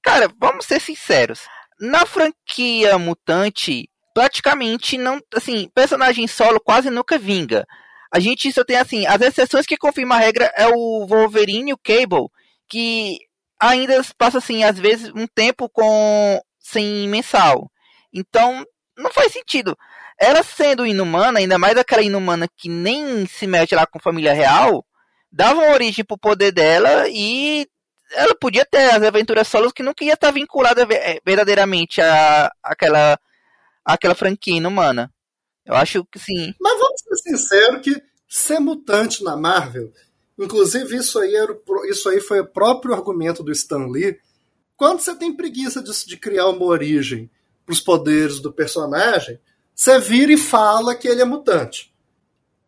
Cara, 0.05 0.32
vamos 0.39 0.68
ser 0.68 0.80
sinceros. 0.80 1.47
Na 1.80 2.05
franquia 2.05 2.95
Mutante, 2.99 3.89
praticamente 4.16 4.97
não. 4.97 5.20
Assim, 5.36 5.70
personagem 5.76 6.26
solo 6.26 6.59
quase 6.59 6.89
nunca 6.89 7.20
vinga. 7.20 7.68
A 8.11 8.20
gente 8.20 8.51
só 8.53 8.63
tem, 8.63 8.78
assim, 8.78 9.05
as 9.05 9.22
exceções 9.22 9.66
que 9.66 9.78
confirmam 9.78 10.18
a 10.18 10.22
regra 10.22 10.51
é 10.55 10.68
o 10.68 11.05
Wolverine 11.05 11.72
e 11.72 11.74
o 11.74 11.78
Cable, 11.78 12.30
que 12.70 13.20
ainda 13.59 14.01
passa, 14.18 14.38
assim, 14.38 14.63
às 14.63 14.80
vezes, 14.80 15.11
um 15.13 15.28
tempo 15.28 15.70
com 15.70 16.41
sem 16.57 17.09
mensal. 17.09 17.70
Então, 18.13 18.66
não 18.97 19.11
faz 19.11 19.34
sentido. 19.34 19.78
Ela 20.17 20.43
sendo 20.43 20.86
inumana, 20.86 21.39
ainda 21.39 21.58
mais 21.58 21.78
aquela 21.78 22.01
inumana 22.01 22.47
que 22.55 22.70
nem 22.70 23.25
se 23.28 23.46
mete 23.46 23.75
lá 23.75 23.86
com 23.86 24.00
família 24.00 24.33
real, 24.33 24.86
dava 25.29 25.74
origem 25.74 26.05
pro 26.05 26.17
poder 26.17 26.54
dela 26.54 27.09
e 27.09 27.67
ela 28.13 28.33
podia 28.36 28.66
ter 28.66 28.92
as 28.92 29.04
aventuras 29.04 29.47
solos 29.47 29.74
que 29.74 29.83
nunca 29.83 30.05
ia 30.05 30.13
estar 30.13 30.32
vinculada 30.32 30.87
eh, 30.89 31.20
verdadeiramente 31.25 32.01
a 32.01 32.50
aquela 32.63 33.20
aquela 33.86 34.16
franquia 34.16 34.57
inumana. 34.57 35.13
Eu 35.66 35.75
acho 35.75 36.03
que 36.05 36.20
sim. 36.20 36.53
Mas 36.59 36.79
vamos 36.79 37.01
ser 37.01 37.29
sinceros 37.29 37.82
que 37.82 38.01
ser 38.28 38.59
mutante 38.59 39.24
na 39.24 39.37
Marvel, 39.37 39.91
inclusive 40.37 40.97
isso 40.97 41.20
aí, 41.20 41.36
era, 41.36 41.57
isso 41.89 42.09
aí 42.09 42.20
foi 42.20 42.39
o 42.39 42.47
próprio 42.47 42.93
argumento 42.93 43.43
do 43.43 43.51
Stan 43.51 43.87
Lee. 43.87 44.20
Quando 44.75 44.99
você 44.99 45.16
tem 45.16 45.36
preguiça 45.36 45.82
de, 45.82 45.91
de 46.05 46.17
criar 46.17 46.47
uma 46.47 46.66
origem 46.66 47.29
para 47.66 47.74
os 47.74 47.79
poderes 47.79 48.39
do 48.39 48.51
personagem, 48.51 49.39
você 49.74 49.99
vira 49.99 50.33
e 50.33 50.37
fala 50.37 50.95
que 50.95 51.07
ele 51.07 51.21
é 51.21 51.25
mutante. 51.25 51.93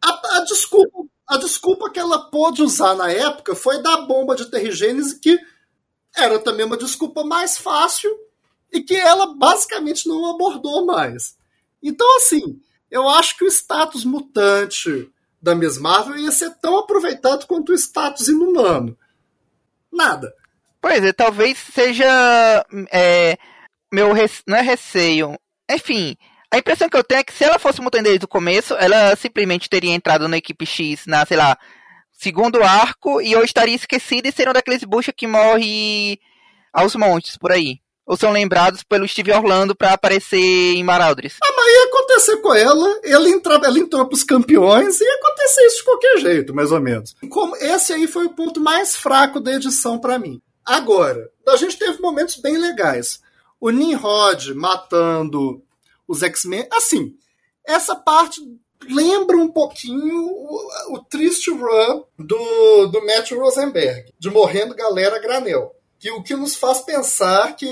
A, 0.01 0.37
a 0.37 0.43
desculpa 0.45 1.07
a 1.27 1.37
desculpa 1.37 1.91
que 1.91 1.99
ela 1.99 2.31
pôde 2.31 2.63
usar 2.63 2.95
na 2.95 3.11
época 3.11 3.53
foi 3.53 3.83
da 3.83 3.97
bomba 3.97 4.33
de 4.33 4.49
terrigênese, 4.49 5.19
que 5.19 5.37
era 6.15 6.39
também 6.39 6.65
uma 6.65 6.77
desculpa 6.77 7.21
mais 7.25 7.57
fácil 7.57 8.09
e 8.71 8.81
que 8.81 8.95
ela 8.95 9.35
basicamente 9.35 10.07
não 10.07 10.29
abordou 10.29 10.85
mais. 10.85 11.35
Então, 11.81 12.17
assim, 12.17 12.59
eu 12.89 13.07
acho 13.07 13.37
que 13.37 13.43
o 13.43 13.47
status 13.47 14.03
mutante 14.03 15.09
da 15.41 15.55
Miss 15.55 15.77
Marvel 15.77 16.17
ia 16.17 16.31
ser 16.31 16.51
tão 16.61 16.77
aproveitado 16.77 17.45
quanto 17.45 17.71
o 17.71 17.75
status 17.75 18.27
inumano. 18.27 18.97
Nada. 19.91 20.33
Pois 20.81 21.03
é, 21.03 21.13
talvez 21.13 21.57
seja 21.57 22.65
é, 22.91 23.37
meu 23.91 24.13
rece... 24.13 24.41
não 24.47 24.57
é 24.57 24.61
receio. 24.61 25.37
Enfim, 25.69 26.15
a 26.51 26.57
impressão 26.57 26.89
que 26.89 26.97
eu 26.97 27.03
tenho 27.03 27.19
é 27.19 27.23
que 27.23 27.33
se 27.33 27.43
ela 27.43 27.59
fosse 27.59 27.81
mutante 27.81 28.05
desde 28.05 28.25
o 28.25 28.27
começo, 28.27 28.73
ela 28.75 29.15
simplesmente 29.15 29.69
teria 29.69 29.93
entrado 29.93 30.27
na 30.27 30.37
equipe 30.37 30.65
X 30.65 31.05
na, 31.05 31.25
sei 31.25 31.37
lá, 31.37 31.57
segundo 32.13 32.63
arco 32.63 33.21
e 33.21 33.31
eu 33.31 33.43
estaria 33.43 33.75
esquecido 33.75 34.27
e 34.27 34.31
seria 34.31 34.51
um 34.51 34.53
daqueles 34.53 34.83
bucha 34.83 35.13
que 35.13 35.27
morre 35.27 36.19
aos 36.73 36.95
montes 36.95 37.37
por 37.37 37.51
aí. 37.51 37.79
Ou 38.07 38.15
são 38.15 38.31
lembrados 38.31 38.83
pelo 38.83 39.05
Steve 39.05 39.33
Orlando 39.33 39.75
para 39.75 39.91
aparecer 39.91 40.39
em 40.39 40.81
Maraudris. 40.81 41.35
Ah, 41.43 41.53
mas 41.57 41.73
ia 41.73 41.83
acontecer 41.83 42.37
com 42.37 42.53
ela, 42.53 43.01
ela, 43.03 43.29
entra, 43.29 43.55
ela 43.55 43.77
entrou 43.77 44.07
pros 44.07 44.23
campeões 44.23 45.01
e 45.01 45.03
ia 45.03 45.15
acontecer 45.15 45.65
isso 45.65 45.77
de 45.79 45.83
qualquer 45.83 46.17
jeito, 46.19 46.55
mais 46.55 46.71
ou 46.71 46.79
menos. 46.79 47.13
Como 47.29 47.55
esse 47.57 47.91
aí 47.91 48.07
foi 48.07 48.25
o 48.25 48.33
ponto 48.33 48.61
mais 48.61 48.95
fraco 48.95 49.41
da 49.41 49.53
edição 49.53 49.99
para 49.99 50.17
mim. 50.17 50.41
Agora, 50.65 51.29
a 51.49 51.57
gente 51.57 51.77
teve 51.77 51.99
momentos 51.99 52.37
bem 52.37 52.57
legais. 52.57 53.19
O 53.59 53.69
Nimrod 53.69 54.53
matando 54.53 55.61
os 56.07 56.23
X-Men. 56.23 56.65
Assim, 56.71 57.13
essa 57.65 57.93
parte 57.93 58.39
lembra 58.89 59.35
um 59.35 59.49
pouquinho 59.49 60.27
o, 60.27 60.95
o 60.95 60.99
triste 61.09 61.51
run 61.51 62.03
do, 62.17 62.87
do 62.87 63.05
Matt 63.05 63.31
Rosenberg, 63.31 64.13
de 64.17 64.29
morrendo 64.29 64.73
galera 64.75 65.19
granel 65.19 65.76
que 65.99 66.11
o 66.11 66.21
que 66.21 66.35
nos 66.35 66.55
faz 66.55 66.81
pensar 66.81 67.55
que, 67.55 67.67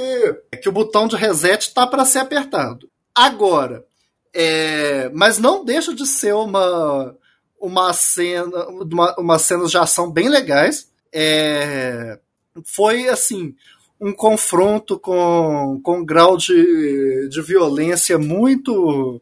que 0.61 0.69
o 0.69 0.71
botão 0.71 1.07
de 1.07 1.15
reset 1.15 1.67
está 1.67 1.85
para 1.85 2.05
ser 2.05 2.19
apertado. 2.19 2.89
Agora, 3.13 3.85
é, 4.33 5.09
mas 5.13 5.37
não 5.37 5.63
deixa 5.63 5.93
de 5.93 6.05
ser 6.05 6.33
uma 6.33 7.15
uma 7.59 7.93
cena 7.93 8.67
uma, 8.67 9.15
uma 9.17 9.39
cenas 9.39 9.71
de 9.71 9.77
ação 9.77 10.11
bem 10.11 10.29
legais. 10.29 10.91
É, 11.13 12.19
foi 12.63 13.07
assim 13.07 13.55
um 13.99 14.11
confronto 14.11 14.99
com, 14.99 15.79
com 15.81 15.99
um 15.99 16.05
grau 16.05 16.35
de, 16.35 17.29
de 17.29 17.41
violência 17.41 18.17
muito 18.17 19.21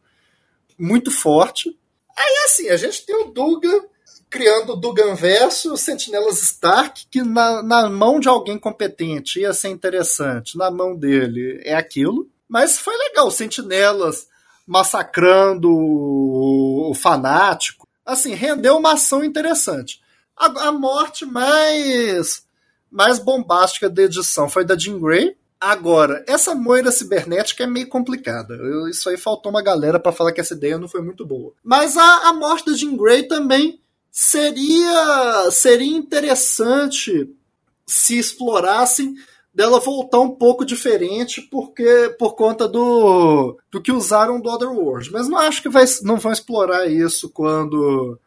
muito 0.78 1.12
forte. 1.12 1.78
Aí 2.18 2.44
assim, 2.46 2.70
a 2.70 2.78
gente 2.78 3.06
tem 3.06 3.16
o 3.16 3.32
Duga 3.32 3.86
criando 4.34 4.76
Dugan 4.76 5.14
verso 5.14 5.78
Sentinelas 5.78 6.42
Stark, 6.42 7.06
que 7.12 7.22
na, 7.22 7.62
na 7.62 7.88
mão 7.88 8.20
de 8.20 8.28
alguém 8.28 8.58
competente 8.58 9.40
ia 9.40 9.54
ser 9.54 9.70
interessante, 9.70 10.58
na 10.58 10.72
mão 10.72 10.96
dele 10.96 11.62
é 11.64 11.76
aquilo. 11.76 12.28
Mas 12.50 12.80
foi 12.80 12.98
legal, 12.98 13.30
Sentinelas 13.30 14.28
massacrando 14.66 15.70
o, 15.70 16.90
o 16.90 16.96
fanático. 16.96 17.88
Assim, 18.04 18.34
rendeu 18.34 18.78
uma 18.78 18.94
ação 18.94 19.24
interessante. 19.24 20.02
A, 20.36 20.48
a, 20.68 20.72
morte 20.72 21.28
mais, 21.28 22.44
mais 22.90 23.20
bombástica 23.20 23.88
da 23.88 24.02
edição 24.02 24.50
foi 24.50 24.66
da 24.66 24.76
Jean 24.76 25.00
Grey. 25.00 25.38
Agora, 25.62 26.26
essa 26.28 26.56
moira 26.56 26.92
cibernética 26.92 27.66
é 27.66 27.68
meio 27.68 27.88
complicada. 27.88 28.56
Eu, 28.56 28.88
isso 28.88 29.08
aí 29.10 29.18
faltou 29.18 29.52
uma 29.52 29.62
galera 29.62 30.00
para 30.00 30.12
falar 30.12 30.32
que 30.32 30.42
essa 30.42 30.56
ideia 30.56 30.80
não 30.80 30.88
foi 30.88 31.04
muito 31.04 31.24
boa. 31.24 31.54
Mas 31.64 31.96
a, 31.96 32.30
a 32.30 32.34
morte 32.34 32.72
da 32.72 32.76
Jean 32.76 32.98
Grey 32.98 33.28
também 33.28 33.83
seria 34.14 35.50
seria 35.50 35.98
interessante 35.98 37.36
se 37.84 38.16
explorassem 38.16 39.16
dela 39.52 39.80
voltar 39.80 40.20
um 40.20 40.30
pouco 40.30 40.64
diferente 40.64 41.42
porque 41.42 42.16
por 42.20 42.36
conta 42.36 42.68
do, 42.68 43.58
do 43.72 43.82
que 43.82 43.92
usaram 43.92 44.40
do 44.40 44.50
Otherworld. 44.50 45.12
Mas 45.12 45.28
não 45.28 45.40
acho 45.40 45.64
que 45.64 45.70
vai, 45.70 45.84
não 46.04 46.18
vão 46.18 46.32
explorar 46.32 46.88
isso 46.88 47.28
quando 47.30 48.20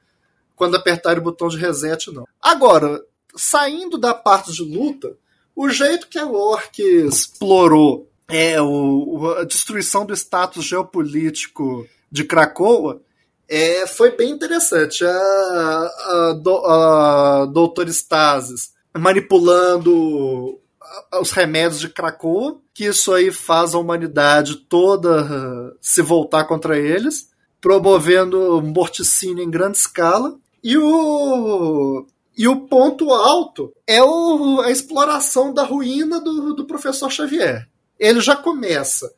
quando 0.56 0.74
apertarem 0.74 1.20
o 1.20 1.24
botão 1.24 1.48
de 1.48 1.58
reset, 1.58 2.10
não. 2.10 2.26
Agora, 2.40 3.04
saindo 3.36 3.98
da 3.98 4.14
parte 4.14 4.50
de 4.52 4.62
luta, 4.62 5.16
o 5.54 5.68
jeito 5.68 6.08
que 6.08 6.18
a 6.18 6.26
Orc 6.26 6.78
explorou 6.80 8.08
é 8.26 8.60
o, 8.60 9.34
a 9.38 9.44
destruição 9.44 10.06
do 10.06 10.14
status 10.14 10.64
geopolítico 10.64 11.86
de 12.10 12.24
Krakoa 12.24 13.02
é, 13.48 13.86
foi 13.86 14.16
bem 14.16 14.30
interessante. 14.30 15.04
A, 15.04 15.10
a, 15.10 16.40
a, 16.44 17.42
a 17.42 17.46
Doutor 17.46 17.88
Stasis 17.88 18.74
manipulando 18.96 20.58
os 21.20 21.30
remédios 21.30 21.80
de 21.80 21.88
Krakoa, 21.88 22.58
que 22.72 22.84
isso 22.84 23.12
aí 23.12 23.30
faz 23.30 23.74
a 23.74 23.78
humanidade 23.78 24.56
toda 24.56 25.74
se 25.80 26.02
voltar 26.02 26.44
contra 26.44 26.78
eles, 26.78 27.30
promovendo 27.60 28.62
morticínio 28.62 29.44
em 29.44 29.50
grande 29.50 29.78
escala. 29.78 30.36
E 30.62 30.76
o, 30.76 32.06
e 32.36 32.48
o 32.48 32.62
ponto 32.66 33.12
alto 33.12 33.72
é 33.86 34.02
o, 34.02 34.60
a 34.60 34.70
exploração 34.70 35.52
da 35.54 35.62
ruína 35.62 36.20
do, 36.20 36.54
do 36.54 36.64
professor 36.64 37.10
Xavier. 37.10 37.68
Ele 37.98 38.20
já 38.20 38.36
começa 38.36 39.10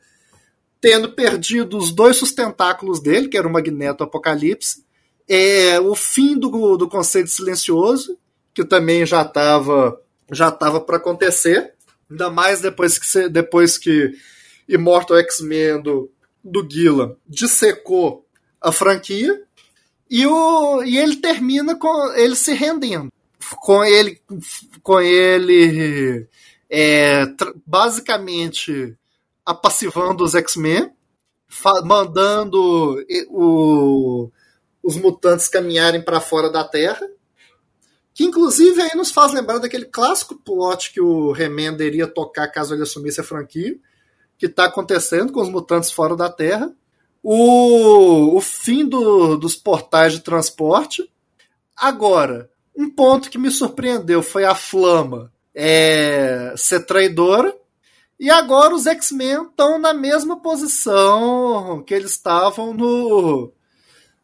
tendo 0.81 1.11
perdido 1.11 1.77
os 1.77 1.91
dois 1.91 2.17
sustentáculos 2.17 2.99
dele, 3.01 3.27
que 3.27 3.37
era 3.37 3.47
o 3.47 3.51
Magneto 3.51 4.03
Apocalipse, 4.03 4.83
é, 5.27 5.79
o 5.79 5.95
fim 5.95 6.37
do, 6.37 6.77
do 6.77 6.87
Conselho 6.87 7.27
Silencioso, 7.27 8.17
que 8.53 8.63
também 8.63 9.05
já 9.05 9.21
estava 9.21 9.99
já 10.31 10.51
tava 10.51 10.79
para 10.79 10.97
acontecer, 10.97 11.73
ainda 12.09 12.29
mais 12.29 12.61
depois 12.61 12.97
que, 12.99 13.29
depois 13.29 13.77
que 13.77 14.13
Immortal 14.67 15.17
X-Men 15.17 15.81
do, 15.81 16.11
do 16.43 16.67
dissecou 17.27 18.25
a 18.61 18.71
franquia, 18.71 19.41
e, 20.09 20.25
o, 20.25 20.83
e 20.83 20.97
ele 20.97 21.17
termina 21.17 21.75
com 21.75 22.13
ele 22.13 22.35
se 22.35 22.53
rendendo, 22.53 23.11
com 23.61 23.83
ele, 23.83 24.21
com 24.81 24.99
ele 24.99 26.27
é, 26.69 27.25
basicamente 27.65 28.95
apassivando 29.49 30.23
os 30.23 30.35
X-Men, 30.35 30.91
mandando 31.83 33.03
o, 33.29 34.29
os 34.83 34.95
mutantes 34.95 35.47
caminharem 35.47 36.03
para 36.03 36.21
fora 36.21 36.51
da 36.51 36.63
Terra. 36.63 37.01
Que 38.13 38.23
inclusive 38.23 38.79
aí 38.79 38.95
nos 38.95 39.09
faz 39.09 39.33
lembrar 39.33 39.57
daquele 39.57 39.85
clássico 39.85 40.35
plot 40.35 40.93
que 40.93 41.01
o 41.01 41.31
Remender 41.31 41.87
iria 41.87 42.05
tocar 42.05 42.47
caso 42.49 42.75
ele 42.75 42.83
assumisse 42.83 43.21
a 43.21 43.23
franquia, 43.23 43.75
que 44.37 44.45
está 44.45 44.65
acontecendo 44.65 45.33
com 45.33 45.41
os 45.41 45.49
mutantes 45.49 45.91
fora 45.91 46.15
da 46.15 46.29
Terra. 46.29 46.71
O, 47.23 48.37
o 48.37 48.41
fim 48.41 48.85
do, 48.85 49.35
dos 49.35 49.55
portais 49.55 50.13
de 50.13 50.19
transporte. 50.19 51.11
Agora, 51.75 52.51
um 52.77 52.87
ponto 52.87 53.31
que 53.31 53.37
me 53.39 53.49
surpreendeu 53.49 54.21
foi 54.21 54.45
a 54.45 54.53
Flama 54.53 55.33
é, 55.55 56.53
ser 56.55 56.85
traidora 56.85 57.57
e 58.19 58.29
agora 58.29 58.75
os 58.75 58.85
X-Men 58.85 59.43
estão 59.43 59.79
na 59.79 59.93
mesma 59.93 60.41
posição 60.41 61.81
que 61.85 61.93
eles 61.93 62.11
estavam 62.11 62.73
no 62.73 63.51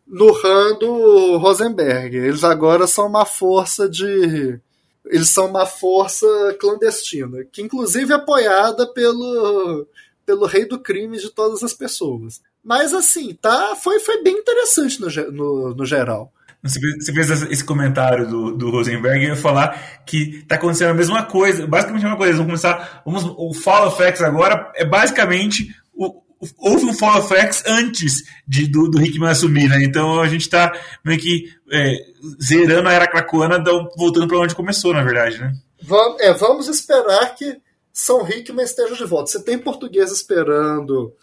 no 0.07 0.31
run 0.31 0.77
do 0.77 1.37
Rosenberg. 1.37 2.15
Eles 2.15 2.43
agora 2.43 2.85
são 2.85 3.07
uma 3.07 3.25
força 3.25 3.89
de 3.89 4.59
eles 5.05 5.29
são 5.29 5.47
uma 5.47 5.65
força 5.65 6.27
clandestina, 6.59 7.43
que 7.51 7.61
inclusive 7.61 8.11
é 8.11 8.15
apoiada 8.15 8.85
pelo 8.87 9.87
pelo 10.25 10.45
rei 10.45 10.65
do 10.65 10.79
crime 10.79 11.17
de 11.17 11.29
todas 11.29 11.63
as 11.63 11.73
pessoas. 11.73 12.41
Mas 12.63 12.93
assim, 12.93 13.33
tá, 13.35 13.75
foi, 13.75 13.99
foi 13.99 14.23
bem 14.23 14.39
interessante 14.39 14.99
no, 14.99 15.07
no, 15.31 15.75
no 15.75 15.85
geral. 15.85 16.33
Você 16.65 17.13
fez 17.13 17.29
esse 17.29 17.63
comentário 17.63 18.27
do, 18.27 18.51
do 18.51 18.71
Rosenberg 18.71 19.19
e 19.19 19.25
eu 19.25 19.29
ia 19.29 19.35
falar 19.35 20.03
que 20.03 20.39
está 20.39 20.55
acontecendo 20.55 20.89
a 20.89 20.95
mesma 20.95 21.23
coisa, 21.23 21.67
basicamente 21.67 22.01
a 22.01 22.05
mesma 22.05 22.17
coisa. 22.17 22.33
Vamos 22.33 22.47
começar. 22.47 23.03
Vamos, 23.05 23.23
o 23.37 23.53
Fall 23.53 23.95
X 24.01 24.21
agora 24.21 24.71
é 24.75 24.83
basicamente. 24.83 25.75
O, 25.93 26.23
houve 26.57 26.85
um 26.85 26.93
Fall 26.93 27.21
X 27.21 27.63
antes 27.67 28.23
de, 28.47 28.67
do, 28.67 28.89
do 28.89 28.99
Hickman 28.99 29.29
assumir, 29.29 29.69
né? 29.69 29.83
Então 29.83 30.19
a 30.19 30.27
gente 30.27 30.41
está 30.41 30.71
meio 31.03 31.19
que 31.19 31.53
é, 31.71 31.97
zerando 32.41 32.89
a 32.89 32.93
era 32.93 33.07
cracoana, 33.07 33.63
voltando 33.95 34.27
para 34.27 34.39
onde 34.39 34.55
começou, 34.55 34.91
na 34.91 35.03
verdade, 35.03 35.39
né? 35.39 35.53
Vamos, 35.83 36.19
é, 36.19 36.33
vamos 36.33 36.67
esperar 36.67 37.35
que 37.35 37.57
São 37.93 38.27
Hickman 38.27 38.65
esteja 38.65 38.95
de 38.95 39.05
volta. 39.05 39.29
Você 39.29 39.43
tem 39.43 39.59
português 39.59 40.11
esperando 40.11 41.13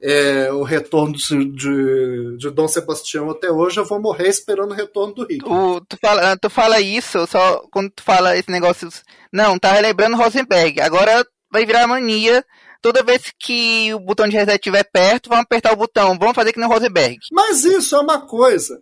é, 0.00 0.52
o 0.52 0.62
retorno 0.62 1.14
de, 1.14 2.36
de, 2.36 2.50
Dom 2.50 2.68
Sebastião 2.68 3.30
até 3.30 3.50
hoje, 3.50 3.80
eu 3.80 3.84
vou 3.84 4.00
morrer 4.00 4.28
esperando 4.28 4.70
o 4.70 4.74
retorno 4.74 5.12
do. 5.14 5.26
O, 5.44 5.80
tu, 5.80 5.96
fala, 6.00 6.36
tu 6.36 6.48
fala 6.48 6.80
isso, 6.80 7.26
só 7.26 7.62
quando 7.70 7.90
tu 7.90 8.02
fala 8.02 8.36
esse 8.36 8.50
negócio. 8.50 8.88
Não, 9.32 9.58
tá 9.58 9.72
relembrando 9.72 10.16
Rosenberg. 10.16 10.80
Agora 10.80 11.26
vai 11.50 11.66
virar 11.66 11.86
mania. 11.86 12.44
Toda 12.80 13.02
vez 13.02 13.32
que 13.36 13.92
o 13.92 13.98
botão 13.98 14.28
de 14.28 14.36
reset 14.36 14.54
estiver 14.54 14.84
perto, 14.84 15.28
vamos 15.28 15.44
apertar 15.44 15.72
o 15.72 15.76
botão. 15.76 16.16
Vamos 16.16 16.36
fazer 16.36 16.52
que 16.52 16.60
no 16.60 16.68
Rosenberg. 16.68 17.18
Mas 17.32 17.64
isso 17.64 17.96
é 17.96 18.00
uma 18.00 18.20
coisa 18.20 18.80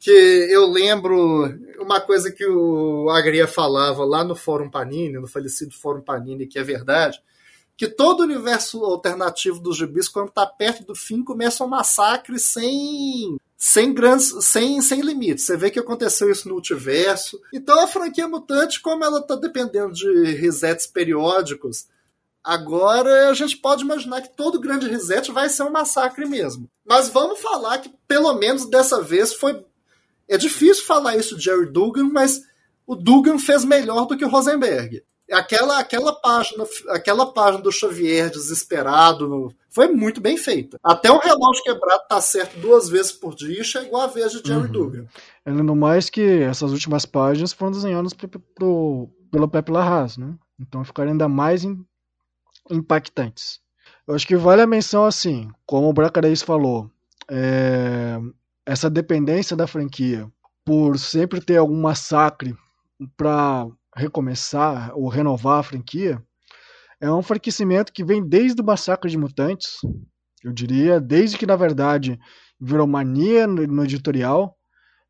que 0.00 0.10
eu 0.10 0.66
lembro, 0.66 1.48
uma 1.78 2.00
coisa 2.00 2.32
que 2.32 2.44
o 2.44 3.08
Agria 3.08 3.46
falava 3.46 4.04
lá 4.04 4.24
no 4.24 4.34
Fórum 4.34 4.68
Panini, 4.68 5.14
no 5.14 5.28
falecido 5.28 5.72
Fórum 5.72 6.02
Panini, 6.02 6.46
que 6.46 6.58
é 6.58 6.64
verdade 6.64 7.20
que 7.76 7.86
todo 7.86 8.20
o 8.20 8.22
universo 8.24 8.82
alternativo 8.84 9.60
dos 9.60 9.76
gibis, 9.76 10.08
quando 10.08 10.28
está 10.28 10.46
perto 10.46 10.84
do 10.84 10.94
fim, 10.94 11.22
começa 11.22 11.62
um 11.62 11.68
massacre 11.68 12.38
sem, 12.38 13.36
sem 13.56 13.92
grandes, 13.92 14.32
sem, 14.44 14.80
sem 14.80 15.02
limites. 15.02 15.44
Você 15.44 15.56
vê 15.56 15.70
que 15.70 15.78
aconteceu 15.78 16.30
isso 16.30 16.48
no 16.48 16.54
multiverso. 16.54 17.38
Então 17.52 17.78
a 17.78 17.86
franquia 17.86 18.26
mutante, 18.26 18.80
como 18.80 19.04
ela 19.04 19.18
está 19.18 19.36
dependendo 19.36 19.92
de 19.92 20.32
resets 20.32 20.86
periódicos, 20.86 21.86
agora 22.42 23.28
a 23.28 23.34
gente 23.34 23.58
pode 23.58 23.84
imaginar 23.84 24.22
que 24.22 24.34
todo 24.34 24.60
grande 24.60 24.88
reset 24.88 25.30
vai 25.30 25.50
ser 25.50 25.64
um 25.64 25.70
massacre 25.70 26.24
mesmo. 26.26 26.70
Mas 26.82 27.10
vamos 27.10 27.40
falar 27.40 27.78
que 27.78 27.90
pelo 28.08 28.32
menos 28.34 28.64
dessa 28.64 29.02
vez 29.02 29.34
foi. 29.34 29.62
É 30.26 30.38
difícil 30.38 30.84
falar 30.84 31.16
isso 31.16 31.36
de 31.36 31.44
Jerry 31.44 31.66
Dugan, 31.66 32.08
mas 32.10 32.40
o 32.86 32.96
Dugan 32.96 33.38
fez 33.38 33.64
melhor 33.66 34.06
do 34.06 34.16
que 34.16 34.24
o 34.24 34.28
Rosenberg. 34.28 35.02
Aquela, 35.32 35.80
aquela, 35.80 36.12
página, 36.12 36.64
aquela 36.90 37.32
página 37.32 37.62
do 37.62 37.72
Xavier 37.72 38.30
desesperado 38.30 39.52
foi 39.68 39.88
muito 39.88 40.20
bem 40.20 40.36
feita. 40.36 40.78
Até 40.84 41.10
o 41.10 41.18
relógio 41.18 41.64
quebrado 41.64 42.04
tá 42.08 42.20
certo 42.20 42.60
duas 42.60 42.88
vezes 42.88 43.10
por 43.10 43.34
dia 43.34 43.64
chegou 43.64 44.00
a 44.00 44.06
vez 44.06 44.30
de 44.32 44.46
Jerry 44.46 44.66
uhum. 44.66 44.72
Dugan. 44.72 45.06
Além 45.44 45.62
mais 45.76 46.08
que 46.08 46.22
essas 46.22 46.70
últimas 46.70 47.04
páginas 47.04 47.52
foram 47.52 47.72
desenhadas 47.72 48.12
pro, 48.12 48.28
pro, 48.28 49.10
pelo 49.30 49.48
Pepe 49.48 49.72
Larraz, 49.72 50.16
né? 50.16 50.34
Então 50.60 50.84
ficaram 50.84 51.10
ainda 51.10 51.28
mais 51.28 51.64
in, 51.64 51.84
impactantes. 52.70 53.60
Eu 54.06 54.14
acho 54.14 54.26
que 54.26 54.36
vale 54.36 54.62
a 54.62 54.66
menção 54.66 55.04
assim, 55.04 55.50
como 55.66 55.88
o 55.88 55.92
Bracareis 55.92 56.40
falou, 56.40 56.88
é, 57.28 58.18
essa 58.64 58.88
dependência 58.88 59.56
da 59.56 59.66
franquia 59.66 60.30
por 60.64 60.98
sempre 60.98 61.40
ter 61.40 61.56
algum 61.56 61.80
massacre 61.80 62.56
para 63.16 63.66
recomeçar 63.96 64.92
ou 64.94 65.08
renovar 65.08 65.60
a 65.60 65.62
franquia, 65.62 66.22
é 67.00 67.10
um 67.10 67.20
enfraquecimento 67.20 67.92
que 67.92 68.04
vem 68.04 68.26
desde 68.26 68.60
o 68.60 68.64
Massacre 68.64 69.10
de 69.10 69.18
Mutantes, 69.18 69.78
eu 70.44 70.52
diria, 70.52 71.00
desde 71.00 71.36
que 71.36 71.46
na 71.46 71.56
verdade 71.56 72.18
virou 72.60 72.86
mania 72.86 73.46
no, 73.46 73.84
editorial 73.84 74.56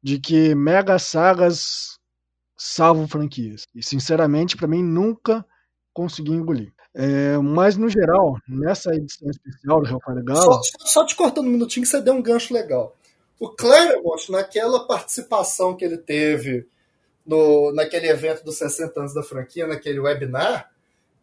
de 0.03 0.19
que 0.19 0.55
mega 0.55 0.99
sagas 0.99 1.99
salvam 2.57 3.07
franquias. 3.07 3.65
E 3.75 3.85
sinceramente, 3.85 4.57
para 4.57 4.67
mim, 4.67 4.83
nunca 4.83 5.45
consegui 5.93 6.33
engolir. 6.33 6.73
É, 6.95 7.37
mas 7.39 7.77
no 7.77 7.89
geral, 7.89 8.37
nessa 8.49 8.95
edição 8.95 9.29
especial 9.29 9.83
do 9.83 9.89
Hellfire 9.89 10.25
Gala. 10.25 10.41
Só, 10.41 10.61
só, 10.79 11.07
te 11.07 11.15
cortando 11.15 11.47
um 11.47 11.51
minutinho 11.51 11.85
que 11.85 11.91
você 11.91 12.01
deu 12.01 12.15
um 12.15 12.23
gancho 12.23 12.55
legal. 12.55 12.97
O 13.39 13.51
Claremont, 13.51 14.33
naquela 14.33 14.87
participação 14.87 15.77
que 15.77 15.85
ele 15.85 15.99
teve 15.99 16.67
no, 17.27 17.73
naquele 17.73 18.09
evento 18.09 18.45
dos 18.45 18.57
60 18.57 19.01
anos 19.01 19.15
da 19.15 19.23
franquia, 19.23 19.67
naquele 19.67 20.01
webinar, 20.01 20.71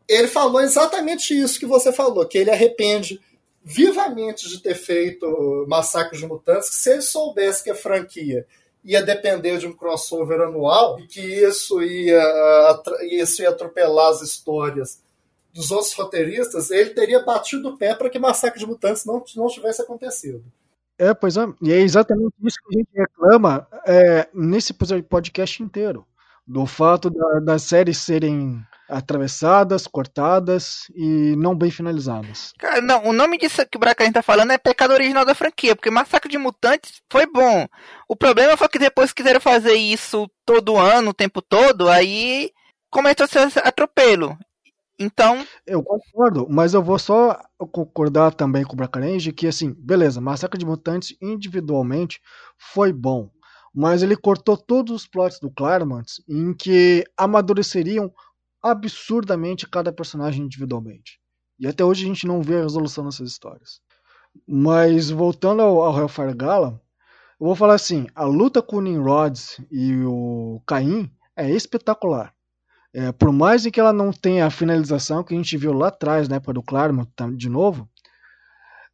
ele 0.08 0.28
falou 0.28 0.62
exatamente 0.62 1.40
isso 1.40 1.60
que 1.60 1.66
você 1.66 1.94
falou, 1.94 2.26
que 2.26 2.38
ele 2.38 2.52
arrepende 2.52 3.22
vivamente 3.64 4.50
de 4.50 4.60
ter 4.60 4.76
feito 4.76 5.66
Massacre 5.68 6.18
de 6.18 6.28
Mutantes, 6.28 6.70
que 6.70 6.76
se 6.76 6.92
ele 6.92 7.02
soubesse 7.02 7.64
que 7.64 7.72
a 7.72 7.76
franquia 7.76 8.46
ia 8.84 9.02
depender 9.02 9.58
de 9.58 9.66
um 9.66 9.72
crossover 9.72 10.42
anual 10.42 11.00
e 11.00 11.08
que 11.08 11.22
isso 11.22 11.82
ia, 11.82 12.22
isso 13.04 13.42
ia 13.42 13.50
atropelar 13.50 14.10
as 14.10 14.22
histórias 14.22 15.02
dos 15.54 15.72
outros 15.72 15.94
roteiristas, 15.94 16.72
ele 16.72 16.90
teria 16.90 17.22
batido 17.22 17.70
o 17.70 17.78
pé 17.78 17.94
para 17.96 18.10
que 18.10 18.20
Massacre 18.20 18.60
de 18.60 18.66
Mutantes 18.66 19.06
não, 19.06 19.24
não 19.36 19.48
tivesse 19.48 19.82
acontecido. 19.82 20.44
É, 20.98 21.14
pois 21.14 21.38
é, 21.38 21.46
e 21.62 21.72
é 21.72 21.80
exatamente 21.80 22.34
isso 22.44 22.58
que 22.68 22.76
a 22.76 22.80
gente 22.80 22.90
reclama 22.96 23.68
é, 23.86 24.28
nesse 24.34 24.74
podcast 25.10 25.64
inteiro. 25.64 26.06
Do 26.46 26.66
fato 26.66 27.10
da, 27.10 27.40
das 27.40 27.64
séries 27.64 27.98
serem 27.98 28.62
atravessadas, 28.90 29.88
cortadas 29.88 30.84
e 30.96 31.36
não 31.38 31.56
bem 31.56 31.72
finalizadas. 31.72 32.54
Cara, 32.60 32.82
não, 32.82 33.06
o 33.06 33.14
nome 33.14 33.38
disso 33.38 33.66
que 33.66 33.78
o 33.78 33.80
Bracarin 33.80 34.12
tá 34.12 34.22
falando 34.22 34.52
é 34.52 34.58
pecado 34.58 34.94
original 34.94 35.26
da 35.26 35.34
franquia, 35.34 35.76
porque 35.76 35.90
Massacre 35.90 36.30
de 36.30 36.38
Mutantes 36.38 37.02
foi 37.12 37.26
bom. 37.26 37.68
O 38.08 38.16
problema 38.16 38.58
foi 38.58 38.68
que 38.68 38.78
depois 38.78 39.14
quiseram 39.14 39.40
fazer 39.40 39.74
isso 39.74 40.30
todo 40.46 40.78
ano, 40.78 41.12
o 41.12 41.14
tempo 41.14 41.42
todo, 41.42 41.90
aí 41.90 42.52
começou 42.92 43.26
a 43.26 43.50
ser 43.50 43.66
atropelo. 43.66 44.38
Então. 45.00 45.46
Eu 45.66 45.84
concordo, 45.84 46.48
mas 46.50 46.74
eu 46.74 46.84
vou 46.84 47.00
só 47.00 47.40
concordar 47.72 48.34
também 48.34 48.64
com 48.64 48.74
o 48.74 48.76
Bracarense 48.76 49.32
que, 49.32 49.48
assim, 49.48 49.74
beleza, 49.78 50.22
Massacre 50.22 50.60
de 50.60 50.66
Mutantes 50.66 51.16
individualmente 51.22 52.20
foi 52.58 52.94
bom, 52.94 53.32
mas 53.74 54.04
ele 54.04 54.16
cortou 54.16 54.56
todos 54.56 54.94
os 54.94 55.08
plots 55.08 55.40
do 55.40 55.50
Claremont 55.50 56.06
em 56.28 56.54
que 56.54 57.04
amadureceriam 57.18 58.14
absurdamente 58.62 59.68
cada 59.68 59.92
personagem 59.92 60.46
individualmente. 60.46 61.20
E 61.60 61.68
até 61.68 61.84
hoje 61.84 62.04
a 62.04 62.08
gente 62.08 62.28
não 62.28 62.42
vê 62.42 62.58
a 62.58 62.64
resolução 62.64 63.06
dessas 63.06 63.30
histórias. 63.30 63.82
Mas 64.48 65.10
voltando 65.10 65.62
ao, 65.62 65.82
ao 65.82 65.98
Hellfire 65.98 66.34
Gala, 66.34 66.82
eu 67.40 67.48
vou 67.48 67.56
falar 67.56 67.76
assim: 67.76 68.08
a 68.16 68.24
luta 68.24 68.62
com 68.62 68.78
o 68.78 68.82
Nimrod 68.82 69.40
e 69.72 70.04
o 70.06 70.62
Caim 70.66 71.12
é 71.36 71.50
espetacular. 71.52 72.34
É, 72.94 73.12
por 73.12 73.32
mais 73.32 73.66
que 73.66 73.80
ela 73.80 73.92
não 73.92 74.12
tenha 74.12 74.46
a 74.46 74.52
finalização 74.52 75.24
que 75.24 75.34
a 75.34 75.38
gente 75.38 75.58
viu 75.58 75.74
lá 75.74 75.88
atrás, 75.88 76.30
na 76.30 76.36
época 76.36 76.54
do 76.54 76.62
Claremont, 76.62 77.10
de 77.36 77.50
novo, 77.50 77.90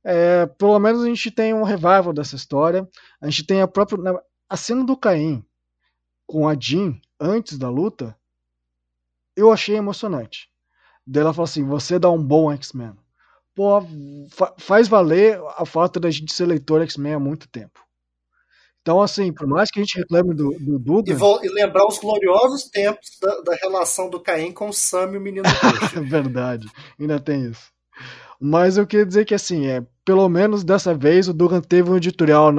é, 0.03 0.45
pelo 0.45 0.79
menos 0.79 1.03
a 1.03 1.05
gente 1.05 1.29
tem 1.29 1.53
um 1.53 1.63
revival 1.63 2.13
dessa 2.13 2.35
história. 2.35 2.87
A 3.21 3.29
gente 3.29 3.45
tem 3.45 3.61
a 3.61 3.67
própria. 3.67 3.99
A 4.49 4.57
cena 4.57 4.83
do 4.83 4.97
Caim 4.97 5.43
com 6.25 6.47
a 6.47 6.55
Jean 6.57 6.99
antes 7.19 7.57
da 7.57 7.69
luta, 7.69 8.17
eu 9.35 9.51
achei 9.51 9.75
emocionante. 9.75 10.49
Daí 11.05 11.21
ela 11.21 11.33
fala 11.33 11.45
assim: 11.45 11.65
você 11.65 11.99
dá 11.99 12.09
um 12.09 12.23
bom 12.23 12.51
X-Men. 12.51 12.95
Pô, 13.53 13.81
fa 14.29 14.53
faz 14.57 14.87
valer 14.87 15.41
a 15.57 15.65
falta 15.65 15.99
da 15.99 16.09
gente 16.09 16.31
ser 16.31 16.45
leitor 16.45 16.81
X-Men 16.83 17.15
há 17.15 17.19
muito 17.19 17.49
tempo. 17.49 17.83
Então, 18.81 19.01
assim, 19.01 19.31
por 19.31 19.45
mais 19.45 19.69
que 19.69 19.79
a 19.79 19.83
gente 19.83 19.97
reclame 19.97 20.33
do, 20.33 20.51
do 20.59 20.79
Dugan... 20.79 21.11
E, 21.11 21.15
vou, 21.15 21.43
e 21.43 21.49
lembrar 21.49 21.85
os 21.85 21.99
gloriosos 21.99 22.69
tempos 22.69 23.09
da, 23.21 23.41
da 23.41 23.55
relação 23.55 24.09
do 24.09 24.19
Caim 24.19 24.51
com 24.51 24.69
o 24.69 24.73
Sam 24.73 25.11
e 25.13 25.17
o 25.17 25.21
menino 25.21 25.43
Verdade, 26.07 26.67
ainda 26.99 27.19
tem 27.19 27.45
isso. 27.45 27.71
Mas 28.39 28.77
eu 28.77 28.87
queria 28.87 29.05
dizer 29.05 29.25
que, 29.25 29.35
assim, 29.35 29.67
é, 29.67 29.85
pelo 30.05 30.27
menos 30.29 30.63
dessa 30.63 30.93
vez 30.93 31.27
o 31.27 31.33
Dugan 31.33 31.61
teve 31.61 31.89
um 31.91 31.97
editorial 31.97 32.51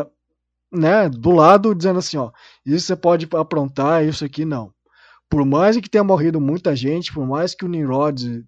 né, 0.71 1.09
do 1.09 1.31
lado 1.31 1.75
dizendo 1.75 1.99
assim, 1.99 2.17
ó, 2.17 2.31
isso 2.65 2.87
você 2.87 2.97
pode 2.97 3.29
aprontar, 3.33 4.05
isso 4.05 4.25
aqui 4.25 4.45
não. 4.45 4.73
Por 5.29 5.45
mais 5.45 5.77
que 5.77 5.89
tenha 5.89 6.05
morrido 6.05 6.41
muita 6.41 6.77
gente, 6.77 7.13
por 7.13 7.27
mais 7.27 7.55
que 7.55 7.65
o 7.65 7.69
Nimrod 7.69 8.45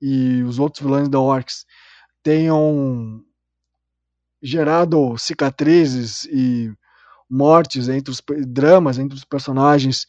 e 0.00 0.42
os 0.42 0.58
outros 0.58 0.82
vilões 0.82 1.08
da 1.08 1.20
Orcs 1.20 1.66
tenham 2.22 3.20
gerado 4.42 5.16
cicatrizes 5.18 6.24
e 6.24 6.72
mortes, 7.30 7.88
entre 7.88 8.10
os 8.10 8.22
dramas 8.46 8.98
entre 8.98 9.16
os 9.16 9.24
personagens, 9.24 10.06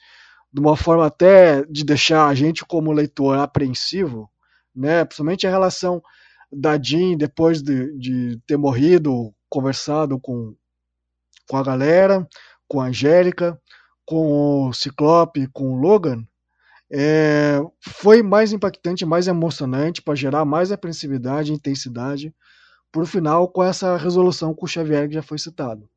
de 0.52 0.60
uma 0.60 0.76
forma 0.76 1.06
até 1.06 1.64
de 1.66 1.84
deixar 1.84 2.28
a 2.28 2.34
gente 2.34 2.66
como 2.66 2.92
leitor 2.92 3.38
apreensivo, 3.38 4.30
né? 4.76 5.06
Principalmente 5.06 5.48
a 5.48 5.50
relação 5.50 6.02
da 6.52 6.82
Jean 6.82 7.16
depois 7.16 7.62
de, 7.62 7.98
de 7.98 8.42
ter 8.46 8.58
morrido, 8.58 9.34
conversado 9.50 10.20
com, 10.20 10.56
com 11.48 11.58
a 11.58 11.64
galera, 11.64 12.28
com 12.68 12.82
a 12.82 12.88
Angélica, 12.88 13.60
com 14.06 14.68
o 14.68 14.74
Ciclope, 14.74 15.48
com 15.54 15.74
o 15.74 15.80
Logan, 15.80 16.26
é, 16.92 17.62
foi 17.80 18.22
mais 18.22 18.52
impactante, 18.52 19.06
mais 19.06 19.28
emocionante 19.28 20.02
para 20.02 20.16
gerar 20.16 20.44
mais 20.44 20.72
apreensividade 20.72 21.52
e 21.52 21.56
intensidade 21.56 22.36
por 22.92 23.06
final 23.06 23.48
com 23.48 23.64
essa 23.64 23.96
resolução 23.96 24.54
com 24.54 24.66
o 24.66 24.68
Xavier 24.68 25.08
que 25.08 25.14
já 25.14 25.22
foi 25.22 25.38
citado. 25.38 25.90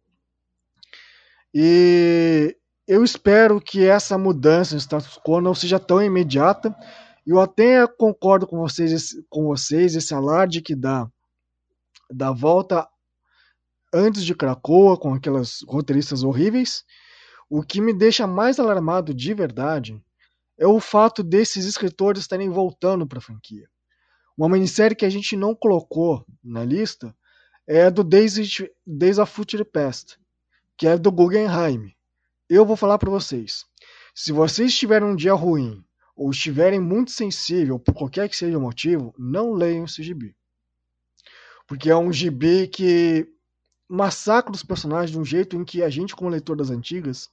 E 1.55 2.57
eu 2.87 3.05
espero 3.05 3.61
que 3.61 3.87
essa 3.87 4.19
mudança 4.19 4.75
no 4.75 4.81
status 4.81 5.17
quo 5.25 5.41
não 5.41 5.55
seja 5.55 5.79
tão 5.79 6.03
imediata. 6.03 6.75
Eu 7.25 7.41
até 7.41 7.87
concordo 7.87 8.45
com 8.45 8.59
vocês, 8.59 9.15
com 9.31 9.45
vocês 9.45 9.95
esse 9.95 10.13
alarde 10.13 10.61
que 10.61 10.75
dá 10.75 11.09
da 12.11 12.33
volta 12.33 12.89
antes 13.93 14.25
de 14.25 14.35
Krakoa 14.35 14.99
com 14.99 15.15
aquelas 15.15 15.61
roteiristas 15.69 16.25
horríveis. 16.25 16.85
O 17.49 17.63
que 17.63 17.81
me 17.81 17.93
deixa 17.95 18.27
mais 18.27 18.59
alarmado 18.59 19.15
de 19.15 19.33
verdade 19.33 20.03
é 20.59 20.67
o 20.67 20.81
fato 20.81 21.23
desses 21.23 21.65
escritores 21.67 22.23
estarem 22.23 22.51
voltando 22.51 23.07
para 23.07 23.19
a 23.19 23.23
franquia. 23.23 23.69
Uma 24.37 24.49
minissérie 24.49 24.97
que 24.97 25.05
a 25.05 25.11
gente 25.11 25.37
não 25.37 25.55
colocou 25.55 26.27
na 26.43 26.65
lista 26.65 27.15
é 27.67 27.91
do 27.91 28.03
Days, 28.03 28.35
Days 28.85 29.19
of 29.19 29.33
Future 29.33 29.65
Past, 29.65 30.19
que 30.77 30.87
é 30.87 30.99
do 30.99 31.11
Guggenheim. 31.11 31.95
Eu 32.49 32.65
vou 32.65 32.77
falar 32.77 32.99
para 32.99 33.11
vocês. 33.11 33.65
Se 34.15 34.33
vocês 34.33 34.77
tiverem 34.77 35.09
um 35.09 35.17
dia 35.17 35.35
ruim 35.35 35.85
ou 36.17 36.31
estiverem 36.31 36.81
muito 36.81 37.11
sensível 37.11 37.79
por 37.79 37.95
qualquer 37.95 38.29
que 38.29 38.37
seja 38.37 38.59
o 38.59 38.61
motivo, 38.61 39.15
não 39.19 39.53
leiam 39.53 39.85
esse 39.85 40.03
gibi. 40.03 40.35
Porque 41.67 41.91
é 41.91 41.97
um 41.97 42.13
gibi 42.13 42.69
que 42.69 43.27
massacra 43.89 44.53
os 44.53 44.63
personagens 44.63 45.11
de 45.11 45.19
um 45.19 45.25
jeito 45.25 45.57
em 45.57 45.65
que 45.65 45.83
a 45.83 45.89
gente, 45.89 46.15
como 46.15 46.31
leitor 46.31 46.57
das 46.57 46.71
antigas, 46.71 47.31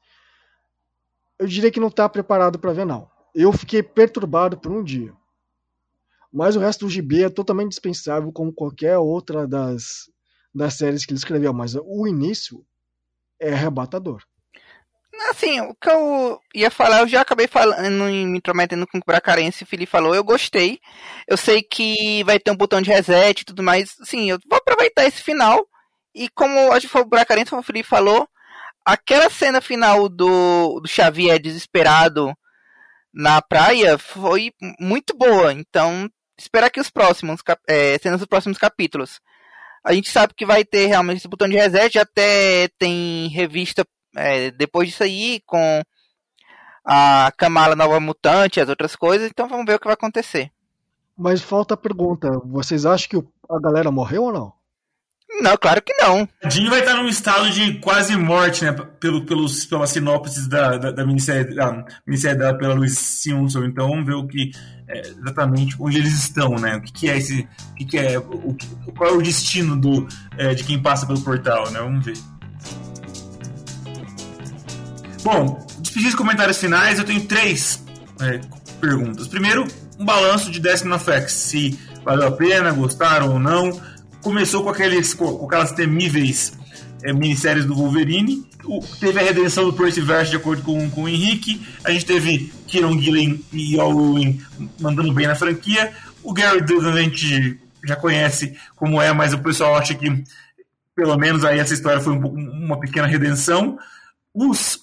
eu 1.37 1.47
diria 1.47 1.71
que 1.71 1.79
não 1.79 1.87
está 1.87 2.07
preparado 2.07 2.59
para 2.59 2.73
ver, 2.73 2.85
não. 2.85 3.09
Eu 3.33 3.51
fiquei 3.51 3.81
perturbado 3.81 4.57
por 4.57 4.71
um 4.71 4.83
dia. 4.83 5.13
Mas 6.31 6.55
o 6.55 6.59
resto 6.59 6.85
do 6.85 6.89
gibi 6.89 7.23
é 7.23 7.29
totalmente 7.29 7.69
dispensável, 7.69 8.31
como 8.31 8.53
qualquer 8.53 8.97
outra 8.97 9.47
das, 9.47 10.09
das 10.53 10.75
séries 10.75 11.05
que 11.05 11.11
ele 11.11 11.17
escreveu. 11.17 11.51
Mas 11.53 11.75
o 11.75 12.07
início 12.07 12.65
é 13.41 13.51
arrebatador. 13.51 14.23
Assim, 15.29 15.59
o 15.61 15.75
que 15.75 15.89
eu 15.89 16.39
ia 16.53 16.71
falar, 16.71 17.01
eu 17.01 17.07
já 17.07 17.21
acabei 17.21 17.47
falando 17.47 18.09
e 18.09 18.25
me 18.25 18.37
intrometendo 18.37 18.87
com 18.87 18.97
o 18.97 19.03
Bracarense, 19.05 19.63
o 19.63 19.67
Felipe 19.67 19.91
falou, 19.91 20.15
eu 20.15 20.23
gostei. 20.23 20.79
Eu 21.27 21.37
sei 21.37 21.61
que 21.61 22.23
vai 22.23 22.39
ter 22.39 22.51
um 22.51 22.55
botão 22.55 22.81
de 22.81 22.89
reset 22.89 23.41
e 23.41 23.45
tudo 23.45 23.61
mais. 23.61 23.95
Sim, 24.03 24.29
eu 24.29 24.39
vou 24.49 24.57
aproveitar 24.57 25.05
esse 25.05 25.21
final. 25.21 25.67
E 26.15 26.29
como 26.29 26.71
acho 26.71 26.87
que 26.87 26.91
foi 26.91 27.01
o 27.01 27.05
Bracarense, 27.05 27.49
como 27.49 27.61
o 27.61 27.65
Felipe 27.65 27.87
falou, 27.87 28.27
aquela 28.85 29.29
cena 29.29 29.61
final 29.61 30.09
do, 30.09 30.79
do 30.79 30.87
Xavier 30.87 31.39
desesperado 31.39 32.33
na 33.13 33.41
praia 33.41 33.97
foi 33.97 34.53
muito 34.79 35.15
boa. 35.15 35.53
Então, 35.53 36.09
esperar 36.37 36.69
que 36.69 36.79
os 36.79 36.89
próximos, 36.89 37.41
é, 37.67 37.97
cenas 37.99 38.19
dos 38.19 38.27
próximos 38.27 38.57
capítulos. 38.57 39.19
A 39.83 39.93
gente 39.93 40.09
sabe 40.09 40.33
que 40.35 40.45
vai 40.45 40.63
ter 40.63 40.85
realmente 40.87 41.17
esse 41.17 41.27
botão 41.27 41.49
de 41.49 41.55
reset, 41.55 41.97
até 41.97 42.67
tem 42.77 43.27
revista 43.29 43.85
é, 44.15 44.51
depois 44.51 44.89
disso 44.89 45.03
aí 45.03 45.41
com 45.45 45.81
a 46.85 47.31
Kamala 47.37 47.75
Nova 47.75 47.99
Mutante 47.99 48.59
e 48.59 48.61
as 48.61 48.69
outras 48.69 48.95
coisas, 48.95 49.29
então 49.29 49.47
vamos 49.47 49.65
ver 49.65 49.75
o 49.75 49.79
que 49.79 49.85
vai 49.85 49.93
acontecer. 49.93 50.51
Mas 51.17 51.41
falta 51.41 51.73
a 51.73 51.77
pergunta, 51.77 52.29
vocês 52.45 52.85
acham 52.85 53.09
que 53.09 53.27
a 53.49 53.59
galera 53.59 53.91
morreu 53.91 54.23
ou 54.23 54.33
não? 54.33 54.53
Não, 55.41 55.57
claro 55.57 55.81
que 55.81 55.93
não. 55.93 56.29
Jean 56.47 56.69
vai 56.69 56.81
estar 56.81 56.95
num 56.95 57.07
estado 57.07 57.49
de 57.49 57.73
quase 57.79 58.15
morte, 58.15 58.63
né? 58.63 58.71
Pelo, 58.99 59.25
pelos, 59.25 59.65
pelas 59.65 59.89
sinopses 59.89 60.47
da, 60.47 60.77
da, 60.77 60.91
da 60.91 61.05
minissérie, 61.05 61.55
da 61.55 61.83
minissérie 62.05 62.37
dada 62.37 62.57
pela 62.57 62.75
Luiz 62.75 62.97
Simpson. 62.97 63.63
Então 63.65 63.89
vamos 63.89 64.05
ver 64.05 64.13
o 64.13 64.27
que 64.27 64.51
é, 64.87 65.01
exatamente 65.01 65.75
onde 65.79 65.97
eles 65.97 66.13
estão, 66.13 66.51
né? 66.55 66.75
O 66.75 66.81
que, 66.81 66.91
que 66.91 67.09
é 67.09 67.17
esse. 67.17 67.47
O 67.71 67.75
que, 67.75 67.85
que 67.85 67.97
é. 67.97 68.19
O, 68.19 68.55
qual 68.95 69.09
é 69.09 69.13
o 69.13 69.21
destino 69.21 69.75
do, 69.75 70.07
é, 70.37 70.53
de 70.53 70.63
quem 70.63 70.79
passa 70.79 71.07
pelo 71.07 71.21
portal, 71.21 71.71
né? 71.71 71.79
Vamos 71.79 72.05
ver. 72.05 72.17
Bom, 75.23 75.67
despedir 75.79 76.09
os 76.09 76.15
comentários 76.15 76.57
finais, 76.57 76.99
eu 76.99 77.05
tenho 77.05 77.25
três 77.25 77.83
é, 78.19 78.41
perguntas. 78.79 79.27
Primeiro, 79.27 79.67
um 79.97 80.05
balanço 80.05 80.51
de 80.51 80.59
Destiny 80.59 80.93
of 80.93 81.09
X, 81.09 81.31
se 81.31 81.79
valeu 82.03 82.27
a 82.27 82.31
pena, 82.31 82.71
gostaram 82.71 83.33
ou 83.33 83.39
não 83.39 83.71
começou 84.21 84.63
com, 84.63 84.69
aqueles, 84.69 85.13
com 85.13 85.45
aquelas 85.45 85.71
temíveis 85.71 86.53
é, 87.03 87.13
minisséries 87.13 87.65
do 87.65 87.75
Wolverine. 87.75 88.49
O, 88.63 88.79
teve 88.99 89.19
a 89.19 89.23
redenção 89.23 89.65
do 89.65 89.73
Percy 89.73 90.01
Verse 90.01 90.29
de 90.29 90.37
acordo 90.37 90.61
com, 90.61 90.89
com 90.89 91.03
o 91.03 91.09
Henrique. 91.09 91.61
A 91.83 91.91
gente 91.91 92.05
teve 92.05 92.51
Kieron 92.67 92.99
Gillen 92.99 93.43
e 93.51 93.75
Ewing 93.75 94.39
mandando 94.79 95.13
bem 95.13 95.27
na 95.27 95.35
franquia. 95.35 95.91
O 96.23 96.33
Gary 96.33 96.61
Duggan 96.61 96.93
a 96.93 97.01
gente 97.01 97.59
já 97.83 97.95
conhece 97.95 98.55
como 98.75 99.01
é, 99.01 99.11
mas 99.11 99.33
o 99.33 99.39
pessoal 99.39 99.75
acha 99.75 99.95
que 99.95 100.23
pelo 100.95 101.17
menos 101.17 101.43
aí 101.43 101.59
essa 101.59 101.73
história 101.73 101.99
foi 101.99 102.13
um, 102.13 102.27
uma 102.27 102.79
pequena 102.79 103.07
redenção. 103.07 103.77
Os 104.33 104.79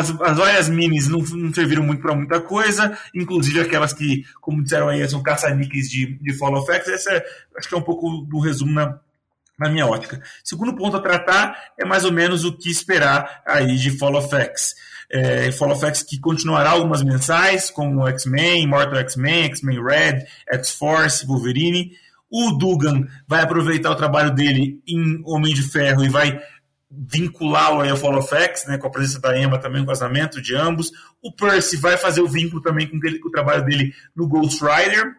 as, 0.00 0.10
as 0.20 0.36
várias 0.36 0.68
minis 0.68 1.08
não, 1.08 1.20
não 1.20 1.52
serviram 1.52 1.82
muito 1.82 2.00
para 2.00 2.14
muita 2.14 2.40
coisa, 2.40 2.98
inclusive 3.14 3.60
aquelas 3.60 3.92
que, 3.92 4.24
como 4.40 4.62
disseram 4.62 4.88
aí, 4.88 5.06
são 5.08 5.22
caça-níqueis 5.22 5.90
de, 5.90 6.18
de 6.18 6.32
Fall 6.34 6.54
of 6.54 6.70
X. 6.72 6.88
Essa 6.88 7.12
é, 7.12 7.24
acho 7.56 7.68
que 7.68 7.74
é 7.74 7.78
um 7.78 7.82
pouco 7.82 8.22
do 8.22 8.40
resumo 8.40 8.72
na, 8.72 8.98
na 9.58 9.68
minha 9.68 9.86
ótica. 9.86 10.22
Segundo 10.42 10.74
ponto 10.74 10.96
a 10.96 11.00
tratar 11.00 11.54
é 11.78 11.84
mais 11.84 12.04
ou 12.04 12.12
menos 12.12 12.44
o 12.44 12.56
que 12.56 12.70
esperar 12.70 13.42
aí 13.46 13.76
de 13.76 13.96
Fall 13.98 14.16
of 14.16 14.34
X. 14.34 14.74
É, 15.12 15.52
Fall 15.52 15.72
of 15.72 15.84
X 15.84 16.02
que 16.02 16.18
continuará 16.18 16.70
algumas 16.70 17.02
mensais, 17.02 17.70
como 17.70 18.08
X-Men, 18.08 18.66
Mortal 18.66 19.00
X-Men, 19.00 19.44
X-Men 19.44 19.84
Red, 19.84 20.24
X-Force, 20.52 21.26
Wolverine. 21.26 21.92
O 22.30 22.52
Dugan 22.52 23.06
vai 23.26 23.42
aproveitar 23.42 23.90
o 23.90 23.96
trabalho 23.96 24.32
dele 24.32 24.80
em 24.86 25.20
Homem 25.26 25.52
de 25.52 25.62
Ferro 25.64 26.04
e 26.04 26.08
vai 26.08 26.40
vinculá-lo 26.90 27.88
ao 27.88 27.96
Fall 27.96 28.18
of 28.18 28.34
X, 28.34 28.66
né, 28.66 28.76
com 28.76 28.86
a 28.88 28.90
presença 28.90 29.20
da 29.20 29.38
Emma 29.38 29.58
também, 29.58 29.82
o 29.82 29.86
casamento 29.86 30.42
de 30.42 30.56
ambos. 30.56 30.90
O 31.22 31.32
Percy 31.32 31.76
vai 31.76 31.96
fazer 31.96 32.20
o 32.20 32.28
vínculo 32.28 32.60
também 32.60 32.88
com, 32.88 32.98
ele, 33.06 33.20
com 33.20 33.28
o 33.28 33.32
trabalho 33.32 33.64
dele 33.64 33.94
no 34.14 34.26
Ghost 34.26 34.60
Rider. 34.60 35.14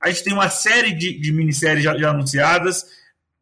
A 0.00 0.08
gente 0.08 0.24
tem 0.24 0.32
uma 0.32 0.48
série 0.48 0.92
de, 0.92 1.20
de 1.20 1.32
minisséries 1.32 1.84
já, 1.84 1.96
já, 1.96 2.10
anunciadas, 2.10 2.86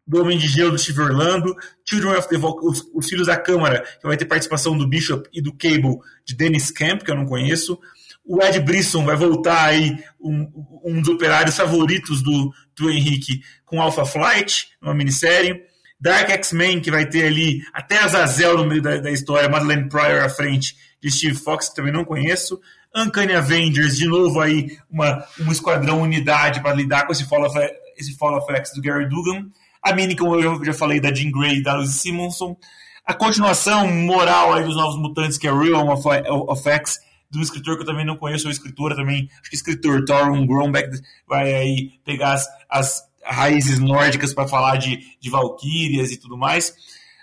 do 0.05 0.21
Homem 0.21 0.39
de 0.39 0.49
Gelo 0.49 0.73
do 0.73 0.79
Steve 0.79 1.03
Orlando, 1.03 1.55
Children 1.89 2.17
of 2.17 2.29
the 2.29 2.37
os, 2.39 2.91
os, 2.95 3.09
Filhos 3.09 3.27
da 3.27 3.37
Câmara, 3.37 3.83
que 4.01 4.07
vai 4.07 4.17
ter 4.17 4.25
participação 4.25 4.77
do 4.77 4.89
Bishop 4.89 5.29
e 5.33 5.41
do 5.41 5.53
Cable, 5.53 5.99
de 6.25 6.35
Dennis 6.35 6.71
Camp, 6.71 7.03
que 7.03 7.11
eu 7.11 7.15
não 7.15 7.27
conheço. 7.27 7.79
O 8.25 8.43
Ed 8.43 8.59
Brisson 8.61 9.05
vai 9.05 9.17
voltar 9.17 9.67
aí, 9.67 10.03
um, 10.19 10.51
um 10.85 11.01
dos 11.01 11.11
operários 11.11 11.57
favoritos 11.57 12.23
do, 12.23 12.53
do 12.75 12.91
Henrique, 12.91 13.43
com 13.65 13.81
Alpha 13.81 14.05
Flight, 14.05 14.71
uma 14.83 14.95
minissérie. 14.95 15.63
Dark 16.01 16.31
X-Men, 16.31 16.81
que 16.81 16.91
vai 16.91 17.07
ter 17.07 17.27
ali 17.27 17.63
até 17.73 17.99
Azazel 17.99 18.57
no 18.57 18.67
meio 18.67 18.81
da, 18.81 18.99
da 18.99 19.11
história, 19.11 19.49
Madeleine 19.49 19.89
Pryor 19.89 20.25
à 20.25 20.29
frente 20.29 20.77
de 21.03 21.11
Steve 21.11 21.35
Fox, 21.35 21.69
que 21.69 21.77
também 21.77 21.93
não 21.93 22.05
conheço. 22.05 22.61
Uncanny 22.95 23.35
Avengers, 23.35 23.97
de 23.97 24.07
novo 24.07 24.41
aí, 24.41 24.79
uma, 24.91 25.25
uma 25.39 25.53
esquadrão 25.53 26.01
unidade 26.01 26.61
para 26.61 26.75
lidar 26.75 27.07
com 27.07 27.13
esse 27.13 27.25
Fall, 27.25 27.45
of, 27.45 27.59
esse 27.97 28.17
X 28.17 28.73
do 28.75 28.83
Gary 28.83 29.09
Dugan. 29.09 29.47
A 29.83 29.93
mini, 29.93 30.17
como 30.17 30.35
eu 30.37 30.65
já 30.65 30.73
falei, 30.73 31.01
da 31.01 31.13
Jean 31.13 31.31
Grey 31.31 31.59
e 31.59 31.63
da 31.63 31.75
Lucy 31.75 31.93
Simonson. 31.93 32.57
A 33.05 33.15
continuação 33.15 33.89
moral 33.89 34.55
aí 34.55 34.65
dos 34.65 34.77
Novos 34.77 34.99
Mutantes, 35.01 35.39
que 35.39 35.49
é 35.49 35.53
Real 35.53 35.89
of, 35.89 36.07
of 36.29 36.69
X, 36.69 36.99
um 37.35 37.43
escritor 37.43 37.77
que 37.77 37.83
eu 37.83 37.87
também 37.87 38.07
não 38.07 38.17
conheço, 38.17 38.47
ou 38.47 38.51
escritora 38.51 38.97
também, 38.97 39.29
acho 39.41 39.51
que 39.51 39.57
escritor, 39.57 40.05
Torun 40.05 40.47
Grombeck, 40.47 40.89
vai 41.27 41.55
aí 41.55 41.93
pegar 42.05 42.33
as, 42.33 42.47
as 42.69 43.08
raízes 43.29 43.79
nórdicas 43.79 44.33
para 44.33 44.49
falar 44.49 44.77
de, 44.77 44.99
de 45.21 45.31
Valkyrias 45.31 46.11
e 46.11 46.17
tudo 46.17 46.37
mais. 46.37 46.75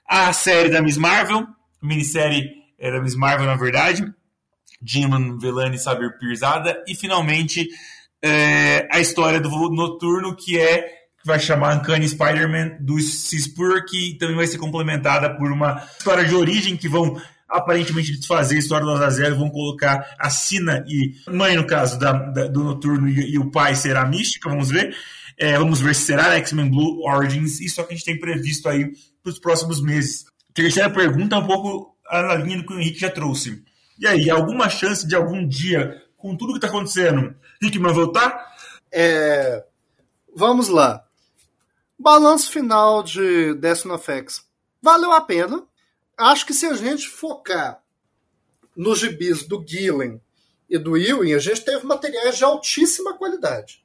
A 0.08 0.32
série 0.34 0.70
da 0.70 0.82
Miss 0.82 0.98
Marvel, 0.98 1.48
minissérie 1.82 2.50
é, 2.78 2.92
da 2.92 3.02
Miss 3.02 3.16
Marvel, 3.16 3.48
na 3.48 3.56
verdade, 3.56 4.06
Jim 4.82 5.10
Velani 5.40 5.80
Sabir 5.80 6.18
Pirzada. 6.20 6.84
E, 6.88 6.96
finalmente, 6.96 7.68
é, 8.22 8.88
a 8.92 9.00
história 9.00 9.40
do 9.40 9.50
Noturno, 9.70 10.36
que 10.36 10.60
é 10.60 10.82
que 10.82 11.26
vai 11.26 11.40
chamar 11.40 11.78
Uncanny 11.78 12.08
Spider-Man 12.08 12.78
do 12.80 13.00
Cispur, 13.00 13.84
que 13.86 14.16
também 14.20 14.36
vai 14.36 14.48
ser 14.48 14.60
complementada 14.60 15.36
por 15.36 15.52
uma 15.52 15.84
história 15.98 16.24
de 16.24 16.36
origem 16.36 16.78
que 16.78 16.88
vão 16.88 17.20
aparentemente 17.48 18.12
desfazer 18.12 18.56
a 18.56 18.60
história 18.60 18.86
do 18.86 18.92
Azazel 18.92 19.36
vão 19.36 19.50
colocar 19.50 20.16
a 20.20 20.30
Sina 20.30 20.84
e 20.88 21.14
mãe, 21.32 21.56
no 21.56 21.66
caso, 21.66 21.98
da, 22.00 22.12
da 22.12 22.48
do 22.48 22.64
Noturno 22.64 23.08
e, 23.08 23.34
e, 23.34 23.40
o 23.40 23.52
pai 23.52 23.76
será 23.76 24.06
mística, 24.06 24.50
vamos 24.50 24.70
ver. 24.70 24.96
É, 25.38 25.58
vamos 25.58 25.82
ver 25.82 25.94
se 25.96 26.04
será 26.04 26.36
X-Men 26.36 26.70
Blue 26.70 27.04
Origins. 27.08 27.60
Isso 27.60 27.80
é 27.80 27.84
o 27.84 27.88
que 27.88 27.94
a 27.94 27.98
gente 27.98 28.06
tem 28.06 28.20
previsto 28.20 28.70
aí 28.70 28.92
para 29.22 29.32
os 29.32 29.40
próximos 29.40 29.82
meses. 29.82 30.26
Terceira 30.54 30.90
pergunta, 30.90 31.38
um 31.38 31.46
pouco 31.46 31.96
na 32.10 32.36
linha 32.36 32.58
do 32.58 32.66
que 32.66 32.74
o 32.74 32.80
Henrique 32.80 33.00
já 33.00 33.10
trouxe. 33.10 33.64
E 34.00 34.08
aí, 34.08 34.30
alguma 34.30 34.70
chance 34.70 35.08
de 35.08 35.16
algum 35.16 35.48
dia, 35.48 36.02
com 36.18 36.36
tudo 36.36 36.54
que 36.54 36.58
está 36.58 36.68
acontecendo, 36.68 37.36
Hickman 37.62 37.94
voltar? 37.94 38.56
É... 38.92 39.66
Vamos 40.36 40.68
lá. 40.68 41.06
Balanço 41.98 42.52
final 42.52 43.04
de 43.04 43.54
Destiny 43.56 43.94
of 43.94 44.12
X. 44.12 44.46
Valeu 44.82 45.12
a 45.12 45.22
pena. 45.22 45.64
Acho 46.18 46.46
que 46.46 46.54
se 46.54 46.66
a 46.66 46.74
gente 46.74 47.08
focar 47.08 47.82
nos 48.76 49.00
gibis 49.00 49.48
do 49.48 49.64
Gillen 49.66 50.22
e 50.70 50.78
do 50.78 50.98
Ewing, 50.98 51.34
a 51.34 51.40
gente 51.40 51.64
teve 51.64 51.86
materiais 51.86 52.38
de 52.38 52.44
altíssima 52.44 53.14
qualidade. 53.14 53.85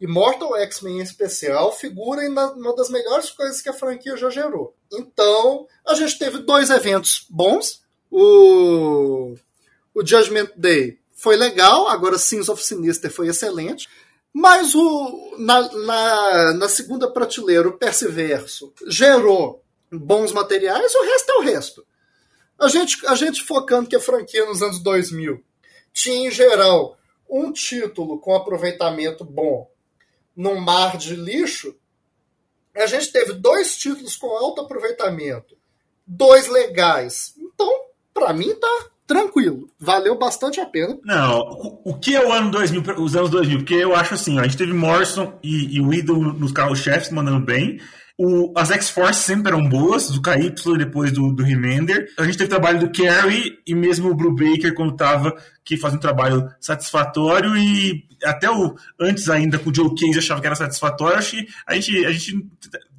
Immortal 0.00 0.56
X-Men 0.56 0.98
em 0.98 1.02
especial 1.02 1.72
figura 1.72 2.24
em 2.24 2.28
uma 2.28 2.74
das 2.76 2.88
melhores 2.88 3.30
coisas 3.30 3.60
que 3.60 3.68
a 3.68 3.72
franquia 3.72 4.16
já 4.16 4.30
gerou. 4.30 4.74
Então, 4.92 5.66
a 5.86 5.94
gente 5.94 6.18
teve 6.18 6.38
dois 6.38 6.70
eventos 6.70 7.26
bons. 7.28 7.82
O, 8.10 9.34
o 9.94 10.06
Judgment 10.06 10.50
Day 10.56 10.98
foi 11.12 11.36
legal, 11.36 11.88
agora 11.88 12.16
Sins 12.16 12.48
of 12.48 12.64
Sinister 12.64 13.10
foi 13.10 13.28
excelente. 13.28 13.88
Mas 14.32 14.74
o, 14.74 15.34
na, 15.38 15.60
na, 15.72 16.54
na 16.54 16.68
segunda 16.68 17.10
prateleira, 17.10 17.68
o 17.68 17.76
Persiverso 17.76 18.72
gerou 18.86 19.64
bons 19.90 20.32
materiais, 20.32 20.94
o 20.94 21.04
resto 21.04 21.32
é 21.32 21.34
o 21.34 21.40
resto. 21.40 21.86
A 22.58 22.68
gente, 22.68 23.04
a 23.06 23.14
gente 23.16 23.42
focando 23.42 23.88
que 23.88 23.96
a 23.96 24.00
franquia 24.00 24.46
nos 24.46 24.62
anos 24.62 24.80
2000 24.80 25.42
tinha, 25.92 26.28
em 26.28 26.30
geral, 26.30 26.96
um 27.28 27.52
título 27.52 28.20
com 28.20 28.34
aproveitamento 28.34 29.24
bom 29.24 29.68
num 30.38 30.60
mar 30.60 30.96
de 30.96 31.16
lixo, 31.16 31.74
a 32.72 32.86
gente 32.86 33.10
teve 33.10 33.32
dois 33.32 33.76
títulos 33.76 34.14
com 34.14 34.28
alto 34.28 34.60
aproveitamento, 34.60 35.56
dois 36.06 36.46
legais. 36.46 37.34
Então, 37.36 37.68
para 38.14 38.32
mim 38.32 38.54
tá 38.54 38.86
tranquilo. 39.04 39.68
Valeu 39.80 40.16
bastante 40.16 40.60
a 40.60 40.66
pena. 40.66 40.96
Não, 41.02 41.80
o, 41.84 41.98
que 41.98 42.14
é 42.14 42.24
o 42.24 42.32
ano 42.32 42.52
2000, 42.52 43.02
os 43.02 43.16
anos 43.16 43.30
2000? 43.30 43.58
Porque 43.58 43.74
eu 43.74 43.96
acho 43.96 44.14
assim, 44.14 44.38
a 44.38 44.44
gente 44.44 44.56
teve 44.56 44.72
Morrison 44.72 45.36
e, 45.42 45.76
e 45.76 45.80
o 45.80 45.92
Idol 45.92 46.16
nos 46.16 46.52
carros-chefes 46.52 47.10
mandando 47.10 47.44
bem. 47.44 47.80
O, 48.20 48.52
as 48.56 48.72
X-Force 48.72 49.22
sempre 49.22 49.52
eram 49.52 49.68
boas, 49.68 50.10
do 50.10 50.20
KY 50.20 50.52
depois 50.76 51.12
do, 51.12 51.32
do 51.32 51.44
Remender. 51.44 52.12
A 52.18 52.24
gente 52.24 52.36
teve 52.36 52.50
trabalho 52.50 52.80
do 52.80 52.90
Carrie 52.90 53.60
e 53.64 53.76
mesmo 53.76 54.10
o 54.10 54.14
Blue 54.14 54.34
Baker 54.34 54.74
quando 54.74 54.96
tava, 54.96 55.32
que 55.64 55.76
fazia 55.76 55.98
um 55.98 56.00
trabalho 56.00 56.50
satisfatório 56.60 57.56
e 57.56 58.04
até 58.24 58.50
o 58.50 58.74
antes 59.00 59.28
ainda 59.28 59.56
com 59.56 59.70
o 59.70 59.74
Joe 59.74 59.94
Case 59.94 60.18
achava 60.18 60.40
que 60.40 60.48
era 60.48 60.56
satisfatório. 60.56 61.16
Acho 61.16 61.36
que 61.36 61.46
a 61.64 61.74
gente, 61.74 62.06
a 62.06 62.10
gente 62.10 62.46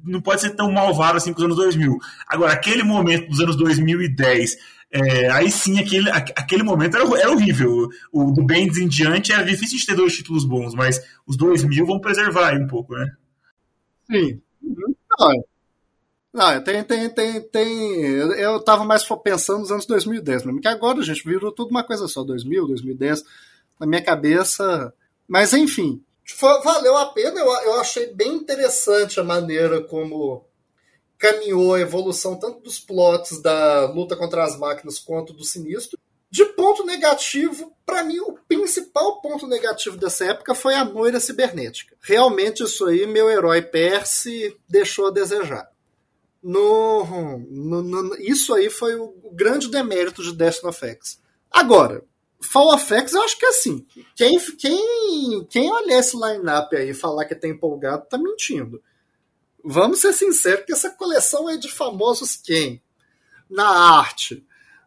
não 0.02 0.22
pode 0.22 0.40
ser 0.40 0.50
tão 0.56 0.72
malvado 0.72 1.18
assim 1.18 1.34
com 1.34 1.40
os 1.40 1.44
anos 1.44 1.56
2000. 1.56 1.98
Agora, 2.26 2.54
aquele 2.54 2.82
momento 2.82 3.28
dos 3.28 3.40
anos 3.40 3.56
2010 3.56 4.56
é, 4.90 5.30
aí 5.30 5.50
sim, 5.52 5.78
aquele, 5.78 6.10
aquele 6.10 6.62
momento 6.62 6.96
era, 6.96 7.04
era 7.20 7.30
horrível. 7.30 7.90
O 8.10 8.32
do 8.32 8.42
Bendis 8.42 8.78
em 8.78 8.88
diante 8.88 9.32
era 9.32 9.44
difícil 9.44 9.78
de 9.78 9.84
ter 9.84 9.94
dois 9.94 10.16
títulos 10.16 10.46
bons, 10.46 10.74
mas 10.74 10.98
os 11.26 11.36
dois 11.36 11.62
mil 11.62 11.84
vão 11.84 12.00
preservar 12.00 12.48
aí 12.48 12.58
um 12.58 12.66
pouco, 12.66 12.94
né? 12.94 13.06
Sim. 14.10 14.40
Não, 16.32 16.62
tem, 16.62 16.84
tem, 16.84 17.10
tem, 17.10 17.40
tem. 17.40 18.02
Eu 18.02 18.60
tava 18.60 18.84
mais 18.84 19.04
pensando 19.22 19.60
nos 19.60 19.72
anos 19.72 19.86
2010, 19.86 20.44
mesmo, 20.44 20.60
que 20.60 20.68
agora, 20.68 21.02
gente, 21.02 21.24
virou 21.24 21.50
tudo 21.50 21.70
uma 21.70 21.82
coisa 21.82 22.06
só, 22.06 22.22
2000, 22.22 22.68
2010, 22.68 23.24
na 23.78 23.86
minha 23.86 24.02
cabeça. 24.02 24.94
Mas, 25.26 25.52
enfim, 25.52 26.02
valeu 26.62 26.96
a 26.96 27.06
pena, 27.06 27.40
eu, 27.40 27.46
eu 27.46 27.80
achei 27.80 28.06
bem 28.14 28.34
interessante 28.34 29.18
a 29.18 29.24
maneira 29.24 29.82
como 29.82 30.44
caminhou 31.18 31.74
a 31.74 31.80
evolução 31.80 32.38
tanto 32.38 32.60
dos 32.60 32.80
plots 32.80 33.42
da 33.42 33.84
luta 33.92 34.16
contra 34.16 34.42
as 34.42 34.58
máquinas 34.58 34.98
quanto 34.98 35.34
do 35.34 35.44
sinistro. 35.44 35.99
De 36.30 36.44
ponto 36.44 36.84
negativo, 36.84 37.74
para 37.84 38.04
mim, 38.04 38.20
o 38.20 38.38
principal 38.46 39.20
ponto 39.20 39.46
negativo 39.46 39.96
dessa 39.96 40.26
época 40.26 40.54
foi 40.54 40.74
a 40.74 40.84
moira 40.84 41.18
cibernética. 41.18 41.96
Realmente, 42.00 42.62
isso 42.62 42.86
aí, 42.86 43.06
meu 43.06 43.28
herói 43.28 43.62
Percy 43.62 44.56
deixou 44.68 45.08
a 45.08 45.10
desejar. 45.10 45.68
No, 46.42 47.38
no, 47.50 47.82
no, 47.82 48.16
isso 48.16 48.54
aí 48.54 48.70
foi 48.70 48.94
o 48.94 49.12
grande 49.32 49.68
demérito 49.68 50.22
de 50.22 50.32
Destiny 50.34 50.70
of 50.70 50.86
X. 50.86 51.20
Agora, 51.50 52.04
Fall 52.40 52.72
of 52.74 52.94
X, 52.94 53.12
eu 53.12 53.22
acho 53.22 53.36
que 53.36 53.44
é 53.44 53.48
assim. 53.48 53.86
Quem, 54.14 54.38
quem, 54.56 55.46
quem 55.50 55.70
olhar 55.70 55.98
esse 55.98 56.16
line-up 56.16 56.74
aí 56.74 56.90
e 56.90 56.94
falar 56.94 57.24
que 57.24 57.34
tá 57.34 57.48
empolgado, 57.48 58.06
tá 58.08 58.16
mentindo 58.16 58.80
vamos 59.64 60.00
ser 60.00 60.12
sinceros 60.12 60.64
que 60.64 60.72
essa 60.72 60.90
coleção 60.90 61.48
é 61.48 61.56
de 61.56 61.70
famosos 61.70 62.36
quem? 62.36 62.82
Na 63.48 63.68
arte, 63.68 64.44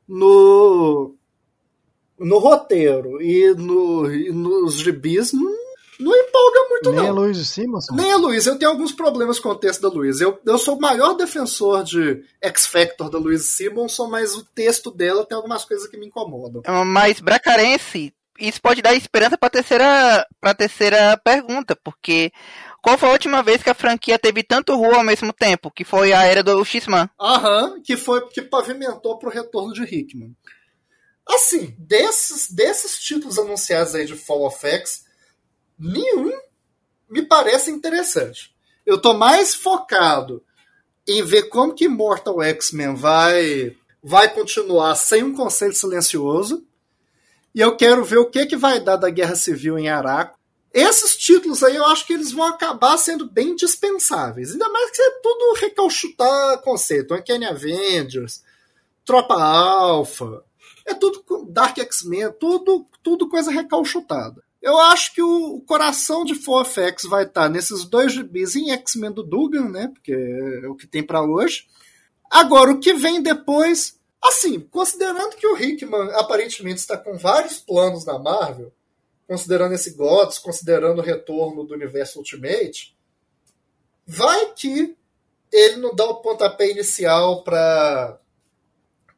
no, 0.07 1.15
no 2.23 2.39
roteiro 2.39 3.21
e, 3.21 3.53
no, 3.53 4.11
e 4.13 4.31
nos 4.31 4.75
gibis 4.75 5.33
não, 5.33 5.53
não 5.99 6.15
empolga 6.15 6.59
muito, 6.69 6.89
Nem 6.89 6.95
não. 6.95 7.01
Nem 7.03 7.09
a 7.09 7.13
Luiz 7.13 7.47
Simonson? 7.49 7.95
Nem 7.95 8.11
a 8.11 8.17
Luiz. 8.17 8.45
Eu 8.45 8.57
tenho 8.57 8.71
alguns 8.71 8.91
problemas 8.91 9.39
com 9.39 9.49
o 9.49 9.55
texto 9.55 9.81
da 9.81 9.89
Luiz. 9.89 10.19
Eu, 10.21 10.39
eu 10.45 10.57
sou 10.57 10.77
o 10.77 10.81
maior 10.81 11.13
defensor 11.13 11.83
de 11.83 12.23
X-Factor 12.41 13.09
da 13.09 13.17
Luiz 13.17 13.45
Simonson, 13.45 14.07
mas 14.07 14.35
o 14.35 14.43
texto 14.43 14.91
dela 14.91 15.25
tem 15.25 15.35
algumas 15.35 15.65
coisas 15.65 15.87
que 15.87 15.97
me 15.97 16.07
incomodam. 16.07 16.61
Mas 16.85 17.19
Bracarense, 17.19 18.13
isso 18.39 18.61
pode 18.61 18.81
dar 18.81 18.95
esperança 18.95 19.37
para 19.37 19.49
terceira, 19.49 20.27
a 20.41 20.53
terceira 20.53 21.17
pergunta, 21.17 21.75
porque 21.75 22.31
qual 22.81 22.97
foi 22.97 23.09
a 23.09 23.13
última 23.13 23.41
vez 23.41 23.63
que 23.63 23.69
a 23.69 23.75
franquia 23.75 24.19
teve 24.19 24.43
tanto 24.43 24.75
rua 24.75 24.97
ao 24.97 25.03
mesmo 25.03 25.31
tempo? 25.31 25.71
Que 25.71 25.85
foi 25.85 26.11
a 26.11 26.23
era 26.23 26.43
do 26.43 26.63
X-Man. 26.65 27.09
Aham, 27.19 27.81
que 27.81 27.95
foi 27.95 28.27
que 28.27 28.41
pavimentou 28.41 29.17
pro 29.17 29.29
retorno 29.29 29.73
de 29.73 29.83
Hickman. 29.83 30.35
Assim, 31.27 31.75
desses, 31.77 32.51
desses 32.51 32.99
títulos 32.99 33.39
anunciados 33.39 33.95
aí 33.95 34.05
de 34.05 34.15
Fall 34.15 34.45
of 34.45 34.65
X, 34.65 35.05
nenhum 35.77 36.31
me 37.09 37.21
parece 37.21 37.71
interessante. 37.71 38.53
Eu 38.85 39.01
tô 39.01 39.13
mais 39.13 39.55
focado 39.55 40.43
em 41.07 41.23
ver 41.23 41.43
como 41.43 41.73
que 41.73 41.87
Mortal 41.87 42.41
X-Men 42.41 42.95
vai, 42.95 43.75
vai 44.01 44.33
continuar 44.33 44.95
sem 44.95 45.23
um 45.23 45.35
conselho 45.35 45.73
silencioso. 45.73 46.65
E 47.55 47.61
eu 47.61 47.77
quero 47.77 48.03
ver 48.03 48.17
o 48.17 48.29
que, 48.29 48.45
que 48.45 48.57
vai 48.57 48.79
dar 48.79 48.97
da 48.97 49.09
Guerra 49.09 49.35
Civil 49.35 49.77
em 49.77 49.89
Araco 49.89 50.37
esses 50.73 51.15
títulos 51.15 51.61
aí 51.63 51.75
eu 51.75 51.85
acho 51.85 52.07
que 52.07 52.13
eles 52.13 52.31
vão 52.31 52.47
acabar 52.47 52.97
sendo 52.97 53.29
bem 53.29 53.55
dispensáveis. 53.55 54.51
Ainda 54.51 54.67
mais 54.69 54.89
que 54.89 55.01
é 55.01 55.11
tudo 55.21 55.53
recalchutar 55.59 56.61
conceito. 56.61 57.13
Uncanny 57.13 57.45
Avengers, 57.45 58.43
Tropa 59.05 59.35
Alpha, 59.35 60.43
é 60.85 60.93
tudo 60.93 61.23
Dark 61.49 61.77
X-Men, 61.77 62.31
tudo, 62.39 62.85
tudo 63.01 63.29
coisa 63.29 63.51
recalchutada. 63.51 64.43
Eu 64.61 64.77
acho 64.77 65.13
que 65.13 65.21
o, 65.21 65.59
coração 65.61 66.23
de 66.23 66.33
FX 66.33 67.03
vai 67.03 67.23
estar 67.23 67.49
nesses 67.49 67.83
dois 67.83 68.13
gibis 68.13 68.55
em 68.55 68.71
X-Men 68.71 69.11
do 69.11 69.21
Dugan, 69.21 69.69
né? 69.69 69.89
Porque 69.89 70.13
é 70.13 70.67
o 70.67 70.75
que 70.75 70.87
tem 70.87 71.03
para 71.03 71.21
hoje. 71.21 71.67
Agora, 72.31 72.71
o 72.71 72.79
que 72.79 72.93
vem 72.93 73.21
depois, 73.21 73.99
assim, 74.23 74.59
considerando 74.59 75.35
que 75.35 75.45
o 75.45 75.57
Hickman 75.57 76.09
aparentemente 76.13 76.79
está 76.79 76.97
com 76.97 77.17
vários 77.17 77.59
planos 77.59 78.05
na 78.05 78.17
Marvel, 78.17 78.71
considerando 79.27 79.73
esse 79.73 79.91
GOTS, 79.91 80.39
considerando 80.39 80.99
o 80.99 81.03
retorno 81.03 81.65
do 81.65 81.73
universo 81.73 82.19
Ultimate, 82.19 82.95
vai 84.07 84.53
que 84.53 84.95
ele 85.51 85.75
não 85.75 85.93
dá 85.93 86.05
o 86.05 86.21
pontapé 86.21 86.71
inicial 86.71 87.43
para 87.43 88.17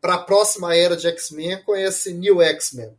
para 0.06 0.14
a 0.14 0.23
próxima 0.23 0.76
era 0.76 0.95
de 0.95 1.07
X-Men 1.07 1.64
com 1.64 1.76
esse 1.76 2.14
New 2.14 2.40
X-Men, 2.40 2.95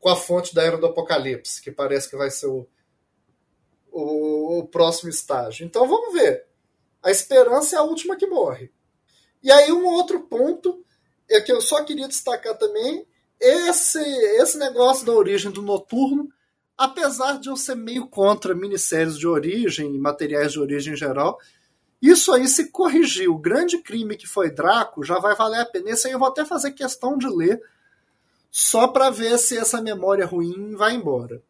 com 0.00 0.08
a 0.08 0.16
fonte 0.16 0.54
da 0.54 0.62
Era 0.62 0.78
do 0.78 0.86
Apocalipse, 0.86 1.60
que 1.60 1.70
parece 1.70 2.08
que 2.08 2.16
vai 2.16 2.30
ser 2.30 2.46
o, 2.46 2.66
o, 3.92 4.60
o, 4.60 4.66
próximo 4.66 5.10
estágio. 5.10 5.66
Então 5.66 5.86
vamos 5.86 6.14
ver. 6.14 6.46
A 7.02 7.10
esperança 7.10 7.76
é 7.76 7.78
a 7.78 7.82
última 7.82 8.16
que 8.16 8.26
morre. 8.26 8.72
E 9.42 9.52
aí 9.52 9.70
um 9.70 9.84
outro 9.84 10.20
ponto 10.20 10.82
é 11.28 11.42
que 11.42 11.52
eu 11.52 11.60
só 11.60 11.84
queria 11.84 12.08
destacar 12.08 12.56
também 12.56 13.06
esse 13.38 14.00
esse 14.40 14.56
negócio 14.56 15.04
da 15.04 15.12
origem 15.12 15.50
do 15.50 15.60
Noturno 15.60 16.32
apesar 16.76 17.38
de 17.38 17.50
eu 17.50 17.56
ser 17.56 17.74
meio 17.74 18.06
contra 18.06 18.54
minisséries 18.54 19.18
de 19.18 19.26
origem 19.26 19.94
e 19.94 19.98
materiais 19.98 20.52
de 20.52 20.60
origem 20.60 20.94
em 20.94 20.96
geral, 20.96 21.38
isso 22.00 22.32
aí 22.32 22.46
se 22.46 22.70
corrigir 22.70 23.30
o 23.30 23.38
grande 23.38 23.78
crime 23.78 24.16
que 24.16 24.26
foi 24.26 24.50
Draco, 24.50 25.04
já 25.04 25.18
vai 25.18 25.34
valer 25.34 25.60
a 25.60 25.66
pena. 25.66 25.90
Esse 25.90 26.06
aí 26.06 26.12
eu 26.12 26.18
vou 26.18 26.28
até 26.28 26.44
fazer 26.44 26.72
questão 26.72 27.16
de 27.16 27.26
ler, 27.26 27.60
só 28.50 28.88
para 28.88 29.10
ver 29.10 29.38
se 29.38 29.56
essa 29.56 29.80
memória 29.80 30.26
ruim 30.26 30.74
vai 30.74 30.94
embora. 30.94 31.42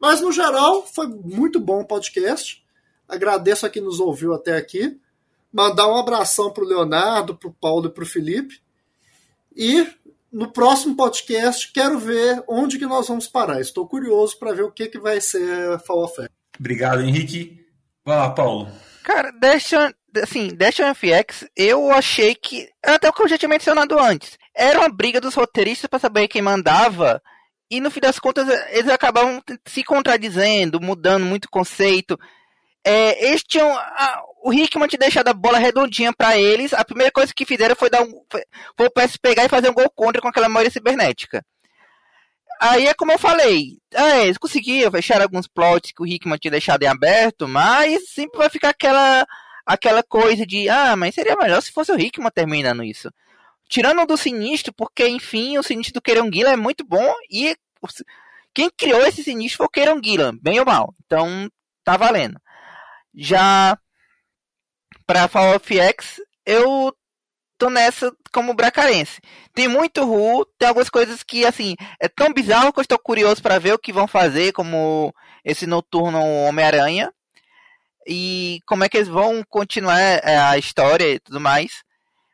Mas 0.00 0.20
no 0.20 0.32
geral, 0.32 0.84
foi 0.86 1.06
muito 1.06 1.60
bom 1.60 1.80
o 1.80 1.86
podcast. 1.86 2.64
Agradeço 3.08 3.66
a 3.66 3.70
quem 3.70 3.82
nos 3.82 4.00
ouviu 4.00 4.34
até 4.34 4.56
aqui. 4.56 4.98
Mandar 5.52 5.88
um 5.88 5.96
abração 5.96 6.50
pro 6.50 6.64
Leonardo, 6.64 7.36
pro 7.36 7.52
Paulo 7.52 7.86
e 7.86 7.92
pro 7.92 8.06
Felipe. 8.06 8.60
E 9.54 9.86
no 10.32 10.50
próximo 10.50 10.96
podcast, 10.96 11.70
quero 11.72 11.98
ver 11.98 12.42
onde 12.48 12.78
que 12.78 12.86
nós 12.86 13.06
vamos 13.06 13.28
parar. 13.28 13.60
Estou 13.60 13.86
curioso 13.86 14.38
para 14.38 14.54
ver 14.54 14.62
o 14.62 14.72
que, 14.72 14.88
que 14.88 14.98
vai 14.98 15.20
ser 15.20 15.78
Fall 15.80 16.04
of. 16.04 16.26
Obrigado, 16.58 17.02
Henrique. 17.02 17.64
Vai 18.04 18.16
lá, 18.16 18.30
Paulo. 18.30 18.68
Cara, 19.02 19.32
deixa, 19.32 19.94
assim, 20.22 20.48
deixa 20.48 20.94
FX, 20.94 21.46
eu 21.56 21.90
achei 21.90 22.34
que, 22.34 22.68
até 22.84 23.08
o 23.08 23.12
que 23.12 23.22
eu 23.22 23.28
já 23.28 23.36
tinha 23.36 23.48
mencionado 23.48 23.98
antes, 23.98 24.38
era 24.54 24.78
uma 24.78 24.88
briga 24.88 25.20
dos 25.20 25.34
roteiristas 25.34 25.88
para 25.88 25.98
saber 25.98 26.28
quem 26.28 26.42
mandava, 26.42 27.20
e 27.72 27.80
no 27.80 27.90
fim 27.90 28.00
das 28.00 28.18
contas 28.18 28.46
eles 28.70 28.90
acabavam 28.90 29.42
se 29.66 29.82
contradizendo, 29.82 30.78
mudando 30.78 31.24
muito 31.24 31.48
conceito. 31.48 32.18
É, 32.84 33.28
eles 33.28 33.42
tinham. 33.42 33.74
A, 33.74 34.22
o 34.44 34.52
Hickman 34.52 34.88
tinha 34.88 34.98
deixado 34.98 35.28
a 35.28 35.32
bola 35.32 35.56
redondinha 35.56 36.12
para 36.12 36.36
eles. 36.36 36.74
A 36.74 36.84
primeira 36.84 37.10
coisa 37.10 37.32
que 37.34 37.46
fizeram 37.46 37.74
foi 37.74 37.88
dar 37.88 38.02
um. 38.02 38.10
Foi, 38.30 38.44
foi 38.76 38.86
o 38.88 38.90
PS 38.90 39.16
pegar 39.16 39.46
e 39.46 39.48
fazer 39.48 39.70
um 39.70 39.74
gol 39.74 39.88
contra 39.88 40.20
com 40.20 40.28
aquela 40.28 40.48
memória 40.48 40.70
cibernética. 40.70 41.42
Aí 42.62 42.86
é 42.86 42.94
como 42.94 43.10
eu 43.10 43.18
falei. 43.18 43.78
É, 43.92 44.22
eles 44.22 44.38
conseguiram 44.38 44.92
fechar 44.92 45.20
alguns 45.20 45.48
plots 45.48 45.90
que 45.90 46.00
o 46.00 46.06
Hickman 46.06 46.38
tinha 46.38 46.52
deixado 46.52 46.84
em 46.84 46.86
aberto, 46.86 47.48
mas 47.48 48.08
sempre 48.10 48.38
vai 48.38 48.48
ficar 48.48 48.68
aquela. 48.70 49.26
Aquela 49.64 50.02
coisa 50.02 50.44
de, 50.44 50.68
ah, 50.68 50.96
mas 50.96 51.14
seria 51.14 51.36
melhor 51.36 51.62
se 51.62 51.70
fosse 51.70 51.92
o 51.92 51.98
Hickman 51.98 52.30
terminando 52.34 52.82
isso. 52.82 53.08
Tirando 53.68 54.04
do 54.06 54.16
sinistro, 54.16 54.72
porque, 54.72 55.06
enfim, 55.08 55.56
o 55.56 55.62
sinistro 55.62 55.94
do 55.94 56.02
Queiron 56.02 56.28
é 56.48 56.56
muito 56.56 56.84
bom 56.84 57.14
e 57.30 57.56
quem 58.52 58.68
criou 58.76 59.00
esse 59.06 59.22
sinistro 59.22 59.58
foi 59.58 59.66
o 59.66 59.68
Queiron 59.68 60.00
bem 60.40 60.58
ou 60.58 60.66
mal. 60.66 60.94
Então, 61.06 61.48
tá 61.84 61.96
valendo. 61.96 62.40
Já 63.14 63.78
para 65.06 65.28
Fall 65.28 65.56
of 65.56 65.78
X, 65.78 66.20
eu 66.44 66.92
tô 67.62 67.70
nessa 67.70 68.12
como 68.32 68.54
bracarense. 68.54 69.20
Tem 69.54 69.68
muito 69.68 70.04
Ru, 70.04 70.44
tem 70.58 70.66
algumas 70.66 70.90
coisas 70.90 71.22
que, 71.22 71.46
assim, 71.46 71.76
é 72.00 72.08
tão 72.08 72.32
bizarro 72.32 72.72
que 72.72 72.80
eu 72.80 72.82
estou 72.82 72.98
curioso 72.98 73.40
para 73.40 73.60
ver 73.60 73.72
o 73.72 73.78
que 73.78 73.92
vão 73.92 74.08
fazer, 74.08 74.52
como 74.52 75.14
esse 75.44 75.64
noturno 75.64 76.20
Homem-Aranha. 76.48 77.12
E 78.04 78.58
como 78.66 78.82
é 78.82 78.88
que 78.88 78.96
eles 78.96 79.08
vão 79.08 79.44
continuar 79.48 80.00
é, 80.00 80.36
a 80.36 80.58
história 80.58 81.08
e 81.14 81.20
tudo 81.20 81.38
mais. 81.38 81.84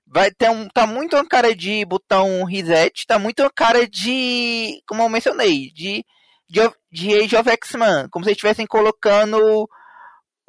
Vai 0.06 0.30
ter 0.30 0.48
um, 0.48 0.66
tá 0.66 0.86
muito 0.86 1.14
uma 1.14 1.26
cara 1.28 1.55
de 1.55 1.84
botão 1.84 2.42
reset, 2.44 3.05
tá 3.06 3.18
muito 3.18 3.42
uma 3.42 3.50
cara 3.50 3.86
de, 3.86 4.82
como 4.86 5.02
eu 5.02 5.10
mencionei, 5.10 5.70
de, 5.74 6.02
de, 6.48 6.60
de 6.90 7.14
Age 7.14 7.36
of 7.36 7.50
X-Men, 7.50 8.09
como 8.10 8.24
se 8.24 8.30
estivessem 8.30 8.66
colocando 8.66 9.68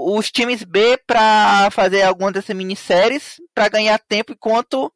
os 0.02 0.32
times 0.32 0.64
B 0.64 0.98
para 1.06 1.70
fazer 1.72 2.04
alguma 2.04 2.32
dessas 2.32 2.56
minisséries 2.56 3.42
para 3.54 3.68
ganhar 3.68 4.00
tempo 4.00 4.32
enquanto 4.32 4.90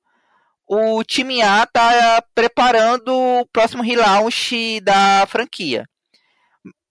o 0.65 1.03
time 1.03 1.41
A 1.41 1.65
tá 1.65 2.23
preparando 2.33 3.13
o 3.13 3.45
próximo 3.47 3.83
relaunch 3.83 4.79
da 4.79 5.25
franquia. 5.27 5.85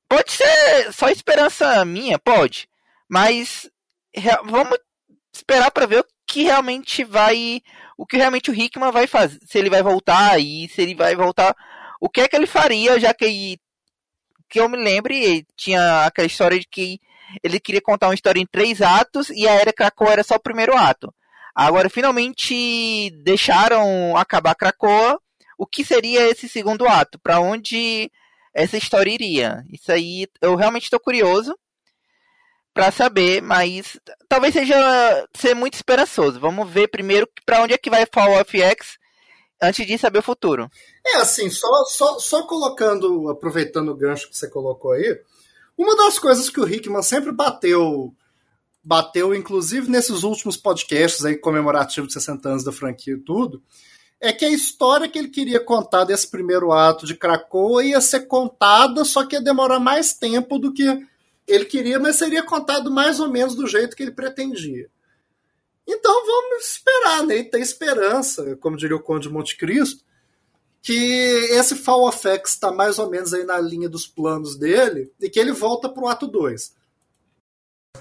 Pode 0.07 0.31
ser 0.31 0.93
só 0.93 1.09
esperança 1.09 1.83
minha, 1.87 2.19
pode, 2.19 2.69
mas 3.09 3.71
vamos 4.45 4.79
esperar 5.33 5.71
para 5.71 5.87
ver 5.87 6.01
o 6.01 6.07
que 6.27 6.43
realmente 6.43 7.05
vai, 7.05 7.63
o 7.97 8.05
que 8.07 8.19
realmente 8.19 8.51
o 8.51 8.55
Hickman 8.55 8.93
vai 8.93 9.07
fazer, 9.07 9.41
se 9.47 9.59
ele 9.59 9.71
vai 9.71 9.83
voltar 9.83 10.39
e 10.39 10.69
se 10.69 10.83
ele 10.83 10.95
vai 10.95 11.17
voltar, 11.17 11.57
o 11.99 12.11
que 12.11 12.21
é 12.21 12.29
que 12.29 12.37
ele 12.37 12.47
faria, 12.47 13.01
já 13.01 13.15
que 13.15 13.59
que 14.51 14.61
eu 14.61 14.69
me 14.69 14.77
lembre, 14.77 15.47
tinha 15.57 16.05
aquela 16.05 16.27
história 16.27 16.61
de 16.61 16.67
que 16.71 17.01
ele 17.43 17.61
queria 17.61 17.81
contar 17.81 18.09
uma 18.09 18.15
história 18.15 18.41
em 18.41 18.47
três 18.47 18.83
atos 18.83 19.31
e 19.31 19.47
a 19.47 19.53
Era 19.53 19.73
Krakoa 19.73 20.13
era 20.13 20.25
só 20.25 20.37
o 20.37 20.43
primeiro 20.43 20.77
ato. 20.77 21.13
Agora, 21.55 21.91
finalmente 21.91 23.11
deixaram 23.23 24.17
acabar 24.17 24.55
Krakoa. 24.55 25.21
O 25.59 25.67
que 25.67 25.85
seria 25.85 26.29
esse 26.29 26.49
segundo 26.49 26.89
ato? 26.89 27.19
Para 27.21 27.41
onde 27.41 28.11
essa 28.55 28.77
história 28.77 29.11
iria? 29.13 29.63
Isso 29.71 29.93
aí 29.93 30.27
eu 30.41 30.57
realmente 30.57 30.85
estou 30.85 30.99
curioso 30.99 31.55
para 32.75 32.91
saber, 32.91 33.43
mas 33.43 34.01
talvez 34.29 34.55
seja 34.55 35.29
ser 35.37 35.55
muito 35.55 35.75
esperançoso. 35.75 36.41
Vamos 36.41 36.71
ver 36.71 36.89
primeiro 36.89 37.29
para 37.45 37.63
onde 37.63 37.75
é 37.75 37.79
que 37.79 37.91
vai 37.91 38.07
Fall 38.11 38.41
of 38.41 38.61
X 38.61 38.97
antes 39.61 39.87
de 39.87 39.99
saber 39.99 40.19
o 40.19 40.23
futuro. 40.23 40.69
É 41.07 41.17
assim, 41.17 41.49
só, 41.51 41.69
só, 41.85 42.19
só 42.19 42.47
colocando, 42.47 43.29
aproveitando 43.29 43.91
o 43.91 43.97
gancho 43.97 44.29
que 44.29 44.37
você 44.37 44.49
colocou 44.49 44.93
aí, 44.93 45.21
uma 45.83 45.97
das 45.97 46.19
coisas 46.19 46.49
que 46.49 46.61
o 46.61 46.69
Hickman 46.69 47.03
sempre 47.03 47.33
bateu, 47.33 48.15
bateu 48.83 49.35
inclusive 49.35 49.91
nesses 49.91 50.23
últimos 50.23 50.57
podcasts 50.57 51.25
aí 51.25 51.37
comemorativos 51.37 52.09
de 52.09 52.15
60 52.15 52.49
anos 52.49 52.65
da 52.65 52.73
franquia 52.73 53.15
e 53.15 53.21
tudo, 53.21 53.63
é 54.21 54.33
que 54.33 54.45
a 54.45 54.51
história 54.51 55.09
que 55.09 55.19
ele 55.19 55.29
queria 55.29 55.59
contar 55.59 56.05
desse 56.05 56.31
primeiro 56.31 56.73
ato 56.73 57.05
de 57.05 57.17
Krakoa 57.17 57.85
ia 57.85 58.01
ser 58.01 58.29
contada, 58.29 59.05
só 59.05 59.27
que 59.27 59.35
ia 59.35 59.43
demorar 59.43 59.81
mais 59.81 60.15
tempo 60.15 60.59
do 60.59 60.73
que 60.73 60.85
ele 61.47 61.65
queria, 61.65 61.99
mas 61.99 62.17
seria 62.17 62.43
contado 62.43 62.91
mais 62.91 63.19
ou 63.19 63.29
menos 63.29 63.57
do 63.57 63.67
jeito 63.67 63.97
que 63.97 64.03
ele 64.05 64.13
pretendia. 64.13 64.89
Então 65.87 66.25
vamos 66.25 66.65
esperar, 66.65 67.25
né? 67.25 67.43
Ter 67.43 67.61
esperança, 67.61 68.57
como 68.61 68.77
diria 68.77 68.97
o 68.97 69.03
Conde 69.03 69.27
de 69.27 69.35
Monte 69.35 69.57
Cristo, 69.57 70.05
que 70.83 70.93
esse 71.53 71.77
Fall 71.77 72.09
of 72.09 72.29
X 72.29 72.51
está 72.51 72.73
mais 72.73 72.99
ou 72.99 73.09
menos 73.09 73.33
aí 73.33 73.45
na 73.45 73.61
linha 73.61 73.89
dos 73.89 74.07
planos 74.07 74.57
dele 74.57 75.13
e 75.21 75.31
que 75.31 75.39
ele 75.39 75.53
volta 75.53 75.89
para 75.89 76.03
o 76.03 76.09
ato 76.09 76.27
2. 76.27 76.75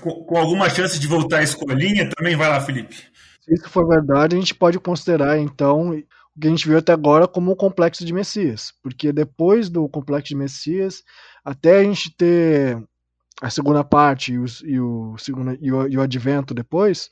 Com, 0.02 0.24
com, 0.24 0.38
alguma 0.38 0.68
chance 0.68 1.00
de 1.00 1.08
voltar 1.08 1.40
à 1.40 1.44
escolinha 1.44 2.10
também? 2.10 2.36
Vai 2.36 2.50
lá, 2.50 2.60
Felipe. 2.60 2.96
Se 3.42 3.54
isso 3.54 3.70
for 3.70 3.88
verdade, 3.88 4.36
a 4.36 4.40
gente 4.40 4.56
pode 4.56 4.80
considerar, 4.80 5.38
então, 5.38 5.92
o 5.92 6.40
que 6.40 6.48
a 6.48 6.50
gente 6.50 6.68
viu 6.68 6.78
até 6.78 6.92
agora 6.92 7.28
como 7.28 7.52
o 7.52 7.56
complexo 7.56 8.04
de 8.04 8.14
Messias. 8.14 8.74
Porque 8.82 9.12
depois 9.12 9.70
do 9.70 9.88
complexo 9.88 10.30
de 10.30 10.36
Messias, 10.36 11.04
até 11.46 11.80
a 11.80 11.84
gente 11.84 12.16
ter 12.16 12.82
a 13.40 13.50
segunda 13.52 13.84
parte 13.84 14.34
e 14.34 14.40
o, 14.40 14.46
e 14.64 14.80
o, 14.80 15.16
segundo, 15.20 15.56
e 15.62 15.72
o, 15.72 15.88
e 15.88 15.98
o 15.98 16.02
advento 16.02 16.54
depois, 16.54 17.12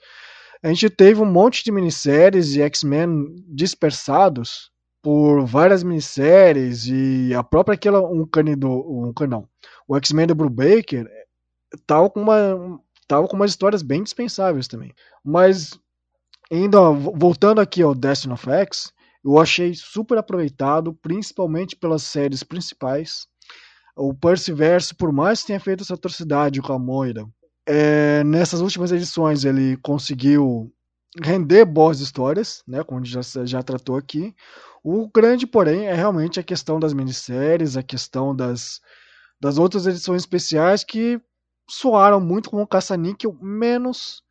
a 0.63 0.69
gente 0.69 0.89
teve 0.89 1.21
um 1.21 1.31
monte 1.31 1.63
de 1.63 1.71
minisséries 1.71 2.55
e 2.55 2.61
X-Men 2.61 3.35
dispersados 3.47 4.71
por 5.01 5.45
várias 5.45 5.83
minisséries 5.83 6.85
e 6.87 7.33
a 7.33 7.43
própria 7.43 7.75
aquela 7.75 8.01
um 8.01 8.25
canido 8.25 8.69
um 8.69 9.13
canão 9.13 9.47
o 9.87 9.95
X-Men 9.97 10.27
do 10.27 10.35
Brubaker 10.35 11.07
tava 11.85 12.09
com 12.09 12.21
uma 12.21 12.79
tava 13.07 13.27
com 13.27 13.35
umas 13.35 13.51
histórias 13.51 13.81
bem 13.81 14.03
dispensáveis 14.03 14.67
também 14.67 14.93
mas 15.23 15.79
ainda 16.51 16.91
voltando 16.91 17.61
aqui 17.61 17.81
ao 17.81 17.95
Destiny 17.95 18.33
of 18.33 18.49
X 18.49 18.91
eu 19.23 19.37
achei 19.37 19.73
super 19.73 20.17
aproveitado 20.17 20.93
principalmente 20.93 21.75
pelas 21.75 22.03
séries 22.03 22.43
principais 22.43 23.27
o 23.95 24.13
Percyverse 24.13 24.93
por 24.93 25.11
mais 25.11 25.41
que 25.41 25.47
tenha 25.47 25.59
feito 25.59 25.83
essa 25.83 25.93
atrocidade 25.93 26.61
com 26.61 26.73
a 26.73 26.79
Moira 26.79 27.25
é, 27.65 28.23
nessas 28.23 28.61
últimas 28.61 28.91
edições 28.91 29.45
ele 29.45 29.77
conseguiu 29.77 30.73
render 31.21 31.65
boas 31.65 31.99
histórias, 31.99 32.63
né, 32.67 32.83
como 32.83 32.99
a 32.99 33.03
gente 33.03 33.13
já, 33.13 33.45
já 33.45 33.63
tratou 33.63 33.97
aqui. 33.97 34.35
O 34.83 35.09
grande, 35.09 35.45
porém, 35.45 35.85
é 35.85 35.93
realmente 35.93 36.39
a 36.39 36.43
questão 36.43 36.79
das 36.79 36.93
minisséries, 36.93 37.75
a 37.75 37.83
questão 37.83 38.35
das, 38.35 38.79
das 39.39 39.57
outras 39.57 39.85
edições 39.85 40.21
especiais 40.21 40.83
que 40.83 41.19
soaram 41.69 42.19
muito 42.19 42.49
como 42.49 42.67
Caça-Níquel, 42.67 43.37
menos 43.41 44.23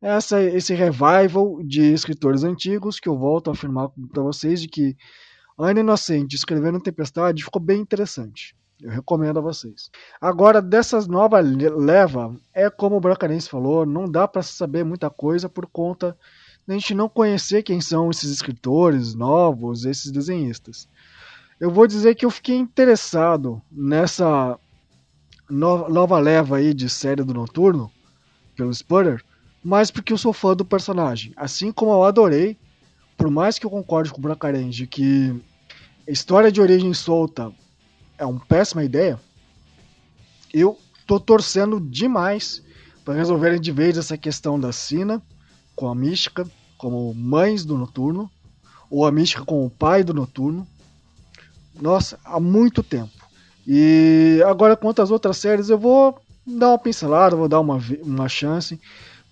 essa, 0.00 0.42
esse 0.42 0.74
revival 0.74 1.62
de 1.62 1.92
escritores 1.92 2.44
antigos, 2.44 3.00
que 3.00 3.08
eu 3.08 3.16
volto 3.16 3.48
a 3.48 3.52
afirmar 3.54 3.88
para 4.12 4.22
vocês 4.22 4.60
de 4.60 4.68
que 4.68 4.96
Ana 5.58 5.80
Inocente 5.80 6.34
escrevendo 6.34 6.80
Tempestade 6.80 7.44
ficou 7.44 7.62
bem 7.62 7.80
interessante. 7.80 8.54
Eu 8.82 8.90
recomendo 8.90 9.38
a 9.38 9.42
vocês. 9.42 9.88
Agora, 10.20 10.60
dessas 10.60 11.06
novas 11.06 11.46
leva, 11.46 12.36
é 12.52 12.68
como 12.68 12.96
o 12.96 13.00
Bracarense 13.00 13.48
falou, 13.48 13.86
não 13.86 14.10
dá 14.10 14.26
para 14.26 14.42
saber 14.42 14.84
muita 14.84 15.08
coisa 15.08 15.48
por 15.48 15.66
conta 15.66 16.18
a 16.66 16.72
gente 16.72 16.94
não 16.94 17.08
conhecer 17.08 17.62
quem 17.62 17.80
são 17.80 18.10
esses 18.10 18.30
escritores 18.30 19.14
novos, 19.14 19.84
esses 19.84 20.10
desenhistas. 20.10 20.88
Eu 21.60 21.70
vou 21.70 21.86
dizer 21.86 22.14
que 22.14 22.24
eu 22.24 22.30
fiquei 22.30 22.56
interessado 22.56 23.60
nessa 23.70 24.58
no 25.48 25.88
nova 25.88 26.18
leva 26.18 26.56
aí 26.56 26.72
de 26.72 26.88
série 26.88 27.22
do 27.22 27.34
Noturno, 27.34 27.90
pelo 28.56 28.72
Spurrier, 28.72 29.22
mas 29.62 29.90
porque 29.90 30.12
eu 30.12 30.18
sou 30.18 30.32
fã 30.32 30.54
do 30.54 30.64
personagem. 30.64 31.32
Assim 31.36 31.70
como 31.70 31.92
eu 31.92 32.04
adorei, 32.04 32.56
por 33.16 33.30
mais 33.30 33.58
que 33.58 33.66
eu 33.66 33.70
concorde 33.70 34.10
com 34.10 34.18
o 34.18 34.22
Bracarense 34.22 34.86
que 34.86 35.34
história 36.08 36.50
de 36.50 36.60
origem 36.60 36.92
solta 36.94 37.52
é 38.16 38.24
uma 38.24 38.40
péssima 38.40 38.84
ideia, 38.84 39.20
eu 40.52 40.78
tô 41.06 41.20
torcendo 41.20 41.80
demais 41.80 42.62
para 43.04 43.14
resolverem 43.14 43.60
de 43.60 43.70
vez 43.70 43.98
essa 43.98 44.16
questão 44.16 44.58
da 44.58 44.72
Sina 44.72 45.22
com 45.74 45.88
a 45.88 45.94
Mística 45.94 46.46
como 46.78 47.14
mães 47.14 47.64
do 47.64 47.78
Noturno, 47.78 48.30
ou 48.90 49.06
a 49.06 49.12
Mística 49.12 49.44
com 49.44 49.64
o 49.64 49.70
pai 49.70 50.04
do 50.04 50.12
Noturno. 50.12 50.66
Nossa, 51.80 52.18
há 52.24 52.38
muito 52.38 52.82
tempo. 52.82 53.10
E 53.66 54.42
agora, 54.46 54.76
quanto 54.76 55.00
às 55.00 55.10
outras 55.10 55.38
séries, 55.38 55.70
eu 55.70 55.78
vou 55.78 56.18
dar 56.46 56.68
uma 56.68 56.78
pincelada, 56.78 57.36
vou 57.36 57.48
dar 57.48 57.60
uma, 57.60 57.80
uma 58.02 58.28
chance, 58.28 58.78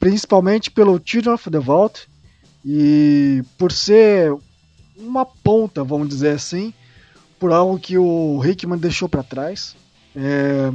principalmente 0.01 0.71
pelo 0.71 1.01
Children 1.05 1.35
of 1.35 1.51
the 1.51 1.59
Vault, 1.59 2.09
e 2.65 3.43
por 3.59 3.71
ser 3.71 4.35
uma 4.97 5.27
ponta, 5.27 5.85
vamos 5.85 6.09
dizer 6.09 6.31
assim, 6.31 6.73
por 7.39 7.53
algo 7.53 7.79
que 7.79 7.99
o 7.99 8.41
Hickman 8.45 8.79
deixou 8.79 9.09
para 9.09 9.23
trás. 9.23 9.77
É, 10.15 10.73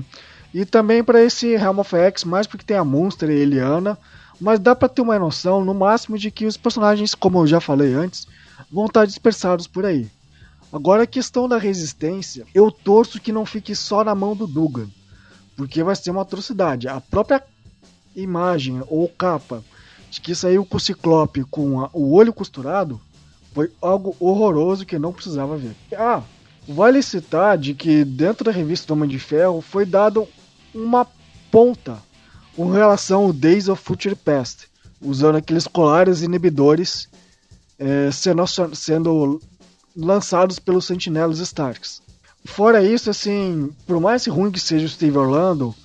e 0.54 0.66
também 0.66 1.04
para 1.04 1.24
esse 1.24 1.56
Realm 1.56 1.80
of 1.80 1.96
X, 1.96 2.24
mais 2.24 2.46
porque 2.46 2.66
tem 2.66 2.78
a 2.78 2.84
Monster 2.84 3.30
e 3.30 3.34
a 3.34 3.36
Eliana, 3.36 3.98
mas 4.40 4.60
dá 4.60 4.76
para 4.76 4.90
ter 4.90 5.02
uma 5.02 5.18
noção, 5.18 5.64
no 5.64 5.74
máximo, 5.74 6.18
de 6.18 6.30
que 6.30 6.46
os 6.46 6.58
personagens, 6.58 7.16
como 7.16 7.40
eu 7.40 7.48
já 7.48 7.60
falei 7.60 7.94
antes, 7.94 8.28
vão 8.72 8.86
estar 8.86 9.06
dispersados 9.06 9.68
por 9.68 9.86
aí. 9.86 10.10
Agora 10.72 11.04
a 11.04 11.08
questão 11.08 11.48
da 11.48 11.58
resistência, 11.58 12.46
eu 12.54 12.70
torço 12.70 13.22
que 13.22 13.32
não 13.32 13.46
fique 13.46 13.74
só 13.74 14.04
na 14.04 14.14
mão 14.14 14.36
do 14.36 14.46
Dugan, 14.46 14.88
porque 15.56 15.84
vai 15.84 15.96
ser 15.96 16.12
uma 16.12 16.22
atrocidade. 16.22 16.88
A 16.88 17.00
própria 17.00 17.44
imagem 18.16 18.84
ou 18.88 19.08
capa 19.08 19.64
de 20.10 20.22
que 20.22 20.36
saiu 20.36 20.66
com 20.66 20.78
o 20.78 20.80
Ciclope 20.80 21.44
com 21.46 21.82
a, 21.82 21.90
o 21.94 22.14
olho 22.14 22.34
costurado 22.34 23.00
foi 23.54 23.72
algo 23.82 24.16
horroroso 24.20 24.86
que 24.86 25.00
não 25.00 25.14
precisava 25.14 25.58
ver. 25.58 25.76
Ah, 25.96 26.22
vale 26.68 27.02
citar 27.02 27.58
de 27.58 27.74
que 27.74 28.04
dentro 28.04 28.44
da 28.44 28.52
revista 28.52 28.88
do 28.88 28.94
Homem 28.94 29.10
de 29.10 29.20
Ferro 29.20 29.62
foi 29.62 29.86
dado 29.86 30.28
uma 30.74 31.08
ponta 31.50 31.98
com 32.58 32.72
relação 32.72 33.26
ao 33.26 33.34
Days 33.34 33.70
of 33.70 33.82
Future 33.84 34.16
Past, 34.16 34.68
usando 35.00 35.36
aqueles 35.36 35.68
colares 35.68 36.24
inibidores 36.24 37.08
é, 37.78 38.10
sendo, 38.12 38.44
sendo 38.74 39.40
lançados 39.96 40.58
pelos 40.58 40.86
Sentinelas 40.86 41.38
Starks. 41.38 42.02
Fora 42.46 42.84
isso, 42.84 43.12
assim, 43.12 43.70
por 43.86 44.02
mais 44.02 44.26
ruim 44.26 44.50
que 44.50 44.60
seja 44.60 44.88
o 44.88 44.90
Steve 44.90 45.16
Orlando, 45.16 45.76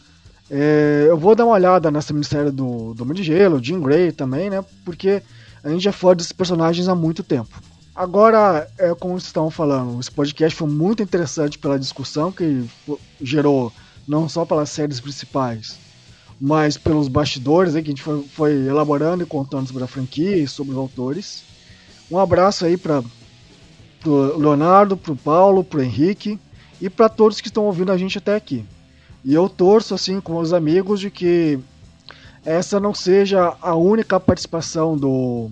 é, 0.50 1.04
eu 1.10 1.18
vou 1.18 1.34
dar 1.34 1.44
uma 1.44 1.52
olhada 1.52 1.90
nessa 1.90 2.14
minissérie 2.14 2.50
do, 2.50 2.94
do 2.94 3.02
Homem 3.02 3.14
de 3.14 3.22
Gelo, 3.22 3.62
Jean 3.62 3.80
Grey 3.80 4.10
também, 4.10 4.48
né? 4.48 4.64
Porque 4.82 5.22
a 5.62 5.68
gente 5.68 5.82
já 5.82 5.92
fala 5.92 6.14
desses 6.14 6.32
personagens 6.32 6.88
há 6.88 6.94
muito 6.94 7.22
tempo. 7.22 7.50
Agora, 7.94 8.66
é 8.78 8.94
como 8.94 9.18
estavam 9.18 9.50
falando, 9.50 10.00
esse 10.00 10.10
podcast 10.10 10.56
foi 10.56 10.68
muito 10.68 11.02
interessante 11.02 11.58
pela 11.58 11.78
discussão 11.78 12.32
que 12.32 12.64
gerou, 13.20 13.70
não 14.08 14.26
só 14.26 14.46
pelas 14.46 14.70
séries 14.70 15.00
principais, 15.00 15.76
mas 16.44 16.76
pelos 16.76 17.06
bastidores 17.06 17.76
aí, 17.76 17.82
que 17.84 17.90
a 17.90 17.92
gente 17.92 18.02
foi, 18.02 18.24
foi 18.24 18.52
elaborando 18.66 19.22
e 19.22 19.26
contando 19.26 19.68
sobre 19.68 19.84
a 19.84 19.86
franquia 19.86 20.36
e 20.36 20.48
sobre 20.48 20.72
os 20.72 20.78
autores. 20.78 21.44
Um 22.10 22.18
abraço 22.18 22.64
aí 22.64 22.76
para 22.76 23.00
o 24.04 24.38
Leonardo, 24.38 24.96
para 24.96 25.12
o 25.12 25.16
Paulo, 25.16 25.62
para 25.62 25.78
o 25.78 25.82
Henrique 25.84 26.40
e 26.80 26.90
para 26.90 27.08
todos 27.08 27.40
que 27.40 27.46
estão 27.46 27.64
ouvindo 27.64 27.92
a 27.92 27.96
gente 27.96 28.18
até 28.18 28.34
aqui. 28.34 28.64
E 29.24 29.32
eu 29.32 29.48
torço, 29.48 29.94
assim, 29.94 30.20
com 30.20 30.36
os 30.36 30.52
amigos, 30.52 30.98
de 30.98 31.12
que 31.12 31.60
essa 32.44 32.80
não 32.80 32.92
seja 32.92 33.56
a 33.62 33.76
única 33.76 34.18
participação 34.18 34.96
do 34.96 35.48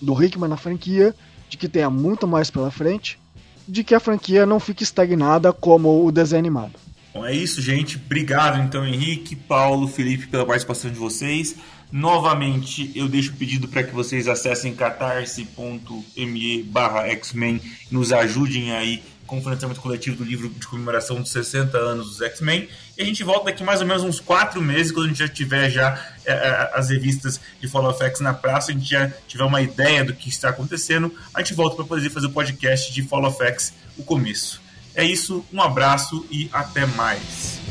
do 0.00 0.22
Hickman 0.22 0.48
na 0.48 0.56
franquia, 0.56 1.12
de 1.48 1.56
que 1.56 1.68
tenha 1.68 1.90
muito 1.90 2.28
mais 2.28 2.52
pela 2.52 2.70
frente, 2.70 3.18
de 3.66 3.82
que 3.82 3.96
a 3.96 4.00
franquia 4.00 4.46
não 4.46 4.60
fique 4.60 4.84
estagnada 4.84 5.52
como 5.52 6.06
o 6.06 6.12
desenho 6.12 6.38
animado. 6.38 6.85
Bom, 7.16 7.24
é 7.24 7.32
isso, 7.32 7.62
gente. 7.62 7.96
Obrigado, 7.96 8.60
então, 8.60 8.86
Henrique, 8.86 9.34
Paulo, 9.34 9.88
Felipe, 9.88 10.26
pela 10.26 10.44
participação 10.44 10.90
de 10.90 10.98
vocês. 10.98 11.56
Novamente, 11.90 12.92
eu 12.94 13.08
deixo 13.08 13.32
o 13.32 13.36
pedido 13.36 13.66
para 13.68 13.82
que 13.82 13.94
vocês 13.94 14.28
acessem 14.28 14.74
catarse.me 14.74 16.62
barra 16.64 17.06
X-Men 17.06 17.58
nos 17.90 18.12
ajudem 18.12 18.72
aí 18.72 19.02
com 19.26 19.38
o 19.38 19.42
financiamento 19.42 19.80
coletivo 19.80 20.16
do 20.16 20.24
livro 20.24 20.50
de 20.50 20.66
comemoração 20.66 21.18
dos 21.22 21.30
60 21.30 21.78
anos 21.78 22.06
dos 22.06 22.20
X-Men. 22.20 22.68
E 22.98 23.02
a 23.02 23.04
gente 23.06 23.24
volta 23.24 23.46
daqui 23.46 23.64
mais 23.64 23.80
ou 23.80 23.86
menos 23.86 24.04
uns 24.04 24.20
quatro 24.20 24.60
meses, 24.60 24.92
quando 24.92 25.06
a 25.06 25.08
gente 25.08 25.20
já 25.20 25.28
tiver 25.28 25.70
já 25.70 25.98
é, 26.26 26.32
é 26.32 26.70
as 26.74 26.90
revistas 26.90 27.40
de 27.58 27.66
Follow 27.66 27.92
of 27.92 28.04
X 28.04 28.20
na 28.20 28.34
praça, 28.34 28.72
a 28.72 28.74
gente 28.74 28.90
já 28.90 29.10
tiver 29.26 29.44
uma 29.44 29.62
ideia 29.62 30.04
do 30.04 30.12
que 30.12 30.28
está 30.28 30.50
acontecendo, 30.50 31.10
a 31.32 31.40
gente 31.40 31.54
volta 31.54 31.76
para 31.76 31.86
poder 31.86 32.10
fazer 32.10 32.26
o 32.26 32.30
podcast 32.30 32.92
de 32.92 33.02
Follow 33.02 33.30
of 33.30 33.42
X, 33.42 33.72
o 33.96 34.02
começo. 34.02 34.65
É 34.96 35.04
isso, 35.04 35.44
um 35.52 35.60
abraço 35.60 36.24
e 36.30 36.48
até 36.50 36.86
mais. 36.86 37.65